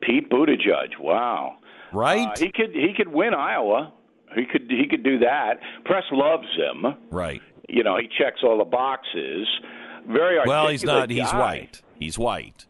Pete 0.00 0.30
Buttigieg. 0.30 0.98
Wow, 0.98 1.56
right? 1.92 2.28
Uh, 2.28 2.32
he 2.38 2.50
could 2.50 2.70
he 2.74 2.94
could 2.96 3.08
win 3.08 3.34
Iowa. 3.34 3.92
He 4.34 4.46
could 4.46 4.70
he 4.70 4.86
could 4.88 5.02
do 5.02 5.18
that. 5.18 5.60
Press 5.84 6.04
loves 6.12 6.46
him. 6.56 6.94
Right. 7.10 7.42
You 7.68 7.82
know, 7.82 7.96
he 7.96 8.08
checks 8.08 8.40
all 8.42 8.58
the 8.58 8.64
boxes. 8.64 9.46
Very 10.06 10.38
Well, 10.46 10.68
he's 10.68 10.84
not. 10.84 11.10
He's 11.10 11.30
guy. 11.30 11.38
white. 11.38 11.82
He's 11.98 12.18
white. 12.18 12.66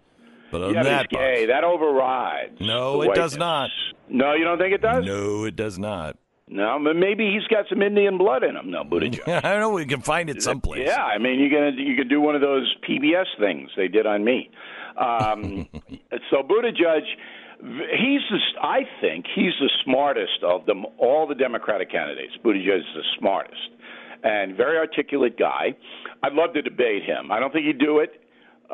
But 0.51 0.73
Yeah, 0.73 0.83
that, 0.83 1.07
he's 1.11 1.19
gay. 1.19 1.47
That 1.47 1.65
overrides. 1.65 2.61
no, 2.61 3.03
it 3.03 3.15
does 3.15 3.37
not. 3.37 3.71
No, 4.09 4.35
you 4.35 4.45
don't 4.45 4.59
think 4.59 4.75
it 4.75 4.81
does? 4.81 5.05
No, 5.05 5.45
it 5.45 5.55
does 5.57 5.79
not. 5.79 6.17
No, 6.51 6.81
but 6.83 6.97
maybe 6.97 7.31
he's 7.31 7.47
got 7.49 7.67
some 7.69 7.83
Indian 7.83 8.17
blood 8.17 8.43
in 8.43 8.57
him. 8.57 8.71
No, 8.71 8.83
Buttigieg. 8.83 9.29
I 9.29 9.41
don't 9.53 9.61
know. 9.61 9.71
We 9.71 9.85
can 9.85 10.01
find 10.01 10.31
it 10.31 10.43
someplace. 10.43 10.87
Yeah, 10.87 11.03
I 11.05 11.19
mean, 11.19 11.39
you 11.41 11.51
can 11.51 11.75
you 11.77 11.95
can 11.95 12.09
do 12.09 12.21
one 12.21 12.35
of 12.35 12.41
those 12.41 12.75
PBS 12.89 13.27
things 13.39 13.71
they 13.77 13.89
did 13.89 14.07
on 14.07 14.25
me. 14.25 14.51
Um, 14.97 15.69
so 16.31 16.43
Buttigieg, 16.43 17.03
he's 17.61 18.21
the, 18.31 18.39
I 18.63 18.81
think 19.01 19.27
he's 19.35 19.53
the 19.61 19.71
smartest 19.85 20.43
of 20.43 20.65
them 20.65 20.87
all 20.97 21.27
the 21.27 21.35
Democratic 21.35 21.91
candidates. 21.91 22.33
Buttigieg 22.43 22.79
is 22.79 22.85
the 22.95 23.05
smartest 23.19 23.69
and 24.23 24.57
very 24.57 24.77
articulate 24.79 25.39
guy. 25.39 25.75
I'd 26.23 26.33
love 26.33 26.53
to 26.55 26.63
debate 26.63 27.05
him. 27.05 27.31
I 27.31 27.41
don't 27.41 27.53
think 27.53 27.67
he'd 27.67 27.79
do 27.79 28.01
it 28.01 28.21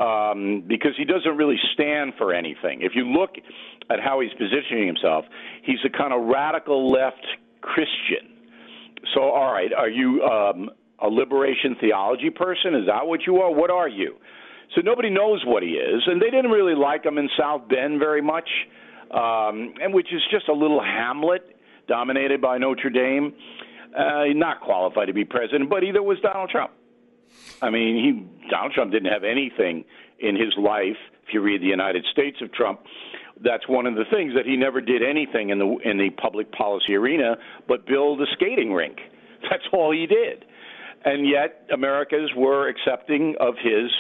um, 0.01 0.65
because 0.67 0.93
he 0.97 1.05
doesn't 1.05 1.37
really 1.37 1.59
stand 1.73 2.15
for 2.19 2.33
anything. 2.35 2.83
If 2.83 2.93
you 2.95 3.07
look 3.07 3.31
at 3.91 4.01
how 4.01 4.21
he's 4.21 4.33
positioning 4.33 4.87
himself, 4.87 5.25
he's 5.63 5.79
a 5.85 5.91
kind 5.97 6.13
of 6.13 6.27
radical 6.27 6.91
left 6.91 7.25
Christian. 7.61 8.33
So, 9.15 9.23
all 9.23 9.53
right, 9.53 9.73
are 9.73 9.89
you 9.89 10.23
um, 10.23 10.71
a 11.03 11.09
liberation 11.09 11.77
theology 11.81 12.31
person? 12.31 12.75
Is 12.75 12.87
that 12.87 13.07
what 13.07 13.21
you 13.27 13.37
are? 13.37 13.53
What 13.53 13.71
are 13.71 13.89
you? 13.89 14.17
So 14.75 14.81
nobody 14.81 15.11
knows 15.11 15.43
what 15.47 15.63
he 15.63 15.71
is, 15.71 16.03
and 16.07 16.21
they 16.21 16.31
didn't 16.31 16.51
really 16.51 16.75
like 16.75 17.05
him 17.05 17.19
in 17.19 17.29
South 17.39 17.69
Bend 17.69 18.01
very 18.01 18.23
much, 18.23 18.49
um, 19.11 19.75
and 19.81 19.93
which 19.93 20.09
is 20.13 20.23
just 20.31 20.49
a 20.49 20.53
little 20.53 20.83
hamlet 20.83 21.43
dominated 21.87 22.41
by 22.41 22.59
Notre 22.59 22.91
Dame. 22.91 23.33
Uh, 23.97 24.25
not 24.35 24.61
qualified 24.61 25.07
to 25.07 25.13
be 25.13 25.25
president, 25.25 25.71
but 25.71 25.85
either 25.85 26.03
was 26.03 26.19
Donald 26.21 26.51
Trump. 26.51 26.73
I 27.63 27.71
mean, 27.71 27.97
he 27.97 28.49
Donald 28.51 28.73
Trump 28.73 28.93
didn't 28.93 29.13
have 29.13 29.25
anything 29.25 29.85
in 30.19 30.37
his 30.37 30.55
life. 30.59 30.97
If 31.27 31.33
you 31.33 31.41
read 31.41 31.63
the 31.63 31.67
United 31.67 32.05
States 32.13 32.39
of 32.43 32.53
Trump, 32.53 32.81
that's 33.43 33.69
one 33.69 33.87
of 33.87 33.95
the 33.95 34.05
things 34.11 34.35
that 34.35 34.47
he 34.47 34.57
never 34.57 34.81
did 34.81 35.03
anything 35.03 35.51
in 35.51 35.59
the 35.59 35.77
in 35.85 35.99
the 35.99 36.11
public 36.11 36.53
policy 36.53 36.95
arena 36.95 37.37
but 37.69 37.87
build 37.87 38.21
a 38.21 38.27
skating 38.35 38.73
rink. 38.73 38.99
That's 39.51 39.65
all 39.73 39.93
he 39.93 40.07
did, 40.07 40.45
and 41.05 41.29
yet 41.29 41.67
Americans 41.73 42.31
were 42.35 42.67
accepting 42.69 43.35
of 43.39 43.57
his 43.63 43.91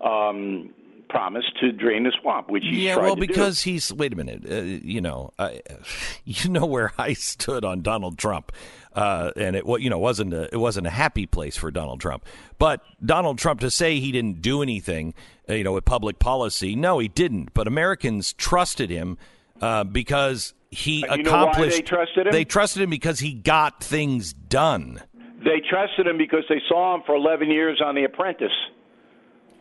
um, 0.00 0.72
promise 1.08 1.44
to 1.60 1.72
drain 1.72 2.04
the 2.04 2.12
swamp, 2.20 2.50
which 2.50 2.62
he 2.62 2.86
yeah, 2.86 2.94
tried 2.94 3.04
well, 3.04 3.14
to 3.16 3.20
do. 3.20 3.26
because 3.26 3.62
he's. 3.62 3.92
Wait 3.92 4.12
a 4.12 4.16
minute. 4.16 4.44
Uh, 4.50 4.62
you 4.62 5.00
know, 5.00 5.32
I, 5.38 5.60
you 6.24 6.50
know 6.50 6.66
where 6.66 6.92
I 6.98 7.12
stood 7.12 7.64
on 7.64 7.82
Donald 7.82 8.18
Trump, 8.18 8.52
uh, 8.96 9.30
and 9.36 9.54
it 9.54 9.64
you 9.78 9.90
know 9.90 9.98
wasn't 9.98 10.32
a, 10.32 10.52
it 10.52 10.56
wasn't 10.56 10.86
a 10.86 10.90
happy 10.90 11.26
place 11.26 11.56
for 11.56 11.70
Donald 11.70 12.00
Trump. 12.00 12.24
But 12.58 12.80
Donald 13.04 13.38
Trump 13.38 13.60
to 13.60 13.70
say 13.70 14.00
he 14.00 14.10
didn't 14.10 14.40
do 14.40 14.62
anything, 14.62 15.14
uh, 15.48 15.52
you 15.52 15.62
know, 15.62 15.74
with 15.74 15.84
public 15.84 16.18
policy, 16.18 16.74
no, 16.74 16.98
he 16.98 17.06
didn't. 17.08 17.52
But 17.54 17.68
Americans 17.68 18.32
trusted 18.32 18.88
him 18.90 19.18
uh, 19.60 19.84
because 19.84 20.54
he 20.70 21.00
you 21.00 21.02
why 21.06 21.16
they 21.16 21.22
accomplished. 21.22 21.86
trusted 21.86 22.26
him? 22.26 22.32
They 22.32 22.44
trusted 22.44 22.82
him 22.82 22.90
because 22.90 23.20
he 23.20 23.34
got 23.34 23.84
things 23.84 24.32
done. 24.32 25.02
They 25.44 25.60
trusted 25.60 26.06
him 26.06 26.16
because 26.18 26.44
they 26.48 26.60
saw 26.66 26.94
him 26.94 27.02
for 27.04 27.14
11 27.14 27.50
years 27.50 27.80
on 27.84 27.94
The 27.94 28.04
Apprentice. 28.04 28.50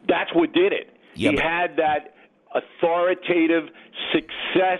That's 0.07 0.33
what 0.33 0.53
did 0.53 0.71
it. 0.73 0.95
Yeah, 1.13 1.31
he 1.31 1.35
but- 1.35 1.45
had 1.45 1.75
that 1.77 2.15
authoritative 2.53 3.69
success 4.13 4.79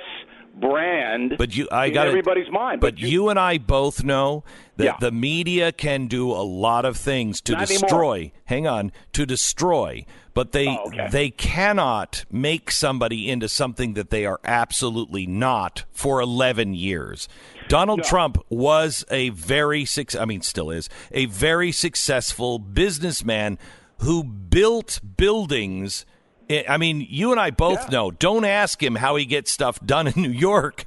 brand 0.60 1.36
But 1.38 1.56
you, 1.56 1.68
I 1.72 1.90
got 1.90 2.07
everybody's 2.07 2.49
mind. 2.52 2.82
But, 2.82 2.98
you, 2.99 3.30
and 3.30 3.38
I 3.40 3.57
both 3.57 4.03
know 4.03 4.44
that 4.77 4.84
Yeah. 4.84 4.98
the 4.99 5.11
media 5.11 5.72
can 5.72 6.07
do 6.07 6.32
a 6.32 6.44
lot 6.44 6.86
of 6.86 6.98
things 6.98 7.41
to 7.41 7.53
Not 7.53 7.69
anymore. 7.69 7.82
destroy. 7.82 8.32
Hang 8.45 8.68
on, 8.68 8.91
to 9.14 9.26
destroy. 9.26 10.06
But 10.34 10.52
they 10.52 10.68
Oh, 10.68 10.88
okay. 10.88 11.07
they 11.11 11.30
cannot 11.30 12.26
make 12.32 12.69
somebody 12.72 13.30
into 13.30 13.48
something 13.48 13.94
that 13.94 14.10
they 14.10 14.26
are 14.26 14.40
absolutely 14.44 15.26
not 15.26 15.86
for 15.91 16.19
11 16.19 16.73
years. 16.73 17.30
Donald 17.69 18.03
Trump 18.03 18.38
was 18.49 19.06
a 19.10 19.30
very 19.30 19.86
suc- 19.86 20.15
I 20.15 20.26
mean 20.26 20.41
still 20.41 20.69
is 20.72 20.90
a 21.11 21.26
very 21.26 21.72
successful 21.72 22.60
businessman 22.60 23.57
who 23.99 24.23
built 24.26 24.99
buildings 25.18 26.06
I 26.49 26.65
I 26.69 26.77
mean, 26.77 27.05
you 27.09 27.31
and 27.31 27.39
I 27.39 27.51
both 27.51 27.89
know. 27.91 28.11
Don't 28.11 28.45
ask 28.45 28.81
him 28.81 28.95
how 28.95 29.15
he 29.15 29.26
gets 29.26 29.51
stuff 29.51 29.80
done 29.85 30.07
in 30.07 30.13
New 30.22 30.30
York 30.31 30.85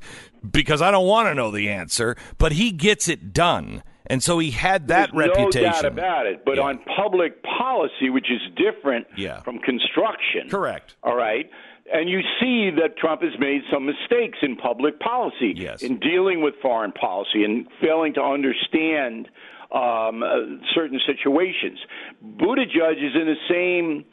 because 0.49 0.81
I 0.83 0.91
don't 0.91 1.07
want 1.07 1.29
to 1.29 1.35
know 1.35 1.51
the 1.51 1.69
answer, 1.69 2.17
but 2.39 2.53
he 2.53 2.71
gets 2.71 3.09
it 3.09 3.33
done. 3.33 3.83
And 4.11 4.23
so 4.23 4.39
he 4.39 4.53
had 4.53 4.89
that 4.89 5.11
There's 5.13 5.29
reputation. 5.29 5.63
No 5.65 5.71
doubt 5.73 5.85
about 5.85 6.27
it. 6.27 6.45
But 6.45 6.59
on 6.59 6.79
public 6.97 7.43
policy, 7.43 8.09
which 8.09 8.31
is 8.31 8.41
different 8.57 9.07
Yeah. 9.17 9.43
from 9.43 9.59
construction. 9.59 10.49
Correct. 10.49 10.97
All 11.03 11.15
right. 11.17 11.51
And 11.93 12.09
you 12.09 12.21
see 12.41 12.71
that 12.81 12.97
Trump 12.99 13.23
has 13.23 13.33
made 13.39 13.63
some 13.73 13.85
mistakes 13.87 14.39
in 14.43 14.57
public 14.57 14.99
policy, 15.01 15.53
Yes. 15.57 15.83
in 15.83 15.99
dealing 15.99 16.43
with 16.43 16.55
foreign 16.63 16.93
policy, 16.93 17.45
and 17.45 17.67
failing 17.83 18.15
to 18.15 18.23
understand 18.23 19.29
um, 19.71 20.23
uh, 20.23 20.27
certain 20.75 20.99
situations. 21.07 21.79
Buttigieg 22.25 22.97
is 23.05 23.15
in 23.15 23.27
the 23.27 23.37
same 23.51 24.05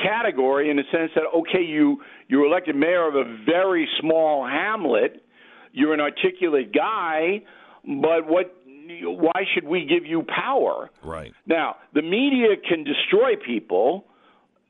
category 0.00 0.70
in 0.70 0.76
the 0.76 0.82
sense 0.92 1.10
that 1.14 1.24
okay, 1.34 1.62
you 1.62 2.02
you're 2.28 2.46
elected 2.46 2.76
mayor 2.76 3.08
of 3.08 3.14
a 3.14 3.24
very 3.44 3.88
small 4.00 4.46
hamlet, 4.46 5.24
you're 5.72 5.94
an 5.94 6.00
articulate 6.00 6.72
guy, 6.74 7.42
but 7.84 8.26
what? 8.26 8.54
Why 8.86 9.44
should 9.54 9.64
we 9.64 9.86
give 9.86 10.04
you 10.04 10.22
power? 10.22 10.90
Right. 11.02 11.32
Now, 11.46 11.76
the 11.94 12.02
media 12.02 12.48
can 12.68 12.84
destroy 12.84 13.32
people. 13.36 14.04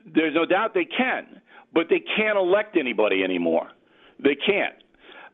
There's 0.07 0.35
no 0.35 0.47
doubt 0.47 0.73
they 0.73 0.85
can, 0.85 1.41
but 1.73 1.89
they 1.91 2.01
can't 2.17 2.39
elect 2.39 2.77
anybody 2.77 3.25
anymore. 3.25 3.71
They 4.23 4.37
can't. 4.37 4.75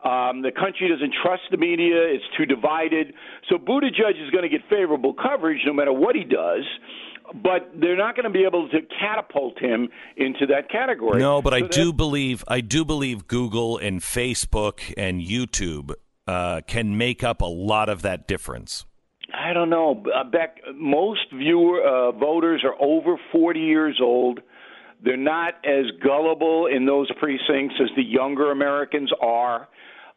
Um, 0.03 0.41
the 0.41 0.51
country 0.51 0.89
doesn't 0.89 1.13
trust 1.23 1.43
the 1.51 1.59
media. 1.59 2.09
It's 2.09 2.25
too 2.39 2.47
divided. 2.47 3.13
So 3.51 3.57
Buttigieg 3.57 4.17
is 4.17 4.31
going 4.31 4.45
to 4.45 4.49
get 4.49 4.63
favorable 4.71 5.13
coverage 5.13 5.61
no 5.67 5.75
matter 5.75 5.93
what 5.93 6.17
he 6.17 6.25
does, 6.25 6.65
but 7.35 7.71
they're 7.81 7.97
not 7.97 8.17
going 8.17 8.25
to 8.25 8.31
be 8.31 8.45
able 8.45 8.69
to 8.69 8.79
catapult 8.99 9.59
him 9.59 9.89
into 10.17 10.47
that 10.47 10.71
category. 10.71 11.19
No, 11.21 11.41
but 11.43 11.55
I 11.55 11.61
So 11.61 11.65
that- 11.67 11.73
do 11.73 11.93
believe 11.93 12.45
I 12.49 12.61
do 12.61 12.85
believe 12.85 13.27
Google 13.27 13.79
and 13.79 14.01
Facebook 14.01 14.93
and 14.97 15.21
YouTube 15.21 15.93
uh, 16.27 16.61
can 16.67 16.97
make 16.97 17.25
up 17.25 17.41
a 17.41 17.47
lot 17.47 17.89
of 17.89 18.03
that 18.03 18.27
difference. 18.29 18.85
I 19.33 19.53
don't 19.53 19.71
know. 19.71 20.03
Uh, 20.13 20.25
Beck, 20.25 20.59
most 20.75 21.21
viewer 21.33 21.81
uh, 21.83 22.13
voters 22.13 22.63
are 22.65 22.75
over 22.81 23.17
40 23.33 23.61
years 23.61 24.01
old. 24.03 24.41
They're 25.03 25.17
not 25.17 25.55
as 25.65 25.87
gullible 26.05 26.67
in 26.67 26.85
those 26.85 27.09
precincts 27.19 27.77
as 27.81 27.89
the 27.97 28.03
younger 28.03 28.51
Americans 28.51 29.11
are. 29.23 29.69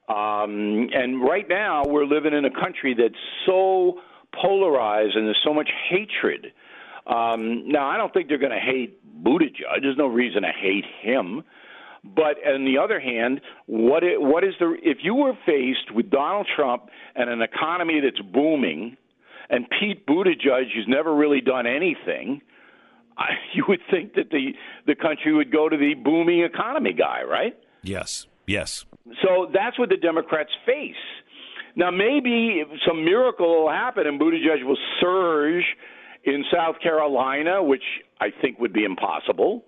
Um, 0.09 0.89
and 0.93 1.21
right 1.23 1.47
now, 1.47 1.83
we're 1.87 2.05
living 2.05 2.33
in 2.33 2.43
a 2.43 2.49
country 2.51 2.93
that's 2.97 3.13
so 3.45 4.01
polarized 4.39 5.15
and 5.15 5.25
there's 5.27 5.39
so 5.43 5.53
much 5.53 5.69
hatred. 5.89 6.47
Um, 7.07 7.67
now, 7.67 7.87
I 7.87 7.97
don't 7.97 8.13
think 8.13 8.29
they're 8.29 8.37
going 8.37 8.51
to 8.51 8.59
hate 8.59 8.99
Buttigieg. 9.23 9.81
There's 9.81 9.97
no 9.97 10.07
reason 10.07 10.43
to 10.43 10.51
hate 10.51 10.85
him. 11.01 11.43
But 12.03 12.35
on 12.45 12.65
the 12.65 12.77
other 12.77 12.99
hand, 12.99 13.39
what 13.65 14.03
i- 14.03 14.17
what 14.17 14.43
is 14.43 14.53
the 14.59 14.75
if 14.83 14.97
you 15.03 15.15
were 15.15 15.33
faced 15.45 15.89
with 15.93 16.09
Donald 16.09 16.47
Trump 16.53 16.89
and 17.15 17.29
an 17.29 17.41
economy 17.41 18.01
that's 18.01 18.19
booming, 18.19 18.97
and 19.49 19.69
Pete 19.79 20.05
Buttigieg 20.05 20.71
who's 20.73 20.85
never 20.87 21.15
really 21.15 21.39
done 21.39 21.65
anything, 21.65 22.41
I, 23.17 23.29
you 23.53 23.63
would 23.69 23.79
think 23.89 24.15
that 24.15 24.31
the 24.31 24.53
the 24.85 24.95
country 24.95 25.33
would 25.33 25.49
go 25.51 25.69
to 25.69 25.77
the 25.77 25.93
booming 25.93 26.41
economy 26.41 26.91
guy, 26.91 27.23
right? 27.23 27.55
Yes. 27.83 28.27
Yes. 28.47 28.85
So 29.21 29.49
that's 29.53 29.79
what 29.79 29.87
the 29.87 29.95
Democrats 29.97 30.51
face. 30.65 30.95
Now, 31.77 31.89
maybe 31.89 32.63
some 32.85 33.03
miracle 33.05 33.63
will 33.63 33.69
happen 33.71 34.05
and 34.07 34.19
Buttigieg 34.19 34.63
will 34.65 34.77
surge 34.99 35.63
in 36.23 36.43
South 36.53 36.75
Carolina, 36.81 37.61
which 37.63 37.83
I 38.19 38.27
think 38.41 38.59
would 38.59 38.73
be 38.73 38.83
impossible. 38.85 39.65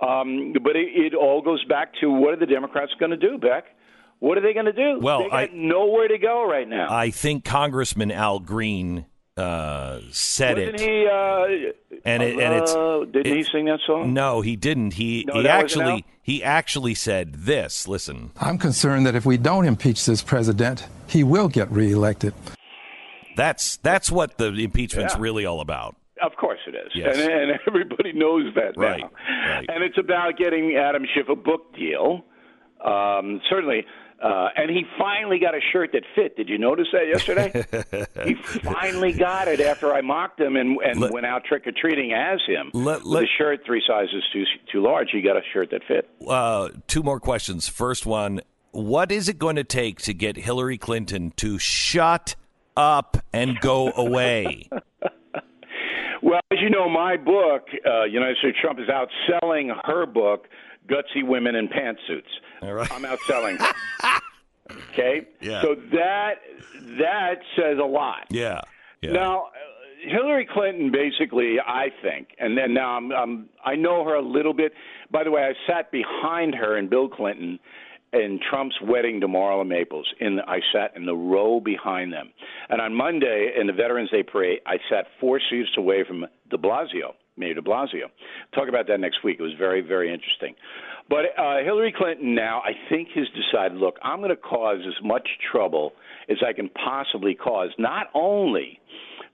Um, 0.00 0.52
but 0.64 0.74
it, 0.74 0.88
it 0.94 1.14
all 1.14 1.42
goes 1.42 1.64
back 1.64 1.92
to 2.00 2.10
what 2.10 2.32
are 2.32 2.36
the 2.36 2.46
Democrats 2.46 2.92
going 2.98 3.10
to 3.10 3.16
do, 3.16 3.38
Beck? 3.38 3.64
What 4.18 4.36
are 4.38 4.40
they 4.40 4.52
going 4.52 4.66
to 4.66 4.72
do? 4.72 4.98
Well, 5.00 5.24
they 5.24 5.28
got 5.30 5.36
I- 5.36 5.50
nowhere 5.52 6.08
to 6.08 6.18
go 6.18 6.48
right 6.48 6.68
now. 6.68 6.86
I 6.90 7.10
think 7.10 7.44
Congressman 7.44 8.10
Al 8.10 8.38
Green 8.40 9.06
uh, 9.36 10.00
said 10.10 10.58
Wasn't 10.58 10.80
it. 10.80 10.80
he? 10.80 11.06
Uh, 11.06 11.98
and 12.04 12.22
it, 12.22 12.38
and 12.38 12.54
it's 12.62 12.74
uh, 12.74 13.04
didn't 13.10 13.34
he 13.36 13.42
sing 13.44 13.64
that 13.66 13.80
song? 13.86 14.12
No, 14.12 14.40
he 14.42 14.56
didn't. 14.56 14.94
He 14.94 15.24
No, 15.26 15.40
he 15.40 15.48
actually 15.48 16.04
he 16.22 16.42
actually 16.42 16.94
said 16.94 17.34
this. 17.34 17.88
Listen, 17.88 18.30
I'm 18.40 18.58
concerned 18.58 19.06
that 19.06 19.14
if 19.14 19.24
we 19.24 19.36
don't 19.38 19.64
impeach 19.64 20.04
this 20.06 20.22
president, 20.22 20.86
he 21.08 21.24
will 21.24 21.48
get 21.48 21.70
reelected. 21.72 22.34
That's 23.36 23.76
that's 23.78 24.10
what 24.10 24.38
the 24.38 24.48
impeachment's 24.52 25.14
Yeah. 25.14 25.20
really 25.20 25.46
all 25.46 25.60
about. 25.60 25.96
Of 26.22 26.36
course 26.36 26.60
it 26.68 26.74
is, 26.76 26.92
Yes. 26.94 27.18
and, 27.18 27.30
and 27.50 27.60
everybody 27.66 28.12
knows 28.12 28.54
that 28.54 28.74
Right, 28.76 29.00
now. 29.00 29.10
right. 29.56 29.66
And 29.68 29.82
it's 29.82 29.98
about 29.98 30.36
getting 30.38 30.76
Adam 30.76 31.04
Schiff 31.14 31.28
a 31.28 31.34
book 31.34 31.74
deal. 31.74 32.24
Um, 32.84 33.40
certainly, 33.50 33.84
uh, 34.22 34.48
and 34.56 34.70
he 34.70 34.84
finally 34.98 35.38
got 35.40 35.54
a 35.56 35.60
shirt 35.72 35.90
that 35.92 36.02
fit. 36.14 36.36
Did 36.36 36.48
you 36.48 36.58
notice 36.58 36.86
that 36.92 37.08
yesterday? 37.08 37.64
he 38.24 38.34
finally 38.34 39.12
got 39.12 39.48
it 39.48 39.60
after 39.60 39.92
I 39.92 40.00
mocked 40.00 40.38
him 40.40 40.54
and, 40.56 40.78
and 40.84 41.00
Let- 41.00 41.12
went 41.12 41.26
out 41.26 41.44
trick 41.44 41.66
or 41.66 41.72
treating 41.72 42.12
as 42.12 42.40
him. 42.46 42.70
Let- 42.72 43.04
let- 43.04 43.24
a 43.24 43.26
shirt 43.38 43.60
three 43.66 43.82
sizes 43.86 44.22
too 44.32 44.44
too 44.70 44.80
large. 44.82 45.08
He 45.12 45.22
got 45.22 45.36
a 45.36 45.42
shirt 45.52 45.70
that 45.70 45.82
fit. 45.88 46.08
Uh, 46.26 46.68
two 46.86 47.02
more 47.02 47.18
questions. 47.20 47.68
First 47.68 48.06
one: 48.06 48.40
What 48.70 49.10
is 49.10 49.28
it 49.28 49.38
going 49.38 49.56
to 49.56 49.64
take 49.64 50.00
to 50.02 50.14
get 50.14 50.36
Hillary 50.36 50.78
Clinton 50.78 51.32
to 51.36 51.58
shut 51.58 52.36
up 52.76 53.16
and 53.32 53.58
go 53.60 53.92
away? 53.92 54.68
Well, 56.24 56.40
as 56.52 56.58
you 56.60 56.70
know, 56.70 56.88
my 56.88 57.16
book, 57.16 57.66
uh, 57.84 58.04
United 58.04 58.36
States 58.38 58.56
Trump, 58.62 58.78
is 58.78 58.86
outselling 58.86 59.70
her 59.84 60.06
book, 60.06 60.46
Gutsy 60.86 61.26
Women 61.26 61.56
in 61.56 61.66
Pantsuits. 61.68 62.22
All 62.62 62.72
right. 62.72 62.90
I'm 62.92 63.02
outselling 63.02 63.58
her. 63.60 64.20
okay? 64.92 65.26
Yeah. 65.40 65.62
So 65.62 65.74
that 65.92 66.34
that 66.98 67.40
says 67.56 67.78
a 67.82 67.84
lot. 67.84 68.26
yeah. 68.30 68.60
Yeah. 69.00 69.10
Now, 69.10 69.48
Hillary 70.06 70.46
Clinton, 70.48 70.92
basically, 70.92 71.56
I 71.58 71.88
think, 72.02 72.28
and 72.38 72.56
then 72.56 72.72
now 72.72 72.96
I'm, 72.96 73.10
I'm, 73.10 73.48
I 73.64 73.74
know 73.74 74.04
her 74.04 74.14
a 74.14 74.22
little 74.22 74.54
bit. 74.54 74.72
By 75.10 75.24
the 75.24 75.32
way, 75.32 75.42
I 75.42 75.54
sat 75.70 75.90
behind 75.90 76.54
her 76.54 76.76
and 76.76 76.88
Bill 76.88 77.08
Clinton 77.08 77.58
in 78.12 78.38
Trump's 78.50 78.76
wedding 78.82 79.20
to 79.20 79.28
Marla 79.28 79.66
Maples. 79.66 80.06
In 80.20 80.38
I 80.46 80.58
sat 80.72 80.96
in 80.96 81.06
the 81.06 81.14
row 81.14 81.60
behind 81.60 82.12
them, 82.12 82.32
and 82.68 82.80
on 82.80 82.94
Monday 82.94 83.52
in 83.58 83.66
the 83.66 83.72
Veterans 83.72 84.10
Day 84.10 84.22
parade, 84.22 84.60
I 84.66 84.76
sat 84.90 85.06
four 85.20 85.40
seats 85.50 85.70
away 85.76 86.04
from 86.06 86.26
De 86.50 86.58
Blasio, 86.58 87.14
Mayor 87.36 87.54
De 87.54 87.62
Blasio. 87.62 88.10
Talk 88.54 88.68
about 88.68 88.86
that 88.88 89.00
next 89.00 89.24
week. 89.24 89.38
It 89.38 89.42
was 89.42 89.54
very, 89.58 89.80
very 89.80 90.12
interesting. 90.12 90.54
But 91.08 91.36
uh, 91.38 91.58
Hillary 91.64 91.92
Clinton 91.96 92.34
now, 92.34 92.60
I 92.60 92.72
think, 92.88 93.08
has 93.14 93.26
decided. 93.28 93.78
Look, 93.78 93.96
I'm 94.02 94.18
going 94.18 94.30
to 94.30 94.36
cause 94.36 94.78
as 94.86 94.94
much 95.04 95.26
trouble 95.50 95.92
as 96.28 96.38
I 96.46 96.52
can 96.52 96.68
possibly 96.70 97.34
cause, 97.34 97.70
not 97.78 98.06
only 98.14 98.78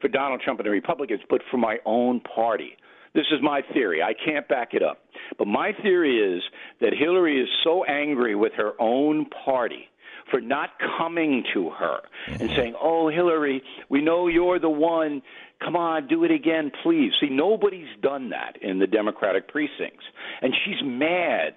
for 0.00 0.08
Donald 0.08 0.40
Trump 0.40 0.60
and 0.60 0.66
the 0.66 0.70
Republicans, 0.70 1.20
but 1.28 1.40
for 1.50 1.56
my 1.56 1.78
own 1.84 2.20
party. 2.20 2.76
This 3.18 3.26
is 3.32 3.42
my 3.42 3.62
theory. 3.72 4.00
I 4.00 4.12
can't 4.14 4.46
back 4.46 4.74
it 4.74 4.82
up. 4.84 4.98
But 5.38 5.48
my 5.48 5.72
theory 5.82 6.18
is 6.18 6.40
that 6.80 6.92
Hillary 6.96 7.42
is 7.42 7.48
so 7.64 7.82
angry 7.82 8.36
with 8.36 8.52
her 8.56 8.80
own 8.80 9.26
party 9.44 9.88
for 10.30 10.40
not 10.40 10.70
coming 10.96 11.42
to 11.52 11.68
her 11.70 11.98
and 12.28 12.38
mm-hmm. 12.38 12.54
saying, 12.54 12.74
Oh, 12.80 13.08
Hillary, 13.08 13.60
we 13.88 14.02
know 14.02 14.28
you're 14.28 14.60
the 14.60 14.70
one. 14.70 15.20
Come 15.60 15.74
on, 15.74 16.06
do 16.06 16.22
it 16.22 16.30
again, 16.30 16.70
please. 16.84 17.10
See, 17.20 17.28
nobody's 17.28 17.88
done 18.00 18.30
that 18.30 18.52
in 18.62 18.78
the 18.78 18.86
Democratic 18.86 19.48
precincts. 19.48 20.04
And 20.40 20.54
she's 20.64 20.80
mad 20.84 21.54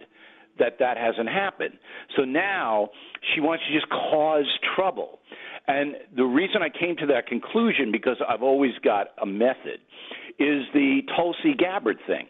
that 0.58 0.80
that 0.80 0.98
hasn't 0.98 1.30
happened. 1.30 1.78
So 2.18 2.24
now 2.24 2.90
she 3.36 3.40
wants 3.40 3.64
to 3.68 3.74
just 3.74 3.88
cause 3.92 4.48
trouble. 4.76 5.20
And 5.72 5.96
the 6.16 6.26
reason 6.26 6.62
I 6.62 6.70
came 6.70 6.96
to 6.98 7.06
that 7.08 7.28
conclusion, 7.28 7.92
because 7.92 8.18
I've 8.28 8.44
always 8.44 8.74
got 8.84 9.08
a 9.22 9.26
method, 9.26 9.80
is 10.38 10.64
the 10.74 11.02
Tulsi 11.16 11.54
Gabbard 11.58 12.00
thing. 12.06 12.28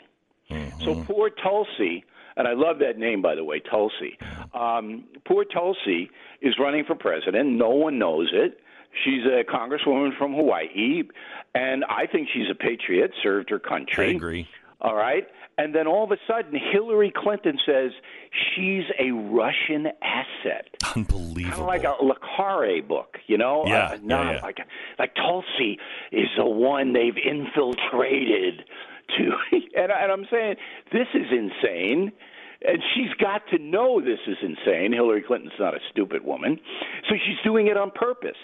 So 0.84 0.96
poor 1.06 1.30
Tulsi, 1.30 2.04
and 2.36 2.48
I 2.48 2.54
love 2.54 2.80
that 2.80 2.98
name, 2.98 3.22
by 3.22 3.36
the 3.36 3.44
way, 3.44 3.60
Tulsi. 3.62 4.18
Um, 4.54 5.06
poor 5.26 5.46
Tulsi 5.46 6.10
is 6.42 6.56
running 6.60 6.84
for 6.86 6.94
president. 6.96 7.52
No 7.52 7.70
one 7.70 7.98
knows 7.98 8.30
it. 8.34 8.60
She's 9.06 9.24
a 9.26 9.44
congresswoman 9.50 10.18
from 10.18 10.34
Hawaii, 10.34 11.04
and 11.56 11.86
I 11.86 12.06
think 12.08 12.28
she's 12.34 12.50
a 12.52 12.56
patriot, 12.56 13.12
served 13.24 13.50
her 13.50 13.60
country. 13.60 14.08
I 14.08 14.10
agree. 14.10 14.48
All 14.82 14.96
right. 14.96 15.26
And 15.58 15.76
then 15.76 15.86
all 15.86 16.04
of 16.04 16.12
a 16.12 16.18
sudden, 16.28 16.60
Hillary 16.72 17.12
Clinton 17.16 17.60
says 17.66 17.92
she's 18.56 18.84
a 19.00 19.12
Russian 19.12 19.88
asset. 20.02 20.68
Kind 20.82 21.08
Unbelievable. 21.12 21.62
of 21.62 21.68
like 21.68 21.84
a 21.84 21.96
le 22.04 22.16
Carré 22.16 22.86
book, 22.88 23.18
you 23.28 23.38
know? 23.38 23.64
Yeah, 23.68 23.92
Uh, 23.92 23.98
yeah, 24.04 24.32
yeah. 24.34 24.40
like 24.42 24.58
like 24.98 25.14
Tulsi 25.16 25.78
is 26.12 26.28
the 26.36 26.46
one 26.46 26.94
they've 26.94 27.16
infiltrated 27.18 28.64
to, 29.18 29.32
and, 29.76 29.92
and 29.92 30.12
I'm 30.12 30.26
saying 30.32 30.56
this 30.92 31.08
is 31.14 31.28
insane. 31.32 32.12
And 32.64 32.78
she's 32.94 33.12
got 33.20 33.42
to 33.50 33.58
know 33.58 34.02
this 34.02 34.20
is 34.28 34.38
insane. 34.44 34.94
Hillary 34.94 35.24
Clinton's 35.24 35.54
not 35.60 35.74
a 35.74 35.80
stupid 35.90 36.24
woman, 36.24 36.60
so 37.10 37.16
she's 37.16 37.38
doing 37.44 37.66
it 37.68 37.76
on 37.76 37.90
purpose. 37.90 38.38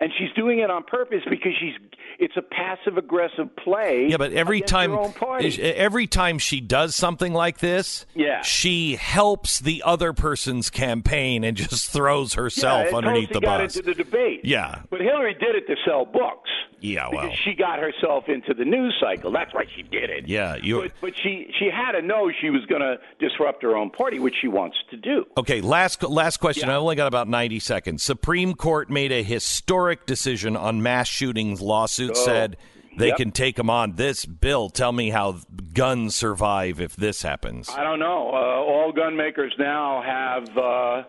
And 0.00 0.12
she's 0.16 0.30
doing 0.36 0.60
it 0.60 0.70
on 0.70 0.84
purpose 0.84 1.22
because 1.28 1.52
she's 1.58 1.74
it's 2.20 2.36
a 2.36 2.42
passive 2.42 2.96
aggressive 2.98 3.54
play. 3.56 4.06
Yeah, 4.08 4.16
but 4.16 4.32
every 4.32 4.60
time 4.60 4.90
her 4.92 4.98
own 4.98 5.12
party. 5.12 5.60
every 5.62 6.06
time 6.06 6.38
she 6.38 6.60
does 6.60 6.94
something 6.94 7.32
like 7.32 7.58
this, 7.58 8.06
Yeah. 8.14 8.42
she 8.42 8.94
helps 8.96 9.58
the 9.60 9.82
other 9.84 10.12
person's 10.12 10.70
campaign 10.70 11.42
and 11.44 11.56
just 11.56 11.90
throws 11.90 12.34
herself 12.34 12.88
yeah, 12.90 12.96
underneath 12.96 13.30
the 13.32 13.40
got 13.40 13.58
bus. 13.60 13.76
into 13.76 13.92
the 13.92 13.94
debate. 14.04 14.40
Yeah. 14.44 14.82
But 14.90 15.00
Hillary 15.00 15.34
did 15.34 15.54
it 15.56 15.66
to 15.66 15.74
sell 15.84 16.04
books. 16.04 16.50
Yeah, 16.80 17.08
well. 17.12 17.22
because 17.22 17.38
she 17.38 17.54
got 17.54 17.78
herself 17.78 18.28
into 18.28 18.54
the 18.54 18.64
news 18.64 18.94
cycle. 19.00 19.30
That's 19.32 19.52
why 19.52 19.64
she 19.74 19.82
did 19.82 20.10
it. 20.10 20.28
Yeah, 20.28 20.56
you 20.56 20.82
But, 20.82 20.92
but 21.00 21.12
she 21.16 21.52
she 21.58 21.70
had 21.70 21.92
to 21.92 22.02
know 22.02 22.30
she 22.40 22.50
was 22.50 22.64
going 22.66 22.82
to 22.82 22.98
disrupt 23.18 23.62
her 23.62 23.76
own 23.76 23.90
party, 23.90 24.18
which 24.18 24.34
she 24.40 24.48
wants 24.48 24.76
to 24.90 24.96
do. 24.96 25.24
Okay, 25.36 25.60
last 25.60 26.02
last 26.02 26.38
question. 26.38 26.68
Yeah. 26.68 26.74
I 26.74 26.78
only 26.78 26.96
got 26.96 27.06
about 27.08 27.28
90 27.28 27.58
seconds. 27.60 28.02
Supreme 28.02 28.54
Court 28.54 28.90
made 28.90 29.12
a 29.12 29.22
historic 29.22 30.06
decision 30.06 30.56
on 30.56 30.82
mass 30.82 31.08
shootings 31.08 31.60
lawsuit 31.60 32.12
Oh, 32.14 32.24
said 32.24 32.56
they 32.96 33.08
yep. 33.08 33.16
can 33.16 33.30
take 33.30 33.56
them 33.56 33.70
on. 33.70 33.94
This 33.94 34.24
bill, 34.24 34.70
tell 34.70 34.92
me 34.92 35.10
how 35.10 35.40
guns 35.72 36.16
survive 36.16 36.80
if 36.80 36.96
this 36.96 37.22
happens. 37.22 37.68
I 37.70 37.84
don't 37.84 37.98
know. 38.00 38.30
Uh, 38.30 38.36
all 38.72 38.92
gun 38.92 39.16
makers 39.16 39.54
now 39.58 40.02
have 40.02 40.56
uh, 40.58 41.02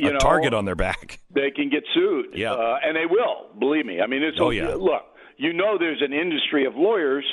you 0.00 0.10
a 0.10 0.12
know 0.12 0.18
target 0.18 0.54
on 0.54 0.64
their 0.64 0.74
back. 0.74 1.20
they 1.34 1.50
can 1.50 1.68
get 1.70 1.84
sued. 1.94 2.26
Yeah. 2.34 2.52
uh, 2.52 2.78
and 2.82 2.96
they 2.96 3.06
will. 3.06 3.48
Believe 3.58 3.86
me. 3.86 4.00
I 4.00 4.06
mean, 4.06 4.22
it's 4.22 4.38
Oh, 4.40 4.50
yeah. 4.50 4.74
Look, 4.74 5.02
you 5.36 5.52
know, 5.52 5.78
there's 5.78 6.02
an 6.02 6.12
industry 6.12 6.66
of 6.66 6.74
lawyers 6.76 7.24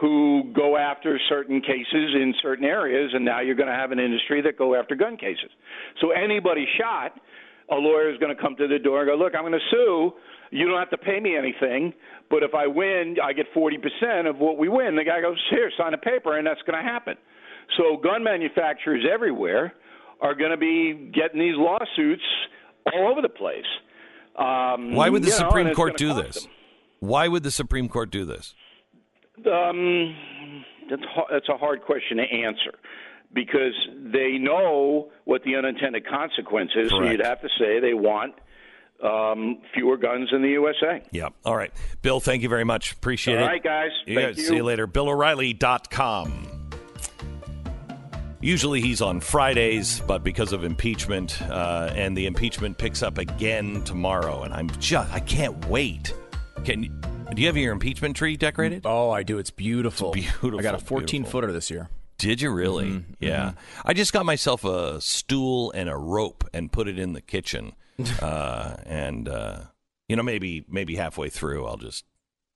who 0.00 0.52
go 0.54 0.76
after 0.76 1.18
certain 1.28 1.60
cases 1.60 1.86
in 2.14 2.34
certain 2.42 2.64
areas, 2.64 3.12
and 3.14 3.24
now 3.24 3.40
you're 3.40 3.54
going 3.54 3.68
to 3.68 3.74
have 3.74 3.92
an 3.92 4.00
industry 4.00 4.42
that 4.42 4.58
go 4.58 4.74
after 4.74 4.96
gun 4.96 5.16
cases. 5.16 5.50
So 6.00 6.10
anybody 6.10 6.66
shot, 6.80 7.20
a 7.70 7.76
lawyer 7.76 8.10
is 8.10 8.18
going 8.18 8.34
to 8.34 8.40
come 8.40 8.56
to 8.56 8.66
the 8.66 8.78
door 8.78 9.02
and 9.02 9.08
go, 9.08 9.14
"Look, 9.16 9.34
I'm 9.36 9.42
going 9.42 9.52
to 9.52 9.70
sue. 9.70 10.12
You 10.50 10.66
don't 10.66 10.78
have 10.78 10.90
to 10.90 10.98
pay 10.98 11.20
me 11.20 11.36
anything, 11.36 11.94
but 12.30 12.42
if 12.42 12.54
I 12.54 12.66
win, 12.66 13.16
I 13.22 13.32
get 13.32 13.46
40% 13.54 14.28
of 14.28 14.38
what 14.38 14.58
we 14.58 14.68
win." 14.68 14.96
The 14.96 15.04
guy 15.04 15.20
goes, 15.20 15.38
"Here, 15.50 15.70
sign 15.78 15.94
a 15.94 15.98
paper," 15.98 16.36
and 16.36 16.46
that's 16.46 16.62
going 16.62 16.82
to 16.82 16.88
happen. 16.88 17.16
So 17.78 17.96
gun 17.96 18.24
manufacturers 18.24 19.04
everywhere 19.10 19.72
are 20.22 20.34
going 20.34 20.52
to 20.52 20.56
be 20.56 21.10
getting 21.12 21.40
these 21.40 21.56
lawsuits 21.56 22.22
all 22.92 23.10
over 23.10 23.20
the 23.20 23.28
place. 23.28 23.66
Um, 24.38 24.94
Why 24.94 25.10
would 25.10 25.22
the 25.22 25.26
you 25.26 25.32
know, 25.32 25.48
Supreme 25.48 25.74
Court 25.74 25.96
do 25.96 26.14
this? 26.14 26.44
them. 26.44 26.52
Why 27.00 27.28
would 27.28 27.42
the 27.42 27.50
Supreme 27.50 27.88
Court 27.88 28.10
do 28.10 28.24
this? 28.24 28.54
Um, 29.38 30.14
that's 30.88 31.02
that's 31.30 31.48
a 31.48 31.56
hard 31.58 31.82
question 31.82 32.18
to 32.18 32.22
answer 32.22 32.72
because 33.34 33.74
they 34.12 34.38
know 34.38 35.10
what 35.24 35.42
the 35.42 35.56
unintended 35.56 36.06
consequences. 36.06 36.90
So 36.90 36.98
Correct. 36.98 37.12
you'd 37.12 37.26
have 37.26 37.40
to 37.40 37.48
say 37.58 37.80
they 37.80 37.94
want 37.94 38.34
um, 39.02 39.58
fewer 39.74 39.96
guns 39.96 40.28
in 40.32 40.42
the 40.42 40.50
USA. 40.50 41.02
Yeah. 41.10 41.30
All 41.44 41.56
right. 41.56 41.72
Bill, 42.02 42.20
thank 42.20 42.42
you 42.42 42.48
very 42.48 42.64
much. 42.64 42.92
Appreciate 42.92 43.34
All 43.36 43.40
it. 43.40 43.44
All 43.44 43.50
right, 43.50 43.62
guys. 43.62 43.90
Thank 44.06 44.36
see 44.36 44.46
you 44.46 44.56
you. 44.56 44.64
later. 44.64 44.86
BillO'Reilly.com. 44.86 46.61
Usually 48.42 48.80
he's 48.80 49.00
on 49.00 49.20
Fridays, 49.20 50.00
but 50.00 50.24
because 50.24 50.52
of 50.52 50.64
impeachment, 50.64 51.40
uh, 51.42 51.92
and 51.94 52.16
the 52.16 52.26
impeachment 52.26 52.76
picks 52.76 53.00
up 53.00 53.18
again 53.18 53.82
tomorrow, 53.84 54.42
and 54.42 54.52
I'm 54.52 54.68
just, 54.80 55.12
I 55.12 55.20
can't 55.20 55.64
wait. 55.68 56.12
Can 56.64 56.82
Do 57.32 57.40
you 57.40 57.46
have 57.46 57.56
your 57.56 57.72
impeachment 57.72 58.16
tree 58.16 58.36
decorated? 58.36 58.82
Oh, 58.84 59.10
I 59.10 59.22
do. 59.22 59.38
It's 59.38 59.50
beautiful. 59.52 60.10
beautiful, 60.10 60.58
I 60.58 60.62
got 60.62 60.74
a 60.74 60.78
14 60.78 61.06
beautiful. 61.22 61.30
footer 61.30 61.52
this 61.52 61.70
year. 61.70 61.88
Did 62.18 62.40
you 62.40 62.50
really? 62.50 62.86
Mm-hmm, 62.86 63.12
Yeah. 63.20 63.52
I 63.84 63.94
just 63.94 64.12
got 64.12 64.26
myself 64.26 64.64
a 64.64 65.00
stool 65.00 65.70
and 65.72 65.88
a 65.88 65.96
rope 65.96 66.42
and 66.52 66.70
put 66.70 66.88
it 66.88 66.98
in 66.98 67.12
the 67.12 67.20
kitchen. 67.20 67.74
uh, 68.20 68.74
and 68.86 69.28
uh, 69.28 69.60
you 70.08 70.16
know, 70.16 70.22
maybe 70.24 70.64
maybe 70.68 70.96
halfway 70.96 71.28
through, 71.28 71.64
I'll 71.66 71.76
just 71.76 72.04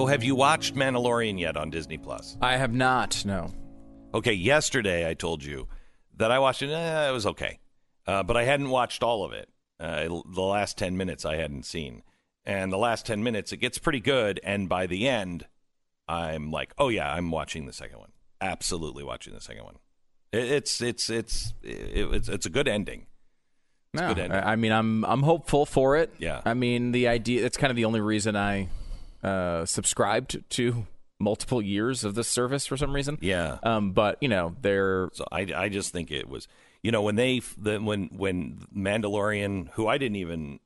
So, 0.00 0.06
have 0.06 0.24
you 0.24 0.34
watched 0.34 0.74
Mandalorian 0.74 1.38
yet 1.38 1.58
on 1.58 1.68
Disney 1.68 1.98
Plus? 1.98 2.38
I 2.40 2.56
have 2.56 2.72
not. 2.72 3.22
No. 3.26 3.52
Okay, 4.14 4.32
yesterday 4.32 5.06
I 5.06 5.12
told 5.12 5.44
you 5.44 5.68
that 6.16 6.30
I 6.30 6.38
watched 6.38 6.62
it. 6.62 6.70
Eh, 6.70 7.08
it 7.10 7.12
was 7.12 7.26
okay, 7.26 7.58
uh, 8.06 8.22
but 8.22 8.34
I 8.34 8.44
hadn't 8.44 8.70
watched 8.70 9.02
all 9.02 9.26
of 9.26 9.34
it. 9.34 9.50
Uh, 9.78 10.22
the 10.34 10.40
last 10.40 10.78
ten 10.78 10.96
minutes 10.96 11.26
I 11.26 11.36
hadn't 11.36 11.66
seen, 11.66 12.02
and 12.46 12.72
the 12.72 12.78
last 12.78 13.04
ten 13.04 13.22
minutes 13.22 13.52
it 13.52 13.58
gets 13.58 13.76
pretty 13.76 14.00
good. 14.00 14.40
And 14.42 14.70
by 14.70 14.86
the 14.86 15.06
end, 15.06 15.46
I'm 16.08 16.50
like, 16.50 16.72
oh 16.78 16.88
yeah, 16.88 17.12
I'm 17.12 17.30
watching 17.30 17.66
the 17.66 17.72
second 17.74 17.98
one. 17.98 18.12
Absolutely 18.40 19.04
watching 19.04 19.34
the 19.34 19.40
second 19.42 19.64
one. 19.64 19.76
It, 20.32 20.50
it's 20.50 20.80
it's 20.80 21.10
it's 21.10 21.52
it, 21.62 22.08
it's 22.14 22.28
it's 22.30 22.46
a 22.46 22.50
good 22.50 22.68
ending. 22.68 23.06
It's 23.92 24.00
No, 24.00 24.14
good 24.14 24.18
ending. 24.18 24.38
I 24.38 24.52
I 24.52 24.56
mean, 24.56 24.72
I'm 24.72 25.04
I'm 25.04 25.24
hopeful 25.24 25.66
for 25.66 25.98
it. 25.98 26.10
Yeah. 26.16 26.40
I 26.46 26.54
mean, 26.54 26.92
the 26.92 27.08
idea. 27.08 27.42
That's 27.42 27.58
kind 27.58 27.70
of 27.70 27.76
the 27.76 27.84
only 27.84 28.00
reason 28.00 28.34
I 28.34 28.70
uh, 29.22 29.64
subscribed 29.64 30.42
to 30.50 30.86
multiple 31.20 31.60
years 31.60 32.02
of 32.02 32.14
this 32.14 32.26
service 32.26 32.66
for 32.66 32.76
some 32.76 32.92
reason. 32.92 33.18
Yeah. 33.20 33.58
Um, 33.62 33.92
but 33.92 34.16
you 34.20 34.28
know, 34.28 34.56
they're 34.60 35.10
So 35.12 35.26
I, 35.30 35.46
I 35.54 35.68
just 35.68 35.92
think 35.92 36.10
it 36.10 36.28
was, 36.28 36.48
you 36.82 36.90
know, 36.90 37.02
when 37.02 37.16
they 37.16 37.42
the, 37.58 37.78
when 37.78 38.06
when 38.06 38.66
Mandalorian, 38.74 39.68
who 39.72 39.86
I 39.86 39.98
didn't 39.98 40.16
even, 40.16 40.60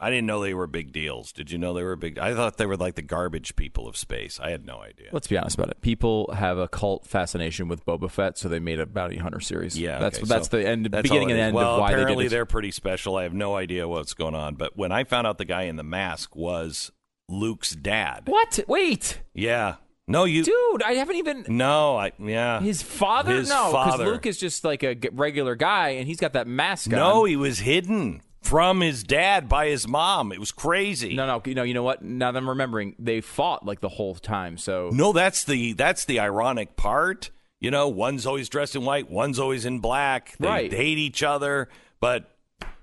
I 0.00 0.10
didn't 0.10 0.26
know 0.26 0.40
they 0.40 0.54
were 0.54 0.66
big 0.66 0.92
deals. 0.92 1.32
Did 1.32 1.50
you 1.50 1.58
know 1.58 1.74
they 1.74 1.82
were 1.82 1.96
big? 1.96 2.18
I 2.18 2.34
thought 2.34 2.56
they 2.56 2.66
were 2.66 2.76
like 2.76 2.96
the 2.96 3.02
garbage 3.02 3.56
people 3.56 3.88
of 3.88 3.96
space. 3.96 4.38
I 4.40 4.50
had 4.50 4.66
no 4.66 4.80
idea. 4.80 5.08
let's 5.12 5.28
be 5.28 5.38
honest 5.38 5.56
about 5.56 5.70
it. 5.70 5.80
People 5.80 6.32
have 6.34 6.58
a 6.58 6.68
cult 6.68 7.06
fascination 7.06 7.68
with 7.68 7.86
Boba 7.86 8.10
Fett, 8.10 8.36
so 8.36 8.48
they 8.48 8.58
made 8.58 8.80
a 8.80 8.86
bounty 8.86 9.16
hunter 9.16 9.40
series. 9.40 9.78
Yeah, 9.78 9.98
that's 9.98 10.18
okay, 10.18 10.26
that's 10.26 10.50
so 10.50 10.58
the 10.58 10.68
end, 10.68 10.86
that's 10.86 11.02
beginning 11.02 11.30
and 11.30 11.40
end 11.40 11.54
well, 11.54 11.74
of 11.74 11.80
why 11.80 11.88
they 11.88 11.94
apparently 11.94 12.24
did 12.24 12.28
it. 12.28 12.30
they're 12.30 12.46
pretty 12.46 12.72
special. 12.72 13.16
I 13.16 13.22
have 13.24 13.34
no 13.34 13.54
idea 13.54 13.86
what's 13.88 14.14
going 14.14 14.34
on. 14.34 14.56
But 14.56 14.76
when 14.76 14.92
I 14.92 15.04
found 15.04 15.26
out 15.26 15.38
the 15.38 15.44
guy 15.44 15.62
in 15.62 15.76
the 15.76 15.84
mask 15.84 16.34
was 16.34 16.90
Luke's 17.28 17.72
dad, 17.74 18.22
What? 18.26 18.58
Wait, 18.68 19.20
yeah, 19.34 19.76
no, 20.06 20.24
you, 20.24 20.42
dude, 20.44 20.82
I 20.82 20.94
haven't 20.94 21.16
even. 21.16 21.44
no, 21.48 21.96
I 21.96 22.12
yeah, 22.18 22.60
His 22.60 22.82
father? 22.82 23.34
His 23.36 23.48
no, 23.48 23.68
because. 23.70 24.00
Luke 24.00 24.26
is 24.26 24.38
just 24.38 24.64
like 24.64 24.82
a 24.82 24.94
g- 24.94 25.10
regular 25.12 25.54
guy, 25.54 25.90
and 25.90 26.06
he's 26.06 26.18
got 26.18 26.32
that 26.32 26.46
mask 26.46 26.88
no, 26.90 27.22
on. 27.22 27.28
he 27.28 27.36
was 27.36 27.58
hidden 27.60 28.22
from 28.40 28.80
his 28.80 29.02
dad 29.04 29.48
by 29.48 29.66
his 29.68 29.86
mom. 29.86 30.32
It 30.32 30.40
was 30.40 30.52
crazy. 30.52 31.14
No, 31.14 31.26
no, 31.26 31.42
you 31.44 31.54
know, 31.54 31.64
you 31.64 31.74
know 31.74 31.82
what? 31.82 32.02
Now 32.02 32.32
that 32.32 32.38
I'm 32.38 32.48
remembering, 32.48 32.94
they 32.98 33.20
fought 33.20 33.66
like 33.66 33.80
the 33.80 33.88
whole 33.90 34.14
time. 34.14 34.56
So 34.56 34.88
No, 34.92 35.12
that's 35.12 35.44
the 35.44 35.74
that's 35.74 36.06
the 36.06 36.20
ironic 36.20 36.76
part. 36.76 37.30
You 37.60 37.70
know, 37.70 37.88
one's 37.88 38.24
always 38.24 38.48
dressed 38.48 38.74
in 38.76 38.84
white, 38.84 39.10
one's 39.10 39.38
always 39.38 39.66
in 39.66 39.80
black. 39.80 40.34
They 40.38 40.46
Right. 40.48 40.72
hate 40.72 40.96
each 40.96 41.22
other, 41.22 41.68
but 42.00 42.30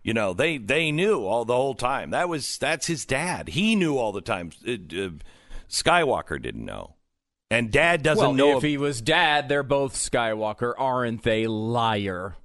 you 0.06 0.14
know 0.14 0.34
they 0.36 0.60
they 0.60 0.92
knew 0.92 1.26
all 1.26 1.46
the 1.46 1.56
whole 1.56 1.74
time. 1.74 2.12
That 2.12 2.30
was 2.30 2.58
that's 2.60 2.86
his 2.86 3.06
dad. 3.06 3.50
He 3.50 3.76
knew 3.76 3.98
all 3.98 4.12
the 4.12 4.22
time. 4.22 4.52
Uh, 4.66 4.74
uh, 4.74 5.10
Skywalker 5.68 6.40
didn't 6.40 6.64
know, 6.64 6.94
and 7.50 7.72
Dad 7.72 8.04
doesn't 8.04 8.24
well, 8.24 8.34
know. 8.34 8.58
if 8.58 8.64
he 8.64 8.78
was 8.78 9.02
dad, 9.02 9.50
they're 9.50 9.64
both 9.64 9.96
Skywalker, 9.96 10.74
aren't 10.78 11.24
they? 11.24 11.48
Liar. 11.48 12.36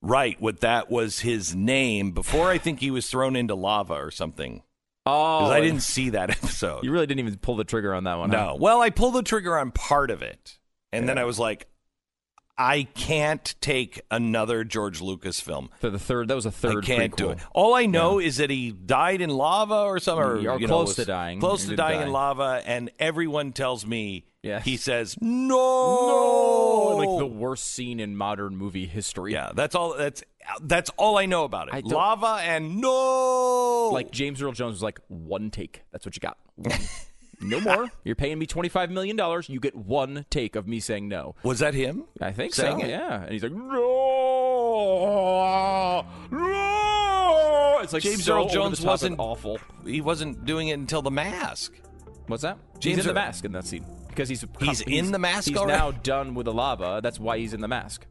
right, 0.00 0.40
what 0.40 0.60
that 0.60 0.90
was 0.90 1.20
his 1.20 1.54
name 1.54 2.12
before. 2.12 2.48
I 2.48 2.56
think 2.56 2.80
he 2.80 2.90
was 2.90 3.08
thrown 3.10 3.36
into 3.36 3.54
lava 3.54 3.94
or 3.94 4.10
something. 4.10 4.62
Oh, 5.04 5.40
Because 5.40 5.52
I 5.52 5.60
didn't 5.60 5.82
see 5.82 6.10
that 6.10 6.30
episode. 6.42 6.84
You 6.84 6.90
really 6.92 7.06
didn't 7.06 7.20
even 7.20 7.36
pull 7.38 7.56
the 7.56 7.64
trigger 7.64 7.94
on 7.94 8.04
that 8.04 8.18
one. 8.18 8.30
huh? 8.30 8.36
No. 8.46 8.56
Well, 8.56 8.80
I 8.80 8.88
pulled 8.90 9.14
the 9.14 9.22
trigger 9.22 9.58
on 9.58 9.72
part 9.72 10.10
of 10.10 10.22
it. 10.22 10.58
And 10.90 11.06
then 11.06 11.18
I 11.18 11.24
was 11.24 11.38
like, 11.38 11.66
I 12.58 12.88
can't 12.94 13.54
take 13.60 14.00
another 14.10 14.64
George 14.64 15.00
Lucas 15.00 15.38
film. 15.40 15.70
For 15.80 15.90
the 15.90 15.98
third, 15.98 16.26
that 16.28 16.34
was 16.34 16.44
a 16.46 16.50
third. 16.50 16.84
I 16.84 16.86
can't 16.86 17.16
do 17.16 17.30
it. 17.30 17.38
All 17.52 17.74
I 17.74 17.86
know 17.86 18.18
is 18.18 18.38
that 18.38 18.50
he 18.50 18.72
died 18.72 19.20
in 19.20 19.30
lava 19.30 19.82
or 19.82 20.00
something, 20.00 20.24
or, 20.24 20.58
know, 20.58 20.58
close 20.66 20.88
was 20.88 20.96
to 20.96 21.04
dying. 21.04 21.38
Close 21.38 21.66
to 21.66 21.76
dying 21.76 22.00
die. 22.00 22.06
in 22.06 22.12
lava, 22.12 22.62
and 22.66 22.90
everyone 22.98 23.52
tells 23.52 23.86
me 23.86 24.24
Yes. 24.42 24.64
he 24.64 24.76
says 24.76 25.16
no. 25.20 25.56
No, 25.56 26.96
like 26.96 27.18
the 27.18 27.26
worst 27.26 27.66
scene 27.72 28.00
in 28.00 28.16
modern 28.16 28.56
movie 28.56 28.86
history. 28.86 29.32
yeah, 29.32 29.50
that's 29.54 29.74
all. 29.74 29.96
That's 29.96 30.22
that's 30.62 30.90
all 30.96 31.18
I 31.18 31.26
know 31.26 31.44
about 31.44 31.72
it. 31.74 31.84
Lava 31.84 32.40
and 32.42 32.80
no. 32.80 33.90
Like 33.92 34.10
James 34.10 34.40
Earl 34.42 34.52
Jones 34.52 34.72
was 34.74 34.82
like 34.82 35.00
one 35.08 35.50
take. 35.50 35.82
That's 35.92 36.06
what 36.06 36.16
you 36.16 36.20
got. 36.20 36.38
No 37.40 37.60
more. 37.62 37.90
You're 38.04 38.14
paying 38.16 38.38
me 38.38 38.46
twenty 38.46 38.68
five 38.68 38.90
million 38.90 39.16
dollars. 39.16 39.48
You 39.48 39.60
get 39.60 39.74
one 39.74 40.26
take 40.30 40.56
of 40.56 40.66
me 40.66 40.80
saying 40.80 41.08
no. 41.08 41.34
was 41.42 41.58
that 41.60 41.74
him? 41.74 42.04
I 42.20 42.32
think 42.32 42.54
so. 42.54 42.78
it? 42.78 42.88
Yeah, 42.88 43.22
and 43.22 43.32
he's 43.32 43.42
like 43.42 43.52
no, 43.52 45.42
ah, 45.44 46.04
no. 46.30 47.78
It's 47.82 47.92
like 47.92 48.02
James 48.02 48.24
so 48.24 48.36
Earl 48.36 48.48
Jones 48.48 48.78
the 48.78 48.84
top 48.84 49.02
and 49.02 49.16
wasn't 49.16 49.20
awful. 49.20 49.60
He 49.84 50.00
wasn't 50.00 50.44
doing 50.44 50.68
it 50.68 50.74
until 50.74 51.02
the 51.02 51.10
mask. 51.10 51.74
What's 52.26 52.42
that? 52.42 52.58
James 52.80 52.96
he's 52.96 53.06
in 53.06 53.08
the 53.08 53.14
mask 53.14 53.44
in 53.44 53.52
that 53.52 53.66
scene 53.66 53.84
because 54.08 54.28
he's 54.28 54.44
He's 54.60 54.80
in 54.82 55.12
the 55.12 55.18
mask 55.18 55.48
He's 55.48 55.56
already? 55.56 55.78
now 55.78 55.92
done 55.92 56.34
with 56.34 56.46
the 56.46 56.52
lava. 56.52 57.00
That's 57.02 57.20
why 57.20 57.38
he's 57.38 57.54
in 57.54 57.60
the 57.60 57.68
mask. 57.68 58.06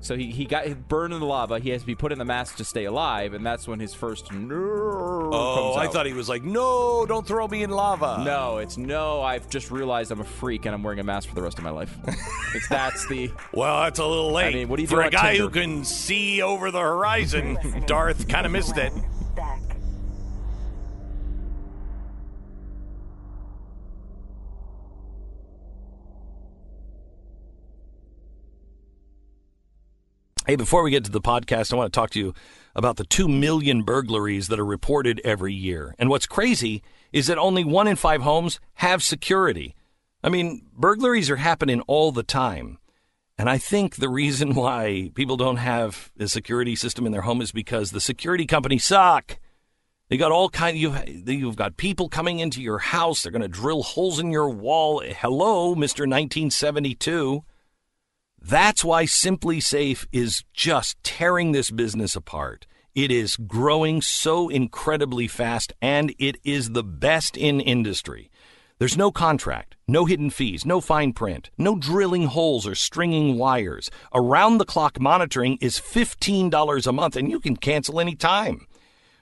So 0.00 0.16
he, 0.16 0.30
he 0.30 0.44
got 0.44 0.88
burned 0.88 1.12
in 1.12 1.20
the 1.20 1.26
lava. 1.26 1.58
He 1.58 1.70
has 1.70 1.80
to 1.82 1.86
be 1.86 1.96
put 1.96 2.12
in 2.12 2.18
the 2.18 2.24
mask 2.24 2.56
to 2.56 2.64
stay 2.64 2.84
alive, 2.84 3.34
and 3.34 3.44
that's 3.44 3.66
when 3.66 3.80
his 3.80 3.94
first 3.94 4.32
no 4.32 5.30
Oh, 5.32 5.74
comes 5.74 5.88
I 5.88 5.92
thought 5.92 6.06
he 6.06 6.12
was 6.12 6.28
like, 6.28 6.44
no, 6.44 7.04
don't 7.04 7.26
throw 7.26 7.48
me 7.48 7.62
in 7.62 7.70
lava. 7.70 8.22
No, 8.24 8.58
it's 8.58 8.78
no. 8.78 9.22
I've 9.22 9.50
just 9.50 9.70
realized 9.70 10.10
I'm 10.10 10.20
a 10.20 10.24
freak 10.24 10.66
and 10.66 10.74
I'm 10.74 10.82
wearing 10.82 11.00
a 11.00 11.04
mask 11.04 11.28
for 11.28 11.34
the 11.34 11.42
rest 11.42 11.58
of 11.58 11.64
my 11.64 11.70
life. 11.70 11.94
it's 12.54 12.68
that's 12.68 13.06
the. 13.08 13.30
Well, 13.52 13.82
that's 13.82 13.98
a 13.98 14.06
little 14.06 14.30
late. 14.32 14.46
I 14.46 14.54
mean, 14.54 14.68
what 14.68 14.76
do 14.76 14.82
you 14.82 14.88
For 14.88 14.96
do 14.96 15.00
a 15.02 15.04
on 15.06 15.10
guy 15.10 15.36
who 15.36 15.50
can 15.50 15.84
see 15.84 16.42
over 16.42 16.70
the 16.70 16.80
horizon, 16.80 17.58
Darth 17.86 18.28
kind 18.28 18.46
of 18.46 18.52
missed 18.52 18.76
it. 18.76 18.92
Hey, 30.48 30.56
before 30.56 30.82
we 30.82 30.90
get 30.90 31.04
to 31.04 31.10
the 31.10 31.20
podcast, 31.20 31.74
I 31.74 31.76
want 31.76 31.92
to 31.92 32.00
talk 32.00 32.08
to 32.12 32.18
you 32.18 32.32
about 32.74 32.96
the 32.96 33.04
2 33.04 33.28
million 33.28 33.82
burglaries 33.82 34.48
that 34.48 34.58
are 34.58 34.64
reported 34.64 35.20
every 35.22 35.52
year. 35.52 35.94
And 35.98 36.08
what's 36.08 36.24
crazy 36.24 36.82
is 37.12 37.26
that 37.26 37.36
only 37.36 37.64
one 37.64 37.86
in 37.86 37.96
five 37.96 38.22
homes 38.22 38.58
have 38.76 39.02
security. 39.02 39.76
I 40.24 40.30
mean, 40.30 40.64
burglaries 40.72 41.28
are 41.28 41.36
happening 41.36 41.82
all 41.82 42.12
the 42.12 42.22
time. 42.22 42.78
And 43.36 43.50
I 43.50 43.58
think 43.58 43.96
the 43.96 44.08
reason 44.08 44.54
why 44.54 45.10
people 45.14 45.36
don't 45.36 45.58
have 45.58 46.10
a 46.18 46.26
security 46.26 46.74
system 46.76 47.04
in 47.04 47.12
their 47.12 47.20
home 47.20 47.42
is 47.42 47.52
because 47.52 47.90
the 47.90 48.00
security 48.00 48.46
companies 48.46 48.86
suck. 48.86 49.38
They 50.08 50.16
got 50.16 50.32
all 50.32 50.48
kind. 50.48 50.78
You 50.78 50.94
you've 51.26 51.56
got 51.56 51.76
people 51.76 52.08
coming 52.08 52.38
into 52.38 52.62
your 52.62 52.78
house. 52.78 53.22
They're 53.22 53.32
going 53.32 53.42
to 53.42 53.48
drill 53.48 53.82
holes 53.82 54.18
in 54.18 54.30
your 54.30 54.48
wall. 54.48 55.02
Hello, 55.04 55.74
Mister 55.74 56.04
1972. 56.04 57.44
That's 58.40 58.84
why 58.84 59.04
SimpliSafe 59.04 60.06
is 60.12 60.44
just 60.52 61.02
tearing 61.02 61.52
this 61.52 61.70
business 61.70 62.14
apart. 62.14 62.66
It 62.94 63.10
is 63.10 63.36
growing 63.36 64.00
so 64.00 64.48
incredibly 64.48 65.28
fast, 65.28 65.72
and 65.82 66.14
it 66.18 66.36
is 66.44 66.70
the 66.70 66.84
best 66.84 67.36
in 67.36 67.60
industry. 67.60 68.30
There's 68.78 68.96
no 68.96 69.10
contract, 69.10 69.74
no 69.88 70.04
hidden 70.04 70.30
fees, 70.30 70.64
no 70.64 70.80
fine 70.80 71.12
print, 71.12 71.50
no 71.58 71.76
drilling 71.76 72.26
holes 72.26 72.64
or 72.64 72.76
stringing 72.76 73.36
wires. 73.36 73.90
Around 74.14 74.58
the 74.58 74.64
clock 74.64 75.00
monitoring 75.00 75.58
is 75.60 75.80
$15 75.80 76.86
a 76.86 76.92
month, 76.92 77.16
and 77.16 77.28
you 77.28 77.40
can 77.40 77.56
cancel 77.56 77.98
any 77.98 78.14
time. 78.14 78.67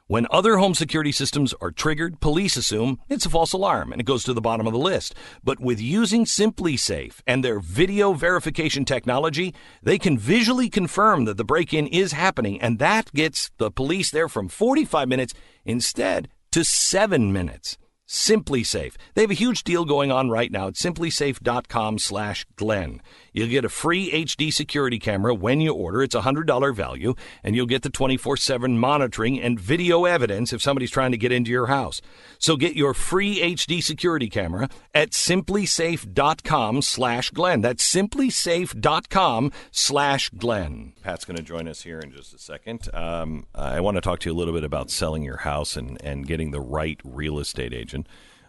When 0.08 0.28
other 0.30 0.58
home 0.58 0.74
security 0.74 1.10
systems 1.10 1.52
are 1.60 1.72
triggered, 1.72 2.20
police 2.20 2.56
assume 2.56 3.00
it's 3.08 3.26
a 3.26 3.30
false 3.30 3.52
alarm 3.52 3.90
and 3.90 4.00
it 4.00 4.04
goes 4.04 4.22
to 4.22 4.32
the 4.32 4.40
bottom 4.40 4.64
of 4.64 4.72
the 4.72 4.78
list. 4.78 5.16
But 5.42 5.58
with 5.58 5.80
using 5.80 6.24
SimpliSafe 6.24 7.22
and 7.26 7.42
their 7.42 7.58
video 7.58 8.12
verification 8.12 8.84
technology, 8.84 9.52
they 9.82 9.98
can 9.98 10.16
visually 10.16 10.70
confirm 10.70 11.24
that 11.24 11.38
the 11.38 11.44
break 11.44 11.74
in 11.74 11.88
is 11.88 12.12
happening, 12.12 12.60
and 12.60 12.78
that 12.78 13.12
gets 13.14 13.50
the 13.58 13.68
police 13.68 14.12
there 14.12 14.28
from 14.28 14.48
45 14.48 15.08
minutes 15.08 15.34
instead 15.64 16.28
to 16.52 16.64
seven 16.64 17.32
minutes. 17.32 17.76
SimpliSafe. 18.06 18.94
They 19.14 19.22
have 19.22 19.30
a 19.30 19.34
huge 19.34 19.64
deal 19.64 19.84
going 19.84 20.12
on 20.12 20.30
right 20.30 20.50
now 20.50 20.68
at 20.68 20.74
simplisafe.com 20.74 21.98
slash. 21.98 22.46
You'll 23.32 23.48
get 23.48 23.64
a 23.64 23.68
free 23.68 24.10
HD 24.10 24.52
security 24.52 24.98
camera 24.98 25.34
when 25.34 25.60
you 25.60 25.72
order. 25.72 26.02
It's 26.02 26.14
a 26.14 26.22
$100 26.22 26.74
value, 26.74 27.14
and 27.42 27.54
you'll 27.54 27.66
get 27.66 27.82
the 27.82 27.90
24-7 27.90 28.76
monitoring 28.76 29.40
and 29.40 29.60
video 29.60 30.04
evidence 30.04 30.52
if 30.52 30.62
somebody's 30.62 30.90
trying 30.90 31.10
to 31.10 31.18
get 31.18 31.32
into 31.32 31.50
your 31.50 31.66
house. 31.66 32.00
So 32.38 32.56
get 32.56 32.76
your 32.76 32.94
free 32.94 33.40
HD 33.40 33.82
security 33.82 34.28
camera 34.28 34.68
at 34.94 35.10
simplisafe.com 35.10 36.82
slash. 36.82 37.30
That's 37.30 37.94
simplisafe.com 37.94 39.52
slash. 39.70 40.30
Pat's 41.02 41.24
going 41.24 41.36
to 41.36 41.42
join 41.42 41.68
us 41.68 41.82
here 41.82 41.98
in 42.00 42.12
just 42.12 42.34
a 42.34 42.38
second. 42.38 42.88
Um, 42.94 43.46
I 43.54 43.80
want 43.80 43.96
to 43.96 44.00
talk 44.00 44.20
to 44.20 44.30
you 44.30 44.34
a 44.34 44.38
little 44.38 44.54
bit 44.54 44.64
about 44.64 44.90
selling 44.90 45.22
your 45.22 45.38
house 45.38 45.76
and, 45.76 46.00
and 46.02 46.26
getting 46.26 46.50
the 46.50 46.60
right 46.60 47.00
real 47.04 47.38
estate 47.38 47.72
agent. 47.72 47.95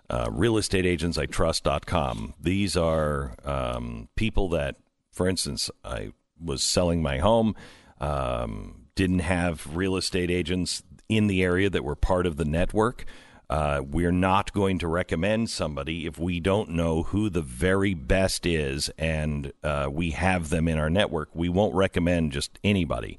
Uh, 0.09 0.27
realestateagentsitrust.com. 0.27 2.33
These 2.39 2.77
are 2.77 3.35
um, 3.43 4.07
people 4.15 4.47
that, 4.49 4.77
for 5.11 5.27
instance, 5.27 5.69
I 5.83 6.13
was 6.41 6.63
selling 6.63 7.01
my 7.01 7.17
home, 7.17 7.55
um, 7.99 8.85
didn't 8.95 9.19
have 9.19 9.75
real 9.75 9.97
estate 9.97 10.31
agents 10.31 10.81
in 11.09 11.27
the 11.27 11.43
area 11.43 11.69
that 11.69 11.83
were 11.83 11.95
part 11.95 12.25
of 12.25 12.37
the 12.37 12.45
network. 12.45 13.05
Uh, 13.49 13.81
we're 13.85 14.11
not 14.11 14.51
going 14.51 14.77
to 14.79 14.87
recommend 14.87 15.49
somebody 15.49 16.05
if 16.05 16.19
we 16.19 16.39
don't 16.39 16.69
know 16.69 17.03
who 17.03 17.29
the 17.29 17.41
very 17.41 17.93
best 17.93 18.45
is 18.45 18.89
and 18.97 19.53
uh, 19.63 19.87
we 19.89 20.11
have 20.11 20.49
them 20.49 20.67
in 20.67 20.77
our 20.77 20.89
network. 20.89 21.29
We 21.33 21.47
won't 21.47 21.73
recommend 21.73 22.33
just 22.33 22.59
anybody. 22.63 23.17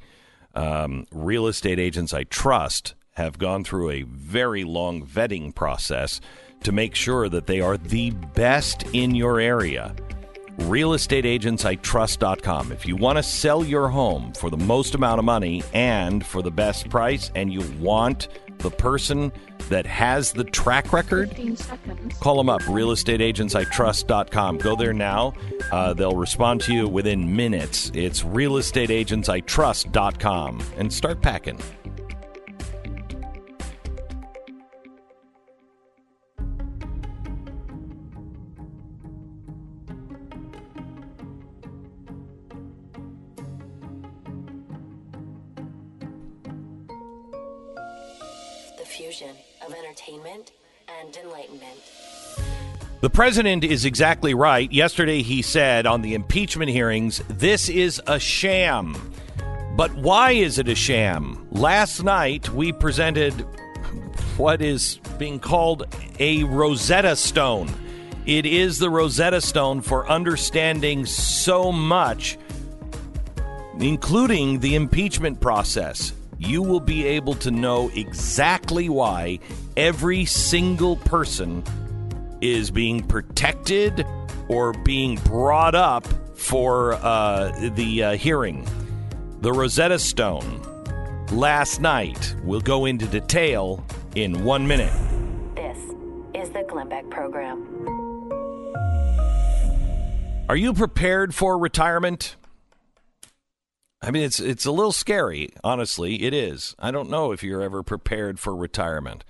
Um, 0.54 1.06
real 1.10 1.46
estate 1.46 1.78
agents 1.78 2.12
I 2.12 2.24
trust 2.24 2.94
have 3.18 3.38
gone 3.38 3.64
through 3.64 3.90
a 3.90 4.02
very 4.02 4.64
long 4.64 5.04
vetting 5.04 5.54
process 5.54 6.20
to 6.64 6.72
make 6.72 6.94
sure 6.94 7.28
that 7.28 7.46
they 7.46 7.60
are 7.60 7.76
the 7.76 8.10
best 8.10 8.82
in 8.94 9.14
your 9.14 9.38
area. 9.40 9.94
RealestateAgentsITrust.com. 10.58 12.72
If 12.72 12.86
you 12.86 12.96
want 12.96 13.18
to 13.18 13.22
sell 13.22 13.62
your 13.64 13.88
home 13.88 14.32
for 14.32 14.50
the 14.50 14.56
most 14.56 14.96
amount 14.96 15.18
of 15.18 15.24
money 15.24 15.62
and 15.72 16.26
for 16.26 16.42
the 16.42 16.50
best 16.50 16.90
price, 16.90 17.30
and 17.34 17.50
you 17.52 17.62
want 17.78 18.28
the 18.58 18.70
person 18.70 19.32
that 19.68 19.86
has 19.86 20.32
the 20.32 20.44
track 20.44 20.92
record, 20.92 21.30
call 22.20 22.36
them 22.36 22.48
up. 22.48 22.62
RealestateAgentsITrust.com. 22.62 24.58
Go 24.58 24.74
there 24.74 24.92
now. 24.92 25.32
Uh, 25.70 25.94
they'll 25.94 26.16
respond 26.16 26.60
to 26.62 26.72
you 26.72 26.88
within 26.88 27.36
minutes. 27.36 27.92
It's 27.94 28.22
RealestateAgentsITrust.com. 28.22 30.62
And 30.76 30.92
start 30.92 31.22
packing. 31.22 31.60
Entertainment 50.08 50.52
and 51.00 51.16
enlightenment. 51.16 51.80
The 53.00 53.10
president 53.10 53.62
is 53.62 53.84
exactly 53.84 54.34
right. 54.34 54.70
Yesterday, 54.72 55.22
he 55.22 55.42
said 55.42 55.86
on 55.86 56.02
the 56.02 56.14
impeachment 56.14 56.70
hearings, 56.70 57.22
this 57.28 57.68
is 57.68 58.00
a 58.06 58.18
sham. 58.18 58.96
But 59.76 59.94
why 59.94 60.32
is 60.32 60.58
it 60.58 60.68
a 60.68 60.74
sham? 60.74 61.46
Last 61.52 62.02
night, 62.02 62.48
we 62.50 62.72
presented 62.72 63.32
what 64.36 64.60
is 64.60 64.98
being 65.18 65.38
called 65.38 65.86
a 66.18 66.42
Rosetta 66.44 67.14
Stone. 67.14 67.70
It 68.26 68.46
is 68.46 68.78
the 68.78 68.90
Rosetta 68.90 69.40
Stone 69.40 69.82
for 69.82 70.08
understanding 70.10 71.06
so 71.06 71.70
much, 71.70 72.36
including 73.78 74.58
the 74.58 74.74
impeachment 74.74 75.40
process. 75.40 76.12
You 76.38 76.62
will 76.62 76.80
be 76.80 77.04
able 77.04 77.34
to 77.34 77.50
know 77.50 77.90
exactly 77.94 78.88
why 78.88 79.40
every 79.76 80.24
single 80.24 80.96
person 80.96 81.64
is 82.40 82.70
being 82.70 83.02
protected 83.02 84.06
or 84.48 84.72
being 84.72 85.16
brought 85.16 85.74
up 85.74 86.06
for 86.36 86.94
uh, 86.94 87.50
the 87.74 88.04
uh, 88.04 88.16
hearing. 88.16 88.66
The 89.40 89.52
Rosetta 89.52 89.98
Stone. 89.98 90.62
Last 91.32 91.80
night. 91.80 92.34
We'll 92.44 92.60
go 92.60 92.86
into 92.86 93.06
detail 93.06 93.84
in 94.14 94.44
one 94.44 94.66
minute. 94.66 94.92
This 95.56 95.78
is 96.34 96.50
the 96.50 96.64
Glenn 96.68 96.88
Beck 96.88 97.10
Program. 97.10 97.66
Are 100.48 100.56
you 100.56 100.72
prepared 100.72 101.34
for 101.34 101.58
retirement? 101.58 102.36
I 104.00 104.10
mean, 104.10 104.22
it's 104.22 104.38
it's 104.38 104.66
a 104.66 104.72
little 104.72 104.92
scary, 104.92 105.50
honestly. 105.64 106.22
It 106.22 106.32
is. 106.32 106.74
I 106.78 106.90
don't 106.90 107.10
know 107.10 107.32
if 107.32 107.42
you're 107.42 107.62
ever 107.62 107.82
prepared 107.82 108.38
for 108.38 108.54
retirement, 108.54 109.24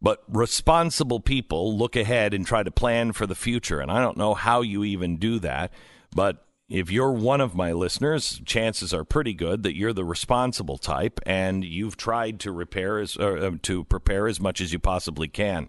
but 0.00 0.22
responsible 0.28 1.20
people 1.20 1.76
look 1.76 1.96
ahead 1.96 2.32
and 2.32 2.46
try 2.46 2.62
to 2.62 2.70
plan 2.70 3.12
for 3.12 3.26
the 3.26 3.34
future. 3.34 3.80
And 3.80 3.90
I 3.90 4.00
don't 4.00 4.16
know 4.16 4.34
how 4.34 4.62
you 4.62 4.84
even 4.84 5.18
do 5.18 5.38
that, 5.40 5.70
but 6.14 6.46
if 6.70 6.90
you're 6.90 7.12
one 7.12 7.40
of 7.40 7.56
my 7.56 7.72
listeners, 7.72 8.40
chances 8.46 8.94
are 8.94 9.04
pretty 9.04 9.34
good 9.34 9.64
that 9.64 9.76
you're 9.76 9.92
the 9.92 10.04
responsible 10.04 10.78
type, 10.78 11.18
and 11.26 11.64
you've 11.64 11.96
tried 11.96 12.38
to 12.40 12.52
repair 12.52 13.00
as 13.00 13.16
or, 13.16 13.36
uh, 13.36 13.50
to 13.62 13.84
prepare 13.84 14.28
as 14.28 14.40
much 14.40 14.60
as 14.60 14.72
you 14.72 14.78
possibly 14.78 15.26
can. 15.26 15.68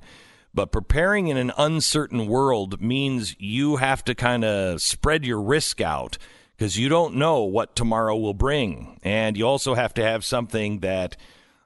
But 0.53 0.72
preparing 0.72 1.28
in 1.28 1.38
an 1.38 1.52
uncertain 1.58 2.28
world 2.28 2.82
means 2.82 3.36
you 3.40 3.78
have 3.78 4.03
to 4.06 4.16
kind 4.16 4.45
of 4.45 4.82
spread 4.82 5.26
your 5.26 5.41
risk 5.41 5.82
out 5.82 6.18
because 6.62 6.78
you 6.78 6.90
don't 6.90 7.16
know 7.16 7.42
what 7.42 7.76
tomorrow 7.76 8.16
will 8.16 8.36
bring. 8.36 9.00
And 9.02 9.36
you 9.36 9.48
also 9.48 9.74
have 9.74 9.96
to 9.96 10.04
have 10.04 10.24
something 10.24 10.82
that 10.82 11.18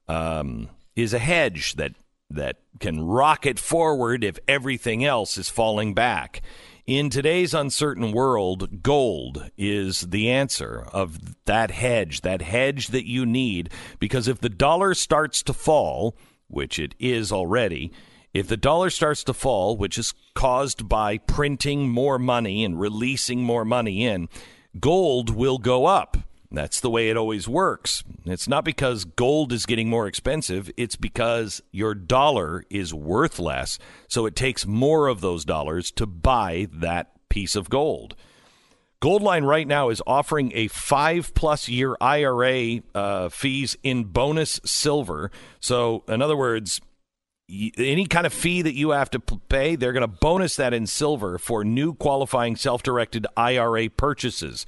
um, 0.07 0.69
is 0.95 1.13
a 1.13 1.19
hedge 1.19 1.73
that, 1.73 1.95
that 2.29 2.59
can 2.79 3.05
rocket 3.05 3.59
forward 3.59 4.23
if 4.23 4.39
everything 4.47 5.03
else 5.03 5.37
is 5.37 5.49
falling 5.49 5.95
back. 5.95 6.41
In 6.87 7.09
today's 7.09 7.53
uncertain 7.53 8.13
world, 8.13 8.81
gold 8.81 9.51
is 9.57 9.99
the 9.99 10.29
answer 10.31 10.87
of 10.93 11.43
that 11.43 11.71
hedge, 11.71 12.21
that 12.21 12.41
hedge 12.41 12.87
that 12.87 13.05
you 13.05 13.25
need. 13.25 13.71
Because 13.99 14.29
if 14.29 14.39
the 14.39 14.47
dollar 14.47 14.93
starts 14.93 15.43
to 15.43 15.51
fall, 15.51 16.15
which 16.47 16.79
it 16.79 16.95
is 16.99 17.33
already, 17.33 17.91
if 18.33 18.47
the 18.47 18.55
dollar 18.55 18.89
starts 18.89 19.25
to 19.25 19.33
fall, 19.33 19.75
which 19.75 19.97
is 19.97 20.13
caused 20.35 20.87
by 20.87 21.17
printing 21.17 21.89
more 21.89 22.17
money 22.17 22.63
and 22.63 22.79
releasing 22.79 23.43
more 23.43 23.65
money 23.65 24.05
in, 24.05 24.29
gold 24.79 25.29
will 25.29 25.57
go 25.57 25.85
up. 25.85 26.17
That's 26.51 26.79
the 26.79 26.89
way 26.89 27.09
it 27.09 27.17
always 27.17 27.47
works. 27.47 28.03
It's 28.25 28.47
not 28.47 28.63
because 28.63 29.03
gold 29.03 29.51
is 29.51 29.65
getting 29.65 29.89
more 29.89 30.07
expensive, 30.07 30.71
it's 30.77 30.95
because 30.95 31.61
your 31.71 31.93
dollar 31.93 32.63
is 32.69 32.93
worth 32.93 33.39
less. 33.39 33.77
So 34.07 34.25
it 34.25 34.35
takes 34.35 34.65
more 34.65 35.07
of 35.07 35.21
those 35.21 35.43
dollars 35.43 35.91
to 35.91 36.05
buy 36.05 36.67
that 36.71 37.11
piece 37.29 37.55
of 37.55 37.69
gold. 37.69 38.15
Goldline 39.01 39.45
right 39.45 39.67
now 39.67 39.89
is 39.89 40.01
offering 40.07 40.51
a 40.55 40.67
five 40.69 41.33
plus 41.33 41.67
year 41.67 41.95
IRA 41.99 42.81
uh, 42.95 43.29
fees 43.29 43.77
in 43.83 44.05
bonus 44.05 44.59
silver. 44.65 45.29
So, 45.59 46.03
in 46.07 46.21
other 46.21 46.37
words, 46.37 46.79
any 47.49 48.05
kind 48.05 48.25
of 48.25 48.33
fee 48.33 48.61
that 48.61 48.73
you 48.73 48.91
have 48.91 49.09
to 49.11 49.19
pay, 49.19 49.75
they're 49.75 49.93
going 49.93 50.01
to 50.01 50.07
bonus 50.07 50.55
that 50.55 50.73
in 50.73 50.87
silver 50.87 51.37
for 51.37 51.63
new 51.63 51.93
qualifying 51.93 52.55
self 52.55 52.83
directed 52.83 53.27
IRA 53.37 53.89
purchases. 53.89 54.65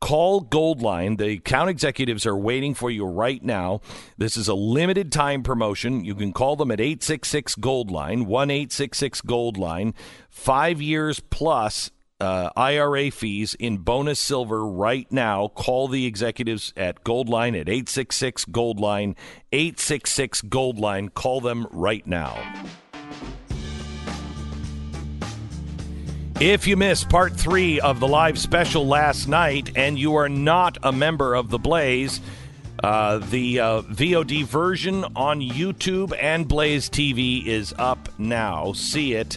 Call 0.00 0.44
Goldline. 0.44 1.18
The 1.18 1.32
account 1.32 1.70
executives 1.70 2.24
are 2.24 2.36
waiting 2.36 2.74
for 2.74 2.90
you 2.90 3.04
right 3.04 3.42
now. 3.42 3.80
This 4.16 4.36
is 4.36 4.46
a 4.46 4.54
limited 4.54 5.10
time 5.10 5.42
promotion. 5.42 6.04
You 6.04 6.14
can 6.14 6.32
call 6.32 6.54
them 6.54 6.70
at 6.70 6.80
866 6.80 7.56
Goldline, 7.56 8.26
1 8.26 8.50
866 8.50 9.22
Goldline. 9.22 9.94
Five 10.30 10.80
years 10.80 11.18
plus 11.18 11.90
uh, 12.20 12.50
IRA 12.56 13.10
fees 13.10 13.54
in 13.54 13.78
bonus 13.78 14.18
silver 14.18 14.66
right 14.66 15.10
now. 15.10 15.48
Call 15.48 15.88
the 15.88 16.06
executives 16.06 16.72
at 16.76 17.04
Goldline 17.04 17.58
at 17.60 17.68
866 17.68 18.46
Goldline, 18.46 19.14
866 19.52 20.42
Goldline. 20.42 21.14
Call 21.14 21.40
them 21.40 21.66
right 21.70 22.06
now. 22.06 22.36
If 26.40 26.68
you 26.68 26.76
missed 26.76 27.08
part 27.08 27.34
three 27.34 27.80
of 27.80 27.98
the 27.98 28.06
live 28.06 28.38
special 28.38 28.86
last 28.86 29.26
night 29.26 29.72
and 29.76 29.98
you 29.98 30.14
are 30.14 30.28
not 30.28 30.78
a 30.84 30.92
member 30.92 31.34
of 31.34 31.50
the 31.50 31.58
Blaze, 31.58 32.20
uh, 32.84 33.18
the 33.18 33.58
uh, 33.58 33.82
VOD 33.82 34.44
version 34.44 35.04
on 35.16 35.40
YouTube 35.40 36.16
and 36.20 36.46
Blaze 36.46 36.88
TV 36.88 37.44
is 37.44 37.74
up 37.76 38.08
now. 38.18 38.72
See 38.72 39.14
it 39.14 39.36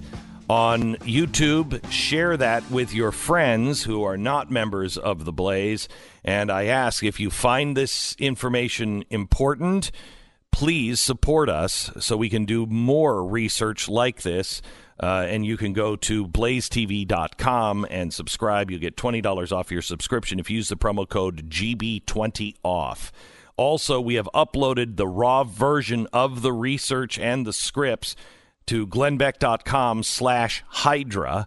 on 0.52 0.98
YouTube. 0.98 1.82
Share 1.90 2.36
that 2.36 2.69
with 2.69 2.94
your 2.94 3.14
friends 3.14 3.84
who 3.84 4.03
are 4.03 4.18
not 4.18 4.52
members 4.52 4.98
of 4.98 5.23
the 5.23 5.32
Blaze. 5.32 5.88
And 6.26 6.52
I 6.52 6.65
ask 6.65 7.06
if 7.06 7.22
you 7.22 7.30
find 7.30 7.78
this 7.78 8.18
information 8.19 9.06
important, 9.10 9.91
please 10.52 10.99
support 10.99 11.48
us 11.48 11.90
so 12.02 12.18
we 12.18 12.28
can 12.28 12.44
do 12.44 12.65
more 12.65 13.23
research 13.23 13.88
like 13.88 14.23
this. 14.23 14.61
Uh, 14.99 15.26
and 15.30 15.45
you 15.45 15.56
can 15.56 15.72
go 15.72 15.95
to 15.95 16.28
blazetv.com 16.28 17.88
and 17.90 18.14
subscribe. 18.14 18.69
You'll 18.69 18.82
get 18.82 18.98
$20 18.98 19.53
off 19.53 19.72
your 19.72 19.82
subscription 19.82 20.38
if 20.38 20.49
you 20.49 20.57
use 20.57 20.68
the 20.68 20.76
promo 20.76 21.07
code 21.07 21.49
GB20OFF. 21.49 23.11
Also, 23.56 24.02
we 24.02 24.15
have 24.15 24.28
uploaded 24.36 24.98
the 24.98 25.07
raw 25.07 25.45
version 25.45 26.07
of 26.11 26.41
the 26.41 26.52
research 26.52 27.18
and 27.18 27.48
the 27.48 27.53
scripts 27.53 28.18
to 28.72 28.88
glennbeck.com 28.88 30.02
slash 30.02 30.64
hydra. 30.68 31.45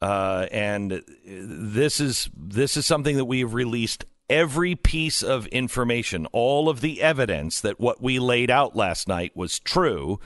Uh, 0.00 0.46
and 0.50 1.02
this 1.26 2.00
is 2.00 2.30
this 2.34 2.74
is 2.74 2.86
something 2.86 3.18
that 3.18 3.26
we 3.26 3.40
have 3.40 3.52
released 3.52 4.06
every 4.30 4.74
piece 4.74 5.22
of 5.22 5.46
information, 5.48 6.24
all 6.32 6.70
of 6.70 6.80
the 6.80 7.02
evidence 7.02 7.60
that 7.60 7.78
what 7.78 8.00
we 8.02 8.18
laid 8.18 8.50
out 8.50 8.74
last 8.74 9.08
night 9.08 9.36
was 9.36 9.58
true. 9.58 10.18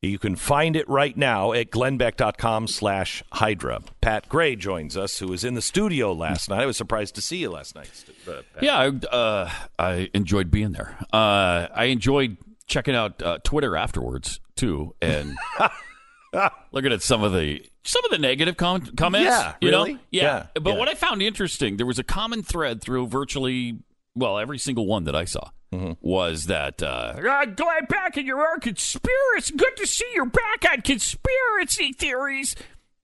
You 0.00 0.18
can 0.18 0.36
find 0.36 0.74
it 0.74 0.88
right 0.88 1.16
now 1.16 1.52
at 1.52 1.70
glennbeck.com 1.70 2.66
slash 2.66 3.22
hydra. 3.32 3.82
Pat 4.00 4.30
Gray 4.30 4.56
joins 4.56 4.96
us, 4.96 5.18
who 5.18 5.28
was 5.28 5.44
in 5.44 5.52
the 5.52 5.62
studio 5.62 6.12
last 6.14 6.48
night. 6.48 6.62
I 6.62 6.66
was 6.66 6.78
surprised 6.78 7.14
to 7.16 7.20
see 7.22 7.36
you 7.36 7.50
last 7.50 7.74
night. 7.74 7.90
uh, 8.26 8.40
Yeah, 8.62 8.78
I, 8.78 8.86
uh, 9.14 9.50
I 9.78 10.08
enjoyed 10.14 10.50
being 10.50 10.72
there. 10.72 10.96
Uh, 11.12 11.68
I 11.74 11.84
enjoyed 11.84 12.38
checking 12.66 12.94
out 12.94 13.22
uh, 13.22 13.38
Twitter 13.44 13.76
afterwards 13.76 14.40
too, 14.62 14.94
and 15.02 15.36
looking 16.72 16.92
at 16.92 17.02
some 17.02 17.24
of 17.24 17.32
the 17.32 17.62
some 17.84 18.04
of 18.04 18.10
the 18.12 18.18
negative 18.18 18.56
com- 18.56 18.86
comments. 18.96 19.26
Yeah, 19.28 19.54
you 19.60 19.70
really? 19.70 19.94
know, 19.94 19.98
yeah. 20.10 20.22
Yeah, 20.22 20.46
But 20.54 20.74
yeah. 20.74 20.78
what 20.78 20.88
I 20.88 20.94
found 20.94 21.20
interesting, 21.20 21.76
there 21.78 21.86
was 21.86 21.98
a 21.98 22.04
common 22.04 22.42
thread 22.44 22.80
through 22.80 23.08
virtually 23.08 23.78
well 24.14 24.38
every 24.38 24.58
single 24.58 24.86
one 24.86 25.04
that 25.04 25.16
I 25.16 25.24
saw. 25.24 25.50
Mm-hmm. 25.72 25.92
Was 26.00 26.46
that 26.46 26.82
uh, 26.82 27.14
uh, 27.16 27.44
glad 27.46 27.88
back 27.88 28.16
in 28.16 28.26
your 28.26 28.58
conspiracy? 28.60 29.56
Good 29.56 29.76
to 29.78 29.86
see 29.86 30.04
you're 30.14 30.26
back 30.26 30.64
on 30.70 30.82
conspiracy 30.82 31.92
theories. 31.92 32.54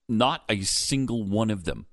Not 0.08 0.44
a 0.48 0.60
single 0.62 1.24
one 1.24 1.50
of 1.50 1.64
them 1.64 1.86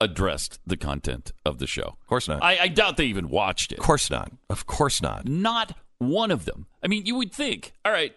addressed 0.00 0.60
the 0.66 0.76
content 0.76 1.32
of 1.44 1.58
the 1.58 1.66
show. 1.66 1.98
Of 2.00 2.06
course 2.06 2.26
not. 2.26 2.42
I, 2.42 2.58
I 2.58 2.68
doubt 2.68 2.96
they 2.96 3.04
even 3.06 3.28
watched 3.28 3.72
it. 3.72 3.78
Of 3.80 3.84
course 3.84 4.08
not. 4.10 4.32
Of 4.48 4.66
course 4.66 5.02
not. 5.02 5.28
Not 5.28 5.76
one 5.98 6.30
of 6.30 6.46
them. 6.46 6.66
I 6.82 6.86
mean, 6.88 7.04
you 7.06 7.16
would 7.16 7.32
think, 7.32 7.74
all 7.84 7.92
right, 7.92 8.14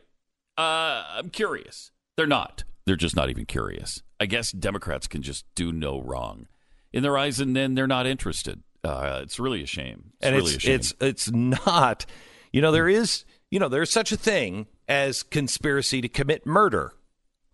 uh, 0.58 1.04
I'm 1.18 1.30
curious. 1.30 1.92
They're 2.18 2.28
not. 2.28 2.64
They're 2.86 2.96
just 2.96 3.16
not 3.16 3.30
even 3.30 3.46
curious. 3.46 4.02
I 4.20 4.26
guess 4.26 4.52
Democrats 4.52 5.08
can 5.08 5.22
just 5.22 5.46
do 5.56 5.72
no 5.72 6.00
wrong 6.00 6.48
in 6.92 7.04
their 7.04 7.18
eyes, 7.18 7.40
and 7.40 7.56
then 7.56 7.76
they're 7.76 7.88
not 7.88 8.06
interested. 8.06 8.62
Uh, 8.84 9.22
it's 9.24 9.40
really 9.40 9.64
a 9.64 9.68
shame. 9.68 10.12
It's 10.20 10.26
and 10.28 10.36
really 10.36 10.54
it's 10.54 10.56
a 10.56 10.60
shame. 10.60 10.76
it's 10.76 10.94
it's 11.00 11.32
not. 11.32 12.06
You 12.52 12.62
know, 12.62 12.72
there 12.72 12.90
is 12.90 13.26
you 13.50 13.60
know 13.60 13.70
there's 13.70 13.90
such 13.90 14.12
a 14.12 14.18
thing 14.18 14.68
as 14.88 15.24
conspiracy 15.24 16.02
to 16.02 16.10
commit 16.10 16.46
murder. 16.46 16.94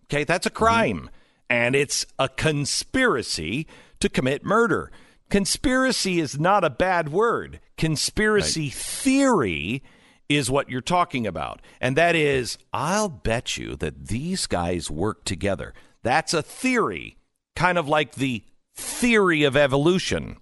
Okay, 0.06 0.24
that's 0.24 0.48
a 0.48 0.52
crime, 0.52 1.10
and 1.50 1.76
it's 1.76 2.06
a 2.18 2.28
conspiracy 2.28 3.68
to 4.00 4.10
commit 4.10 4.44
murder. 4.44 4.92
Conspiracy 5.30 6.20
is 6.20 6.40
not 6.40 6.64
a 6.64 6.72
bad 6.72 7.10
word. 7.10 7.60
Conspiracy 7.78 8.70
theory 8.70 9.84
is 10.30 10.50
what 10.50 10.70
you're 10.70 10.80
talking 10.80 11.26
about. 11.26 11.62
And 11.82 11.96
that 11.96 12.16
is, 12.16 12.58
I'll 12.72 13.10
bet 13.10 13.58
you 13.58 13.76
that 13.78 14.08
these 14.08 14.46
guys 14.46 14.90
work 14.90 15.26
together. 15.26 15.74
That's 16.04 16.34
a 16.34 16.44
theory, 16.44 17.18
kind 17.56 17.78
of 17.78 17.90
like 17.90 18.14
the 18.16 18.44
theory 18.76 19.44
of 19.44 19.58
evolution. 19.58 20.38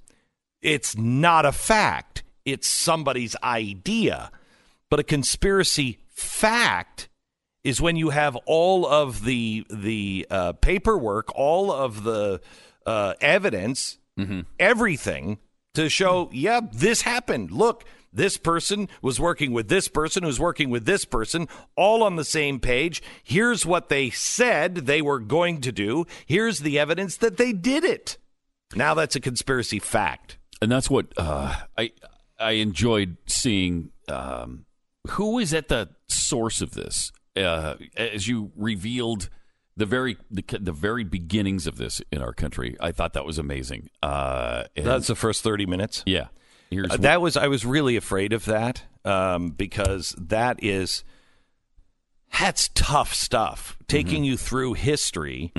It's 0.61 0.97
not 0.97 1.45
a 1.45 1.51
fact, 1.53 2.23
it's 2.45 2.68
somebody's 2.68 3.35
idea. 3.41 4.31
But 4.89 4.99
a 4.99 5.03
conspiracy 5.03 5.99
fact 6.09 7.09
is 7.64 7.81
when 7.81 7.95
you 7.95 8.09
have 8.11 8.35
all 8.45 8.85
of 8.85 9.26
the 9.26 9.65
the 9.69 10.27
uh, 10.30 10.53
paperwork, 10.53 11.30
all 11.35 11.72
of 11.72 12.03
the 12.03 12.39
uh, 12.85 13.14
evidence, 13.19 13.97
everything 14.59 15.38
to 15.73 15.89
show, 15.89 16.30
yeah, 16.31 16.61
this 16.72 17.01
happened. 17.01 17.51
Look, 17.51 17.84
this 18.18 18.38
person 18.38 18.89
was 19.02 19.19
working 19.19 19.52
with 19.53 19.69
this 19.69 19.88
person 19.88 20.23
who's 20.23 20.39
working 20.39 20.69
with 20.69 20.85
this 20.85 21.06
person, 21.06 21.48
all 21.76 22.03
on 22.03 22.15
the 22.18 22.26
same 22.26 22.60
page. 22.60 23.02
Here's 23.23 23.65
what 23.65 23.89
they 23.89 24.10
said 24.10 24.76
they 24.76 25.02
were 25.02 25.19
going 25.19 25.61
to 25.61 25.72
do. 25.72 26.06
Here's 26.26 26.60
the 26.60 26.77
evidence 26.77 27.15
that 27.18 27.38
they 27.38 27.53
did 27.53 27.84
it. 27.84 28.18
Now 28.76 28.94
that's 28.94 29.15
a 29.15 29.19
conspiracy 29.22 29.80
fact. 29.80 30.38
and 30.61 30.72
that's 30.72 30.89
what 30.89 31.14
uh, 31.18 31.56
I 31.77 31.91
I 32.39 32.52
enjoyed 32.52 33.18
seeing. 33.27 33.91
Um, 34.10 34.65
who 35.11 35.39
is 35.39 35.53
at 35.53 35.69
the 35.69 35.89
source 36.07 36.61
of 36.61 36.72
this? 36.72 37.11
Uh, 37.35 37.76
as 37.95 38.27
you 38.27 38.52
revealed 38.57 39.30
the 39.77 39.85
very 39.85 40.18
the, 40.31 40.44
the 40.60 40.72
very 40.72 41.03
beginnings 41.03 41.68
of 41.68 41.77
this 41.77 42.02
in 42.11 42.22
our 42.22 42.34
country, 42.34 42.76
I 42.81 42.91
thought 42.91 43.14
that 43.14 43.26
was 43.26 43.38
amazing. 43.38 43.89
Uh, 44.03 44.64
and- 44.76 44.85
That's 44.85 45.07
the 45.07 45.15
first 45.15 45.44
30 45.44 45.65
minutes. 45.65 46.03
yeah. 46.06 46.27
Here's 46.69 46.91
Uh, 46.91 46.98
that 46.98 47.22
was 47.22 47.38
I 47.38 47.48
was 47.48 47.65
really 47.65 47.95
afraid 47.95 48.34
of 48.34 48.45
that 48.45 48.84
um, 49.06 49.52
because 49.52 50.15
that 50.18 50.64
is 50.64 51.03
that's 52.39 52.69
tough 52.76 53.14
stuff. 53.14 53.77
Taking 53.88 54.23
you 54.23 54.38
through 54.38 54.73
history 54.73 55.53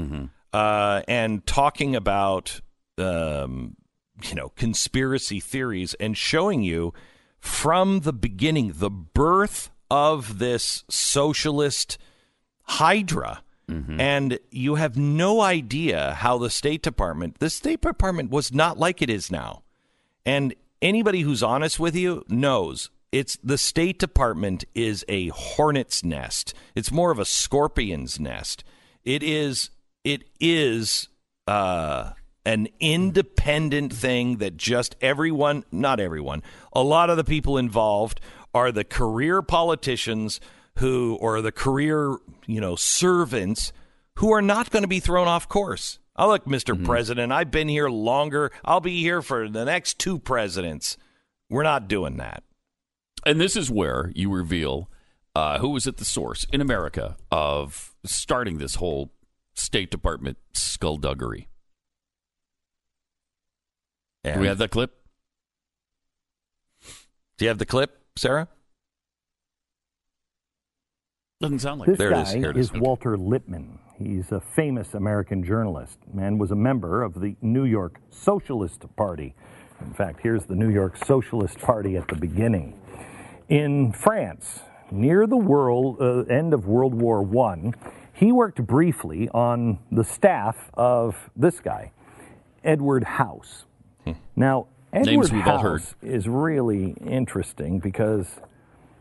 uh, 0.53 1.03
and 1.09 1.47
talking 1.47 1.97
about 1.97 2.61
um, 2.99 3.77
you 4.23 4.35
know 4.35 4.51
conspiracy 4.51 5.41
theories 5.41 5.95
and 5.95 6.17
showing 6.17 6.63
you 6.63 6.93
from 7.41 8.01
the 8.01 8.13
beginning 8.13 8.73
the 8.77 8.91
birth 8.91 9.71
of 9.91 10.39
this 10.39 10.85
socialist 10.91 11.99
hydra. 12.63 13.43
And 14.01 14.39
you 14.51 14.77
have 14.77 14.97
no 14.97 15.43
idea 15.43 16.15
how 16.15 16.39
the 16.39 16.49
State 16.49 16.81
Department, 16.83 17.39
the 17.39 17.51
State 17.51 17.83
Department 17.83 18.31
was 18.31 18.51
not 18.53 18.79
like 18.79 19.03
it 19.03 19.11
is 19.11 19.31
now. 19.31 19.63
And 20.25 20.55
anybody 20.83 21.21
who's 21.21 21.43
honest 21.43 21.79
with 21.79 21.95
you 21.95 22.25
knows 22.29 22.91
it's 23.11 23.37
the 23.43 23.59
State 23.59 23.99
Department 23.99 24.65
is 24.75 25.05
a 25.09 25.29
hornet's 25.29 26.05
nest. 26.05 26.55
It's 26.75 26.93
more 26.93 27.11
of 27.11 27.19
a 27.19 27.25
scorpion's 27.25 28.21
nest. 28.21 28.65
It 29.05 29.23
is 29.23 29.71
it 30.05 30.25
is 30.41 31.09
uh, 31.47 32.13
an 32.45 32.69
independent 32.81 33.93
thing 33.93 34.39
that 34.39 34.57
just 34.57 34.97
everyone, 35.01 35.65
not 35.73 36.01
everyone, 36.01 36.43
a 36.73 36.83
lot 36.83 37.11
of 37.11 37.17
the 37.17 37.25
people 37.25 37.59
involved 37.59 38.21
are 38.55 38.73
the 38.73 38.85
career 38.85 39.43
politicians 39.43 40.41
who, 40.79 41.19
or 41.21 41.43
the 41.43 41.53
career, 41.53 42.17
you 42.47 42.61
know, 42.61 42.77
servants 42.77 43.73
who 44.17 44.33
are 44.33 44.43
not 44.43 44.71
going 44.71 44.83
to 44.83 44.89
be 44.89 45.01
thrown 45.01 45.29
off 45.29 45.49
course. 45.49 45.99
Oh, 46.21 46.29
look, 46.29 46.49
mister 46.49 46.75
President, 46.75 47.33
I've 47.33 47.53
been 47.53 47.69
here 47.69 47.89
longer. 47.89 48.51
I'll 48.65 48.81
be 48.81 49.01
here 49.01 49.23
for 49.23 49.49
the 49.49 49.65
next 49.65 50.01
two 50.01 50.19
presidents. 50.19 50.97
We're 51.49 51.63
not 51.63 51.87
doing 51.87 52.17
that. 52.17 52.43
And 53.25 53.41
this 53.41 53.57
is 53.57 53.71
where 53.71 54.11
you 54.17 54.31
reveal 54.31 54.91
uh, 55.37 55.61
who 55.61 55.69
was 55.69 55.87
at 55.87 55.99
the 55.99 56.05
source 56.05 56.45
in 56.53 56.61
America 56.61 57.17
of 57.31 57.95
starting 58.05 58.59
this 58.59 58.75
whole 58.75 59.13
State 59.55 59.91
Department 59.93 60.39
skullduggery. 60.53 61.49
Do 64.25 64.41
we 64.41 64.49
have 64.49 64.59
that 64.59 64.71
clip? 64.71 64.93
Do 67.39 67.45
you 67.45 67.49
have 67.49 67.59
the 67.59 67.65
clip, 67.65 68.03
Sarah? 68.17 68.49
Doesn't 71.41 71.61
sound 71.61 71.81
like 71.81 71.91
This 71.91 71.99
there 71.99 72.11
guy 72.11 72.21
it 72.21 72.23
is. 72.23 72.33
Here 72.33 72.51
it 72.51 72.57
is 72.57 72.73
is. 72.73 72.81
Walter 72.81 73.17
Lippmann. 73.17 73.79
He's 73.99 74.31
a 74.31 74.41
famous 74.41 74.95
American 74.95 75.43
journalist 75.43 75.99
and 76.17 76.39
was 76.39 76.53
a 76.53 76.57
member 76.57 77.03
of 77.03 77.21
the 77.21 77.35
New 77.43 77.65
York 77.65 78.01
Socialist 78.11 78.85
Party. 78.95 79.35
In 79.81 79.93
fact, 79.93 80.21
here's 80.23 80.45
the 80.45 80.55
New 80.55 80.69
York 80.69 80.97
Socialist 81.05 81.59
Party 81.59 81.97
at 81.97 82.07
the 82.07 82.15
beginning. 82.15 82.79
In 83.49 83.93
France, 83.93 84.61
near 84.93 85.27
the 85.27 85.37
world, 85.37 86.01
uh, 86.01 86.21
end 86.33 86.55
of 86.55 86.67
World 86.67 86.95
War 86.95 87.27
I, 87.47 87.73
he 88.13 88.31
worked 88.31 88.65
briefly 88.65 89.29
on 89.31 89.79
the 89.91 90.05
staff 90.05 90.71
of 90.75 91.31
this 91.35 91.59
guy, 91.59 91.91
Edward 92.63 93.03
House. 93.05 93.65
Now, 94.37 94.69
Edward 94.93 95.29
heard. 95.31 95.43
House 95.43 95.95
is 96.03 96.29
really 96.29 96.93
interesting 97.05 97.79
because 97.79 98.41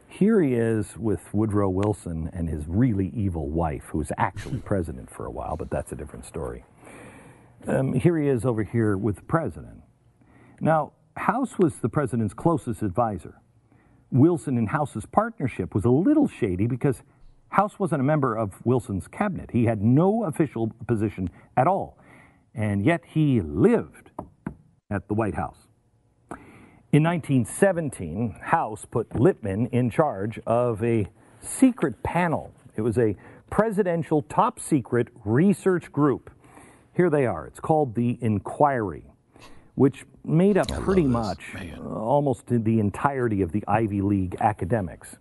here 0.07 0.41
he 0.41 0.53
is 0.53 0.97
with 0.97 1.33
Woodrow 1.33 1.69
Wilson 1.69 2.29
and 2.33 2.49
his 2.49 2.63
really 2.67 3.11
evil 3.15 3.49
wife, 3.49 3.83
who 3.89 3.97
was 3.99 4.11
actually 4.17 4.59
president 4.65 5.09
for 5.09 5.25
a 5.25 5.31
while, 5.31 5.55
but 5.57 5.69
that's 5.69 5.91
a 5.91 5.95
different 5.95 6.25
story. 6.25 6.63
Um, 7.67 7.93
here 7.93 8.17
he 8.17 8.27
is 8.27 8.45
over 8.45 8.63
here 8.63 8.97
with 8.97 9.17
the 9.17 9.21
president. 9.23 9.81
Now, 10.59 10.93
House 11.17 11.57
was 11.57 11.75
the 11.77 11.89
president's 11.89 12.33
closest 12.33 12.81
advisor. 12.81 13.41
Wilson 14.11 14.57
and 14.57 14.69
House's 14.69 15.05
partnership 15.05 15.75
was 15.75 15.83
a 15.83 15.89
little 15.89 16.27
shady 16.27 16.67
because 16.67 17.01
House 17.49 17.79
wasn't 17.79 18.01
a 18.01 18.03
member 18.03 18.35
of 18.35 18.53
Wilson's 18.65 19.07
cabinet. 19.07 19.51
He 19.51 19.65
had 19.65 19.81
no 19.81 20.23
official 20.23 20.71
position 20.87 21.29
at 21.55 21.67
all. 21.67 21.97
And 22.53 22.85
yet 22.85 23.01
he 23.05 23.41
lived 23.41 24.11
at 24.89 25.07
the 25.07 25.13
White 25.13 25.35
House. 25.35 25.66
In 26.97 27.03
1917, 27.03 28.39
House 28.41 28.83
put 28.89 29.13
Lippmann 29.15 29.67
in 29.67 29.91
charge 29.91 30.39
of 30.47 30.83
a 30.83 31.05
secret 31.41 32.01
panel. 32.01 32.51
It 32.75 32.81
was 32.81 32.97
a 32.97 33.15
presidential 33.51 34.23
top 34.23 34.59
secret 34.59 35.09
research 35.23 35.91
group. 35.91 36.31
Here 36.95 37.11
they 37.11 37.27
are. 37.27 37.45
It's 37.45 37.59
called 37.59 37.93
the 37.93 38.17
Inquiry, 38.19 39.03
which 39.75 40.05
made 40.25 40.57
up 40.57 40.69
pretty 40.69 41.03
much 41.03 41.53
uh, 41.55 41.87
almost 41.87 42.47
the 42.47 42.79
entirety 42.79 43.43
of 43.43 43.51
the 43.51 43.63
Ivy 43.67 44.01
League 44.01 44.35
academics. 44.39 45.17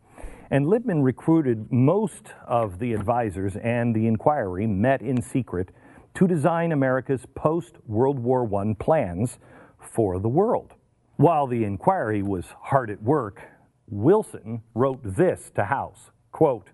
And 0.51 0.69
Lippmann 0.69 1.03
recruited 1.03 1.70
most 1.70 2.32
of 2.47 2.78
the 2.78 2.94
advisors, 2.94 3.55
and 3.57 3.94
the 3.94 4.07
Inquiry 4.07 4.66
met 4.66 5.03
in 5.03 5.20
secret 5.20 5.73
to 6.15 6.27
design 6.27 6.73
America's 6.73 7.27
post 7.35 7.74
World 7.86 8.19
War 8.19 8.48
I 8.62 8.74
plans 8.78 9.39
for 9.78 10.19
the 10.19 10.31
world. 10.31 10.73
While 11.16 11.47
the 11.47 11.64
inquiry 11.64 12.22
was 12.22 12.44
hard 12.60 12.90
at 12.90 13.02
work, 13.02 13.40
Wilson 13.88 14.62
wrote 14.74 15.01
this 15.02 15.51
to 15.55 15.64
House 15.64 16.10
quote, 16.30 16.68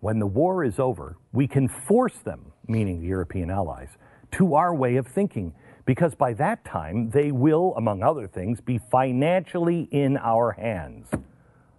When 0.00 0.18
the 0.18 0.26
war 0.26 0.64
is 0.64 0.80
over, 0.80 1.16
we 1.32 1.46
can 1.46 1.68
force 1.68 2.18
them, 2.24 2.52
meaning 2.66 3.00
the 3.00 3.06
European 3.06 3.50
allies, 3.50 3.90
to 4.32 4.56
our 4.56 4.74
way 4.74 4.96
of 4.96 5.06
thinking, 5.06 5.54
because 5.84 6.16
by 6.16 6.32
that 6.34 6.64
time 6.64 7.10
they 7.10 7.30
will, 7.30 7.72
among 7.76 8.02
other 8.02 8.26
things, 8.26 8.60
be 8.60 8.80
financially 8.90 9.88
in 9.92 10.16
our 10.16 10.50
hands. 10.52 11.08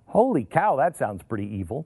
Holy 0.05 0.45
cow, 0.45 0.77
that 0.77 0.95
sounds 0.95 1.21
pretty 1.23 1.53
evil. 1.53 1.85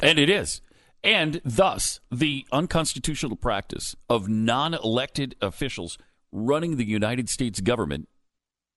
And 0.00 0.20
it 0.20 0.30
is. 0.30 0.62
And 1.02 1.40
thus, 1.44 1.98
the 2.12 2.46
unconstitutional 2.52 3.36
practice 3.36 3.96
of 4.08 4.28
non 4.28 4.74
elected 4.74 5.34
officials 5.40 5.98
running 6.30 6.76
the 6.76 6.86
United 6.86 7.28
States 7.28 7.60
government 7.60 8.08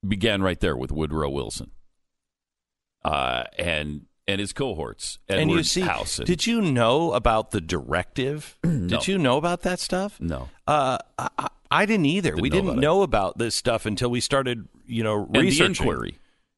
began 0.07 0.41
right 0.41 0.59
there 0.59 0.75
with 0.75 0.91
Woodrow 0.91 1.29
Wilson 1.29 1.71
uh, 3.03 3.43
and 3.57 4.05
and 4.27 4.39
his 4.39 4.53
cohorts. 4.53 5.19
and 5.27 5.49
you 5.51 5.63
see, 5.63 5.81
House 5.81 6.19
and- 6.19 6.27
did 6.27 6.45
you 6.47 6.61
know 6.61 7.11
about 7.13 7.51
the 7.51 7.61
directive? 7.61 8.57
No. 8.81 8.97
Did 8.97 9.07
you 9.07 9.17
know 9.19 9.37
about 9.37 9.61
that 9.61 9.79
stuff? 9.79 10.19
No. 10.19 10.49
Uh, 10.67 10.97
I, 11.17 11.49
I- 11.69 11.85
didn't 11.85 12.05
either. 12.07 12.31
Didn't 12.31 12.41
we 12.41 12.49
know 12.49 12.55
didn't 12.55 12.69
about 12.69 12.77
it. 12.77 12.81
know 12.81 13.01
about 13.03 13.37
this 13.37 13.55
stuff 13.55 13.85
until 13.85 14.09
we 14.09 14.19
started, 14.19 14.67
you 14.85 15.03
know, 15.03 15.27
the 15.31 15.63
inquiry. 15.63 16.17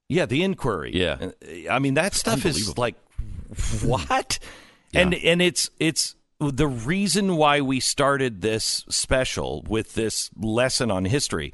Yeah, 0.09 0.25
the 0.25 0.41
inquiry. 0.43 0.91
Yeah. 0.95 1.31
I 1.69 1.79
mean, 1.79 1.93
that 1.95 2.13
stuff 2.13 2.45
is 2.45 2.77
like 2.77 2.95
what? 3.83 4.39
And 4.93 5.13
and 5.13 5.41
it's 5.41 5.69
it's 5.79 6.15
the 6.39 6.67
reason 6.67 7.35
why 7.35 7.61
we 7.61 7.79
started 7.79 8.41
this 8.41 8.85
special 8.89 9.63
with 9.67 9.93
this 9.93 10.29
lesson 10.35 10.89
on 10.91 11.05
history 11.05 11.51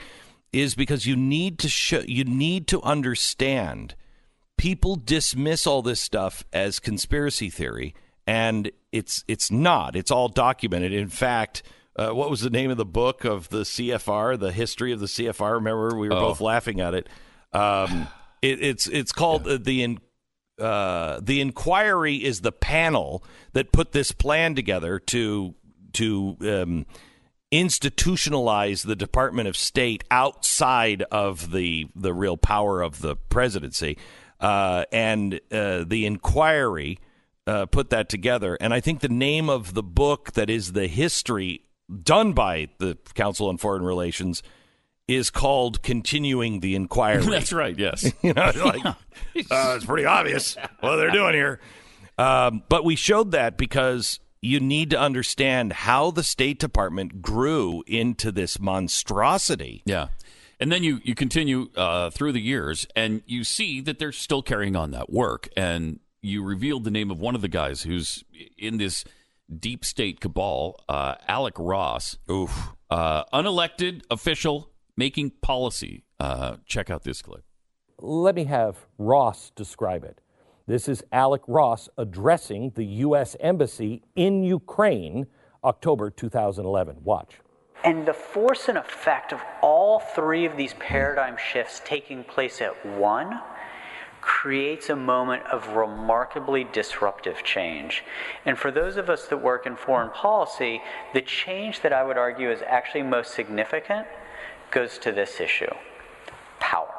is 0.51 0.76
because 0.76 1.05
you 1.05 1.15
need 1.15 1.59
to 1.59 1.69
show 1.69 2.01
you 2.07 2.23
need 2.23 2.67
to 2.67 2.81
understand 2.81 3.95
people 4.57 4.95
dismiss 4.95 5.65
all 5.67 5.81
this 5.81 6.01
stuff 6.01 6.43
as 6.51 6.80
conspiracy 6.80 7.49
theory 7.49 7.93
and 8.27 8.71
it's 8.91 9.23
it's 9.27 9.49
not. 9.51 9.95
It's 9.95 10.11
all 10.11 10.27
documented. 10.27 10.93
In 10.93 11.09
fact 11.09 11.63
uh, 11.95 12.11
what 12.11 12.30
was 12.30 12.41
the 12.41 12.49
name 12.49 12.71
of 12.71 12.77
the 12.77 12.85
book 12.85 13.26
of 13.26 13.49
the 13.49 13.61
CFR 13.61 14.39
the 14.39 14.51
history 14.51 14.91
of 14.91 14.99
the 14.99 15.05
CFR 15.07 15.53
remember 15.55 15.95
we 15.97 16.09
were 16.09 16.15
Oh. 16.15 16.30
both 16.30 16.41
laughing 16.41 16.80
at 16.81 16.93
it. 16.93 17.07
Um, 17.53 18.07
it, 18.41 18.61
it's 18.63 18.88
it's 18.88 19.11
called 19.11 19.47
uh, 19.47 19.57
the 19.61 19.84
in, 19.84 19.99
uh, 20.59 21.19
the 21.21 21.39
inquiry 21.41 22.15
is 22.17 22.41
the 22.41 22.51
panel 22.51 23.23
that 23.53 23.71
put 23.71 23.91
this 23.91 24.11
plan 24.11 24.55
together 24.55 24.99
to 24.99 25.55
to 25.93 26.38
um, 26.41 26.85
institutionalize 27.51 28.85
the 28.85 28.95
Department 28.95 29.47
of 29.47 29.57
State 29.57 30.03
outside 30.11 31.03
of 31.11 31.51
the 31.51 31.88
the 31.95 32.13
real 32.13 32.38
power 32.38 32.81
of 32.81 33.01
the 33.01 33.15
presidency, 33.15 33.97
uh, 34.39 34.85
and 34.91 35.39
uh, 35.51 35.84
the 35.85 36.05
inquiry 36.05 36.99
uh, 37.47 37.65
put 37.65 37.89
that 37.89 38.09
together. 38.09 38.57
And 38.61 38.73
I 38.73 38.80
think 38.80 38.99
the 38.99 39.09
name 39.09 39.49
of 39.49 39.73
the 39.73 39.84
book 39.84 40.34
that 40.34 40.49
is 40.49 40.73
the 40.73 40.88
history 40.88 41.63
done 42.03 42.34
by 42.34 42.67
the 42.77 42.97
Council 43.15 43.47
on 43.49 43.57
Foreign 43.57 43.84
Relations 43.84 44.43
is 45.07 45.31
called 45.31 45.81
"Continuing 45.81 46.59
the 46.59 46.76
Inquiry." 46.76 47.26
That's 47.26 47.51
right, 47.51 47.77
yes. 47.77 48.11
you 48.21 48.34
know, 48.34 48.51
like 48.63 48.85
uh, 48.85 48.93
it's 49.35 49.85
pretty 49.85 50.05
obvious 50.05 50.55
what 50.81 50.97
they're 50.97 51.11
doing 51.11 51.34
here. 51.34 51.59
Um, 52.19 52.63
but 52.69 52.84
we 52.84 52.95
showed 52.95 53.31
that 53.31 53.57
because 53.57 54.19
you 54.41 54.60
need 54.60 54.90
to 54.91 54.99
understand 54.99 55.74
how 55.74 56.11
the 56.11 56.24
State 56.24 56.60
Department 56.60 57.22
grew 57.22 57.84
into 57.88 58.32
this 58.32 58.60
monstrosity. 58.60 59.84
Yeah. 59.86 60.07
And 60.60 60.72
then 60.72 60.84
you, 60.84 60.99
you 61.03 61.16
continue 61.16 61.70
uh, 61.76 62.10
through 62.10 62.34
the 62.34 62.41
years 62.41 62.86
and 62.95 63.22
you 63.26 63.44
see 63.44 63.82
that 63.82 63.99
they're 63.99 64.11
still 64.11 64.41
carrying 64.41 64.76
on 64.76 64.91
that 64.91 65.10
work. 65.10 65.49
And 65.56 65.99
you 66.22 66.44
revealed 66.44 66.84
the 66.84 66.91
name 66.91 67.11
of 67.11 67.20
one 67.20 67.36
of 67.36 67.41
the 67.41 67.48
guys 67.48 67.84
who's 67.84 68.24
in 68.57 68.78
this 68.78 69.06
deep 69.57 69.86
state 69.86 70.20
cabal, 70.20 70.84
uh, 70.90 71.16
Alec 71.28 71.56
Ross. 71.57 72.18
Oof. 72.30 72.74
Uh, 72.90 73.24
unelected 73.34 74.02
official 74.10 74.72
making 74.98 75.32
policy. 75.41 76.03
Uh, 76.20 76.57
check 76.66 76.90
out 76.90 77.03
this 77.03 77.22
clip. 77.22 77.44
Let 77.99 78.36
me 78.36 78.45
have 78.45 78.78
Ross 78.98 79.52
describe 79.56 80.03
it. 80.03 80.20
This 80.69 80.87
is 80.87 81.03
Alec 81.11 81.41
Ross 81.47 81.89
addressing 81.97 82.73
the 82.75 82.85
U.S. 83.01 83.35
Embassy 83.39 84.03
in 84.15 84.43
Ukraine, 84.43 85.25
October 85.63 86.11
2011. 86.11 86.97
Watch. 87.03 87.37
And 87.83 88.07
the 88.07 88.13
force 88.13 88.69
and 88.69 88.77
effect 88.77 89.33
of 89.33 89.41
all 89.63 89.97
three 89.99 90.45
of 90.45 90.55
these 90.57 90.75
paradigm 90.75 91.37
shifts 91.37 91.81
taking 91.83 92.23
place 92.23 92.61
at 92.61 92.85
one 92.85 93.41
creates 94.21 94.91
a 94.91 94.95
moment 94.95 95.41
of 95.47 95.69
remarkably 95.69 96.67
disruptive 96.71 97.41
change. 97.43 98.03
And 98.45 98.55
for 98.55 98.69
those 98.69 98.95
of 98.95 99.09
us 99.09 99.25
that 99.25 99.37
work 99.37 99.65
in 99.65 99.75
foreign 99.75 100.11
policy, 100.11 100.83
the 101.15 101.21
change 101.21 101.81
that 101.81 101.93
I 101.93 102.03
would 102.03 102.19
argue 102.19 102.51
is 102.51 102.61
actually 102.61 103.01
most 103.01 103.33
significant 103.33 104.05
goes 104.69 104.99
to 104.99 105.11
this 105.11 105.41
issue 105.41 105.73
power. 106.59 106.98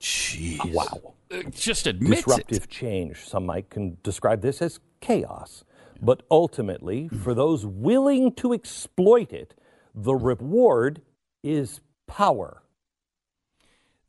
Jeez. 0.00 0.72
Wow. 0.72 1.14
Just 1.50 1.86
admits 1.86 2.22
Disruptive 2.22 2.64
it. 2.64 2.70
change. 2.70 3.24
Some 3.26 3.46
might 3.46 3.70
can 3.70 3.96
describe 4.02 4.42
this 4.42 4.62
as 4.62 4.78
chaos. 5.00 5.64
But 6.00 6.22
ultimately, 6.30 7.08
for 7.08 7.34
those 7.34 7.64
willing 7.66 8.32
to 8.34 8.52
exploit 8.52 9.32
it, 9.32 9.54
The 9.94 10.14
reward 10.14 11.00
is 11.42 11.80
power. 12.06 12.62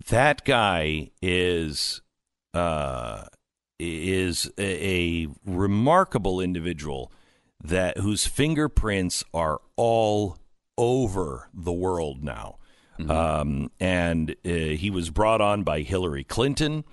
That 0.09 0.43
guy 0.43 1.11
is 1.21 2.01
uh, 2.53 3.23
is 3.79 4.51
a, 4.57 5.23
a 5.23 5.27
remarkable 5.45 6.41
individual 6.41 7.11
that 7.63 7.97
whose 7.99 8.25
fingerprints 8.27 9.23
are 9.33 9.61
all 9.77 10.37
over 10.77 11.49
the 11.53 11.71
world 11.73 12.23
now. 12.23 12.57
Um, 12.99 13.71
and 13.79 14.31
uh, 14.45 14.49
he 14.49 14.89
was 14.89 15.09
brought 15.09 15.41
on 15.41 15.63
by 15.63 15.81
Hillary 15.81 16.23
Clinton. 16.23 16.83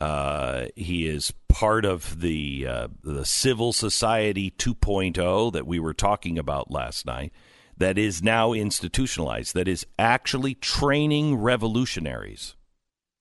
Uh, 0.00 0.66
he 0.76 1.06
is 1.06 1.32
part 1.48 1.84
of 1.86 2.20
the 2.20 2.66
uh, 2.66 2.88
the 3.02 3.24
civil 3.24 3.72
society 3.72 4.50
2.0 4.50 5.52
that 5.52 5.66
we 5.66 5.80
were 5.80 5.94
talking 5.94 6.38
about 6.38 6.70
last 6.70 7.06
night. 7.06 7.32
That 7.78 7.98
is 7.98 8.22
now 8.22 8.52
institutionalized. 8.52 9.54
That 9.54 9.68
is 9.68 9.86
actually 9.98 10.54
training 10.54 11.36
revolutionaries. 11.36 12.56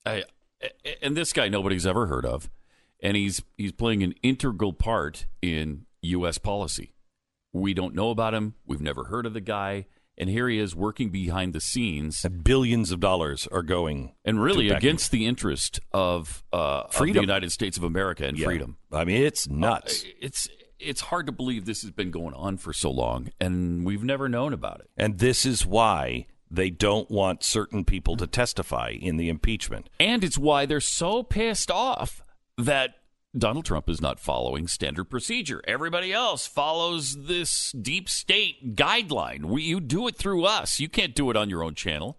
I, 0.06 0.24
and 1.02 1.16
this 1.16 1.34
guy 1.34 1.48
nobody's 1.48 1.86
ever 1.86 2.08
heard 2.08 2.26
of, 2.26 2.50
and 3.02 3.16
he's 3.16 3.42
he's 3.58 3.72
playing 3.72 4.04
an 4.04 4.14
integral 4.22 4.74
part 4.74 5.28
in 5.42 5.86
U.S. 6.02 6.38
policy. 6.38 6.94
We 7.54 7.74
don't 7.74 7.96
know 7.96 8.10
about 8.10 8.34
him. 8.34 8.56
We've 8.66 8.82
never 8.82 9.06
heard 9.06 9.26
of 9.26 9.34
the 9.34 9.42
guy, 9.42 9.88
and 10.18 10.30
here 10.30 10.48
he 10.50 10.60
is 10.60 10.76
working 10.76 11.10
behind 11.10 11.54
the 11.54 11.62
scenes. 11.62 12.24
And 12.26 12.44
Billions 12.44 12.92
of 12.92 13.00
dollars 13.00 13.48
are 13.52 13.64
going, 13.64 14.14
and 14.24 14.42
really 14.42 14.70
against 14.70 15.12
the 15.12 15.26
interest 15.26 15.80
of, 15.92 16.44
uh, 16.54 16.84
of 16.88 16.96
the 17.00 17.14
United 17.22 17.52
States 17.52 17.78
of 17.78 17.84
America 17.84 18.26
and 18.26 18.38
Yeah. 18.38 18.46
freedom. 18.46 18.78
I 18.92 19.06
mean, 19.06 19.22
it's 19.22 19.48
nuts. 19.48 20.04
Uh, 20.04 20.08
it's 20.22 20.48
it's 20.78 21.02
hard 21.02 21.26
to 21.26 21.32
believe 21.32 21.66
this 21.66 21.82
has 21.84 21.92
been 21.92 22.12
going 22.12 22.34
on 22.34 22.58
for 22.58 22.74
so 22.74 22.92
long, 22.92 23.30
and 23.40 23.86
we've 23.86 24.04
never 24.04 24.28
known 24.28 24.52
about 24.54 24.82
it. 24.82 24.90
And 24.98 25.20
this 25.20 25.46
is 25.46 25.66
why 25.66 26.28
they 26.52 26.70
don't 26.70 27.10
want 27.10 27.44
certain 27.44 27.86
people 27.86 28.18
to 28.18 28.28
testify 28.28 28.90
in 28.90 29.16
the 29.18 29.30
impeachment. 29.30 29.90
And 30.00 30.24
it's 30.24 30.38
why 30.38 30.66
they're 30.66 30.82
so 30.82 31.24
pissed 31.24 31.72
off 31.72 32.22
that 32.58 32.96
Donald 33.38 33.66
Trump 33.66 33.90
is 33.90 34.02
not 34.02 34.20
following 34.20 34.68
standard 34.68 35.06
procedure. 35.06 35.62
Everybody 35.68 36.14
else 36.14 36.48
follows 36.48 37.26
this 37.26 37.72
deep 37.74 38.08
state 38.08 38.76
guideline. 38.76 39.46
We, 39.46 39.64
you 39.64 39.80
do 39.80 40.08
it 40.08 40.16
through 40.16 40.46
us. 40.46 40.80
You 40.80 40.88
can't 40.88 41.16
do 41.16 41.30
it 41.30 41.36
on 41.36 41.50
your 41.50 41.64
own 41.64 41.76
channel. 41.76 42.18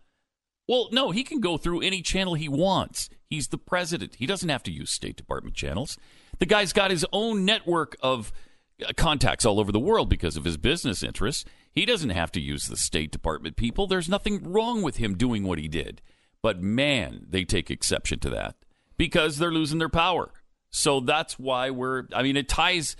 Well, 0.68 0.88
no, 0.93 1.12
he 1.12 1.22
can 1.22 1.40
go 1.40 1.56
through 1.56 1.80
any 1.80 2.02
channel 2.02 2.34
he 2.34 2.48
wants. 2.48 3.09
He's 3.30 3.48
the 3.48 3.59
president. 3.59 4.16
He 4.16 4.26
doesn't 4.26 4.48
have 4.48 4.62
to 4.64 4.72
use 4.72 4.90
State 4.90 5.16
Department 5.16 5.56
channels. 5.56 5.97
The 6.38 6.47
guy's 6.47 6.72
got 6.72 6.90
his 6.90 7.06
own 7.12 7.44
network 7.44 7.97
of 8.02 8.32
uh, 8.84 8.93
contacts 8.97 9.47
all 9.47 9.59
over 9.59 9.72
the 9.72 9.80
world 9.80 10.09
because 10.09 10.36
of 10.36 10.44
his 10.44 10.56
business 10.56 11.02
interests. 11.02 11.44
He 11.72 11.86
doesn't 11.86 12.10
have 12.10 12.32
to 12.32 12.40
use 12.40 12.66
the 12.66 12.76
State 12.76 13.10
Department 13.10 13.56
people. 13.56 13.86
There's 13.86 14.09
nothing 14.09 14.43
wrong 14.43 14.82
with 14.82 14.97
him 14.97 15.16
doing 15.16 15.44
what 15.44 15.59
he 15.59 15.68
did. 15.68 16.02
But 16.43 16.60
man, 16.60 17.26
they 17.28 17.44
take 17.44 17.70
exception 17.70 18.18
to 18.20 18.30
that 18.30 18.56
because 18.97 19.38
they're 19.38 19.52
losing 19.52 19.78
their 19.78 19.88
power. 19.88 20.32
So 20.77 21.01
that's 21.01 21.39
why 21.39 21.70
we're 21.70 22.05
I 22.12 22.23
mean 22.23 22.36
it 22.36 22.48
ties 22.48 22.97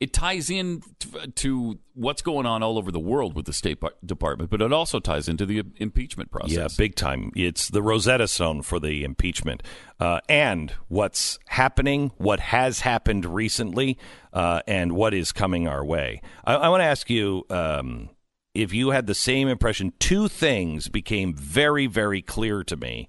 it 0.00 0.14
ties 0.14 0.48
in 0.48 0.82
to, 0.98 1.26
to 1.26 1.78
what's 1.92 2.22
going 2.22 2.46
on 2.46 2.62
all 2.62 2.78
over 2.78 2.90
the 2.90 2.98
world 2.98 3.34
with 3.34 3.44
the 3.44 3.52
State 3.52 3.80
Par- 3.80 3.92
Department, 4.04 4.50
but 4.50 4.62
it 4.62 4.72
also 4.72 4.98
ties 4.98 5.28
into 5.28 5.44
the 5.44 5.62
impeachment 5.76 6.30
process. 6.30 6.56
Yeah, 6.56 6.68
big 6.76 6.96
time. 6.96 7.30
It's 7.36 7.68
the 7.68 7.82
Rosetta 7.82 8.26
Stone 8.26 8.62
for 8.62 8.80
the 8.80 9.04
impeachment. 9.04 9.62
Uh, 10.00 10.20
and 10.26 10.72
what's 10.88 11.38
happening, 11.48 12.12
what 12.16 12.40
has 12.40 12.80
happened 12.80 13.26
recently, 13.26 13.98
uh, 14.32 14.62
and 14.66 14.92
what 14.92 15.12
is 15.12 15.32
coming 15.32 15.68
our 15.68 15.84
way. 15.84 16.22
I, 16.44 16.54
I 16.54 16.68
want 16.70 16.80
to 16.80 16.86
ask 16.86 17.10
you 17.10 17.44
um, 17.50 18.08
if 18.54 18.72
you 18.72 18.90
had 18.90 19.06
the 19.06 19.14
same 19.14 19.48
impression. 19.48 19.92
Two 19.98 20.28
things 20.28 20.88
became 20.88 21.34
very, 21.34 21.86
very 21.86 22.22
clear 22.22 22.64
to 22.64 22.76
me 22.76 23.08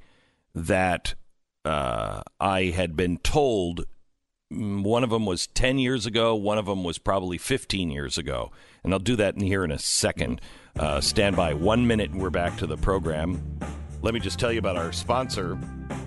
that 0.53 1.15
uh, 1.64 2.22
I 2.39 2.65
had 2.65 2.98
been 2.98 3.18
told. 3.19 3.85
Mm, 4.52 4.84
One 4.84 5.03
of 5.03 5.10
them 5.10 5.26
was 5.26 5.48
10 5.48 5.80
years 5.80 6.06
ago. 6.06 6.36
One 6.36 6.57
of 6.57 6.65
them 6.65 6.84
was 6.84 6.98
probably 6.98 7.38
15 7.38 7.90
years 7.91 8.18
ago. 8.18 8.52
And 8.84 8.94
I'll 8.94 8.99
do 8.99 9.15
that 9.15 9.36
in 9.36 9.41
here 9.41 9.64
in 9.64 9.72
a 9.72 9.80
second. 9.80 10.41
Uh, 10.78 11.02
stand 11.02 11.36
by 11.36 11.53
one 11.53 11.88
minute 11.88 12.11
and 12.11 12.22
we're 12.22 12.30
back 12.30 12.57
to 12.57 12.68
the 12.68 12.78
program. 12.78 13.60
Let 14.02 14.15
me 14.15 14.19
just 14.19 14.40
tell 14.40 14.52
you 14.52 14.57
about 14.57 14.78
our 14.78 14.91
sponsor. 14.91 15.60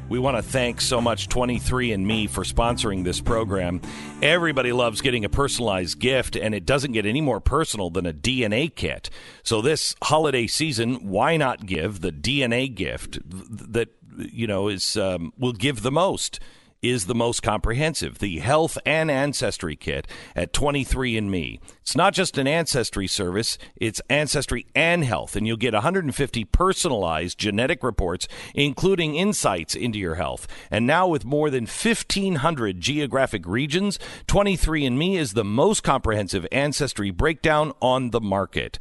We 0.09 0.19
want 0.19 0.37
to 0.37 0.43
thank 0.43 0.81
so 0.81 1.01
much 1.01 1.29
23andMe 1.29 2.29
for 2.29 2.43
sponsoring 2.43 3.05
this 3.05 3.21
program. 3.21 3.81
Everybody 4.21 4.73
loves 4.73 5.01
getting 5.01 5.25
a 5.25 5.29
personalized 5.29 6.01
gift, 6.01 6.35
and 6.37 6.55
it 6.55 6.67
doesn't 6.67 6.91
get 6.93 7.07
any 7.07 7.21
more 7.21 7.41
personal 7.41 7.91
than 7.91 8.05
a 8.05 8.13
DNA 8.13 8.75
kit. 8.75 9.11
So, 9.45 9.63
this 9.63 9.95
holiday 10.03 10.49
season, 10.49 11.09
why 11.09 11.37
not 11.37 11.67
give 11.67 12.01
the 12.01 12.11
DNA 12.11 12.75
gift 12.75 13.21
that, 13.25 13.91
you 14.17 14.49
know, 14.49 14.69
is 14.69 14.97
um, 14.97 15.33
will 15.39 15.53
give 15.53 15.83
the 15.83 15.93
most? 15.93 16.41
Is 16.85 17.07
the 17.07 17.15
most 17.15 17.43
comprehensive, 17.43 18.19
the 18.19 18.39
health 18.41 18.77
and 18.85 19.11
ancestry 19.11 19.75
kit 19.75 20.07
at 20.37 20.53
23andMe. 20.53 21.59
It's 21.81 21.97
not 21.97 22.13
just 22.13 22.37
an 22.37 22.47
ancestry 22.47 23.07
service, 23.07 23.57
it's 23.77 24.03
ancestry 24.11 24.67
and 24.75 25.05
health, 25.05 25.35
and 25.35 25.47
you'll 25.47 25.57
get 25.57 25.73
150 25.73 26.45
personalized 26.45 27.39
genetic 27.39 27.83
reports, 27.83 28.29
including 28.55 29.15
insights 29.15 29.75
into 29.75 29.99
your 29.99 30.17
health. 30.17 30.47
And 30.71 30.87
now, 30.87 31.07
with 31.09 31.25
more 31.25 31.51
than 31.51 31.65
1,500 31.65 32.81
geographic 32.81 33.47
regions, 33.47 33.99
23andMe 34.27 35.17
is 35.17 35.33
the 35.33 35.45
most 35.45 35.83
comprehensive 35.83 36.47
ancestry 36.53 37.11
breakdown 37.11 37.73
on 37.81 38.11
the 38.11 38.21
market. 38.21 38.79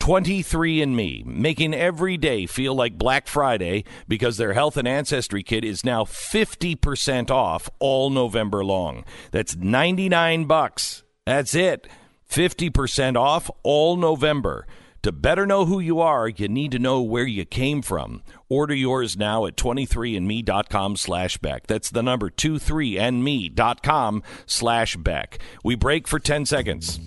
23andMe, 0.00 1.24
making 1.24 1.74
every 1.74 2.16
day 2.16 2.46
feel 2.46 2.74
like 2.74 2.96
Black 2.98 3.26
Friday 3.26 3.84
because 4.06 4.36
their 4.36 4.52
health 4.54 4.76
and 4.76 4.88
ancestry 4.88 5.42
kit 5.42 5.64
is 5.64 5.84
now 5.84 6.04
50% 6.04 7.30
off 7.30 7.68
all 7.78 8.10
November 8.10 8.64
long. 8.64 9.04
That's 9.30 9.56
99 9.56 10.46
bucks. 10.46 11.02
That's 11.26 11.54
it. 11.54 11.86
50% 12.30 13.16
off 13.16 13.50
all 13.62 13.96
November. 13.96 14.66
To 15.02 15.12
better 15.12 15.46
know 15.46 15.64
who 15.64 15.78
you 15.78 16.00
are, 16.00 16.28
you 16.28 16.48
need 16.48 16.72
to 16.72 16.78
know 16.78 17.00
where 17.00 17.26
you 17.26 17.44
came 17.44 17.82
from. 17.82 18.22
Order 18.48 18.74
yours 18.74 19.16
now 19.16 19.46
at 19.46 19.56
23andme.com 19.56 20.96
slash 20.96 21.38
Beck. 21.38 21.66
That's 21.68 21.90
the 21.90 22.02
number 22.02 22.30
23andme.com 22.30 24.22
slash 24.46 24.96
Beck. 24.96 25.38
We 25.62 25.76
break 25.76 26.08
for 26.08 26.18
10 26.18 26.46
seconds. 26.46 26.98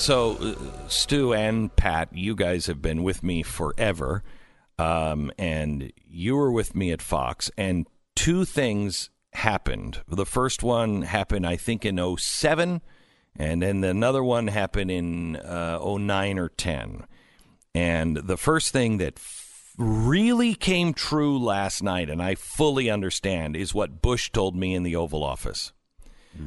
So, 0.00 0.38
uh, 0.38 0.88
Stu 0.88 1.34
and 1.34 1.76
Pat, 1.76 2.08
you 2.14 2.34
guys 2.34 2.64
have 2.68 2.80
been 2.80 3.02
with 3.02 3.22
me 3.22 3.42
forever, 3.42 4.24
um, 4.78 5.30
and 5.38 5.92
you 6.08 6.36
were 6.36 6.50
with 6.50 6.74
me 6.74 6.90
at 6.90 7.02
Fox, 7.02 7.50
and 7.58 7.86
two 8.16 8.46
things 8.46 9.10
happened. 9.34 10.00
The 10.08 10.24
first 10.24 10.62
one 10.62 11.02
happened, 11.02 11.46
I 11.46 11.56
think, 11.56 11.84
in 11.84 11.98
07, 12.16 12.80
and 13.36 13.62
then 13.62 13.84
another 13.84 14.24
one 14.24 14.46
happened 14.46 14.90
in 14.90 15.36
uh, 15.36 15.78
09 15.84 16.38
or 16.38 16.48
10. 16.48 17.04
And 17.74 18.16
the 18.16 18.38
first 18.38 18.72
thing 18.72 18.96
that 18.96 19.18
f- 19.18 19.74
really 19.76 20.54
came 20.54 20.94
true 20.94 21.38
last 21.38 21.82
night, 21.82 22.08
and 22.08 22.22
I 22.22 22.36
fully 22.36 22.88
understand, 22.88 23.54
is 23.54 23.74
what 23.74 24.00
Bush 24.00 24.30
told 24.30 24.56
me 24.56 24.74
in 24.74 24.82
the 24.82 24.96
Oval 24.96 25.22
Office 25.22 25.74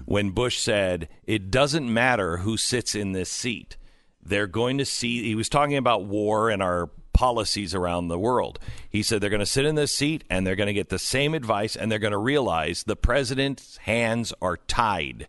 when 0.05 0.31
Bush 0.31 0.59
said, 0.59 1.09
It 1.25 1.51
doesn't 1.51 1.91
matter 1.91 2.37
who 2.37 2.57
sits 2.57 2.95
in 2.95 3.11
this 3.11 3.29
seat. 3.29 3.77
They're 4.21 4.47
going 4.47 4.77
to 4.77 4.85
see, 4.85 5.23
he 5.23 5.35
was 5.35 5.49
talking 5.49 5.77
about 5.77 6.05
war 6.05 6.49
and 6.49 6.63
our 6.63 6.89
policies 7.13 7.75
around 7.75 8.07
the 8.07 8.19
world. 8.19 8.59
He 8.89 9.03
said 9.03 9.21
they're 9.21 9.29
going 9.29 9.39
to 9.39 9.45
sit 9.45 9.65
in 9.65 9.75
this 9.75 9.93
seat 9.93 10.23
and 10.29 10.45
they're 10.45 10.55
going 10.55 10.67
to 10.67 10.73
get 10.73 10.89
the 10.89 10.99
same 10.99 11.33
advice 11.33 11.75
and 11.75 11.91
they're 11.91 11.99
going 11.99 12.11
to 12.11 12.17
realize 12.17 12.83
the 12.83 12.95
president's 12.95 13.77
hands 13.77 14.33
are 14.41 14.57
tied. 14.57 15.27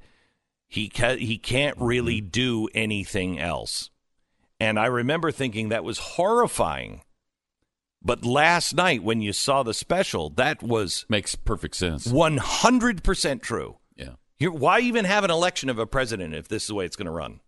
He, 0.66 0.88
ca- 0.88 1.16
he 1.16 1.38
can't 1.38 1.76
really 1.78 2.20
mm-hmm. 2.20 2.30
do 2.30 2.68
anything 2.74 3.38
else. 3.38 3.90
And 4.58 4.78
I 4.78 4.86
remember 4.86 5.30
thinking 5.30 5.68
that 5.68 5.84
was 5.84 5.98
horrifying. 5.98 7.02
But 8.02 8.24
last 8.24 8.74
night, 8.74 9.02
when 9.02 9.20
you 9.20 9.32
saw 9.32 9.62
the 9.62 9.74
special, 9.74 10.30
that 10.30 10.62
was 10.62 11.06
makes 11.08 11.34
perfect 11.34 11.76
sense. 11.76 12.06
100% 12.06 13.42
true. 13.42 13.76
You're, 14.44 14.52
why 14.52 14.80
even 14.80 15.06
have 15.06 15.24
an 15.24 15.30
election 15.30 15.70
of 15.70 15.78
a 15.78 15.86
president 15.86 16.34
if 16.34 16.48
this 16.48 16.64
is 16.64 16.68
the 16.68 16.74
way 16.74 16.84
it's 16.84 16.96
going 16.96 17.06
to 17.06 17.12
run? 17.12 17.40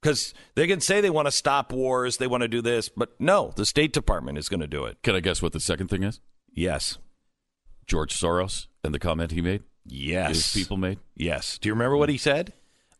Because 0.00 0.32
they 0.54 0.68
can 0.68 0.80
say 0.80 1.00
they 1.00 1.10
want 1.10 1.26
to 1.26 1.32
stop 1.32 1.72
wars, 1.72 2.18
they 2.18 2.28
want 2.28 2.42
to 2.42 2.48
do 2.48 2.62
this, 2.62 2.88
but 2.88 3.20
no, 3.20 3.52
the 3.56 3.66
State 3.66 3.92
Department 3.92 4.38
is 4.38 4.48
going 4.48 4.60
to 4.60 4.68
do 4.68 4.84
it. 4.84 5.02
Can 5.02 5.16
I 5.16 5.20
guess 5.20 5.42
what 5.42 5.52
the 5.52 5.58
second 5.58 5.88
thing 5.88 6.04
is? 6.04 6.20
Yes. 6.54 6.98
George 7.88 8.14
Soros 8.14 8.68
and 8.84 8.94
the 8.94 9.00
comment 9.00 9.32
he 9.32 9.42
made? 9.42 9.64
Yes. 9.84 10.28
His 10.28 10.52
people 10.52 10.76
made? 10.76 11.00
Yes. 11.16 11.58
Do 11.58 11.68
you 11.68 11.72
remember 11.72 11.96
what 11.96 12.08
he 12.08 12.18
said? 12.18 12.52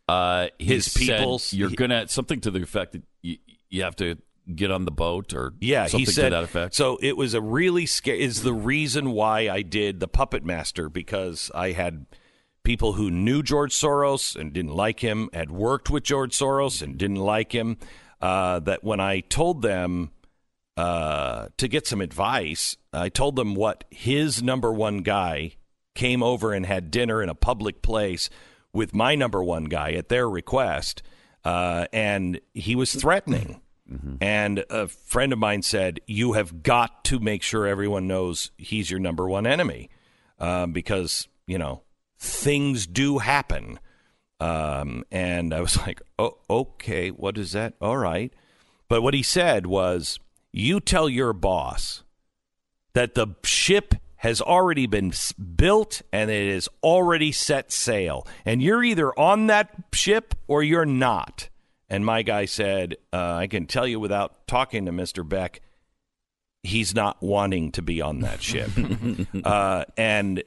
Uh, 0.08 0.48
he 0.58 0.64
His 0.64 0.88
people. 0.88 1.40
You're 1.52 1.70
gonna 1.70 2.08
something 2.08 2.40
to 2.40 2.50
the 2.50 2.62
effect 2.62 2.90
that 2.90 3.02
you, 3.22 3.36
you 3.70 3.84
have 3.84 3.94
to 3.96 4.16
get 4.52 4.72
on 4.72 4.84
the 4.84 4.90
boat 4.90 5.32
or 5.32 5.52
Yeah, 5.60 5.86
something 5.86 6.00
he 6.00 6.06
said 6.06 6.30
to 6.30 6.36
that 6.36 6.42
effect? 6.44 6.74
So 6.74 6.98
it 7.00 7.16
was 7.16 7.34
a 7.34 7.40
really 7.40 7.86
scary. 7.86 8.22
Is 8.22 8.42
the 8.42 8.52
reason 8.54 9.12
why 9.12 9.48
I 9.48 9.62
did 9.62 10.00
the 10.00 10.08
Puppet 10.08 10.44
Master 10.44 10.88
because 10.88 11.52
I 11.54 11.70
had 11.70 12.06
people 12.68 12.92
who 12.92 13.10
knew 13.10 13.42
George 13.42 13.72
Soros 13.72 14.36
and 14.36 14.52
didn't 14.52 14.74
like 14.74 15.00
him, 15.00 15.30
had 15.32 15.50
worked 15.50 15.88
with 15.88 16.02
George 16.02 16.36
Soros 16.36 16.82
and 16.82 16.98
didn't 16.98 17.16
like 17.16 17.52
him. 17.52 17.78
Uh, 18.20 18.58
that 18.58 18.84
when 18.84 19.00
I 19.00 19.20
told 19.20 19.62
them 19.62 20.10
uh, 20.76 21.46
to 21.56 21.66
get 21.66 21.86
some 21.86 22.02
advice, 22.02 22.76
I 22.92 23.08
told 23.08 23.36
them 23.36 23.54
what 23.54 23.84
his 23.88 24.42
number 24.42 24.70
one 24.70 24.98
guy 24.98 25.52
came 25.94 26.22
over 26.22 26.52
and 26.52 26.66
had 26.66 26.90
dinner 26.90 27.22
in 27.22 27.30
a 27.30 27.34
public 27.34 27.80
place 27.80 28.28
with 28.74 28.94
my 28.94 29.14
number 29.14 29.42
one 29.42 29.64
guy 29.64 29.92
at 29.92 30.10
their 30.10 30.28
request, 30.28 31.02
uh, 31.46 31.86
and 31.90 32.38
he 32.52 32.76
was 32.76 32.94
threatening. 32.94 33.62
And 34.20 34.66
a 34.68 34.88
friend 34.88 35.32
of 35.32 35.38
mine 35.38 35.62
said, 35.62 36.00
"You 36.06 36.34
have 36.34 36.62
got 36.62 37.02
to 37.04 37.18
make 37.18 37.42
sure 37.42 37.66
everyone 37.66 38.06
knows 38.06 38.50
he's 38.58 38.90
your 38.90 39.00
number 39.00 39.26
one 39.26 39.46
enemy, 39.46 39.88
um, 40.38 40.72
because 40.72 41.28
you 41.46 41.56
know 41.56 41.80
things 42.18 42.86
do 42.86 43.18
happen." 43.18 43.78
Um, 44.40 45.04
and 45.10 45.52
I 45.52 45.60
was 45.60 45.76
like, 45.86 46.02
"Oh, 46.18 46.38
okay. 46.48 47.10
What 47.10 47.38
is 47.38 47.52
that? 47.52 47.74
All 47.80 47.96
right." 47.96 48.32
But 48.88 49.02
what 49.02 49.14
he 49.14 49.22
said 49.22 49.66
was, 49.66 50.18
"You 50.52 50.80
tell 50.80 51.08
your 51.08 51.32
boss 51.32 52.02
that 52.94 53.14
the 53.14 53.28
ship 53.44 53.94
has 54.16 54.40
already 54.40 54.86
been 54.86 55.12
built 55.56 56.02
and 56.12 56.30
it 56.30 56.48
is 56.48 56.68
already 56.82 57.30
set 57.30 57.70
sail, 57.70 58.26
and 58.44 58.62
you're 58.62 58.82
either 58.82 59.16
on 59.18 59.46
that 59.48 59.74
ship 59.92 60.34
or 60.46 60.62
you're 60.62 60.86
not." 60.86 61.48
And 61.90 62.04
my 62.04 62.22
guy 62.22 62.44
said, 62.44 62.96
uh, 63.12 63.34
"I 63.34 63.46
can 63.46 63.66
tell 63.66 63.86
you 63.86 63.98
without 64.00 64.46
talking 64.46 64.86
to 64.86 64.92
Mister 64.92 65.22
Beck, 65.24 65.60
he's 66.62 66.94
not 66.94 67.22
wanting 67.22 67.72
to 67.72 67.82
be 67.82 68.00
on 68.00 68.20
that 68.20 68.42
ship." 68.42 68.70
uh, 69.44 69.84
and 69.96 70.42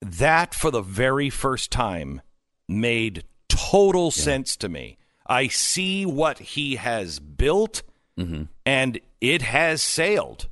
that, 0.00 0.54
for 0.54 0.70
the 0.70 0.82
very 0.82 1.30
first 1.30 1.70
time, 1.70 2.20
made 2.68 3.24
total 3.48 4.10
sense 4.10 4.56
to 4.56 4.68
me. 4.68 4.98
I 5.26 5.48
see 5.48 6.06
what 6.06 6.38
he 6.38 6.76
has 6.76 7.18
built, 7.18 7.82
mm-hmm. 8.18 8.44
and 8.64 9.00
it 9.20 9.42
has 9.42 9.82
sailed. 9.82 10.48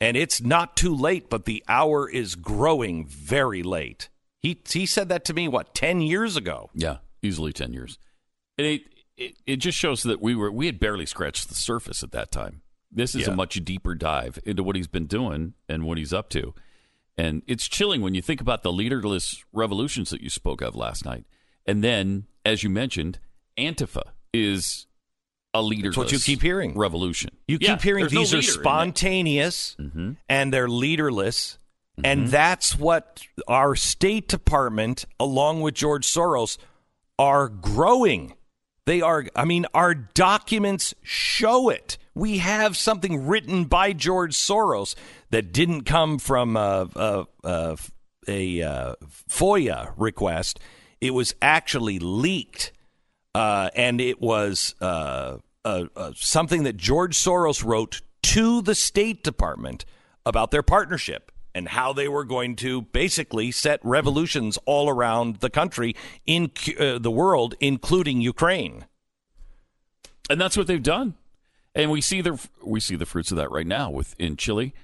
And 0.00 0.16
it's 0.16 0.40
not 0.40 0.76
too 0.76 0.94
late, 0.94 1.30
but 1.30 1.44
the 1.44 1.62
hour 1.68 2.08
is 2.10 2.34
growing 2.34 3.06
very 3.06 3.62
late. 3.62 4.08
He 4.40 4.58
he 4.68 4.84
said 4.86 5.08
that 5.10 5.24
to 5.26 5.34
me 5.34 5.46
what 5.46 5.74
ten 5.74 6.00
years 6.00 6.36
ago. 6.36 6.70
Yeah, 6.74 6.96
easily 7.22 7.52
ten 7.52 7.72
years. 7.72 7.98
And 8.58 8.66
it, 8.66 8.82
it 9.16 9.34
it 9.46 9.56
just 9.58 9.78
shows 9.78 10.02
that 10.02 10.20
we 10.20 10.34
were 10.34 10.50
we 10.50 10.66
had 10.66 10.80
barely 10.80 11.06
scratched 11.06 11.48
the 11.48 11.54
surface 11.54 12.02
at 12.02 12.10
that 12.10 12.32
time. 12.32 12.62
This 12.90 13.14
is 13.14 13.28
Yeah. 13.28 13.34
a 13.34 13.36
much 13.36 13.64
deeper 13.64 13.94
dive 13.94 14.40
into 14.44 14.64
what 14.64 14.74
he's 14.74 14.88
been 14.88 15.06
doing 15.06 15.54
and 15.68 15.84
what 15.84 15.98
he's 15.98 16.12
up 16.12 16.28
to. 16.30 16.52
And 17.18 17.42
it's 17.46 17.68
chilling 17.68 18.00
when 18.00 18.14
you 18.14 18.22
think 18.22 18.40
about 18.40 18.62
the 18.62 18.72
leaderless 18.72 19.44
revolutions 19.52 20.10
that 20.10 20.20
you 20.22 20.30
spoke 20.30 20.62
of 20.62 20.74
last 20.74 21.04
night. 21.04 21.24
And 21.66 21.84
then, 21.84 22.24
as 22.44 22.62
you 22.62 22.70
mentioned, 22.70 23.18
Antifa 23.58 24.02
is 24.32 24.86
a 25.54 25.60
leaderless 25.62 25.96
what 25.96 26.12
you 26.12 26.18
keep 26.18 26.40
hearing. 26.40 26.76
revolution. 26.76 27.30
You 27.46 27.58
Yeah, 27.60 27.74
keep 27.74 27.82
hearing 27.82 28.02
there's 28.04 28.12
no 28.14 28.20
these 28.20 28.32
are 28.32 28.36
leader 28.38 28.48
in 28.52 28.58
it. 28.58 28.62
spontaneous 28.62 29.76
and 30.28 30.52
they're 30.52 30.68
leaderless. 30.68 31.58
Mm-hmm. 31.98 32.06
And 32.06 32.28
that's 32.28 32.78
what 32.78 33.22
our 33.46 33.76
State 33.76 34.26
Department, 34.28 35.04
along 35.20 35.60
with 35.60 35.74
George 35.74 36.06
Soros, 36.06 36.56
are 37.18 37.50
growing. 37.50 38.32
They 38.86 39.02
are, 39.02 39.26
I 39.36 39.44
mean, 39.44 39.66
our 39.74 39.94
documents 39.94 40.94
show 41.02 41.68
it. 41.68 41.98
We 42.14 42.38
have 42.38 42.76
something 42.76 43.26
written 43.26 43.64
by 43.64 43.92
George 43.92 44.34
Soros 44.34 44.94
that 45.30 45.52
didn't 45.52 45.84
come 45.84 46.18
from 46.18 46.56
a, 46.56 46.88
a, 46.94 47.26
a, 47.44 47.78
a 48.28 48.62
uh, 48.62 48.94
FOIA 49.28 49.92
request. 49.96 50.60
It 51.00 51.14
was 51.14 51.34
actually 51.40 51.98
leaked 51.98 52.72
uh, 53.34 53.70
and 53.74 54.00
it 54.00 54.20
was 54.20 54.74
uh, 54.80 55.38
uh, 55.64 55.84
uh, 55.96 56.12
something 56.14 56.64
that 56.64 56.76
George 56.76 57.16
Soros 57.16 57.64
wrote 57.64 58.02
to 58.22 58.62
the 58.62 58.74
State 58.74 59.24
Department 59.24 59.84
about 60.26 60.50
their 60.50 60.62
partnership 60.62 61.32
and 61.54 61.68
how 61.68 61.92
they 61.92 62.08
were 62.08 62.24
going 62.24 62.56
to 62.56 62.82
basically 62.82 63.50
set 63.50 63.80
revolutions 63.82 64.58
all 64.64 64.88
around 64.88 65.36
the 65.36 65.50
country, 65.50 65.94
in 66.26 66.50
uh, 66.78 66.98
the 66.98 67.10
world, 67.10 67.54
including 67.60 68.20
Ukraine. 68.20 68.86
and 70.30 70.40
that's 70.40 70.56
what 70.56 70.66
they've 70.66 70.82
done. 70.82 71.14
And 71.74 71.90
we 71.90 72.00
see 72.00 72.20
the 72.20 72.38
we 72.62 72.80
see 72.80 72.96
the 72.96 73.06
fruits 73.06 73.30
of 73.30 73.38
that 73.38 73.50
right 73.50 73.66
now 73.66 73.90
with 73.90 74.14
in 74.18 74.36
Chile, 74.36 74.74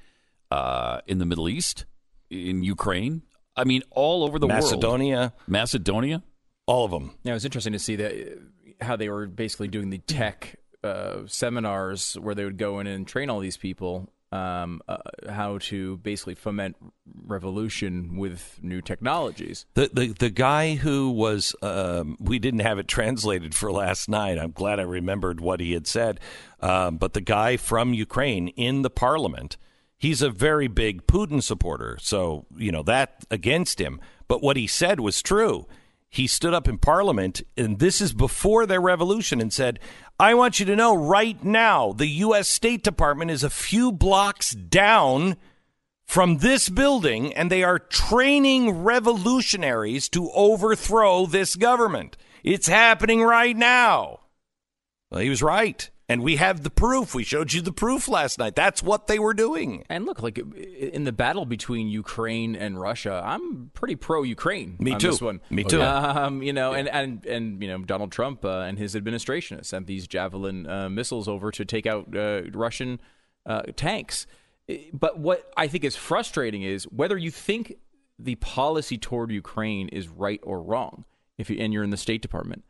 uh, 0.50 1.00
in 1.06 1.18
the 1.18 1.26
Middle 1.26 1.48
East, 1.48 1.84
in 2.30 2.62
Ukraine. 2.62 3.22
I 3.56 3.64
mean, 3.64 3.82
all 3.90 4.24
over 4.24 4.38
the 4.38 4.46
world. 4.46 4.62
Macedonia, 4.62 5.32
Macedonia, 5.46 6.22
all 6.66 6.84
of 6.84 6.90
them. 6.90 7.12
Yeah, 7.24 7.32
it 7.32 7.34
was 7.34 7.44
interesting 7.44 7.72
to 7.72 7.78
see 7.78 7.96
that 7.96 8.12
uh, 8.12 8.84
how 8.84 8.96
they 8.96 9.08
were 9.08 9.26
basically 9.26 9.68
doing 9.68 9.90
the 9.90 9.98
tech 9.98 10.56
uh, 10.84 11.22
seminars 11.26 12.14
where 12.14 12.34
they 12.34 12.44
would 12.44 12.56
go 12.56 12.78
in 12.78 12.86
and 12.86 13.06
train 13.06 13.28
all 13.28 13.40
these 13.40 13.56
people 13.56 14.08
um, 14.30 14.80
uh, 14.88 14.98
how 15.28 15.58
to 15.58 15.96
basically 15.98 16.34
foment 16.34 16.76
revolution 17.24 18.16
with 18.16 18.58
new 18.62 18.80
technologies. 18.80 19.66
The, 19.74 19.90
the 19.92 20.06
the 20.08 20.30
guy 20.30 20.74
who 20.74 21.10
was 21.10 21.54
um, 21.62 22.16
we 22.20 22.38
didn't 22.38 22.60
have 22.60 22.78
it 22.78 22.88
translated 22.88 23.54
for 23.54 23.72
last 23.72 24.08
night. 24.08 24.38
I'm 24.38 24.52
glad 24.52 24.80
I 24.80 24.84
remembered 24.84 25.40
what 25.40 25.60
he 25.60 25.72
had 25.72 25.86
said. 25.86 26.20
Um, 26.60 26.96
but 26.96 27.14
the 27.14 27.20
guy 27.20 27.56
from 27.56 27.94
Ukraine 27.94 28.48
in 28.48 28.82
the 28.82 28.90
parliament, 28.90 29.56
he's 29.96 30.20
a 30.22 30.30
very 30.30 30.68
big 30.68 31.06
Putin 31.06 31.42
supporter. 31.42 31.98
So 32.00 32.46
you 32.56 32.72
know 32.72 32.82
that 32.82 33.24
against 33.30 33.80
him. 33.80 34.00
But 34.26 34.42
what 34.42 34.58
he 34.58 34.66
said 34.66 35.00
was 35.00 35.22
true. 35.22 35.66
He 36.10 36.26
stood 36.26 36.54
up 36.54 36.68
in 36.68 36.78
parliament, 36.78 37.42
and 37.56 37.78
this 37.78 38.00
is 38.00 38.12
before 38.12 38.66
their 38.66 38.80
revolution, 38.80 39.40
and 39.40 39.52
said, 39.52 39.78
I 40.18 40.34
want 40.34 40.58
you 40.58 40.66
to 40.66 40.76
know 40.76 40.94
right 40.94 41.42
now 41.44 41.92
the 41.92 42.08
U.S. 42.08 42.48
State 42.48 42.82
Department 42.82 43.30
is 43.30 43.44
a 43.44 43.50
few 43.50 43.92
blocks 43.92 44.52
down 44.52 45.36
from 46.04 46.38
this 46.38 46.70
building, 46.70 47.34
and 47.34 47.50
they 47.50 47.62
are 47.62 47.78
training 47.78 48.82
revolutionaries 48.82 50.08
to 50.08 50.30
overthrow 50.30 51.26
this 51.26 51.54
government. 51.54 52.16
It's 52.42 52.66
happening 52.66 53.22
right 53.22 53.56
now. 53.56 54.20
Well, 55.10 55.20
he 55.20 55.28
was 55.28 55.42
right. 55.42 55.90
And 56.10 56.22
we 56.22 56.36
have 56.36 56.62
the 56.62 56.70
proof. 56.70 57.14
We 57.14 57.22
showed 57.22 57.52
you 57.52 57.60
the 57.60 57.72
proof 57.72 58.08
last 58.08 58.38
night. 58.38 58.56
That's 58.56 58.82
what 58.82 59.08
they 59.08 59.18
were 59.18 59.34
doing. 59.34 59.84
And 59.90 60.06
look, 60.06 60.22
like 60.22 60.38
in 60.38 61.04
the 61.04 61.12
battle 61.12 61.44
between 61.44 61.88
Ukraine 61.88 62.56
and 62.56 62.80
Russia, 62.80 63.22
I'm 63.22 63.70
pretty 63.74 63.94
pro 63.94 64.22
Ukraine. 64.22 64.76
Me 64.78 64.92
on 64.92 65.00
too. 65.00 65.10
This 65.10 65.20
one. 65.20 65.40
Me 65.50 65.64
too. 65.64 65.82
Um, 66.08 66.42
you 66.42 66.52
know, 66.52 66.72
and, 66.72 66.88
and 66.88 67.24
and 67.26 67.62
you 67.62 67.68
know, 67.68 67.78
Donald 67.78 68.12
Trump 68.12 68.44
uh, 68.44 68.60
and 68.60 68.78
his 68.78 68.96
administration 68.96 69.58
have 69.58 69.66
sent 69.66 69.86
these 69.86 70.06
Javelin 70.06 70.66
uh, 70.66 70.88
missiles 70.88 71.28
over 71.28 71.50
to 71.50 71.64
take 71.64 71.86
out 71.86 72.14
uh, 72.16 72.42
Russian 72.52 73.00
uh, 73.44 73.62
tanks. 73.76 74.26
But 74.92 75.18
what 75.18 75.50
I 75.56 75.68
think 75.68 75.84
is 75.84 75.96
frustrating 75.96 76.62
is 76.62 76.84
whether 76.84 77.16
you 77.16 77.30
think 77.30 77.74
the 78.18 78.36
policy 78.36 78.96
toward 78.96 79.30
Ukraine 79.30 79.88
is 79.88 80.08
right 80.08 80.40
or 80.42 80.62
wrong. 80.62 81.04
If 81.36 81.50
you 81.50 81.58
and 81.60 81.72
you're 81.72 81.84
in 81.84 81.90
the 81.90 81.96
State 81.96 82.22
Department. 82.22 82.64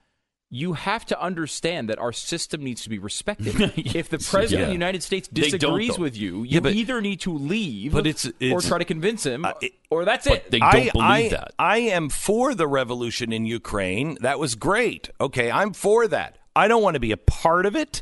You 0.50 0.72
have 0.72 1.04
to 1.06 1.20
understand 1.20 1.90
that 1.90 1.98
our 1.98 2.12
system 2.12 2.64
needs 2.64 2.82
to 2.84 2.88
be 2.88 2.98
respected. 2.98 3.54
if 3.76 4.08
the 4.08 4.18
president 4.18 4.50
Yeah. 4.52 4.58
of 4.60 4.66
the 4.68 4.72
United 4.72 5.02
States 5.02 5.28
disagrees 5.28 5.98
with 5.98 6.16
you, 6.16 6.38
you 6.38 6.44
Yeah, 6.54 6.60
but- 6.60 6.72
either 6.74 7.02
need 7.02 7.20
to 7.20 7.32
leave 7.34 7.92
But 7.92 8.06
it's- 8.06 8.30
or 8.50 8.62
try 8.62 8.78
to 8.78 8.86
convince 8.86 9.24
him, 9.26 9.44
Uh, 9.44 9.52
or 9.90 10.06
that's 10.06 10.26
it. 10.26 10.50
They 10.50 10.58
don't 10.60 10.74
I, 10.74 10.90
believe 10.90 10.94
I, 10.96 11.28
that. 11.28 11.54
I 11.58 11.78
am 11.78 12.08
for 12.08 12.54
the 12.54 12.66
revolution 12.66 13.30
in 13.32 13.44
Ukraine. 13.44 14.16
That 14.22 14.38
was 14.38 14.54
great. 14.54 15.10
Okay, 15.20 15.50
I'm 15.50 15.74
for 15.74 16.08
that. 16.08 16.38
I 16.56 16.66
don't 16.66 16.82
want 16.82 16.94
to 16.94 17.00
be 17.00 17.12
a 17.12 17.18
part 17.18 17.66
of 17.66 17.76
it. 17.76 18.00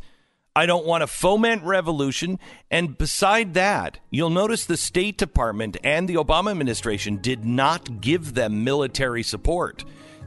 I 0.55 0.65
don't 0.67 0.87
want 0.87 1.03
to 1.03 1.07
foment 1.09 1.65
revolution. 1.65 2.39
And 2.71 2.97
beside 2.97 3.55
that, 3.55 3.99
you'll 4.11 4.31
notice 4.31 4.65
the 4.65 4.77
State 4.79 5.19
Department 5.19 5.77
and 5.85 6.09
the 6.09 6.15
Obama 6.15 6.53
administration 6.53 7.19
did 7.21 7.45
not 7.45 8.01
give 8.01 8.35
them 8.35 8.63
military 8.65 9.23
support. 9.25 9.85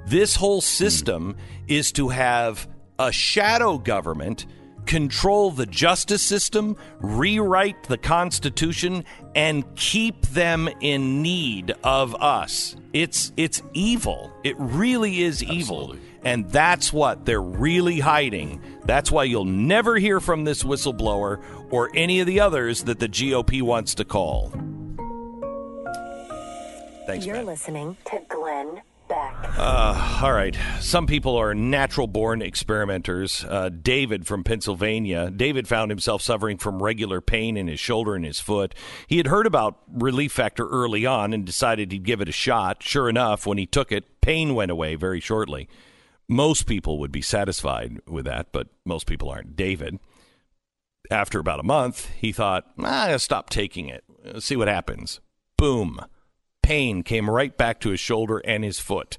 This 0.08 0.36
whole 0.36 0.62
system 0.62 1.36
is 1.68 1.92
to 1.94 2.10
have 2.10 2.68
a 2.98 3.12
shadow 3.12 3.78
government 3.78 4.46
control 4.86 5.52
the 5.52 5.68
justice 5.68 6.24
system, 6.24 6.76
rewrite 7.00 7.84
the 7.84 7.98
Constitution, 7.98 9.06
and 9.36 9.64
keep 9.76 10.20
them 10.28 10.68
in 10.82 11.22
need 11.22 11.72
of 11.84 12.16
us. 12.16 12.76
It's 12.92 13.32
it's 13.38 13.62
evil. 13.74 14.32
It 14.44 14.56
really 14.58 15.22
is 15.22 15.44
evil. 15.44 15.96
And 16.24 16.50
that's 16.50 16.92
what 16.92 17.26
they're 17.26 17.42
really 17.42 18.00
hiding. 18.00 18.62
That's 18.84 19.12
why 19.12 19.26
you'll 19.26 19.46
never 19.46 19.98
hear 19.98 20.20
from 20.20 20.44
this 20.44 20.64
whistleblower 20.64 21.42
or 21.72 21.92
any 21.94 22.20
of 22.20 22.28
the 22.28 22.40
others 22.40 22.84
that 22.86 23.00
the 23.00 23.08
GOP 23.08 23.62
wants 23.62 23.94
to 23.96 24.06
call. 24.06 24.52
Thanks, 27.06 27.26
You're 27.26 27.38
Matt. 27.38 27.46
listening 27.46 27.96
to 28.06 28.22
Glenn 28.28 28.82
Beck. 29.10 29.36
Uh, 29.58 30.20
all 30.24 30.32
right. 30.32 30.58
Some 30.80 31.08
people 31.08 31.36
are 31.36 31.54
natural 31.54 32.08
born 32.08 32.42
experimenters. 32.42 33.44
Uh, 33.44 33.70
David 33.70 34.28
from 34.28 34.44
Pennsylvania. 34.44 35.32
David 35.32 35.68
found 35.68 35.92
himself 35.92 36.22
suffering 36.22 36.58
from 36.58 36.82
regular 36.82 37.20
pain 37.20 37.58
in 37.58 37.68
his 37.68 37.80
shoulder 37.80 38.16
and 38.16 38.24
his 38.24 38.40
foot. 38.40 38.74
He 39.08 39.18
had 39.18 39.28
heard 39.28 39.48
about 39.48 39.80
Relief 39.92 40.32
Factor 40.32 40.68
early 40.70 41.06
on 41.06 41.34
and 41.34 41.44
decided 41.44 41.92
he'd 41.92 42.04
give 42.04 42.22
it 42.22 42.30
a 42.30 42.32
shot. 42.32 42.84
Sure 42.84 43.10
enough, 43.10 43.46
when 43.46 43.58
he 43.58 43.66
took 43.66 43.92
it, 43.92 44.22
pain 44.22 44.56
went 44.56 44.72
away 44.72 44.96
very 44.96 45.20
shortly. 45.20 45.68
Most 46.28 46.68
people 46.68 47.00
would 47.00 47.12
be 47.12 47.24
satisfied 47.24 48.00
with 48.08 48.26
that, 48.26 48.52
but 48.52 48.68
most 48.86 49.08
people 49.08 49.30
aren't. 49.30 49.56
David, 49.56 50.00
after 51.10 51.40
about 51.40 51.60
a 51.60 51.64
month, 51.64 52.12
he 52.16 52.32
thought, 52.32 52.66
ah, 52.80 53.08
I'll 53.08 53.18
stop 53.20 53.50
taking 53.50 53.90
it. 53.90 54.04
See 54.38 54.56
what 54.56 54.68
happens. 54.68 55.20
Boom. 55.58 56.00
Pain 56.70 57.02
came 57.02 57.28
right 57.28 57.58
back 57.58 57.80
to 57.80 57.90
his 57.90 58.00
shoulder 58.00 58.38
and 58.46 58.64
his 58.64 58.78
foot. 58.78 59.18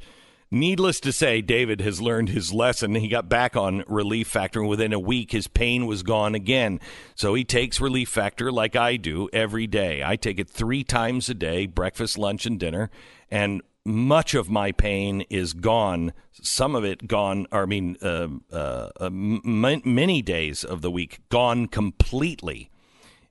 Needless 0.52 1.00
to 1.00 1.10
say, 1.10 1.40
David 1.40 1.80
has 1.80 2.00
learned 2.00 2.28
his 2.28 2.52
lesson. 2.52 2.94
He 2.94 3.08
got 3.08 3.28
back 3.28 3.56
on 3.56 3.82
Relief 3.88 4.28
Factor, 4.28 4.60
and 4.60 4.68
within 4.68 4.92
a 4.92 5.00
week, 5.00 5.32
his 5.32 5.48
pain 5.48 5.86
was 5.86 6.04
gone 6.04 6.36
again. 6.36 6.78
So 7.16 7.34
he 7.34 7.42
takes 7.42 7.80
Relief 7.80 8.08
Factor 8.08 8.52
like 8.52 8.76
I 8.76 8.96
do 8.96 9.28
every 9.32 9.66
day. 9.66 10.00
I 10.04 10.14
take 10.14 10.38
it 10.38 10.48
three 10.48 10.84
times 10.84 11.28
a 11.28 11.34
day 11.34 11.66
breakfast, 11.66 12.16
lunch, 12.16 12.46
and 12.46 12.56
dinner. 12.56 12.88
And 13.32 13.62
much 13.84 14.34
of 14.34 14.48
my 14.48 14.70
pain 14.70 15.22
is 15.22 15.52
gone. 15.52 16.12
Some 16.30 16.76
of 16.76 16.84
it 16.84 17.08
gone, 17.08 17.48
or 17.50 17.64
I 17.64 17.66
mean, 17.66 17.96
uh, 18.00 18.28
uh, 18.52 18.90
uh, 19.00 19.06
m- 19.06 19.82
many 19.84 20.22
days 20.22 20.62
of 20.62 20.82
the 20.82 20.90
week 20.92 21.18
gone 21.30 21.66
completely. 21.66 22.70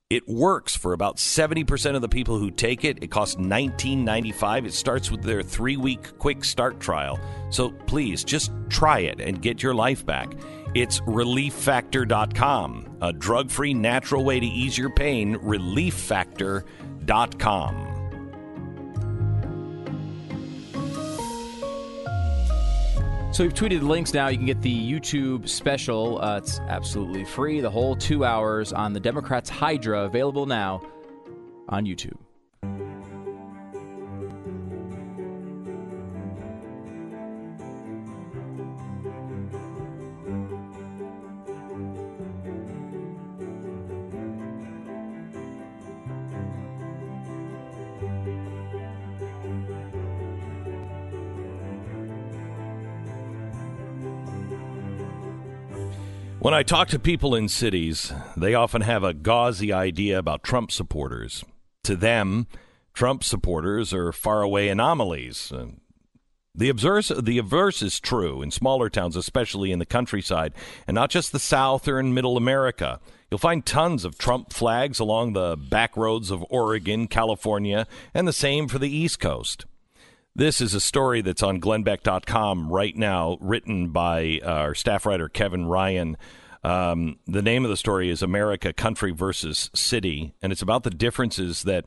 It 0.10 0.28
works 0.28 0.76
for 0.76 0.94
about 0.94 1.18
70% 1.18 1.96
of 1.96 2.02
the 2.02 2.10
people 2.10 2.40
who 2.40 2.50
take 2.50 2.84
it. 2.84 3.04
It 3.04 3.12
costs 3.12 3.36
$19.95. 3.36 4.66
It 4.66 4.74
starts 4.74 5.12
with 5.12 5.22
their 5.22 5.44
three 5.44 5.78
week 5.78 6.18
quick 6.18 6.44
start 6.44 6.80
trial. 6.80 7.20
So 7.52 7.70
please 7.86 8.24
just 8.24 8.52
try 8.70 9.02
it 9.02 9.22
and 9.22 9.40
get 9.40 9.62
your 9.62 9.76
life 9.76 10.04
back. 10.04 10.34
It's 10.74 11.00
relieffactor.com, 11.02 12.98
a 13.04 13.14
drug 13.14 13.52
free, 13.52 13.76
natural 13.76 14.24
way 14.24 14.40
to 14.40 14.48
ease 14.48 14.80
your 14.80 14.90
pain. 14.90 15.36
Relieffactor.com. 15.36 17.99
So 23.32 23.44
we've 23.44 23.54
tweeted 23.54 23.84
links 23.84 24.14
now. 24.14 24.28
You 24.30 24.38
can 24.38 24.48
get 24.48 24.62
the 24.62 24.92
YouTube 24.92 25.48
special. 25.48 26.20
Uh, 26.20 26.38
it's 26.38 26.60
absolutely 26.62 27.24
free. 27.24 27.62
The 27.62 27.70
whole 27.70 27.96
two 27.96 28.26
hours 28.26 28.74
on 28.74 28.92
the 28.92 29.00
Democrats' 29.00 29.50
Hydra 29.50 30.06
available 30.06 30.48
now 30.48 30.82
on 31.70 31.86
YouTube. 31.86 32.18
When 56.42 56.54
I 56.54 56.64
talk 56.64 56.88
to 56.90 57.00
people 57.00 57.36
in 57.36 57.50
cities, 57.50 58.14
they 58.38 58.54
often 58.54 58.82
have 58.82 59.04
a 59.04 59.14
gauzy 59.14 59.74
idea 59.74 60.18
about 60.18 60.42
Trump 60.42 60.72
supporters. 60.72 61.44
To 61.84 61.98
them, 61.98 62.48
Trump 62.94 63.26
supporters 63.26 63.94
are 63.94 64.14
faraway 64.14 64.70
anomalies. 64.70 65.52
Uh, 65.52 65.68
The 66.56 66.70
obverse, 66.70 67.10
the 67.10 67.38
obverse 67.38 67.82
is 67.82 68.00
true 68.00 68.42
in 68.42 68.52
smaller 68.52 68.90
towns, 68.90 69.18
especially 69.18 69.72
in 69.74 69.80
the 69.80 69.86
countryside, 69.86 70.54
and 70.88 70.96
not 70.96 71.10
just 71.10 71.32
the 71.34 71.40
South 71.40 71.88
or 71.90 72.00
in 72.00 72.14
Middle 72.14 72.38
America. 72.38 73.02
You'll 73.30 73.38
find 73.38 73.66
tons 73.66 74.06
of 74.06 74.18
Trump 74.18 74.54
flags 74.54 75.00
along 75.00 75.34
the 75.34 75.58
back 75.58 75.96
roads 75.98 76.32
of 76.32 76.46
Oregon, 76.50 77.08
California, 77.08 77.86
and 78.14 78.28
the 78.28 78.34
same 78.34 78.68
for 78.68 78.80
the 78.80 78.90
East 78.90 79.20
Coast. 79.20 79.66
This 80.40 80.62
is 80.62 80.74
a 80.74 80.80
story 80.80 81.20
that's 81.20 81.44
on 81.44 81.60
glennbeck.com 81.60 82.72
right 82.72 82.96
now, 82.96 83.38
written 83.42 83.90
by 83.90 84.40
uh, 84.42 84.48
our 84.48 84.74
staff 84.74 85.06
writer 85.06 85.28
Kevin 85.28 85.66
Ryan. 85.66 86.16
Um, 86.64 87.18
the 87.28 87.42
name 87.42 87.66
of 87.66 87.70
the 87.70 87.76
story 87.76 88.10
is 88.10 88.22
America 88.22 88.72
Country 88.72 89.12
versus 89.12 89.70
City, 89.76 90.34
and 90.42 90.54
it's 90.54 90.62
about 90.62 90.84
the 90.84 90.92
differences 90.92 91.64
that 91.64 91.84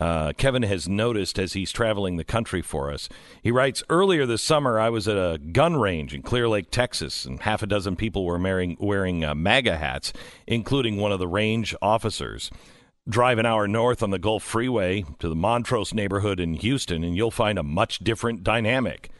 uh, 0.00 0.32
Kevin 0.38 0.62
has 0.62 0.88
noticed 0.88 1.38
as 1.38 1.52
he's 1.52 1.72
traveling 1.72 2.16
the 2.16 2.24
country 2.24 2.62
for 2.62 2.90
us. 2.90 3.10
He 3.42 3.50
writes 3.50 3.82
Earlier 3.90 4.24
this 4.24 4.40
summer, 4.40 4.80
I 4.80 4.88
was 4.88 5.06
at 5.06 5.18
a 5.18 5.36
gun 5.36 5.76
range 5.76 6.14
in 6.14 6.22
Clear 6.22 6.48
Lake, 6.48 6.70
Texas, 6.70 7.26
and 7.26 7.42
half 7.42 7.62
a 7.62 7.66
dozen 7.66 7.96
people 7.96 8.24
were 8.24 8.38
wearing, 8.38 8.78
wearing 8.80 9.26
uh, 9.26 9.34
MAGA 9.34 9.76
hats, 9.76 10.14
including 10.46 10.96
one 10.96 11.12
of 11.12 11.18
the 11.18 11.28
range 11.28 11.74
officers. 11.82 12.50
Drive 13.10 13.38
an 13.38 13.46
hour 13.46 13.66
north 13.66 14.04
on 14.04 14.10
the 14.10 14.20
Gulf 14.20 14.44
Freeway 14.44 15.04
to 15.18 15.28
the 15.28 15.34
Montrose 15.34 15.92
neighborhood 15.92 16.38
in 16.38 16.54
Houston, 16.54 17.02
and 17.02 17.16
you'll 17.16 17.32
find 17.32 17.58
a 17.58 17.64
much 17.64 17.98
different 17.98 18.44
dynamic. 18.44 19.10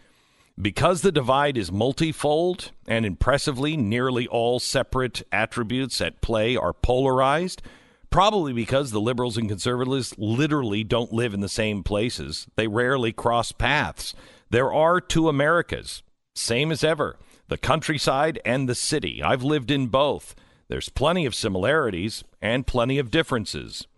Because 0.57 1.01
the 1.01 1.11
divide 1.11 1.59
is 1.59 1.73
multifold 1.73 2.71
and 2.87 3.05
impressively, 3.05 3.77
nearly 3.77 4.29
all 4.29 4.61
separate 4.61 5.23
attributes 5.33 6.01
at 6.01 6.21
play 6.21 6.57
are 6.57 6.73
polarized, 6.73 7.63
probably 8.11 8.53
because 8.53 8.93
the 8.93 9.01
liberals 9.01 9.37
and 9.37 9.49
conservatives 9.49 10.15
literally 10.17 10.85
don't 10.85 11.13
live 11.13 11.35
in 11.35 11.41
the 11.41 11.49
same 11.49 11.83
places. 11.83 12.47
They 12.55 12.69
rarely 12.69 13.11
cross 13.11 13.51
paths. 13.51 14.15
There 14.51 14.73
are 14.73 15.01
two 15.01 15.29
Americas, 15.29 16.05
same 16.37 16.71
as 16.71 16.85
ever 16.85 17.17
the 17.49 17.59
countryside 17.59 18.39
and 18.45 18.69
the 18.69 18.77
city. 18.77 19.21
I've 19.21 19.43
lived 19.43 19.73
in 19.73 19.89
both. 19.89 20.37
There's 20.71 20.89
plenty 20.89 21.27
of 21.27 21.35
similarities 21.35 22.23
and 22.41 22.65
plenty 22.65 23.01
of 23.01 23.11
differences. 23.11 23.89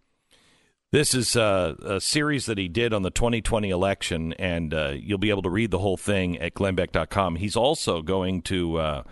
This 0.91 1.15
is 1.15 1.37
a, 1.37 1.77
a 1.85 2.01
series 2.01 2.47
that 2.47 2.57
he 2.57 2.67
did 2.67 2.95
on 2.95 3.03
the 3.03 3.11
2020 3.11 3.69
election, 3.69 4.33
and 4.39 4.73
uh, 4.73 4.95
you'll 4.97 5.19
be 5.19 5.29
able 5.29 5.43
to 5.43 5.51
read 5.51 5.71
the 5.71 5.81
whole 5.81 5.99
thing 5.99 6.39
at 6.39 6.55
glennbeck.com. 6.55 7.37
He's 7.37 7.57
also 7.57 8.01
going 8.01 8.41
to 8.45 8.79
uh, 8.79 9.03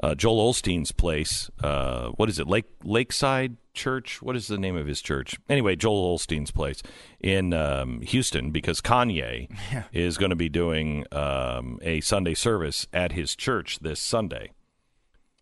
uh, 0.00 0.14
Joel 0.14 0.52
Osteen's 0.52 0.92
place. 0.92 1.50
Uh, 1.60 2.10
what 2.10 2.28
is 2.28 2.38
it? 2.38 2.46
Lake 2.46 2.66
Lakeside 2.84 3.56
Church? 3.74 4.22
What 4.22 4.36
is 4.36 4.46
the 4.46 4.56
name 4.58 4.76
of 4.76 4.86
his 4.86 5.02
church? 5.02 5.34
Anyway, 5.48 5.74
Joel 5.74 6.16
Osteen's 6.16 6.52
place 6.52 6.80
in 7.18 7.52
um, 7.52 8.02
Houston 8.02 8.52
because 8.52 8.80
Kanye 8.80 9.48
Yeah. 9.72 9.82
is 9.92 10.16
going 10.16 10.30
to 10.30 10.36
be 10.36 10.48
doing 10.48 11.06
um, 11.10 11.80
a 11.82 12.00
Sunday 12.02 12.34
service 12.34 12.86
at 12.92 13.10
his 13.12 13.34
church 13.34 13.80
this 13.80 13.98
Sunday. 13.98 14.52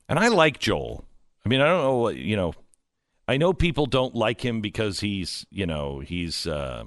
And 0.08 0.18
I 0.18 0.28
like 0.28 0.58
Joel. 0.58 1.04
I 1.48 1.50
mean, 1.50 1.62
I 1.62 1.68
don't 1.68 1.82
know 1.82 1.96
what, 1.96 2.16
you 2.16 2.36
know, 2.36 2.52
I 3.26 3.38
know 3.38 3.54
people 3.54 3.86
don't 3.86 4.14
like 4.14 4.44
him 4.44 4.60
because 4.60 5.00
he's, 5.00 5.46
you 5.50 5.64
know, 5.64 6.00
he's 6.00 6.46
uh, 6.46 6.84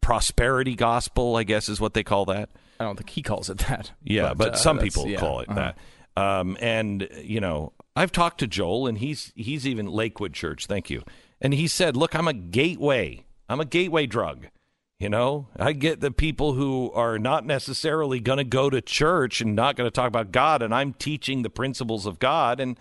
prosperity 0.00 0.76
gospel, 0.76 1.34
I 1.34 1.42
guess 1.42 1.68
is 1.68 1.80
what 1.80 1.92
they 1.92 2.04
call 2.04 2.26
that. 2.26 2.50
I 2.78 2.84
don't 2.84 2.94
think 2.94 3.10
he 3.10 3.22
calls 3.22 3.50
it 3.50 3.58
that. 3.58 3.90
Yeah, 4.04 4.32
but, 4.32 4.54
uh, 4.54 4.56
some 4.56 4.78
people 4.78 5.08
yeah, 5.08 5.18
call 5.18 5.40
it 5.40 5.48
uh-huh. 5.48 5.72
that. 6.14 6.22
Um, 6.22 6.56
and 6.60 7.08
you 7.20 7.40
know, 7.40 7.72
I've 7.96 8.12
talked 8.12 8.38
to 8.38 8.46
Joel, 8.46 8.86
and 8.86 8.98
he's 8.98 9.32
he's 9.34 9.66
even 9.66 9.88
Lakewood 9.88 10.32
Church. 10.32 10.66
Thank 10.66 10.88
you. 10.88 11.02
And 11.40 11.52
he 11.52 11.66
said, 11.66 11.96
"Look, 11.96 12.14
I'm 12.14 12.28
a 12.28 12.32
gateway. 12.32 13.24
I'm 13.48 13.58
a 13.58 13.64
gateway 13.64 14.06
drug. 14.06 14.46
You 15.00 15.08
know, 15.08 15.48
I 15.58 15.72
get 15.72 16.00
the 16.00 16.12
people 16.12 16.52
who 16.52 16.92
are 16.92 17.18
not 17.18 17.44
necessarily 17.44 18.20
going 18.20 18.38
to 18.38 18.44
go 18.44 18.70
to 18.70 18.80
church 18.80 19.40
and 19.40 19.56
not 19.56 19.74
going 19.74 19.88
to 19.88 19.90
talk 19.90 20.06
about 20.06 20.30
God, 20.30 20.62
and 20.62 20.72
I'm 20.72 20.92
teaching 20.92 21.42
the 21.42 21.50
principles 21.50 22.06
of 22.06 22.20
God, 22.20 22.60
and 22.60 22.78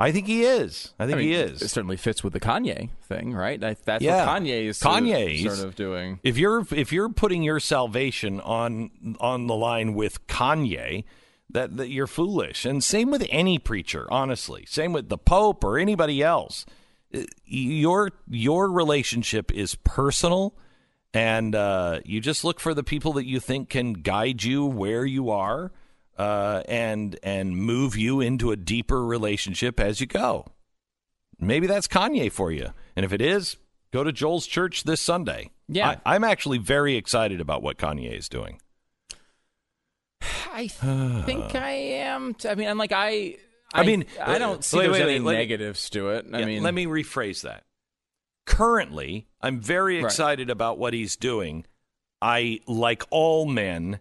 I 0.00 0.12
think 0.12 0.26
he 0.26 0.42
is. 0.44 0.92
I 0.98 1.04
think 1.06 1.16
I 1.16 1.18
mean, 1.20 1.28
he 1.28 1.34
It 1.34 1.62
is. 1.62 1.70
certainly 1.72 1.96
fits 1.98 2.24
with 2.24 2.32
the 2.32 2.40
Kanye 2.40 2.88
thing, 3.02 3.34
right? 3.34 3.60
That's 3.60 4.02
Yeah. 4.02 4.26
what 4.26 4.42
Kanye 4.42 4.64
is 4.64 4.78
sort 4.78 4.96
of- 4.98 5.04
Kanye's- 5.04 5.42
sort 5.56 5.68
of 5.68 5.74
doing. 5.76 6.18
If 6.22 6.38
you're 6.38 6.66
if 6.72 6.90
you're 6.92 7.10
putting 7.10 7.42
your 7.42 7.60
salvation 7.60 8.40
on 8.40 8.90
on 9.20 9.46
the 9.46 9.54
line 9.54 9.94
with 9.94 10.26
Kanye, 10.26 11.04
that, 11.50 11.76
that 11.76 11.90
you're 11.90 12.06
foolish. 12.06 12.64
And 12.64 12.82
same 12.82 13.10
with 13.10 13.26
any 13.28 13.58
preacher, 13.58 14.06
honestly. 14.10 14.64
Same 14.66 14.92
with 14.92 15.08
the 15.08 15.18
Pope 15.18 15.62
or 15.64 15.78
anybody 15.78 16.22
else. 16.22 16.64
Uh, 17.12 17.22
Your 17.44 18.12
your 18.28 18.70
relationship 18.70 19.52
is 19.52 19.74
personal, 19.84 20.54
and 21.12 21.54
uh, 21.56 22.00
you 22.04 22.20
just 22.20 22.44
look 22.44 22.60
for 22.60 22.72
the 22.72 22.84
people 22.84 23.12
that 23.14 23.26
you 23.26 23.40
think 23.40 23.68
can 23.68 23.94
guide 23.94 24.44
you 24.44 24.64
where 24.64 25.04
you 25.04 25.28
are, 25.30 25.72
uh, 26.18 26.62
and 26.68 27.18
and 27.22 27.56
move 27.56 27.96
you 27.96 28.20
into 28.20 28.50
a 28.52 28.56
deeper 28.56 29.04
relationship 29.04 29.80
as 29.80 30.00
you 30.00 30.06
go. 30.06 30.46
Maybe 31.38 31.66
that's 31.66 31.88
Kanye 31.88 32.30
for 32.30 32.52
you. 32.52 32.68
And 32.96 33.04
if 33.04 33.12
it 33.12 33.22
is, 33.22 33.56
go 33.92 34.04
to 34.04 34.12
Joel's 34.12 34.46
church 34.46 34.84
this 34.84 35.00
Sunday. 35.00 35.50
Yeah. 35.68 35.96
I, 36.04 36.14
I'm 36.16 36.24
actually 36.24 36.58
very 36.58 36.96
excited 36.96 37.40
about 37.40 37.62
what 37.62 37.78
Kanye 37.78 38.16
is 38.16 38.28
doing. 38.28 38.60
I 40.52 40.66
think 40.68 41.54
I 41.54 41.70
am. 41.70 42.34
T- 42.34 42.48
I 42.48 42.54
mean, 42.54 42.68
I'm 42.68 42.78
like 42.78 42.92
I. 42.92 43.36
I 43.72 43.84
mean, 43.84 44.04
I 44.20 44.38
don't 44.38 44.64
see 44.64 44.78
wait, 44.78 44.82
there's 44.88 44.94
wait, 44.94 45.02
any 45.02 45.20
wait, 45.20 45.32
me- 45.34 45.38
negatives 45.38 45.88
to 45.90 46.10
it. 46.10 46.26
I 46.32 46.40
Yeah, 46.40 46.44
mean, 46.46 46.62
let 46.64 46.74
me 46.74 46.86
rephrase 46.86 47.42
that. 47.42 47.62
Currently, 48.44 49.28
I'm 49.40 49.60
very 49.60 49.96
Right. 49.98 50.04
excited 50.06 50.50
about 50.50 50.76
what 50.76 50.92
he's 50.92 51.14
doing. 51.16 51.66
I, 52.20 52.60
like 52.66 53.04
all 53.10 53.46
men, 53.46 54.00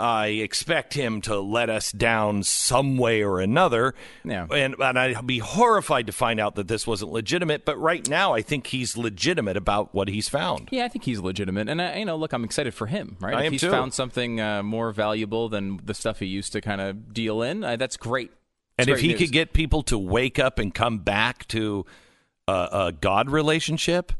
I 0.00 0.26
expect 0.26 0.94
him 0.94 1.20
to 1.22 1.40
let 1.40 1.68
us 1.70 1.90
down 1.90 2.44
some 2.44 2.98
way 2.98 3.22
or 3.22 3.40
another. 3.40 3.94
Yeah. 4.24 4.46
And, 4.48 4.76
and 4.78 4.98
I'd 4.98 5.26
be 5.26 5.38
horrified 5.38 6.06
to 6.06 6.12
find 6.12 6.38
out 6.38 6.54
that 6.54 6.68
this 6.68 6.86
wasn't 6.86 7.10
legitimate. 7.10 7.64
But 7.64 7.78
right 7.80 8.08
now, 8.08 8.32
I 8.32 8.42
think 8.42 8.68
he's 8.68 8.96
legitimate 8.96 9.56
about 9.56 9.92
what 9.94 10.08
he's 10.08 10.28
found. 10.28 10.68
Yeah, 10.70 10.84
I 10.84 10.88
think 10.88 11.04
he's 11.04 11.18
legitimate, 11.18 11.68
and 11.68 11.80
uh, 11.80 11.94
you 11.96 12.04
know, 12.04 12.16
look, 12.16 12.32
I'm 12.32 12.44
excited 12.44 12.74
for 12.74 12.86
him. 12.86 13.16
Right, 13.20 13.34
I 13.34 13.44
if 13.44 13.52
he's 13.52 13.60
too. 13.60 13.70
found 13.70 13.92
something 13.92 14.40
uh, 14.40 14.62
more 14.62 14.92
valuable 14.92 15.48
than 15.48 15.80
the 15.84 15.94
stuff 15.94 16.20
he 16.20 16.26
used 16.26 16.52
to 16.52 16.60
kind 16.60 16.80
of 16.80 17.12
deal 17.12 17.42
in, 17.42 17.64
uh, 17.64 17.76
that's 17.76 17.96
great. 17.96 18.30
It's 18.78 18.86
And 18.86 18.88
if 18.88 19.00
he 19.00 19.08
news. 19.08 19.18
could 19.18 19.32
get 19.32 19.52
people 19.52 19.82
to 19.84 19.98
wake 19.98 20.38
up 20.38 20.60
and 20.60 20.72
come 20.72 20.98
back 20.98 21.48
to 21.48 21.84
a, 22.46 22.68
a 22.70 22.92
God 22.92 23.30
relationship, 23.30 24.12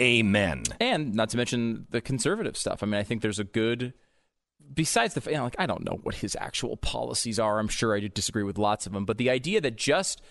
amen. 0.00 0.64
and 0.80 1.14
not 1.14 1.28
to 1.30 1.36
mention 1.36 1.86
the 1.90 2.00
conservative 2.00 2.56
stuff. 2.56 2.82
I 2.82 2.86
mean, 2.86 2.94
I 2.94 3.04
think 3.04 3.22
there's 3.22 3.38
a 3.38 3.44
good. 3.44 3.94
Besides 4.72 5.14
the, 5.14 5.30
you 5.30 5.36
know, 5.36 5.44
like 5.44 5.56
I 5.58 5.66
don't 5.66 5.84
know 5.84 5.98
what 6.02 6.16
his 6.16 6.36
actual 6.40 6.76
policies 6.76 7.38
are. 7.38 7.58
I'm 7.58 7.68
sure 7.68 7.96
I 7.96 8.00
disagree 8.00 8.42
with 8.42 8.58
lots 8.58 8.86
of 8.86 8.92
them, 8.92 9.04
but 9.04 9.18
the 9.18 9.30
idea 9.30 9.60
that 9.60 9.76
just 9.76 10.22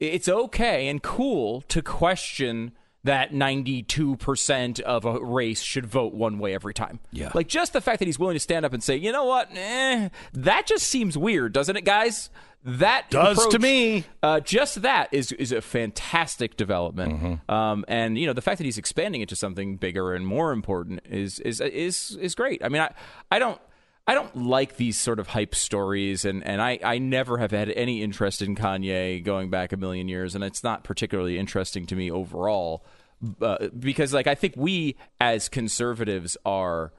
it's 0.00 0.28
okay 0.28 0.88
and 0.88 1.02
cool 1.02 1.60
to 1.62 1.82
question 1.82 2.72
that 3.04 3.32
92% 3.32 4.80
of 4.80 5.04
a 5.04 5.20
race 5.24 5.62
should 5.62 5.86
vote 5.86 6.12
one 6.14 6.38
way 6.38 6.54
every 6.54 6.74
time. 6.74 7.00
Yeah. 7.12 7.30
Like 7.34 7.48
just 7.48 7.72
the 7.72 7.80
fact 7.80 7.98
that 8.00 8.06
he's 8.06 8.18
willing 8.18 8.34
to 8.36 8.40
stand 8.40 8.64
up 8.66 8.72
and 8.72 8.82
say, 8.82 8.96
you 8.96 9.12
know 9.12 9.24
what, 9.24 9.48
eh, 9.54 10.08
that 10.34 10.66
just 10.66 10.86
seems 10.86 11.16
weird, 11.16 11.52
doesn't 11.52 11.76
it, 11.76 11.84
guys? 11.84 12.30
That 12.62 13.08
Does 13.08 13.46
to 13.48 13.58
me. 13.58 14.04
Uh, 14.22 14.40
just 14.40 14.82
that 14.82 15.08
is 15.12 15.32
is 15.32 15.50
a 15.50 15.62
fantastic 15.62 16.58
development, 16.58 17.14
Mm-hmm. 17.14 17.50
um, 17.50 17.86
and 17.88 18.18
you 18.18 18.26
know 18.26 18.34
the 18.34 18.42
fact 18.42 18.58
that 18.58 18.64
he's 18.64 18.76
expanding 18.76 19.22
it 19.22 19.30
to 19.30 19.36
something 19.36 19.76
bigger 19.76 20.12
and 20.12 20.26
more 20.26 20.52
important 20.52 21.00
is 21.08 21.38
is 21.40 21.62
is 21.62 22.18
is 22.20 22.34
great. 22.34 22.62
I 22.62 22.68
mean, 22.68 22.82
I 22.82 22.92
I 23.30 23.38
don't. 23.38 23.58
I 24.06 24.14
don't 24.14 24.34
like 24.34 24.76
these 24.76 24.98
sort 24.98 25.18
of 25.18 25.28
hype 25.28 25.54
stories, 25.54 26.24
and, 26.24 26.44
and 26.44 26.60
I, 26.60 26.78
I 26.82 26.98
never 26.98 27.38
have 27.38 27.50
had 27.50 27.70
any 27.70 28.02
interest 28.02 28.42
in 28.42 28.56
Kanye 28.56 29.22
going 29.22 29.50
back 29.50 29.72
a 29.72 29.76
million 29.76 30.08
years, 30.08 30.34
and 30.34 30.42
it's 30.42 30.64
not 30.64 30.84
particularly 30.84 31.38
interesting 31.38 31.86
to 31.86 31.96
me 31.96 32.10
overall, 32.10 32.84
uh, 33.40 33.68
because 33.78 34.12
like 34.12 34.26
I 34.26 34.34
think 34.34 34.54
we 34.56 34.96
as 35.20 35.48
conservatives 35.48 36.36
are, 36.44 36.92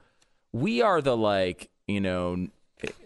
we 0.52 0.80
are 0.80 1.02
the 1.02 1.16
like 1.16 1.70
you 1.86 2.00
know 2.00 2.48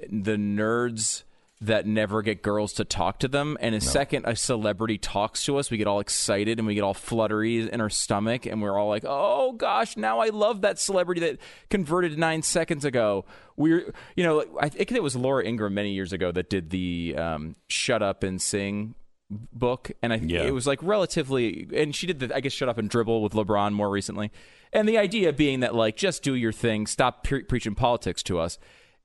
the 0.08 0.36
nerds 0.36 1.24
that 1.60 1.86
never 1.86 2.20
get 2.20 2.42
girls 2.42 2.74
to 2.74 2.84
talk 2.84 3.18
to 3.20 3.28
them. 3.28 3.56
And 3.60 3.74
a 3.74 3.80
second 3.80 4.26
a 4.26 4.36
celebrity 4.36 4.98
talks 4.98 5.42
to 5.44 5.56
us 5.56 5.70
we 5.70 5.78
get 5.78 5.86
all 5.86 6.00
excited 6.00 6.58
and 6.58 6.66
we 6.66 6.74
get 6.74 6.82
all 6.82 6.92
fluttery 6.92 7.66
in 7.72 7.80
our 7.80 7.88
stomach 7.88 8.44
and 8.44 8.60
we're 8.60 8.78
all 8.78 8.88
like 8.90 9.04
oh 9.06 9.52
gosh 9.52 9.96
now 9.96 10.18
i 10.18 10.28
love 10.28 10.60
that 10.60 10.78
celebrity 10.78 11.20
that 11.22 11.38
converted 11.70 12.18
nine 12.18 12.42
seconds 12.42 12.84
ago. 12.84 13.24
We're 13.56 13.94
you 14.16 14.22
know 14.24 14.44
i 14.60 14.68
think 14.68 14.92
it 14.92 15.02
was 15.02 15.16
laura 15.16 15.44
ingraham 15.46 15.72
many 15.72 15.92
years 15.92 16.12
ago 16.12 16.30
that 16.32 16.50
did 16.50 16.68
the 16.68 17.14
um, 17.16 17.56
shut 17.68 18.02
up 18.02 18.22
and 18.22 18.40
sing 18.40 18.94
book. 19.30 19.90
And 20.02 20.12
i 20.12 20.16
Yeah. 20.16 20.42
it 20.42 20.52
was 20.52 20.66
like 20.66 20.78
relatively 20.82 21.68
and 21.74 21.94
she 21.96 22.06
did 22.06 22.18
the 22.20 22.36
i 22.36 22.40
guess 22.40 22.52
shut 22.52 22.68
up 22.68 22.76
and 22.76 22.90
dribble 22.90 23.22
with 23.22 23.32
lebron 23.32 23.72
more 23.72 23.88
recently. 23.88 24.30
And 24.74 24.86
the 24.86 24.98
idea 24.98 25.32
being 25.32 25.60
that 25.60 25.74
like 25.74 25.96
just 25.96 26.22
do 26.22 26.34
your 26.34 26.52
thing. 26.52 26.86
Stop 26.86 27.24
pre- 27.24 27.44
preaching 27.44 27.74
politics 27.74 28.22
to 28.24 28.38
us. 28.38 28.58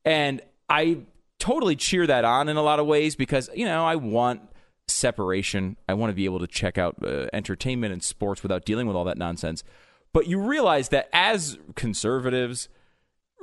And 0.04 0.42
i 0.68 0.98
totally 1.42 1.76
cheer 1.76 2.06
that 2.06 2.24
on 2.24 2.48
in 2.48 2.56
a 2.56 2.62
lot 2.62 2.80
of 2.80 2.86
ways 2.86 3.16
because 3.16 3.50
you 3.56 3.66
know 3.66 3.86
i 3.86 3.96
want 3.96 4.42
separation 4.88 5.76
i 5.90 5.94
want 5.94 6.10
to 6.12 6.16
be 6.16 6.26
able 6.26 6.40
to 6.40 6.48
check 6.48 6.78
out 6.78 6.96
uh, 7.04 7.28
entertainment 7.34 7.92
and 7.92 8.04
sports 8.04 8.44
without 8.44 8.66
dealing 8.66 8.86
with 8.86 8.96
all 8.96 9.06
that 9.06 9.18
nonsense 9.18 9.64
but 10.14 10.28
you 10.28 10.40
realize 10.40 10.90
that 10.90 11.10
as 11.14 11.58
conservatives 11.76 12.70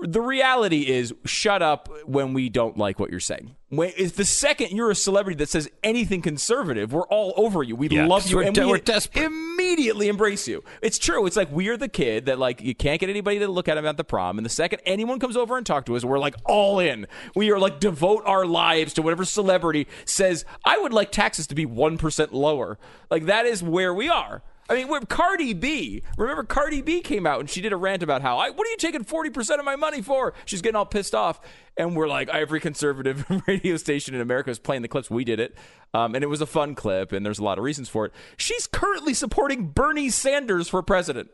the 0.01 0.21
reality 0.21 0.89
is 0.89 1.13
shut 1.25 1.63
up 1.63 1.89
when 2.07 2.33
we 2.33 2.49
don't 2.49 2.77
like 2.77 2.99
what 2.99 3.11
you're 3.11 3.21
saying. 3.21 3.57
When, 3.71 3.93
if 3.99 4.17
the 4.17 4.25
second 4.25 4.71
you're 4.71 4.91
a 4.91 4.95
celebrity 4.95 5.37
that 5.39 5.51
says 5.51 5.69
anything 5.85 6.23
conservative, 6.23 6.91
we're 6.95 7.07
all 7.09 7.35
over 7.37 7.63
you. 7.63 7.77
We 7.77 7.89
Yeah, 7.89 8.07
love 8.07 8.27
you 8.27 8.37
we're 8.39 8.45
and 8.45 8.55
de- 8.55 8.65
we 8.65 8.71
we're 8.73 8.79
desperate. 8.79 9.25
immediately 9.27 10.09
embrace 10.09 10.49
you. 10.49 10.65
It's 10.81 10.99
true. 10.99 11.27
It's 11.27 11.37
like 11.37 11.51
we're 11.51 11.77
the 11.77 11.89
kid 11.89 12.27
that 12.27 12.39
like 12.39 12.63
you 12.63 12.75
can't 12.75 12.99
get 12.99 13.11
anybody 13.11 13.41
to 13.41 13.49
look 13.49 13.69
at 13.69 13.77
him 13.77 13.85
at 13.85 13.99
the 13.99 14.05
prom, 14.05 14.39
and 14.39 14.45
the 14.47 14.51
second 14.51 14.81
anyone 14.87 15.19
comes 15.19 15.37
over 15.37 15.59
and 15.59 15.67
talk 15.67 15.85
to 15.85 15.97
us, 15.97 16.05
we're 16.05 16.19
like 16.19 16.35
all 16.47 16.79
in. 16.79 17.07
We 17.37 17.51
are 17.51 17.59
like 17.59 17.79
devote 17.79 18.23
our 18.25 18.47
lives 18.47 18.95
to 18.95 19.03
whatever 19.03 19.27
celebrity 19.27 19.87
says 20.07 20.47
I 20.65 20.79
would 20.79 20.95
like 20.95 21.13
taxes 21.13 21.47
to 21.49 21.55
be 21.55 21.67
one 21.67 21.99
percent 21.99 22.33
lower. 22.33 22.79
Like 23.11 23.27
that 23.27 23.45
is 23.45 23.63
where 23.63 23.93
we 23.93 24.09
are. 24.09 24.43
I 24.69 24.75
mean, 24.75 24.89
we're 24.89 25.01
Cardi 25.01 25.55
B. 25.55 26.03
Remember, 26.19 26.45
Cardi 26.45 26.83
B 26.83 27.01
came 27.01 27.27
out 27.27 27.41
and 27.41 27.49
she 27.49 27.63
did 27.63 27.73
a 27.73 27.77
rant 27.77 28.03
about 28.03 28.21
how, 28.21 28.37
I, 28.37 28.51
what 28.51 28.67
are 28.67 28.71
you 28.71 28.77
taking 28.77 29.05
40% 29.05 29.59
of 29.59 29.65
my 29.65 29.77
money 29.77 30.03
for? 30.03 30.35
She's 30.45 30.61
getting 30.61 30.77
all 30.77 30.85
pissed 30.85 31.15
off. 31.15 31.41
And 31.77 31.97
we're 31.97 32.09
like, 32.09 32.29
every 32.29 32.61
conservative 32.61 33.25
radio 33.47 33.77
station 33.79 34.15
in 34.15 34.21
America 34.21 34.51
is 34.51 34.59
playing 34.59 34.83
the 34.83 34.89
clips. 34.89 35.11
We 35.11 35.25
did 35.25 35.41
it. 35.41 35.57
Um, 35.95 36.15
and 36.15 36.23
it 36.23 36.27
was 36.27 36.43
a 36.43 36.47
fun 36.47 36.75
clip, 36.75 37.13
and 37.13 37.25
there's 37.25 37.39
a 37.39 37.45
lot 37.45 37.57
of 37.57 37.65
reasons 37.65 37.89
for 37.89 38.05
it. 38.05 38.13
She's 38.37 38.67
currently 38.67 39.15
supporting 39.15 39.69
Bernie 39.69 40.11
Sanders 40.11 40.69
for 40.69 40.83
president. 40.83 41.31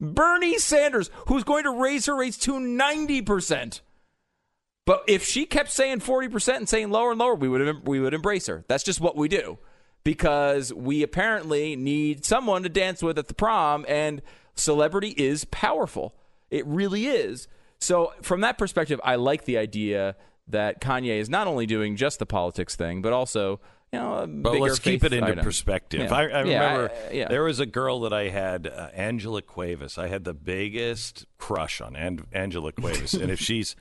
Bernie 0.00 0.58
Sanders, 0.58 1.10
who's 1.26 1.44
going 1.44 1.64
to 1.64 1.72
raise 1.72 2.06
her 2.06 2.14
rates 2.14 2.36
to 2.38 2.52
90%. 2.52 3.80
But 4.86 5.02
if 5.08 5.24
she 5.24 5.46
kept 5.46 5.72
saying 5.72 6.00
40% 6.00 6.56
and 6.56 6.68
saying 6.68 6.90
lower 6.90 7.10
and 7.10 7.18
lower, 7.18 7.34
we 7.34 7.48
would 7.48 7.88
we 7.88 8.00
would 8.00 8.14
embrace 8.14 8.46
her. 8.46 8.64
That's 8.68 8.84
just 8.84 9.00
what 9.00 9.16
we 9.16 9.28
do. 9.28 9.58
Because 10.04 10.72
we 10.72 11.02
apparently 11.02 11.76
need 11.76 12.24
someone 12.24 12.62
to 12.62 12.68
dance 12.68 13.02
with 13.02 13.18
at 13.18 13.26
the 13.28 13.34
prom 13.34 13.84
and 13.88 14.20
celebrity 14.54 15.14
is 15.16 15.44
powerful. 15.46 16.14
It 16.50 16.66
really 16.66 17.06
is. 17.06 17.48
So 17.78 18.12
from 18.22 18.42
that 18.42 18.58
perspective, 18.58 19.00
I 19.02 19.16
like 19.16 19.44
the 19.46 19.56
idea 19.58 20.16
that 20.48 20.80
Kanye 20.80 21.18
is 21.18 21.28
not 21.30 21.46
only 21.46 21.64
doing 21.66 21.96
just 21.96 22.18
the 22.18 22.26
politics 22.26 22.76
thing, 22.76 23.00
but 23.00 23.14
also, 23.14 23.60
you 23.92 23.98
know, 23.98 24.14
a 24.18 24.26
But 24.26 24.52
bigger 24.52 24.64
let's 24.64 24.78
keep 24.78 25.02
it 25.04 25.14
into 25.14 25.30
item. 25.32 25.42
perspective. 25.44 26.02
Yeah. 26.02 26.14
I, 26.14 26.22
I 26.24 26.26
Yeah, 26.44 26.62
remember 26.76 26.92
I- 27.08 27.12
yeah. 27.12 27.28
there 27.28 27.42
was 27.44 27.58
a 27.60 27.66
girl 27.66 28.00
that 28.00 28.12
I 28.12 28.28
had, 28.28 28.66
uh, 28.66 28.90
Angela 28.92 29.40
Cuevas. 29.40 29.96
I 29.96 30.08
had 30.08 30.24
the 30.24 30.34
biggest 30.34 31.24
crush 31.38 31.80
on 31.80 31.96
An- 31.96 32.26
Angela 32.32 32.72
Cuevas, 32.72 33.14
and 33.14 33.30
if 33.30 33.40
she's 33.40 33.74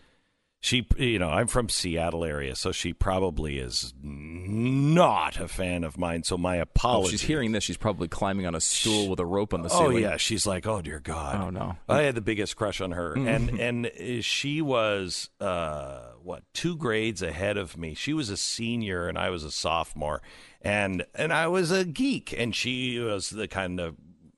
she, 0.64 0.88
you 0.98 1.20
know, 1.20 1.28
I'm 1.30 1.48
from 1.48 1.68
Seattle 1.68 2.24
area, 2.24 2.56
so 2.56 2.72
she 2.72 2.94
probably 2.94 3.58
is 3.58 3.94
not 4.02 5.38
a 5.38 5.50
fan 5.50 5.84
of 5.84 5.98
mine. 5.98 6.24
So 6.24 6.38
my 6.38 6.60
Oh, 6.60 6.62
apologies. 6.62 7.12
she's 7.12 7.22
hearing 7.24 7.52
this. 7.52 7.66
She's 7.66 7.76
probably 7.76 8.08
climbing 8.08 8.46
on 8.46 8.56
a 8.56 8.62
stool 8.62 9.10
with 9.10 9.20
a 9.20 9.26
rope 9.26 9.54
on 9.54 9.62
the 9.62 9.68
ceiling. 9.70 9.98
Oh 9.98 10.00
yeah, 10.00 10.16
she's 10.16 10.48
like, 10.48 10.66
oh 10.66 10.82
dear 10.82 11.02
God. 11.02 11.36
Oh, 11.42 11.50
no. 11.50 11.76
I 11.90 12.04
had 12.04 12.16
the 12.16 12.22
biggest 12.22 12.56
crush 12.56 12.80
on 12.80 12.92
her, 12.92 13.14
Mm. 13.14 13.28
and 13.28 13.60
and 13.60 13.86
uh, 13.88 14.22
she 14.22 14.62
was 14.62 15.30
uh, 15.42 16.12
what 16.24 16.44
two 16.54 16.78
grades 16.78 17.22
ahead 17.22 17.58
of 17.58 17.76
me. 17.78 17.94
She 17.94 18.14
was 18.14 18.30
a 18.30 18.38
senior, 18.38 19.10
and 19.10 19.18
I 19.18 19.30
was 19.32 19.44
a 19.44 19.52
sophomore, 19.52 20.22
and 20.62 21.06
and 21.14 21.34
I 21.34 21.48
was 21.48 21.72
a 21.72 21.84
geek, 21.84 22.34
and 22.38 22.56
she 22.56 23.00
was 23.00 23.30
the 23.32 23.50
kind 23.50 23.82
of 23.82 23.98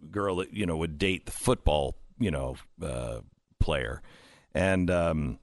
girl 0.10 0.38
that 0.38 0.52
you 0.54 0.66
know 0.66 0.78
would 0.78 0.98
date 0.98 1.28
the 1.28 1.32
football 1.32 1.98
you 2.18 2.32
know 2.32 2.56
uh, 2.82 3.20
player, 3.60 4.02
and 4.56 4.90
um, 4.90 5.38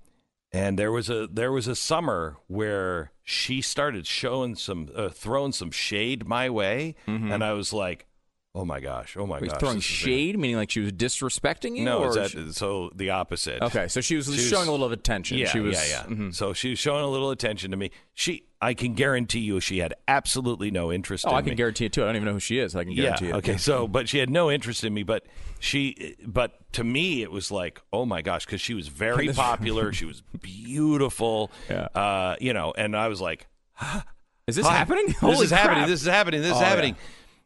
and 0.53 0.79
there 0.79 0.93
was 0.93 1.09
a 1.11 1.27
there 1.27 1.53
was 1.53 1.67
a 1.67 1.75
summer 1.77 2.37
where 2.47 3.13
she 3.25 3.61
started 3.63 4.07
showing 4.07 4.55
some 4.55 4.89
uh, 4.95 5.09
throwing 5.09 5.53
some 5.53 5.71
shade 5.71 6.27
my 6.27 6.51
way, 6.51 6.95
and 7.07 7.43
I 7.45 7.53
was 7.53 7.73
like. 7.73 8.07
Oh 8.55 8.67
my 8.67 8.81
gosh! 8.81 9.17
Oh 9.17 9.27
my 9.27 9.39
Wait, 9.41 9.49
gosh! 9.49 9.59
throwing 9.61 9.77
this 9.77 9.85
a- 9.87 9.89
shade, 9.89 10.39
meaning 10.39 10.57
like 10.57 10.71
she 10.71 10.81
was 10.81 10.93
disrespecting 10.93 11.75
you? 11.75 11.85
no, 11.87 12.13
that, 12.13 12.33
she- 12.33 12.53
so 12.53 12.91
the 12.95 13.09
opposite. 13.09 13.63
Okay, 13.63 13.89
so 13.89 14.03
she 14.03 14.15
was 14.15 14.27
showing 14.47 14.69
a 14.69 14.71
little 14.71 14.85
of 14.85 14.93
attention. 14.93 15.39
Yeah, 15.39 15.47
She 15.49 15.61
was- 15.61 15.77
yeah, 15.91 16.05
yeah. 16.07 16.15
mhm. 16.15 16.35
So 16.35 16.53
she 16.53 16.69
was 16.71 16.79
showing 16.79 17.03
a 17.03 17.09
little 17.09 17.31
attention 17.31 17.71
to 17.71 17.79
me. 17.79 17.91
She, 18.13 18.45
I 18.61 18.75
can 18.75 18.93
guarantee 18.93 19.39
you, 19.41 19.59
she 19.61 19.79
had 19.79 19.95
absolutely 20.07 20.71
no 20.71 20.93
interest. 20.93 21.25
Oh, 21.27 21.31
in 21.31 21.37
I 21.37 21.41
can 21.41 21.51
me. 21.51 21.57
guarantee 21.57 21.87
it 21.87 21.95
too. 21.95 22.03
I 22.03 22.07
don't 22.09 22.17
even 22.17 22.27
know 22.27 22.35
who 22.35 22.41
she 22.41 22.59
is. 22.59 22.77
I 22.77 22.85
can 22.85 22.95
guarantee 22.95 23.29
yeah. 23.29 23.37
it. 23.37 23.39
Okay. 23.39 23.57
So, 23.57 23.89
but 23.89 24.07
she 24.07 24.19
had 24.19 24.29
no 24.29 24.51
interest 24.51 24.85
in 24.85 24.93
me. 24.93 25.03
But 25.03 25.25
she, 25.59 26.17
but 26.27 26.71
to 26.73 26.85
me, 26.85 27.23
it 27.23 27.33
was 27.33 27.51
like, 27.51 27.81
oh 27.91 28.05
my 28.05 28.21
gosh, 28.21 28.45
because 28.45 28.61
she 28.61 28.75
was 28.75 28.87
very 28.89 29.29
popular. 29.33 29.95
she 29.95 30.05
was 30.05 30.21
beautiful. 30.43 31.51
Yeah. 31.71 31.85
Uh, 31.95 32.37
you 32.39 32.53
know, 32.53 32.75
and 32.77 32.95
I 32.95 33.09
was 33.09 33.19
like, 33.21 33.47
Is 34.47 34.57
this 34.57 34.67
Hi. 34.67 34.75
happening? 34.75 35.07
This 35.07 35.17
Holy 35.19 35.45
is 35.45 35.51
happening. 35.53 35.87
This 35.89 36.03
is 36.03 36.07
happening. 36.09 36.43
This 36.43 36.51
is 36.51 36.57
Oh, 36.57 36.61
yeah. 36.61 36.69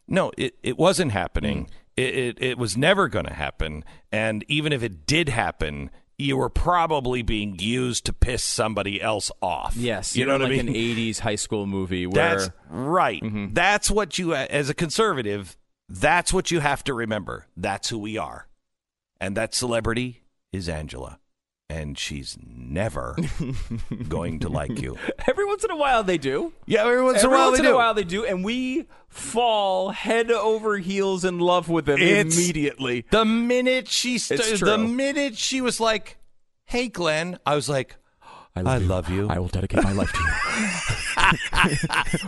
No, 0.08 0.32
it, 0.36 0.56
it 0.62 0.78
wasn't 0.78 1.12
happening. 1.12 1.66
Mm. 1.66 1.70
It, 1.96 2.14
it 2.14 2.42
it 2.42 2.58
was 2.58 2.76
never 2.76 3.08
going 3.08 3.24
to 3.24 3.32
happen. 3.32 3.84
And 4.12 4.44
even 4.48 4.72
if 4.72 4.82
it 4.82 5.06
did 5.06 5.28
happen, 5.28 5.90
you 6.18 6.36
were 6.36 6.48
probably 6.48 7.22
being 7.22 7.58
used 7.58 8.06
to 8.06 8.12
piss 8.12 8.42
somebody 8.42 9.00
else 9.00 9.30
off. 9.42 9.76
Yes, 9.76 10.16
you 10.16 10.24
know 10.24 10.32
what 10.32 10.42
like 10.42 10.52
I 10.60 10.62
mean. 10.62 10.68
An 10.68 10.74
'80s 10.74 11.20
high 11.20 11.34
school 11.36 11.66
movie 11.66 12.06
where 12.06 12.38
That's 12.38 12.50
right. 12.68 13.22
Mm-hmm. 13.22 13.54
That's 13.54 13.90
what 13.90 14.18
you, 14.18 14.34
as 14.34 14.70
a 14.70 14.74
conservative, 14.74 15.56
that's 15.88 16.32
what 16.32 16.50
you 16.50 16.60
have 16.60 16.84
to 16.84 16.94
remember. 16.94 17.46
That's 17.56 17.88
who 17.88 17.98
we 17.98 18.16
are. 18.16 18.48
And 19.20 19.36
that 19.36 19.54
celebrity 19.54 20.24
is 20.52 20.68
Angela. 20.68 21.18
And 21.68 21.98
she's 21.98 22.38
never 22.47 23.16
going 24.09 24.38
to 24.40 24.48
like 24.48 24.80
you. 24.80 24.97
every 25.26 25.44
once 25.44 25.64
in 25.64 25.70
a 25.72 25.76
while 25.76 26.05
they 26.05 26.16
do. 26.16 26.52
Yeah, 26.64 26.82
every 26.84 27.02
once 27.02 27.20
in 27.22 27.26
a 27.26 27.30
while. 27.30 27.38
Every 27.38 27.48
once 27.51 27.59
they 27.59 27.64
in 27.66 27.70
do. 27.70 27.74
a 27.74 27.76
while 27.78 27.94
they 27.94 28.05
do, 28.05 28.24
and 28.24 28.44
we 28.44 28.86
fall 29.09 29.90
head 29.90 30.30
over 30.30 30.78
heels 30.78 31.24
in 31.24 31.38
love 31.40 31.68
with 31.68 31.86
them 31.86 32.01
It's- 32.01 32.36
immediately. 32.36 33.05
The 33.10 33.24
minute 33.24 33.88
she 33.88 34.18
st- 34.18 34.40
It's 34.40 34.60
the 34.60 34.78
minute 34.78 35.36
she 35.36 35.60
was 35.60 35.80
like, 35.80 36.18
"Hey 36.66 36.86
Glenn," 36.88 37.38
I 37.44 37.56
was 37.56 37.68
like, 37.68 37.97
I 38.56 38.62
love, 38.62 38.74
I 38.74 38.78
you. 38.78 38.86
love 38.88 39.10
you. 39.10 39.28
I 39.28 39.38
will 39.38 39.48
dedicate 39.48 39.84
my 39.84 39.92
life 39.92 40.12
to 40.12 40.18
you. 40.18 40.30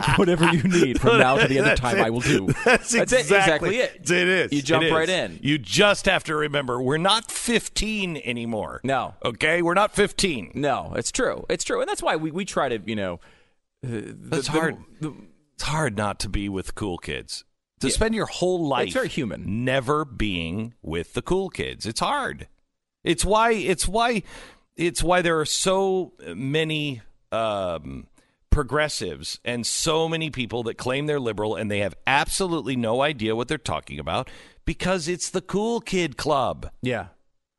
Whatever 0.16 0.52
you 0.52 0.62
need 0.62 1.00
from 1.00 1.18
now 1.18 1.36
to 1.38 1.48
the 1.48 1.59
end 1.59 1.68
of 1.68 1.78
time. 1.78 2.00
I 2.00 2.10
will 2.10 2.20
do. 2.20 2.48
That's, 2.64 2.92
it, 2.94 3.02
exactly, 3.12 3.36
exactly 3.36 3.76
it. 3.78 4.10
It 4.10 4.28
is. 4.28 4.52
You 4.52 4.62
jump 4.62 4.84
is. 4.84 4.92
right 4.92 5.09
in. 5.09 5.38
You 5.42 5.59
just 5.59 6.06
have 6.06 6.24
to 6.24 6.36
remember 6.36 6.80
we're 6.82 6.98
not 6.98 7.30
15 7.30 8.18
anymore. 8.18 8.80
No. 8.84 9.14
Okay, 9.24 9.62
we're 9.62 9.74
not 9.74 9.94
15. 9.94 10.52
No, 10.55 10.92
it's 10.96 11.10
true. 11.12 11.46
It's 11.48 11.64
true, 11.64 11.80
and 11.80 11.88
that's 11.88 12.02
why 12.02 12.16
we, 12.16 12.30
we 12.30 12.44
try 12.44 12.68
to 12.68 12.80
you 12.84 12.96
know. 12.96 13.14
Uh, 13.84 14.12
It's 14.32 14.48
hard. 14.48 14.76
it's 15.00 15.62
hard 15.62 15.96
not 15.96 16.18
to 16.20 16.28
be 16.28 16.48
with 16.48 16.74
cool 16.74 16.98
kids. 16.98 17.44
To 17.80 17.90
spend 17.90 18.12
your 18.12 18.26
whole 18.26 18.66
life 18.66 18.86
it's 18.88 18.94
very 18.94 19.09
human. 19.09 19.64
never 19.64 20.05
being 20.05 20.74
with 20.82 21.14
the 21.14 21.22
cool 21.22 21.48
kids. 21.48 21.86
It's 21.86 22.00
hard. 22.00 22.48
It's 23.05 23.24
why 23.24 23.52
it's 23.52 23.86
why 23.86 24.24
it's 24.78 25.02
why 25.02 25.20
there 25.20 25.38
are 25.40 25.44
so 25.44 26.12
many 26.34 27.02
um, 27.32 28.06
progressives 28.50 29.40
and 29.44 29.66
so 29.66 30.09
many 30.09 30.30
people 30.30 30.62
that 30.62 30.78
claim 30.78 31.06
they're 31.06 31.20
liberal 31.20 31.56
and 31.56 31.70
they 31.70 31.80
have 31.80 31.94
absolutely 32.06 32.76
no 32.76 33.02
idea 33.02 33.36
what 33.36 33.48
they're 33.48 33.59
talking 33.59 33.98
about 33.98 34.30
because 34.64 35.09
it's 35.09 35.28
the 35.28 35.42
cool 35.42 35.80
kid 35.80 36.16
club. 36.16 36.70
Yeah. 36.80 37.09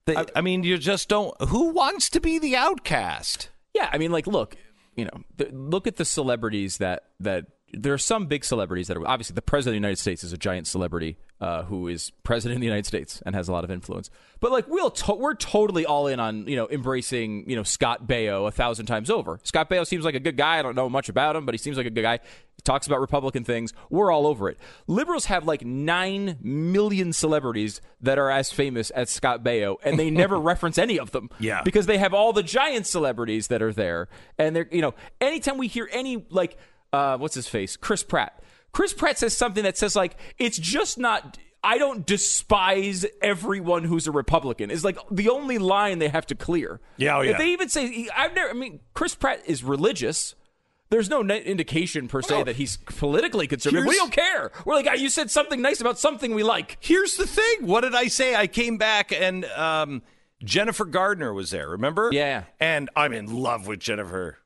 They, 0.05 0.15
I, 0.35 0.41
mean, 0.41 0.63
you 0.63 0.77
just 0.79 1.07
don't. 1.07 1.39
Who 1.49 1.69
wants 1.69 2.09
to 2.11 2.19
be 2.19 2.39
the 2.39 2.55
outcast? 2.55 3.49
Yeah, 3.75 3.89
I 3.91 3.99
mean, 3.99 4.11
like, 4.11 4.25
look, 4.25 4.55
you 4.95 5.05
know, 5.05 5.23
th- 5.37 5.51
look 5.51 5.85
at 5.85 5.97
the 5.97 6.05
celebrities 6.05 6.79
that 6.79 7.03
that 7.19 7.45
there 7.73 7.93
are 7.93 7.97
some 7.99 8.25
big 8.25 8.43
celebrities 8.43 8.87
that 8.87 8.97
are 8.97 9.07
obviously 9.07 9.33
the 9.35 9.41
president 9.41 9.71
of 9.77 9.81
the 9.81 9.87
United 9.87 9.99
States 9.99 10.23
is 10.23 10.33
a 10.33 10.37
giant 10.37 10.67
celebrity 10.67 11.17
uh, 11.41 11.63
who 11.63 11.87
is 11.87 12.11
president 12.23 12.57
of 12.57 12.61
the 12.61 12.65
United 12.67 12.85
States 12.85 13.21
and 13.25 13.33
has 13.35 13.47
a 13.47 13.51
lot 13.51 13.63
of 13.63 13.71
influence. 13.71 14.09
But 14.41 14.51
like, 14.51 14.67
we'll 14.67 14.91
to- 14.91 15.13
we're 15.15 15.35
totally 15.35 15.85
all 15.85 16.07
in 16.07 16.19
on 16.19 16.47
you 16.47 16.55
know 16.55 16.67
embracing 16.69 17.49
you 17.49 17.55
know 17.55 17.63
Scott 17.63 18.07
Baio 18.07 18.47
a 18.47 18.51
thousand 18.51 18.85
times 18.87 19.09
over. 19.09 19.39
Scott 19.43 19.69
Baio 19.69 19.85
seems 19.85 20.03
like 20.05 20.15
a 20.15 20.19
good 20.19 20.35
guy. 20.37 20.59
I 20.59 20.61
don't 20.61 20.75
know 20.75 20.89
much 20.89 21.09
about 21.09 21.35
him, 21.35 21.45
but 21.45 21.53
he 21.53 21.57
seems 21.59 21.77
like 21.77 21.85
a 21.85 21.89
good 21.89 22.01
guy. 22.01 22.19
He 22.55 22.61
talks 22.63 22.87
about 22.87 22.99
Republican 22.99 23.45
things. 23.45 23.73
We're 23.89 24.11
all 24.11 24.27
over 24.27 24.49
it. 24.49 24.57
Liberals 24.87 25.25
have 25.25 25.45
like 25.45 25.63
nine 25.63 26.37
million 26.41 27.13
celebrities 27.13 27.79
that 28.01 28.17
are 28.19 28.29
as 28.29 28.51
famous 28.51 28.89
as 28.89 29.09
Scott 29.09 29.43
Baio, 29.43 29.77
and 29.83 29.97
they 29.97 30.09
never 30.09 30.37
reference 30.41 30.77
any 30.77 30.99
of 30.99 31.11
them. 31.11 31.29
Yeah. 31.39 31.61
because 31.63 31.85
they 31.85 31.97
have 31.99 32.13
all 32.13 32.33
the 32.33 32.43
giant 32.43 32.85
celebrities 32.87 33.47
that 33.47 33.61
are 33.61 33.71
there, 33.73 34.09
and 34.37 34.55
they're 34.55 34.67
you 34.71 34.81
know 34.81 34.93
anytime 35.21 35.57
we 35.57 35.67
hear 35.67 35.87
any 35.91 36.25
like 36.29 36.57
uh, 36.93 37.17
what's 37.17 37.35
his 37.35 37.47
face, 37.47 37.77
Chris 37.77 38.03
Pratt. 38.03 38.41
Chris 38.71 38.93
Pratt 38.93 39.17
says 39.17 39.35
something 39.35 39.63
that 39.63 39.77
says 39.77 39.95
like 39.95 40.15
it's 40.37 40.57
just 40.57 40.97
not. 40.97 41.37
I 41.61 41.77
don't 41.77 42.05
despise 42.05 43.05
everyone 43.21 43.83
who's 43.83 44.07
a 44.07 44.11
Republican. 44.11 44.71
Is 44.71 44.85
like 44.85 44.97
the 45.11 45.29
only 45.29 45.57
line 45.57 45.99
they 45.99 46.07
have 46.07 46.25
to 46.27 46.35
clear. 46.35 46.79
Yeah, 46.97 47.17
oh, 47.17 47.21
If 47.21 47.37
they 47.37 47.49
even 47.49 47.67
say, 47.67 48.07
I've 48.15 48.33
never. 48.33 48.49
I 48.49 48.53
mean, 48.53 48.79
Chris 48.93 49.15
Pratt 49.15 49.41
is 49.45 49.63
religious. 49.63 50.35
There's 50.89 51.09
no 51.09 51.21
indication 51.21 52.07
per 52.07 52.21
se 52.23 52.43
that 52.43 52.55
he's 52.55 52.77
politically 52.77 53.45
conservative. 53.45 53.85
we 53.85 53.95
don't 53.95 54.11
care. 54.11 54.51
We're 54.65 54.73
like, 54.75 54.87
"Ah, 54.89 54.93
you 54.93 55.09
said 55.09 55.29
something 55.29 55.61
nice 55.61 55.81
about 55.81 55.99
something 55.99 56.33
we 56.33 56.41
like. 56.41 56.77
Here's 56.79 57.15
the 57.15 57.27
thing. 57.27 57.67
What 57.67 57.81
did 57.81 57.93
I 57.93 58.07
say? 58.07 58.35
I 58.35 58.47
came 58.47 58.77
back 58.77 59.11
and 59.11 59.45
um, 59.45 60.01
Jennifer 60.43 60.85
Gardner 60.85 61.31
was 61.31 61.51
there. 61.51 61.69
Remember? 61.69 62.09
Yeah. 62.11 62.45
And 62.59 62.89
I'm 62.95 63.13
in 63.13 63.27
love 63.31 63.67
with 63.67 63.79
Jennifer. 63.79 64.39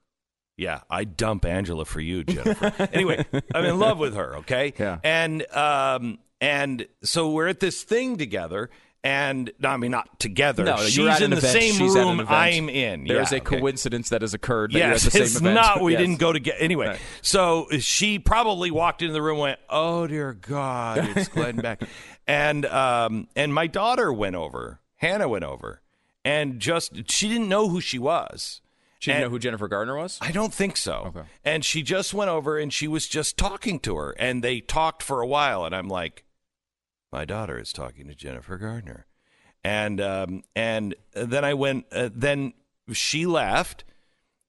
Yeah, 0.58 0.82
I 0.90 1.04
dump 1.04 1.46
Angela 1.46 1.84
for 1.86 2.00
you, 2.00 2.24
Jennifer. 2.24 2.72
anyway, 2.94 3.26
I'm 3.56 3.66
in 3.66 3.80
love 3.80 3.98
with 3.98 4.16
her. 4.16 4.38
Okay. 4.38 4.74
Yeah. 4.80 5.00
And 5.04 5.46
um, 5.56 6.20
and 6.42 6.88
so 7.04 7.32
we're 7.32 7.48
at 7.48 7.60
this 7.60 7.84
thing 7.84 8.18
together. 8.18 8.70
And 9.06 9.52
no, 9.60 9.68
I 9.70 9.76
mean 9.78 9.92
not 9.92 10.18
together. 10.20 10.64
No, 10.64 10.78
she's 10.78 11.20
in 11.20 11.32
the 11.32 11.38
event. 11.38 11.54
same 11.54 11.74
She's 11.74 11.94
room. 11.94 12.26
I'm 12.30 12.70
in. 12.70 13.04
There's 13.04 13.32
Yeah, 13.34 13.40
a 13.40 13.42
okay. 13.42 13.60
coincidence 13.60 14.10
that 14.10 14.22
has 14.22 14.34
occurred. 14.34 14.72
That 14.72 14.78
Yes, 14.80 14.88
you're 14.88 14.94
at 14.94 15.02
the 15.04 15.12
same 15.12 15.22
it's 15.24 15.36
event. 15.42 15.56
not. 15.56 15.82
We 15.82 15.92
Yes. 15.92 16.00
didn't 16.02 16.20
go 16.20 16.32
to 16.32 16.40
get 16.40 16.56
anyway. 16.60 16.88
Right. 16.88 17.00
So 17.22 17.68
she 17.80 18.18
probably 18.20 18.72
walked 18.72 19.02
into 19.02 19.14
the 19.14 19.22
room, 19.22 19.34
and 19.36 19.42
went, 19.42 19.60
"Oh 19.70 20.08
dear 20.08 20.34
God, 20.34 21.00
it's 21.18 21.28
Glenn 21.36 21.58
Beck," 21.58 21.84
and 22.28 22.66
um, 22.68 23.28
and 23.36 23.54
my 23.54 23.68
daughter 23.68 24.14
went 24.14 24.36
over. 24.38 24.80
Hannah 24.98 25.28
went 25.28 25.44
over, 25.44 25.82
and 26.24 26.62
just 26.62 27.12
she 27.12 27.28
didn't 27.28 27.50
know 27.50 27.68
who 27.68 27.82
she 27.82 28.00
was. 28.00 28.62
She 29.04 29.12
didn't 29.12 29.24
And- 29.24 29.26
know 29.32 29.36
who 29.36 29.40
Jennifer 29.40 29.68
Garner 29.68 29.98
was. 29.98 30.18
I 30.22 30.32
don't 30.32 30.54
think 30.54 30.78
so. 30.78 31.26
And 31.44 31.66
she 31.66 31.84
just 31.84 32.14
went 32.14 32.30
over 32.30 32.58
and 32.58 32.72
she 32.72 32.88
was 32.88 33.06
just 33.06 33.36
talking 33.38 33.82
to 33.82 33.98
her, 33.98 34.12
and 34.18 34.42
they 34.42 34.62
talked 34.62 35.04
for 35.04 35.20
a 35.20 35.28
while, 35.28 35.66
and 35.66 35.76
I'm 35.76 35.90
like, 35.90 36.24
my 37.12 37.26
daughter 37.26 37.60
is 37.60 37.74
talking 37.74 38.08
to 38.08 38.16
Jennifer 38.16 38.58
Garner, 38.58 39.06
and 39.62 40.00
um, 40.00 40.44
and 40.56 40.96
then 41.14 41.44
I 41.44 41.54
went, 41.54 41.86
uh, 41.92 42.12
then 42.16 42.54
she 42.94 43.26
left. 43.26 43.84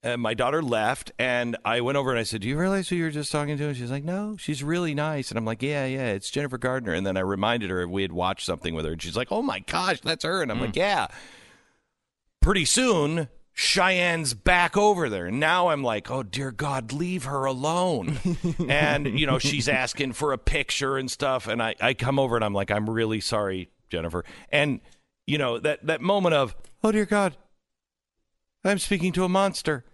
Uh, 0.04 0.16
my 0.18 0.34
daughter 0.34 0.62
left, 0.62 1.10
and 1.18 1.56
I 1.64 1.80
went 1.80 1.96
over 1.96 2.10
and 2.10 2.20
I 2.20 2.22
said, 2.22 2.42
"Do 2.42 2.48
you 2.48 2.56
realize 2.56 2.88
who 2.88 2.94
you 2.94 3.04
were 3.04 3.10
just 3.10 3.32
talking 3.32 3.58
to?" 3.58 3.64
And 3.66 3.76
she's 3.76 3.90
like, 3.90 4.04
"No, 4.04 4.36
she's 4.38 4.62
really 4.62 4.94
nice." 4.94 5.32
And 5.32 5.36
I'm 5.38 5.44
like, 5.44 5.62
"Yeah, 5.62 5.84
yeah, 5.86 6.08
it's 6.12 6.30
Jennifer 6.30 6.58
Garner." 6.58 6.92
And 6.92 7.04
then 7.04 7.16
I 7.16 7.20
reminded 7.20 7.70
her 7.70 7.88
we 7.88 8.02
had 8.02 8.12
watched 8.12 8.46
something 8.46 8.72
with 8.74 8.84
her, 8.84 8.92
and 8.92 9.02
she's 9.02 9.16
like, 9.16 9.32
"Oh 9.32 9.42
my 9.42 9.58
gosh, 9.58 10.00
that's 10.00 10.22
her!" 10.22 10.42
And 10.42 10.52
I'm 10.52 10.60
like, 10.60 10.76
"Yeah." 10.76 11.08
Pretty 12.40 12.66
soon, 12.66 13.28
Cheyenne's 13.54 14.34
back 14.34 14.76
over 14.76 15.08
there. 15.08 15.26
And 15.26 15.38
now 15.38 15.68
I'm 15.68 15.82
like, 15.84 16.10
"Oh 16.10 16.24
dear 16.24 16.50
God, 16.50 16.92
leave 16.92 17.24
her 17.24 17.44
alone." 17.44 18.18
and 18.68 19.18
you 19.18 19.26
know, 19.26 19.38
she's 19.38 19.68
asking 19.68 20.12
for 20.14 20.32
a 20.32 20.38
picture 20.38 20.96
and 20.98 21.10
stuff, 21.10 21.46
and 21.46 21.62
I 21.62 21.76
I 21.80 21.94
come 21.94 22.18
over 22.18 22.34
and 22.34 22.44
I'm 22.44 22.52
like, 22.52 22.72
"I'm 22.72 22.90
really 22.90 23.20
sorry, 23.20 23.70
Jennifer." 23.88 24.24
And 24.50 24.80
you 25.26 25.38
know 25.38 25.58
that 25.60 25.86
that 25.86 26.00
moment 26.00 26.34
of, 26.34 26.56
"Oh 26.82 26.90
dear 26.90 27.06
God, 27.06 27.36
I'm 28.64 28.78
speaking 28.78 29.12
to 29.12 29.24
a 29.24 29.28
monster." 29.28 29.84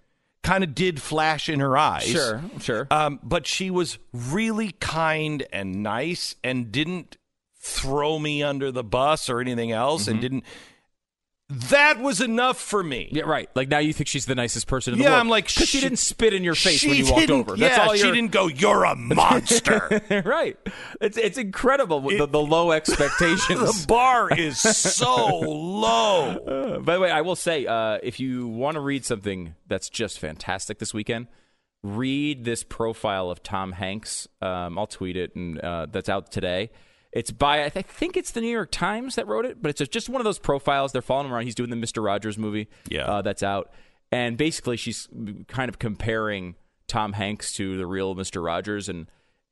Kind 0.43 0.65
of 0.65 0.75
did 0.75 1.03
flash 1.03 1.51
in 1.51 1.61
her 1.61 1.77
eyes. 1.77 2.05
Sure, 2.05 2.43
sure. 2.61 2.87
Um, 2.91 3.21
but 3.23 3.47
she 3.47 3.71
was 3.71 3.99
really 4.15 4.71
kind 4.81 5.47
and 5.53 5.83
nice 5.83 6.35
and 6.43 6.73
didn't 6.73 7.19
throw 7.59 8.19
me 8.19 8.43
under 8.43 8.73
the 8.73 8.83
bus 8.83 9.29
or 9.29 9.41
anything 9.41 9.71
else 9.71 10.09
and 10.09 10.19
didn't. 10.19 10.45
That 11.51 11.99
was 12.01 12.21
enough 12.21 12.61
for 12.61 12.83
me. 12.83 13.09
Yeah, 13.11 13.25
right. 13.25 13.51
Like 13.57 13.69
now 13.69 13.79
you 13.79 13.93
think 13.93 14.07
she's 14.09 14.27
the 14.27 14.37
nicest 14.37 14.67
person 14.69 14.93
in 14.95 14.99
the 14.99 15.05
Yeah, 15.05 15.11
world. 15.11 15.17
Yeah, 15.17 15.21
I'm 15.21 15.29
like, 15.29 15.47
because 15.47 15.69
she, 15.69 15.79
she- 15.79 15.81
didn't 15.81 15.99
spit 15.99 16.33
in 16.33 16.45
your 16.45 16.55
face 16.55 16.85
when 16.85 16.95
you 16.97 17.11
walked 17.11 17.31
over. 17.31 17.57
That's 17.57 17.77
yeah, 17.77 17.87
all 17.87 17.95
she 17.95 18.03
you're- 18.05 18.15
didn't 18.15 18.31
go, 18.31 18.47
"You're 18.47 18.85
a 18.85 18.95
monster." 18.97 20.01
right. 20.25 20.57
It's 21.01 21.17
it's 21.17 21.39
incredible 21.39 22.01
the, 22.03 22.27
the 22.27 22.41
low 22.41 22.71
expectations. 22.81 23.83
the 23.83 23.87
bar 23.89 24.33
is 24.33 24.61
so 24.61 25.39
low. 25.41 26.37
Uh, 26.37 26.79
by 26.79 26.95
the 26.95 27.01
way, 27.01 27.11
I 27.11 27.23
will 27.23 27.37
say, 27.37 27.67
uh, 27.67 27.99
if 28.03 28.21
you 28.21 28.47
want 28.47 28.77
to 28.77 28.81
read 28.81 29.05
something 29.05 29.55
that's 29.67 29.89
just 29.91 30.19
fantastic 30.21 30.79
this 30.79 30.95
weekend, 30.95 31.27
read 31.83 32.45
this 32.45 32.63
profile 32.63 33.31
of 33.31 33.43
Tom 33.43 33.73
Hanks. 33.73 34.29
Um, 34.41 34.79
I'll 34.79 34.87
tweet 34.87 35.17
it, 35.17 35.35
and 35.35 35.59
uh, 35.59 35.87
that's 35.91 36.09
out 36.09 36.31
today. 36.31 36.71
It's 37.13 37.31
by 37.33 37.65
I, 37.65 37.69
th- 37.69 37.85
I 37.85 37.89
think 37.89 38.17
it's 38.17 38.31
the 38.31 38.41
New 38.41 38.51
York 38.51 38.71
Times 38.71 39.17
that 39.17 39.27
wrote 39.27 39.45
it, 39.45 39.61
but 39.61 39.69
it's 39.69 39.91
just 39.91 40.09
one 40.09 40.21
of 40.21 40.25
those 40.25 40.39
profiles. 40.39 40.93
They're 40.93 41.03
following 41.03 41.27
him 41.27 41.35
around. 41.35 41.45
He's 41.45 41.57
doing 41.57 41.71
the 41.71 41.77
Mister 41.77 42.01
Rogers 42.01 42.39
movie. 42.39 42.69
Yeah. 42.89 43.05
uh, 43.07 43.23
that's 43.23 43.43
out, 43.43 43.73
and 44.13 44.37
basically 44.37 44.77
she's 44.77 45.09
kind 45.49 45.69
of 45.69 45.79
comparing 45.79 46.55
Tom 46.87 47.15
Hanks 47.15 47.53
to 47.55 47.77
the 47.77 47.87
real 47.87 48.15
Mister 48.15 48.41
Rogers, 48.41 48.89
and 48.89 49.07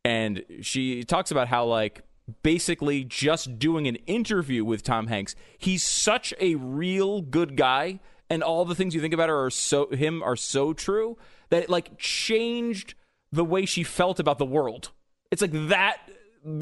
and 0.05 0.45
she 0.61 1.03
talks 1.03 1.33
about 1.33 1.49
how 1.49 1.65
like 1.65 2.03
basically 2.43 3.05
just 3.05 3.59
doing 3.59 3.89
an 3.89 3.97
interview 4.07 4.65
with 4.65 4.83
Tom 4.83 5.09
Hanks, 5.09 5.35
he's 5.57 5.83
such 5.83 6.35
a 6.39 6.55
real 6.57 7.23
good 7.23 7.57
guy, 7.57 7.99
and 8.31 8.43
all 8.43 8.65
the 8.65 8.75
things 8.75 8.95
you 8.95 9.01
think 9.01 9.15
about 9.15 9.31
her 9.31 9.47
are 9.47 9.51
so 9.51 9.89
him 9.91 10.23
are 10.23 10.37
so 10.37 10.73
true 10.73 11.17
that 11.49 11.65
it 11.65 11.71
like 11.71 11.99
changed 11.99 12.95
the 13.33 13.45
way 13.45 13.67
she 13.67 13.83
felt 13.83 14.21
about 14.21 14.39
the 14.39 14.47
world. 14.47 14.91
It's 15.31 15.43
like 15.43 15.53
that 15.69 15.99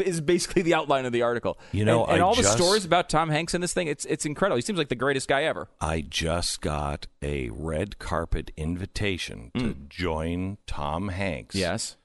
is 0.05 0.21
basically 0.21 0.63
the 0.63 0.75
outline 0.75 1.05
of 1.07 1.13
the 1.13 1.23
article. 1.23 1.59
You 1.73 1.85
know, 1.85 2.05
and, 2.05 2.15
and 2.15 2.23
all 2.23 2.35
just- 2.35 2.57
the 2.57 2.63
stories 2.65 2.85
about 2.85 3.09
Tom 3.09 3.29
Hanks 3.29 3.55
in 3.55 3.61
this 3.61 3.73
thing, 3.73 3.87
it's 3.89 4.05
it's 4.07 4.25
incredible. 4.27 4.57
He 4.57 4.63
seems 4.63 4.79
like 4.79 4.89
the 4.89 4.95
greatest 4.95 5.29
guy 5.29 5.45
ever. 5.45 5.69
I 5.81 6.01
just 6.01 6.61
got 6.61 7.07
a 7.23 7.49
red 7.51 7.99
carpet 7.99 8.51
invitation 8.57 9.51
to 9.59 9.75
join 9.89 10.59
Tom 10.67 11.09
Hanks. 11.09 11.55
Yes. 11.55 11.97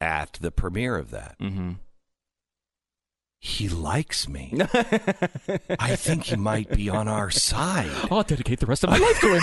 At 0.00 0.34
the 0.40 0.50
premiere 0.50 0.96
of 0.96 1.10
that. 1.10 1.36
Mm-hmm. 1.40 1.72
He 3.40 3.68
likes 3.68 4.28
me. 4.28 4.52
I 5.78 5.94
think 5.94 6.24
he 6.24 6.34
might 6.36 6.70
be 6.70 6.88
on 6.88 7.06
our 7.06 7.30
side. 7.30 7.90
I'll 8.10 8.24
dedicate 8.24 8.58
the 8.58 8.66
rest 8.66 8.82
of 8.82 8.90
my 8.90 8.98
life 8.98 9.20
to 9.20 9.34
him. 9.34 9.42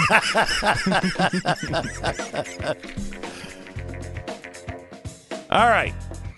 All 5.52 5.70
right. 5.70 5.94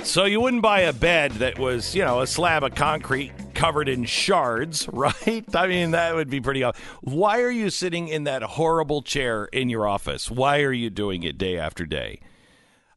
So 0.07 0.23
you 0.23 0.39
wouldn't 0.39 0.61
buy 0.61 0.79
a 0.81 0.93
bed 0.93 1.33
that 1.33 1.59
was, 1.59 1.93
you 1.93 2.03
know, 2.03 2.21
a 2.21 2.27
slab 2.27 2.63
of 2.63 2.73
concrete 2.75 3.33
covered 3.53 3.89
in 3.89 4.05
shards, 4.05 4.87
right? 4.93 5.45
I 5.53 5.67
mean, 5.67 5.91
that 5.91 6.15
would 6.15 6.29
be 6.29 6.39
pretty. 6.39 6.63
Why 7.01 7.41
are 7.41 7.51
you 7.51 7.69
sitting 7.69 8.07
in 8.07 8.23
that 8.23 8.41
horrible 8.41 9.01
chair 9.01 9.45
in 9.51 9.69
your 9.69 9.85
office? 9.85 10.31
Why 10.31 10.61
are 10.61 10.71
you 10.71 10.89
doing 10.89 11.23
it 11.23 11.37
day 11.37 11.57
after 11.57 11.85
day? 11.85 12.21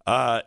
Uh, 0.07 0.43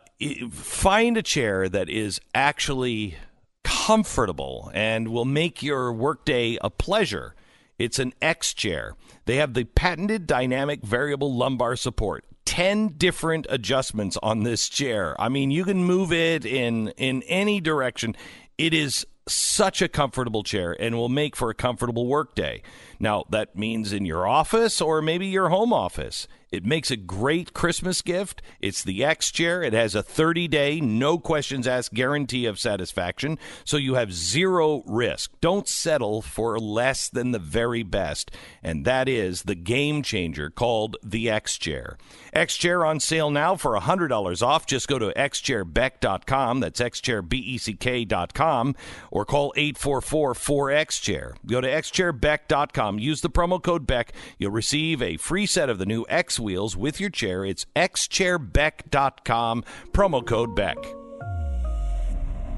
find 0.50 1.18
a 1.18 1.22
chair 1.22 1.68
that 1.68 1.90
is 1.90 2.18
actually 2.34 3.16
comfortable 3.62 4.70
and 4.72 5.08
will 5.08 5.26
make 5.26 5.62
your 5.62 5.92
workday 5.92 6.56
a 6.62 6.70
pleasure 6.70 7.34
It's 7.78 7.98
an 7.98 8.14
X 8.22 8.54
chair. 8.54 8.96
They 9.26 9.36
have 9.36 9.52
the 9.52 9.64
patented 9.64 10.26
dynamic 10.26 10.82
variable 10.82 11.34
lumbar 11.34 11.76
support. 11.76 12.24
10 12.44 12.94
different 12.96 13.46
adjustments 13.48 14.16
on 14.22 14.42
this 14.42 14.68
chair. 14.68 15.20
I 15.20 15.28
mean, 15.28 15.50
you 15.50 15.64
can 15.64 15.84
move 15.84 16.12
it 16.12 16.44
in 16.44 16.88
in 16.96 17.22
any 17.24 17.60
direction. 17.60 18.14
It 18.58 18.74
is 18.74 19.06
such 19.26 19.80
a 19.80 19.88
comfortable 19.88 20.42
chair 20.42 20.76
and 20.78 20.96
will 20.96 21.08
make 21.08 21.34
for 21.36 21.50
a 21.50 21.54
comfortable 21.54 22.06
workday. 22.06 22.62
Now, 23.00 23.24
that 23.30 23.56
means 23.56 23.92
in 23.92 24.04
your 24.04 24.26
office 24.26 24.80
or 24.80 25.02
maybe 25.02 25.26
your 25.26 25.48
home 25.48 25.72
office. 25.72 26.28
It 26.54 26.64
makes 26.64 26.90
a 26.92 26.96
great 26.96 27.52
Christmas 27.52 28.00
gift. 28.00 28.40
It's 28.60 28.84
the 28.84 29.02
X 29.02 29.32
chair. 29.32 29.60
It 29.64 29.72
has 29.72 29.96
a 29.96 30.04
30 30.04 30.46
day, 30.46 30.80
no 30.80 31.18
questions 31.18 31.66
asked 31.66 31.92
guarantee 31.94 32.46
of 32.46 32.60
satisfaction, 32.60 33.40
so 33.64 33.76
you 33.76 33.94
have 33.94 34.12
zero 34.12 34.84
risk. 34.86 35.32
Don't 35.40 35.66
settle 35.66 36.22
for 36.22 36.56
less 36.60 37.08
than 37.08 37.32
the 37.32 37.40
very 37.40 37.82
best, 37.82 38.30
and 38.62 38.84
that 38.84 39.08
is 39.08 39.42
the 39.42 39.56
game 39.56 40.04
changer 40.04 40.48
called 40.48 40.96
the 41.02 41.28
X 41.28 41.58
chair. 41.58 41.98
X 42.32 42.56
chair 42.56 42.84
on 42.84 43.00
sale 43.00 43.30
now 43.30 43.56
for 43.56 43.76
$100 43.76 44.46
off. 44.46 44.64
Just 44.64 44.86
go 44.86 45.00
to 45.00 45.12
xchairbeck.com. 45.16 46.60
That's 46.60 46.80
xchairbeck.com 46.80 48.76
or 49.14 49.24
call 49.24 49.54
844 49.56 50.34
4X 50.34 51.00
chair. 51.00 51.34
Go 51.46 51.62
to 51.62 51.68
xchairbeck.com. 51.68 52.98
Use 52.98 53.22
the 53.22 53.30
promo 53.30 53.62
code 53.62 53.86
Beck. 53.86 54.12
You'll 54.36 54.50
receive 54.50 55.00
a 55.00 55.16
free 55.16 55.46
set 55.46 55.70
of 55.70 55.78
the 55.78 55.86
new 55.86 56.04
X 56.10 56.38
wheels 56.38 56.76
with 56.76 57.00
your 57.00 57.10
chair. 57.10 57.46
It's 57.46 57.64
xchairbeck.com, 57.76 59.64
promo 59.92 60.26
code 60.26 60.54
Beck. 60.54 60.76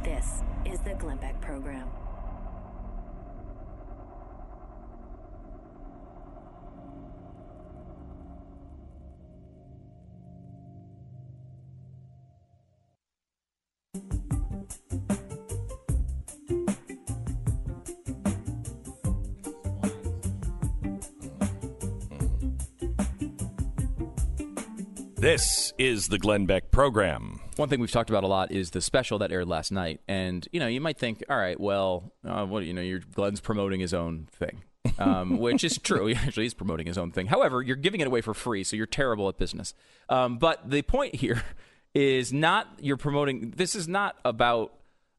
This 0.02 0.42
is 0.64 0.80
the 0.80 0.94
Glenn 0.94 1.18
Beck 1.18 1.40
Program. 1.40 1.75
This 25.26 25.72
is 25.76 26.06
the 26.06 26.20
Glenn 26.20 26.46
Beck 26.46 26.70
program. 26.70 27.40
One 27.56 27.68
thing 27.68 27.80
we've 27.80 27.90
talked 27.90 28.10
about 28.10 28.22
a 28.22 28.28
lot 28.28 28.52
is 28.52 28.70
the 28.70 28.80
special 28.80 29.18
that 29.18 29.32
aired 29.32 29.48
last 29.48 29.72
night, 29.72 30.00
and 30.06 30.46
you 30.52 30.60
know 30.60 30.68
you 30.68 30.80
might 30.80 30.98
think, 30.98 31.24
all 31.28 31.36
right, 31.36 31.58
well, 31.58 32.12
uh, 32.24 32.46
what 32.46 32.64
you 32.64 32.72
know, 32.72 32.80
your 32.80 33.00
Glenn's 33.00 33.40
promoting 33.40 33.80
his 33.80 33.92
own 33.92 34.28
thing, 34.30 34.62
um, 35.00 35.38
which 35.40 35.64
is 35.64 35.78
true. 35.78 36.06
He 36.06 36.14
actually 36.14 36.46
is 36.46 36.54
promoting 36.54 36.86
his 36.86 36.96
own 36.96 37.10
thing. 37.10 37.26
However, 37.26 37.60
you're 37.60 37.74
giving 37.74 38.00
it 38.00 38.06
away 38.06 38.20
for 38.20 38.34
free, 38.34 38.62
so 38.62 38.76
you're 38.76 38.86
terrible 38.86 39.28
at 39.28 39.36
business. 39.36 39.74
Um, 40.08 40.38
but 40.38 40.70
the 40.70 40.82
point 40.82 41.16
here 41.16 41.42
is 41.92 42.32
not 42.32 42.68
you're 42.78 42.96
promoting. 42.96 43.52
This 43.56 43.74
is 43.74 43.88
not 43.88 44.14
about 44.24 44.74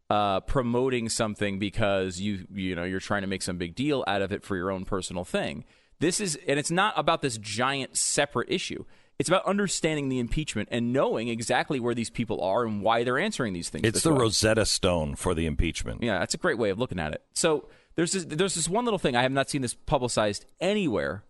uh, 0.09 0.39
promoting 0.39 1.09
something 1.09 1.59
because 1.59 2.21
you 2.21 2.47
you 2.49 2.75
know 2.75 2.85
you're 2.85 3.01
trying 3.01 3.23
to 3.23 3.27
make 3.27 3.41
some 3.41 3.57
big 3.57 3.75
deal 3.75 4.05
out 4.07 4.21
of 4.21 4.31
it 4.31 4.41
for 4.41 4.55
your 4.55 4.71
own 4.71 4.85
personal 4.85 5.25
thing. 5.25 5.65
This 5.99 6.21
is, 6.21 6.37
and 6.47 6.59
it's 6.59 6.71
not 6.71 6.93
about 6.95 7.21
this 7.21 7.37
giant 7.37 7.97
separate 7.97 8.49
issue. 8.49 8.85
It's 9.19 9.29
about 9.29 9.45
understanding 9.45 10.09
the 10.09 10.19
impeachment 10.19 10.69
and 10.71 10.93
knowing 10.93 11.27
exactly 11.27 11.79
where 11.79 11.95
these 11.95 12.09
people 12.11 12.41
are 12.41 12.65
and 12.65 12.81
why 12.83 13.03
they're 13.03 13.17
answering 13.17 13.53
these 13.53 13.69
things. 13.69 13.83
It's 13.85 14.03
the 14.03 14.13
way. 14.13 14.19
Rosetta 14.19 14.65
Stone 14.65 15.15
for 15.15 15.33
the 15.33 15.45
impeachment. 15.47 16.03
Yeah, 16.03 16.19
that's 16.19 16.35
a 16.35 16.37
great 16.37 16.57
way 16.59 16.69
of 16.69 16.77
looking 16.77 16.99
at 16.99 17.13
it. 17.13 17.23
So 17.33 17.67
there's 17.95 18.11
this, 18.11 18.25
there's 18.25 18.53
this 18.53 18.69
one 18.69 18.85
little 18.85 18.99
thing 18.99 19.15
I 19.15 19.23
have 19.23 19.31
not 19.31 19.49
seen 19.49 19.63
this 19.63 19.73
publicized 19.73 20.45
anywhere 20.59 21.23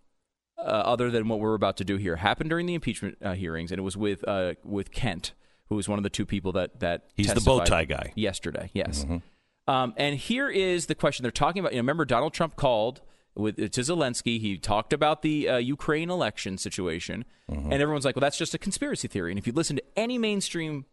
uh, 0.58 0.62
other 0.64 1.10
than 1.10 1.30
what 1.30 1.40
we're 1.40 1.54
about 1.54 1.78
to 1.78 1.86
do 1.86 1.96
here. 1.96 2.18
Happened 2.18 2.50
during 2.50 2.66
the 2.66 2.74
impeachment 2.74 3.18
uh, 3.24 3.34
hearings, 3.36 3.72
and 3.72 3.80
it 3.80 3.84
was 3.84 3.96
with 3.96 4.28
uh, 4.28 4.56
with 4.66 4.92
Kent, 4.92 5.32
who 5.70 5.76
was 5.76 5.88
one 5.88 5.98
of 6.00 6.04
the 6.04 6.10
two 6.10 6.26
people 6.26 6.52
that 6.54 6.82
that 6.82 7.06
He's 7.16 7.34
the 7.34 7.40
bow 7.40 7.64
tie 7.64 7.86
guy. 7.86 8.12
yesterday. 8.16 8.70
Yes. 8.74 9.06
Mhm. 9.06 9.22
Um, 9.68 9.94
and 9.98 10.16
here 10.18 10.50
is 10.50 10.88
the 10.88 10.96
question 10.96 11.24
they're 11.24 11.32
talking 11.32 11.60
about. 11.62 11.72
You 11.74 11.78
know, 11.78 11.82
remember 11.84 12.06
Donald 12.06 12.34
Trump 12.34 12.56
called 12.58 13.02
with 13.38 13.56
to 13.58 13.82
Zelensky. 13.82 14.40
He 14.40 14.58
talked 14.58 14.92
about 14.94 15.22
the 15.22 15.48
uh, 15.50 15.58
Ukraine 15.58 16.10
election 16.10 16.58
situation, 16.58 17.26
Mm-hmm. 17.50 17.72
and 17.72 17.82
everyone's 17.82 18.04
like, 18.04 18.16
"Well, 18.18 18.22
that's 18.22 18.38
just 18.38 18.54
a 18.54 18.58
conspiracy 18.58 19.08
theory." 19.08 19.32
And 19.32 19.40
if 19.40 19.48
you 19.48 19.54
listen 19.54 19.78
to 19.78 19.84
any 19.96 20.18
mainstream 20.18 20.86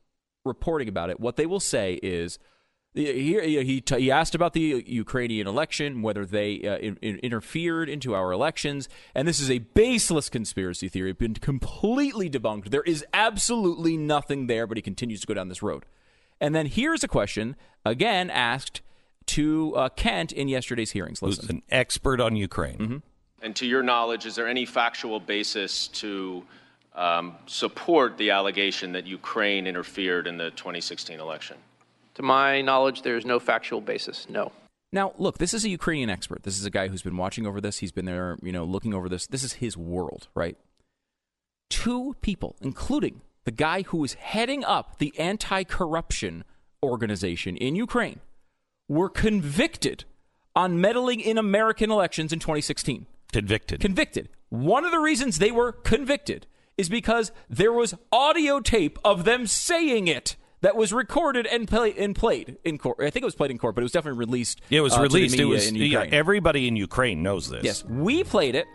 reporting 0.45 0.89
about 0.89 1.11
it, 1.11 1.19
what 1.19 1.37
they 1.37 1.47
will 1.47 1.61
say 1.61 1.95
is. 2.03 2.39
He, 2.97 3.41
he, 3.41 3.83
he 3.99 4.11
asked 4.13 4.37
about 4.37 4.53
the 4.53 4.85
Ukrainian 4.87 5.49
election, 5.49 6.01
whether 6.01 6.25
they 6.25 6.63
uh, 6.63 6.77
in, 6.77 6.97
in- 7.03 7.19
interfered 7.25 7.89
into 7.89 8.15
our 8.15 8.31
elections, 8.31 8.89
and 9.17 9.27
this 9.27 9.41
is 9.41 9.51
a 9.51 9.59
baseless 9.59 10.29
conspiracy 10.29 10.89
theory, 10.89 11.11
It's 11.11 11.19
been 11.19 11.35
completely 11.35 12.31
debunked. 12.31 12.71
There 12.71 12.85
is 12.85 13.05
absolutely 13.13 13.97
nothing 13.97 14.47
there, 14.47 14.69
but 14.69 14.77
he 14.79 14.81
continues 14.83 15.23
to 15.23 15.27
go 15.27 15.35
down 15.35 15.49
this 15.49 15.61
road. 15.61 15.87
And 16.41 16.55
then 16.55 16.67
here's 16.67 17.03
a 17.03 17.09
question, 17.09 17.57
again 17.85 18.31
asked 18.31 18.81
to 19.27 19.75
uh, 19.77 19.89
Kent 19.91 20.33
in 20.33 20.49
yesterday's 20.49 20.91
hearings. 20.91 21.21
Who's 21.21 21.39
an 21.49 21.63
expert 21.71 22.21
on 22.21 22.37
Ukraine. 22.37 22.79
Mm-hmm. 22.79 22.97
And 23.43 23.57
to 23.57 23.67
your 23.67 23.83
knowledge, 23.83 24.27
is 24.27 24.35
there 24.35 24.49
any 24.49 24.65
factual 24.65 25.21
basis 25.21 25.89
to 25.89 26.45
um, 26.95 27.35
support 27.47 28.17
the 28.17 28.31
allegation 28.31 28.93
that 28.93 29.07
Ukraine 29.07 29.67
interfered 29.67 30.27
in 30.27 30.39
the 30.39 30.51
2016 30.53 31.21
election? 31.21 31.57
To 32.15 32.23
my 32.23 32.63
knowledge, 32.63 33.03
there 33.03 33.17
is 33.17 33.27
no 33.27 33.39
factual 33.39 33.81
basis. 33.81 34.27
No. 34.31 34.53
Now, 34.93 35.13
look, 35.19 35.39
this 35.39 35.53
is 35.53 35.65
a 35.65 35.69
Ukrainian 35.69 36.09
expert. 36.09 36.45
This 36.45 36.59
is 36.59 36.65
a 36.65 36.71
guy 36.71 36.87
who's 36.89 37.03
been 37.03 37.17
watching 37.17 37.47
over 37.47 37.61
this. 37.61 37.79
He's 37.79 37.91
been 37.91 38.05
there, 38.05 38.39
you 38.43 38.53
know, 38.53 38.65
looking 38.65 38.95
over 38.95 39.09
this. 39.09 39.27
This 39.27 39.43
is 39.43 39.55
his 39.55 39.77
world, 39.77 40.29
right? 40.35 40.57
Two 41.69 42.15
people, 42.21 42.55
including 42.61 43.21
the 43.45 43.51
guy 43.51 43.83
who 43.83 44.05
is 44.05 44.15
heading 44.15 44.65
up 44.65 44.99
the 44.99 45.13
anti 45.19 45.65
corruption 45.65 46.45
organization 46.83 47.57
in 47.57 47.75
Ukraine, 47.75 48.21
were 48.89 49.09
convicted 49.09 50.05
on 50.55 50.81
meddling 50.81 51.21
in 51.21 51.39
American 51.39 51.91
elections 51.91 52.33
in 52.33 52.39
2016. 52.39 53.07
Convicted. 53.33 53.81
Convicted. 53.81 54.29
One 54.49 54.85
of 54.85 54.93
the 54.93 55.01
reasons 55.01 55.39
they 55.39 55.51
were 55.51 55.73
convicted 55.73 56.47
is 56.77 56.89
because 56.89 57.33
there 57.49 57.73
was 57.73 57.95
audio 58.13 58.61
tape 58.61 58.99
of 59.05 59.25
them 59.25 59.47
saying 59.47 60.09
it 60.09 60.37
that 60.61 60.77
was 60.77 60.93
recorded 60.93 61.47
and, 61.47 61.69
play, 61.69 61.93
and 61.93 62.15
played 62.17 62.57
in 62.65 62.79
court. 62.79 62.97
I 63.01 63.11
think 63.11 63.23
it 63.23 63.27
was 63.27 63.35
played 63.35 63.51
in 63.51 63.59
court, 63.59 63.75
but 63.75 63.83
it 63.83 63.85
was 63.85 63.93
definitely 63.93 64.19
released. 64.19 64.61
It 64.71 64.81
was 64.81 64.97
uh, 64.97 65.03
released. 65.03 65.39
It 65.39 65.45
was 65.45 65.69
in 65.69 65.77
yeah, 65.77 66.07
everybody 66.11 66.69
in 66.69 66.77
Ukraine 66.77 67.23
knows 67.23 67.51
this. 67.51 67.65
Yes, 67.65 67.85
we 67.85 68.25
played 68.25 68.55
it. 68.55 68.67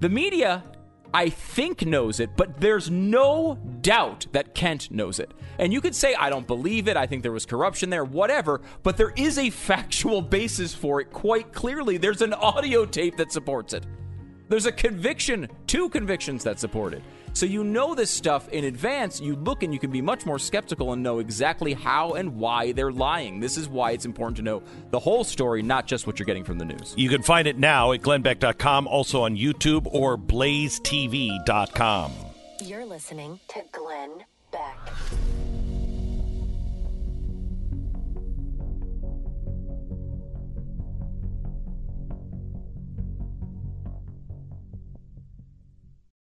The 0.00 0.08
media, 0.08 0.64
I 1.12 1.28
think, 1.28 1.84
knows 1.84 2.20
it, 2.20 2.30
but 2.36 2.60
there's 2.60 2.90
no 2.90 3.58
doubt 3.80 4.26
that 4.32 4.54
Kent 4.54 4.90
knows 4.90 5.18
it. 5.18 5.32
And 5.58 5.72
you 5.72 5.80
could 5.80 5.94
say, 5.94 6.14
I 6.14 6.30
don't 6.30 6.46
believe 6.46 6.88
it. 6.88 6.96
I 6.96 7.06
think 7.06 7.22
there 7.22 7.32
was 7.32 7.44
corruption 7.44 7.90
there, 7.90 8.04
whatever. 8.04 8.60
But 8.82 8.96
there 8.96 9.12
is 9.16 9.36
a 9.38 9.50
factual 9.50 10.22
basis 10.22 10.74
for 10.74 11.00
it 11.00 11.12
quite 11.12 11.52
clearly. 11.52 11.96
There's 11.96 12.22
an 12.22 12.32
audio 12.32 12.84
tape 12.86 13.16
that 13.16 13.32
supports 13.32 13.72
it. 13.72 13.84
There's 14.48 14.66
a 14.66 14.72
conviction, 14.72 15.48
two 15.66 15.88
convictions 15.88 16.44
that 16.44 16.58
support 16.58 16.94
it. 16.94 17.02
So 17.32 17.46
you 17.46 17.64
know 17.64 17.94
this 17.94 18.10
stuff 18.10 18.48
in 18.48 18.64
advance. 18.64 19.20
You 19.20 19.36
look 19.36 19.62
and 19.62 19.72
you 19.72 19.78
can 19.78 19.90
be 19.90 20.02
much 20.02 20.26
more 20.26 20.38
skeptical 20.38 20.92
and 20.92 21.02
know 21.02 21.18
exactly 21.18 21.72
how 21.74 22.12
and 22.12 22.36
why 22.36 22.72
they're 22.72 22.92
lying. 22.92 23.40
This 23.40 23.56
is 23.56 23.68
why 23.68 23.92
it's 23.92 24.04
important 24.04 24.36
to 24.38 24.42
know 24.42 24.62
the 24.90 24.98
whole 24.98 25.24
story, 25.24 25.62
not 25.62 25.86
just 25.86 26.06
what 26.06 26.18
you're 26.18 26.26
getting 26.26 26.44
from 26.44 26.58
the 26.58 26.64
news. 26.64 26.94
You 26.96 27.08
can 27.08 27.22
find 27.22 27.46
it 27.46 27.58
now 27.58 27.92
at 27.92 28.00
glennbeck.com, 28.00 28.86
also 28.86 29.22
on 29.22 29.36
YouTube 29.36 29.86
or 29.86 30.18
blazetv.com. 30.18 32.12
You're 32.62 32.84
listening 32.84 33.40
to 33.48 33.62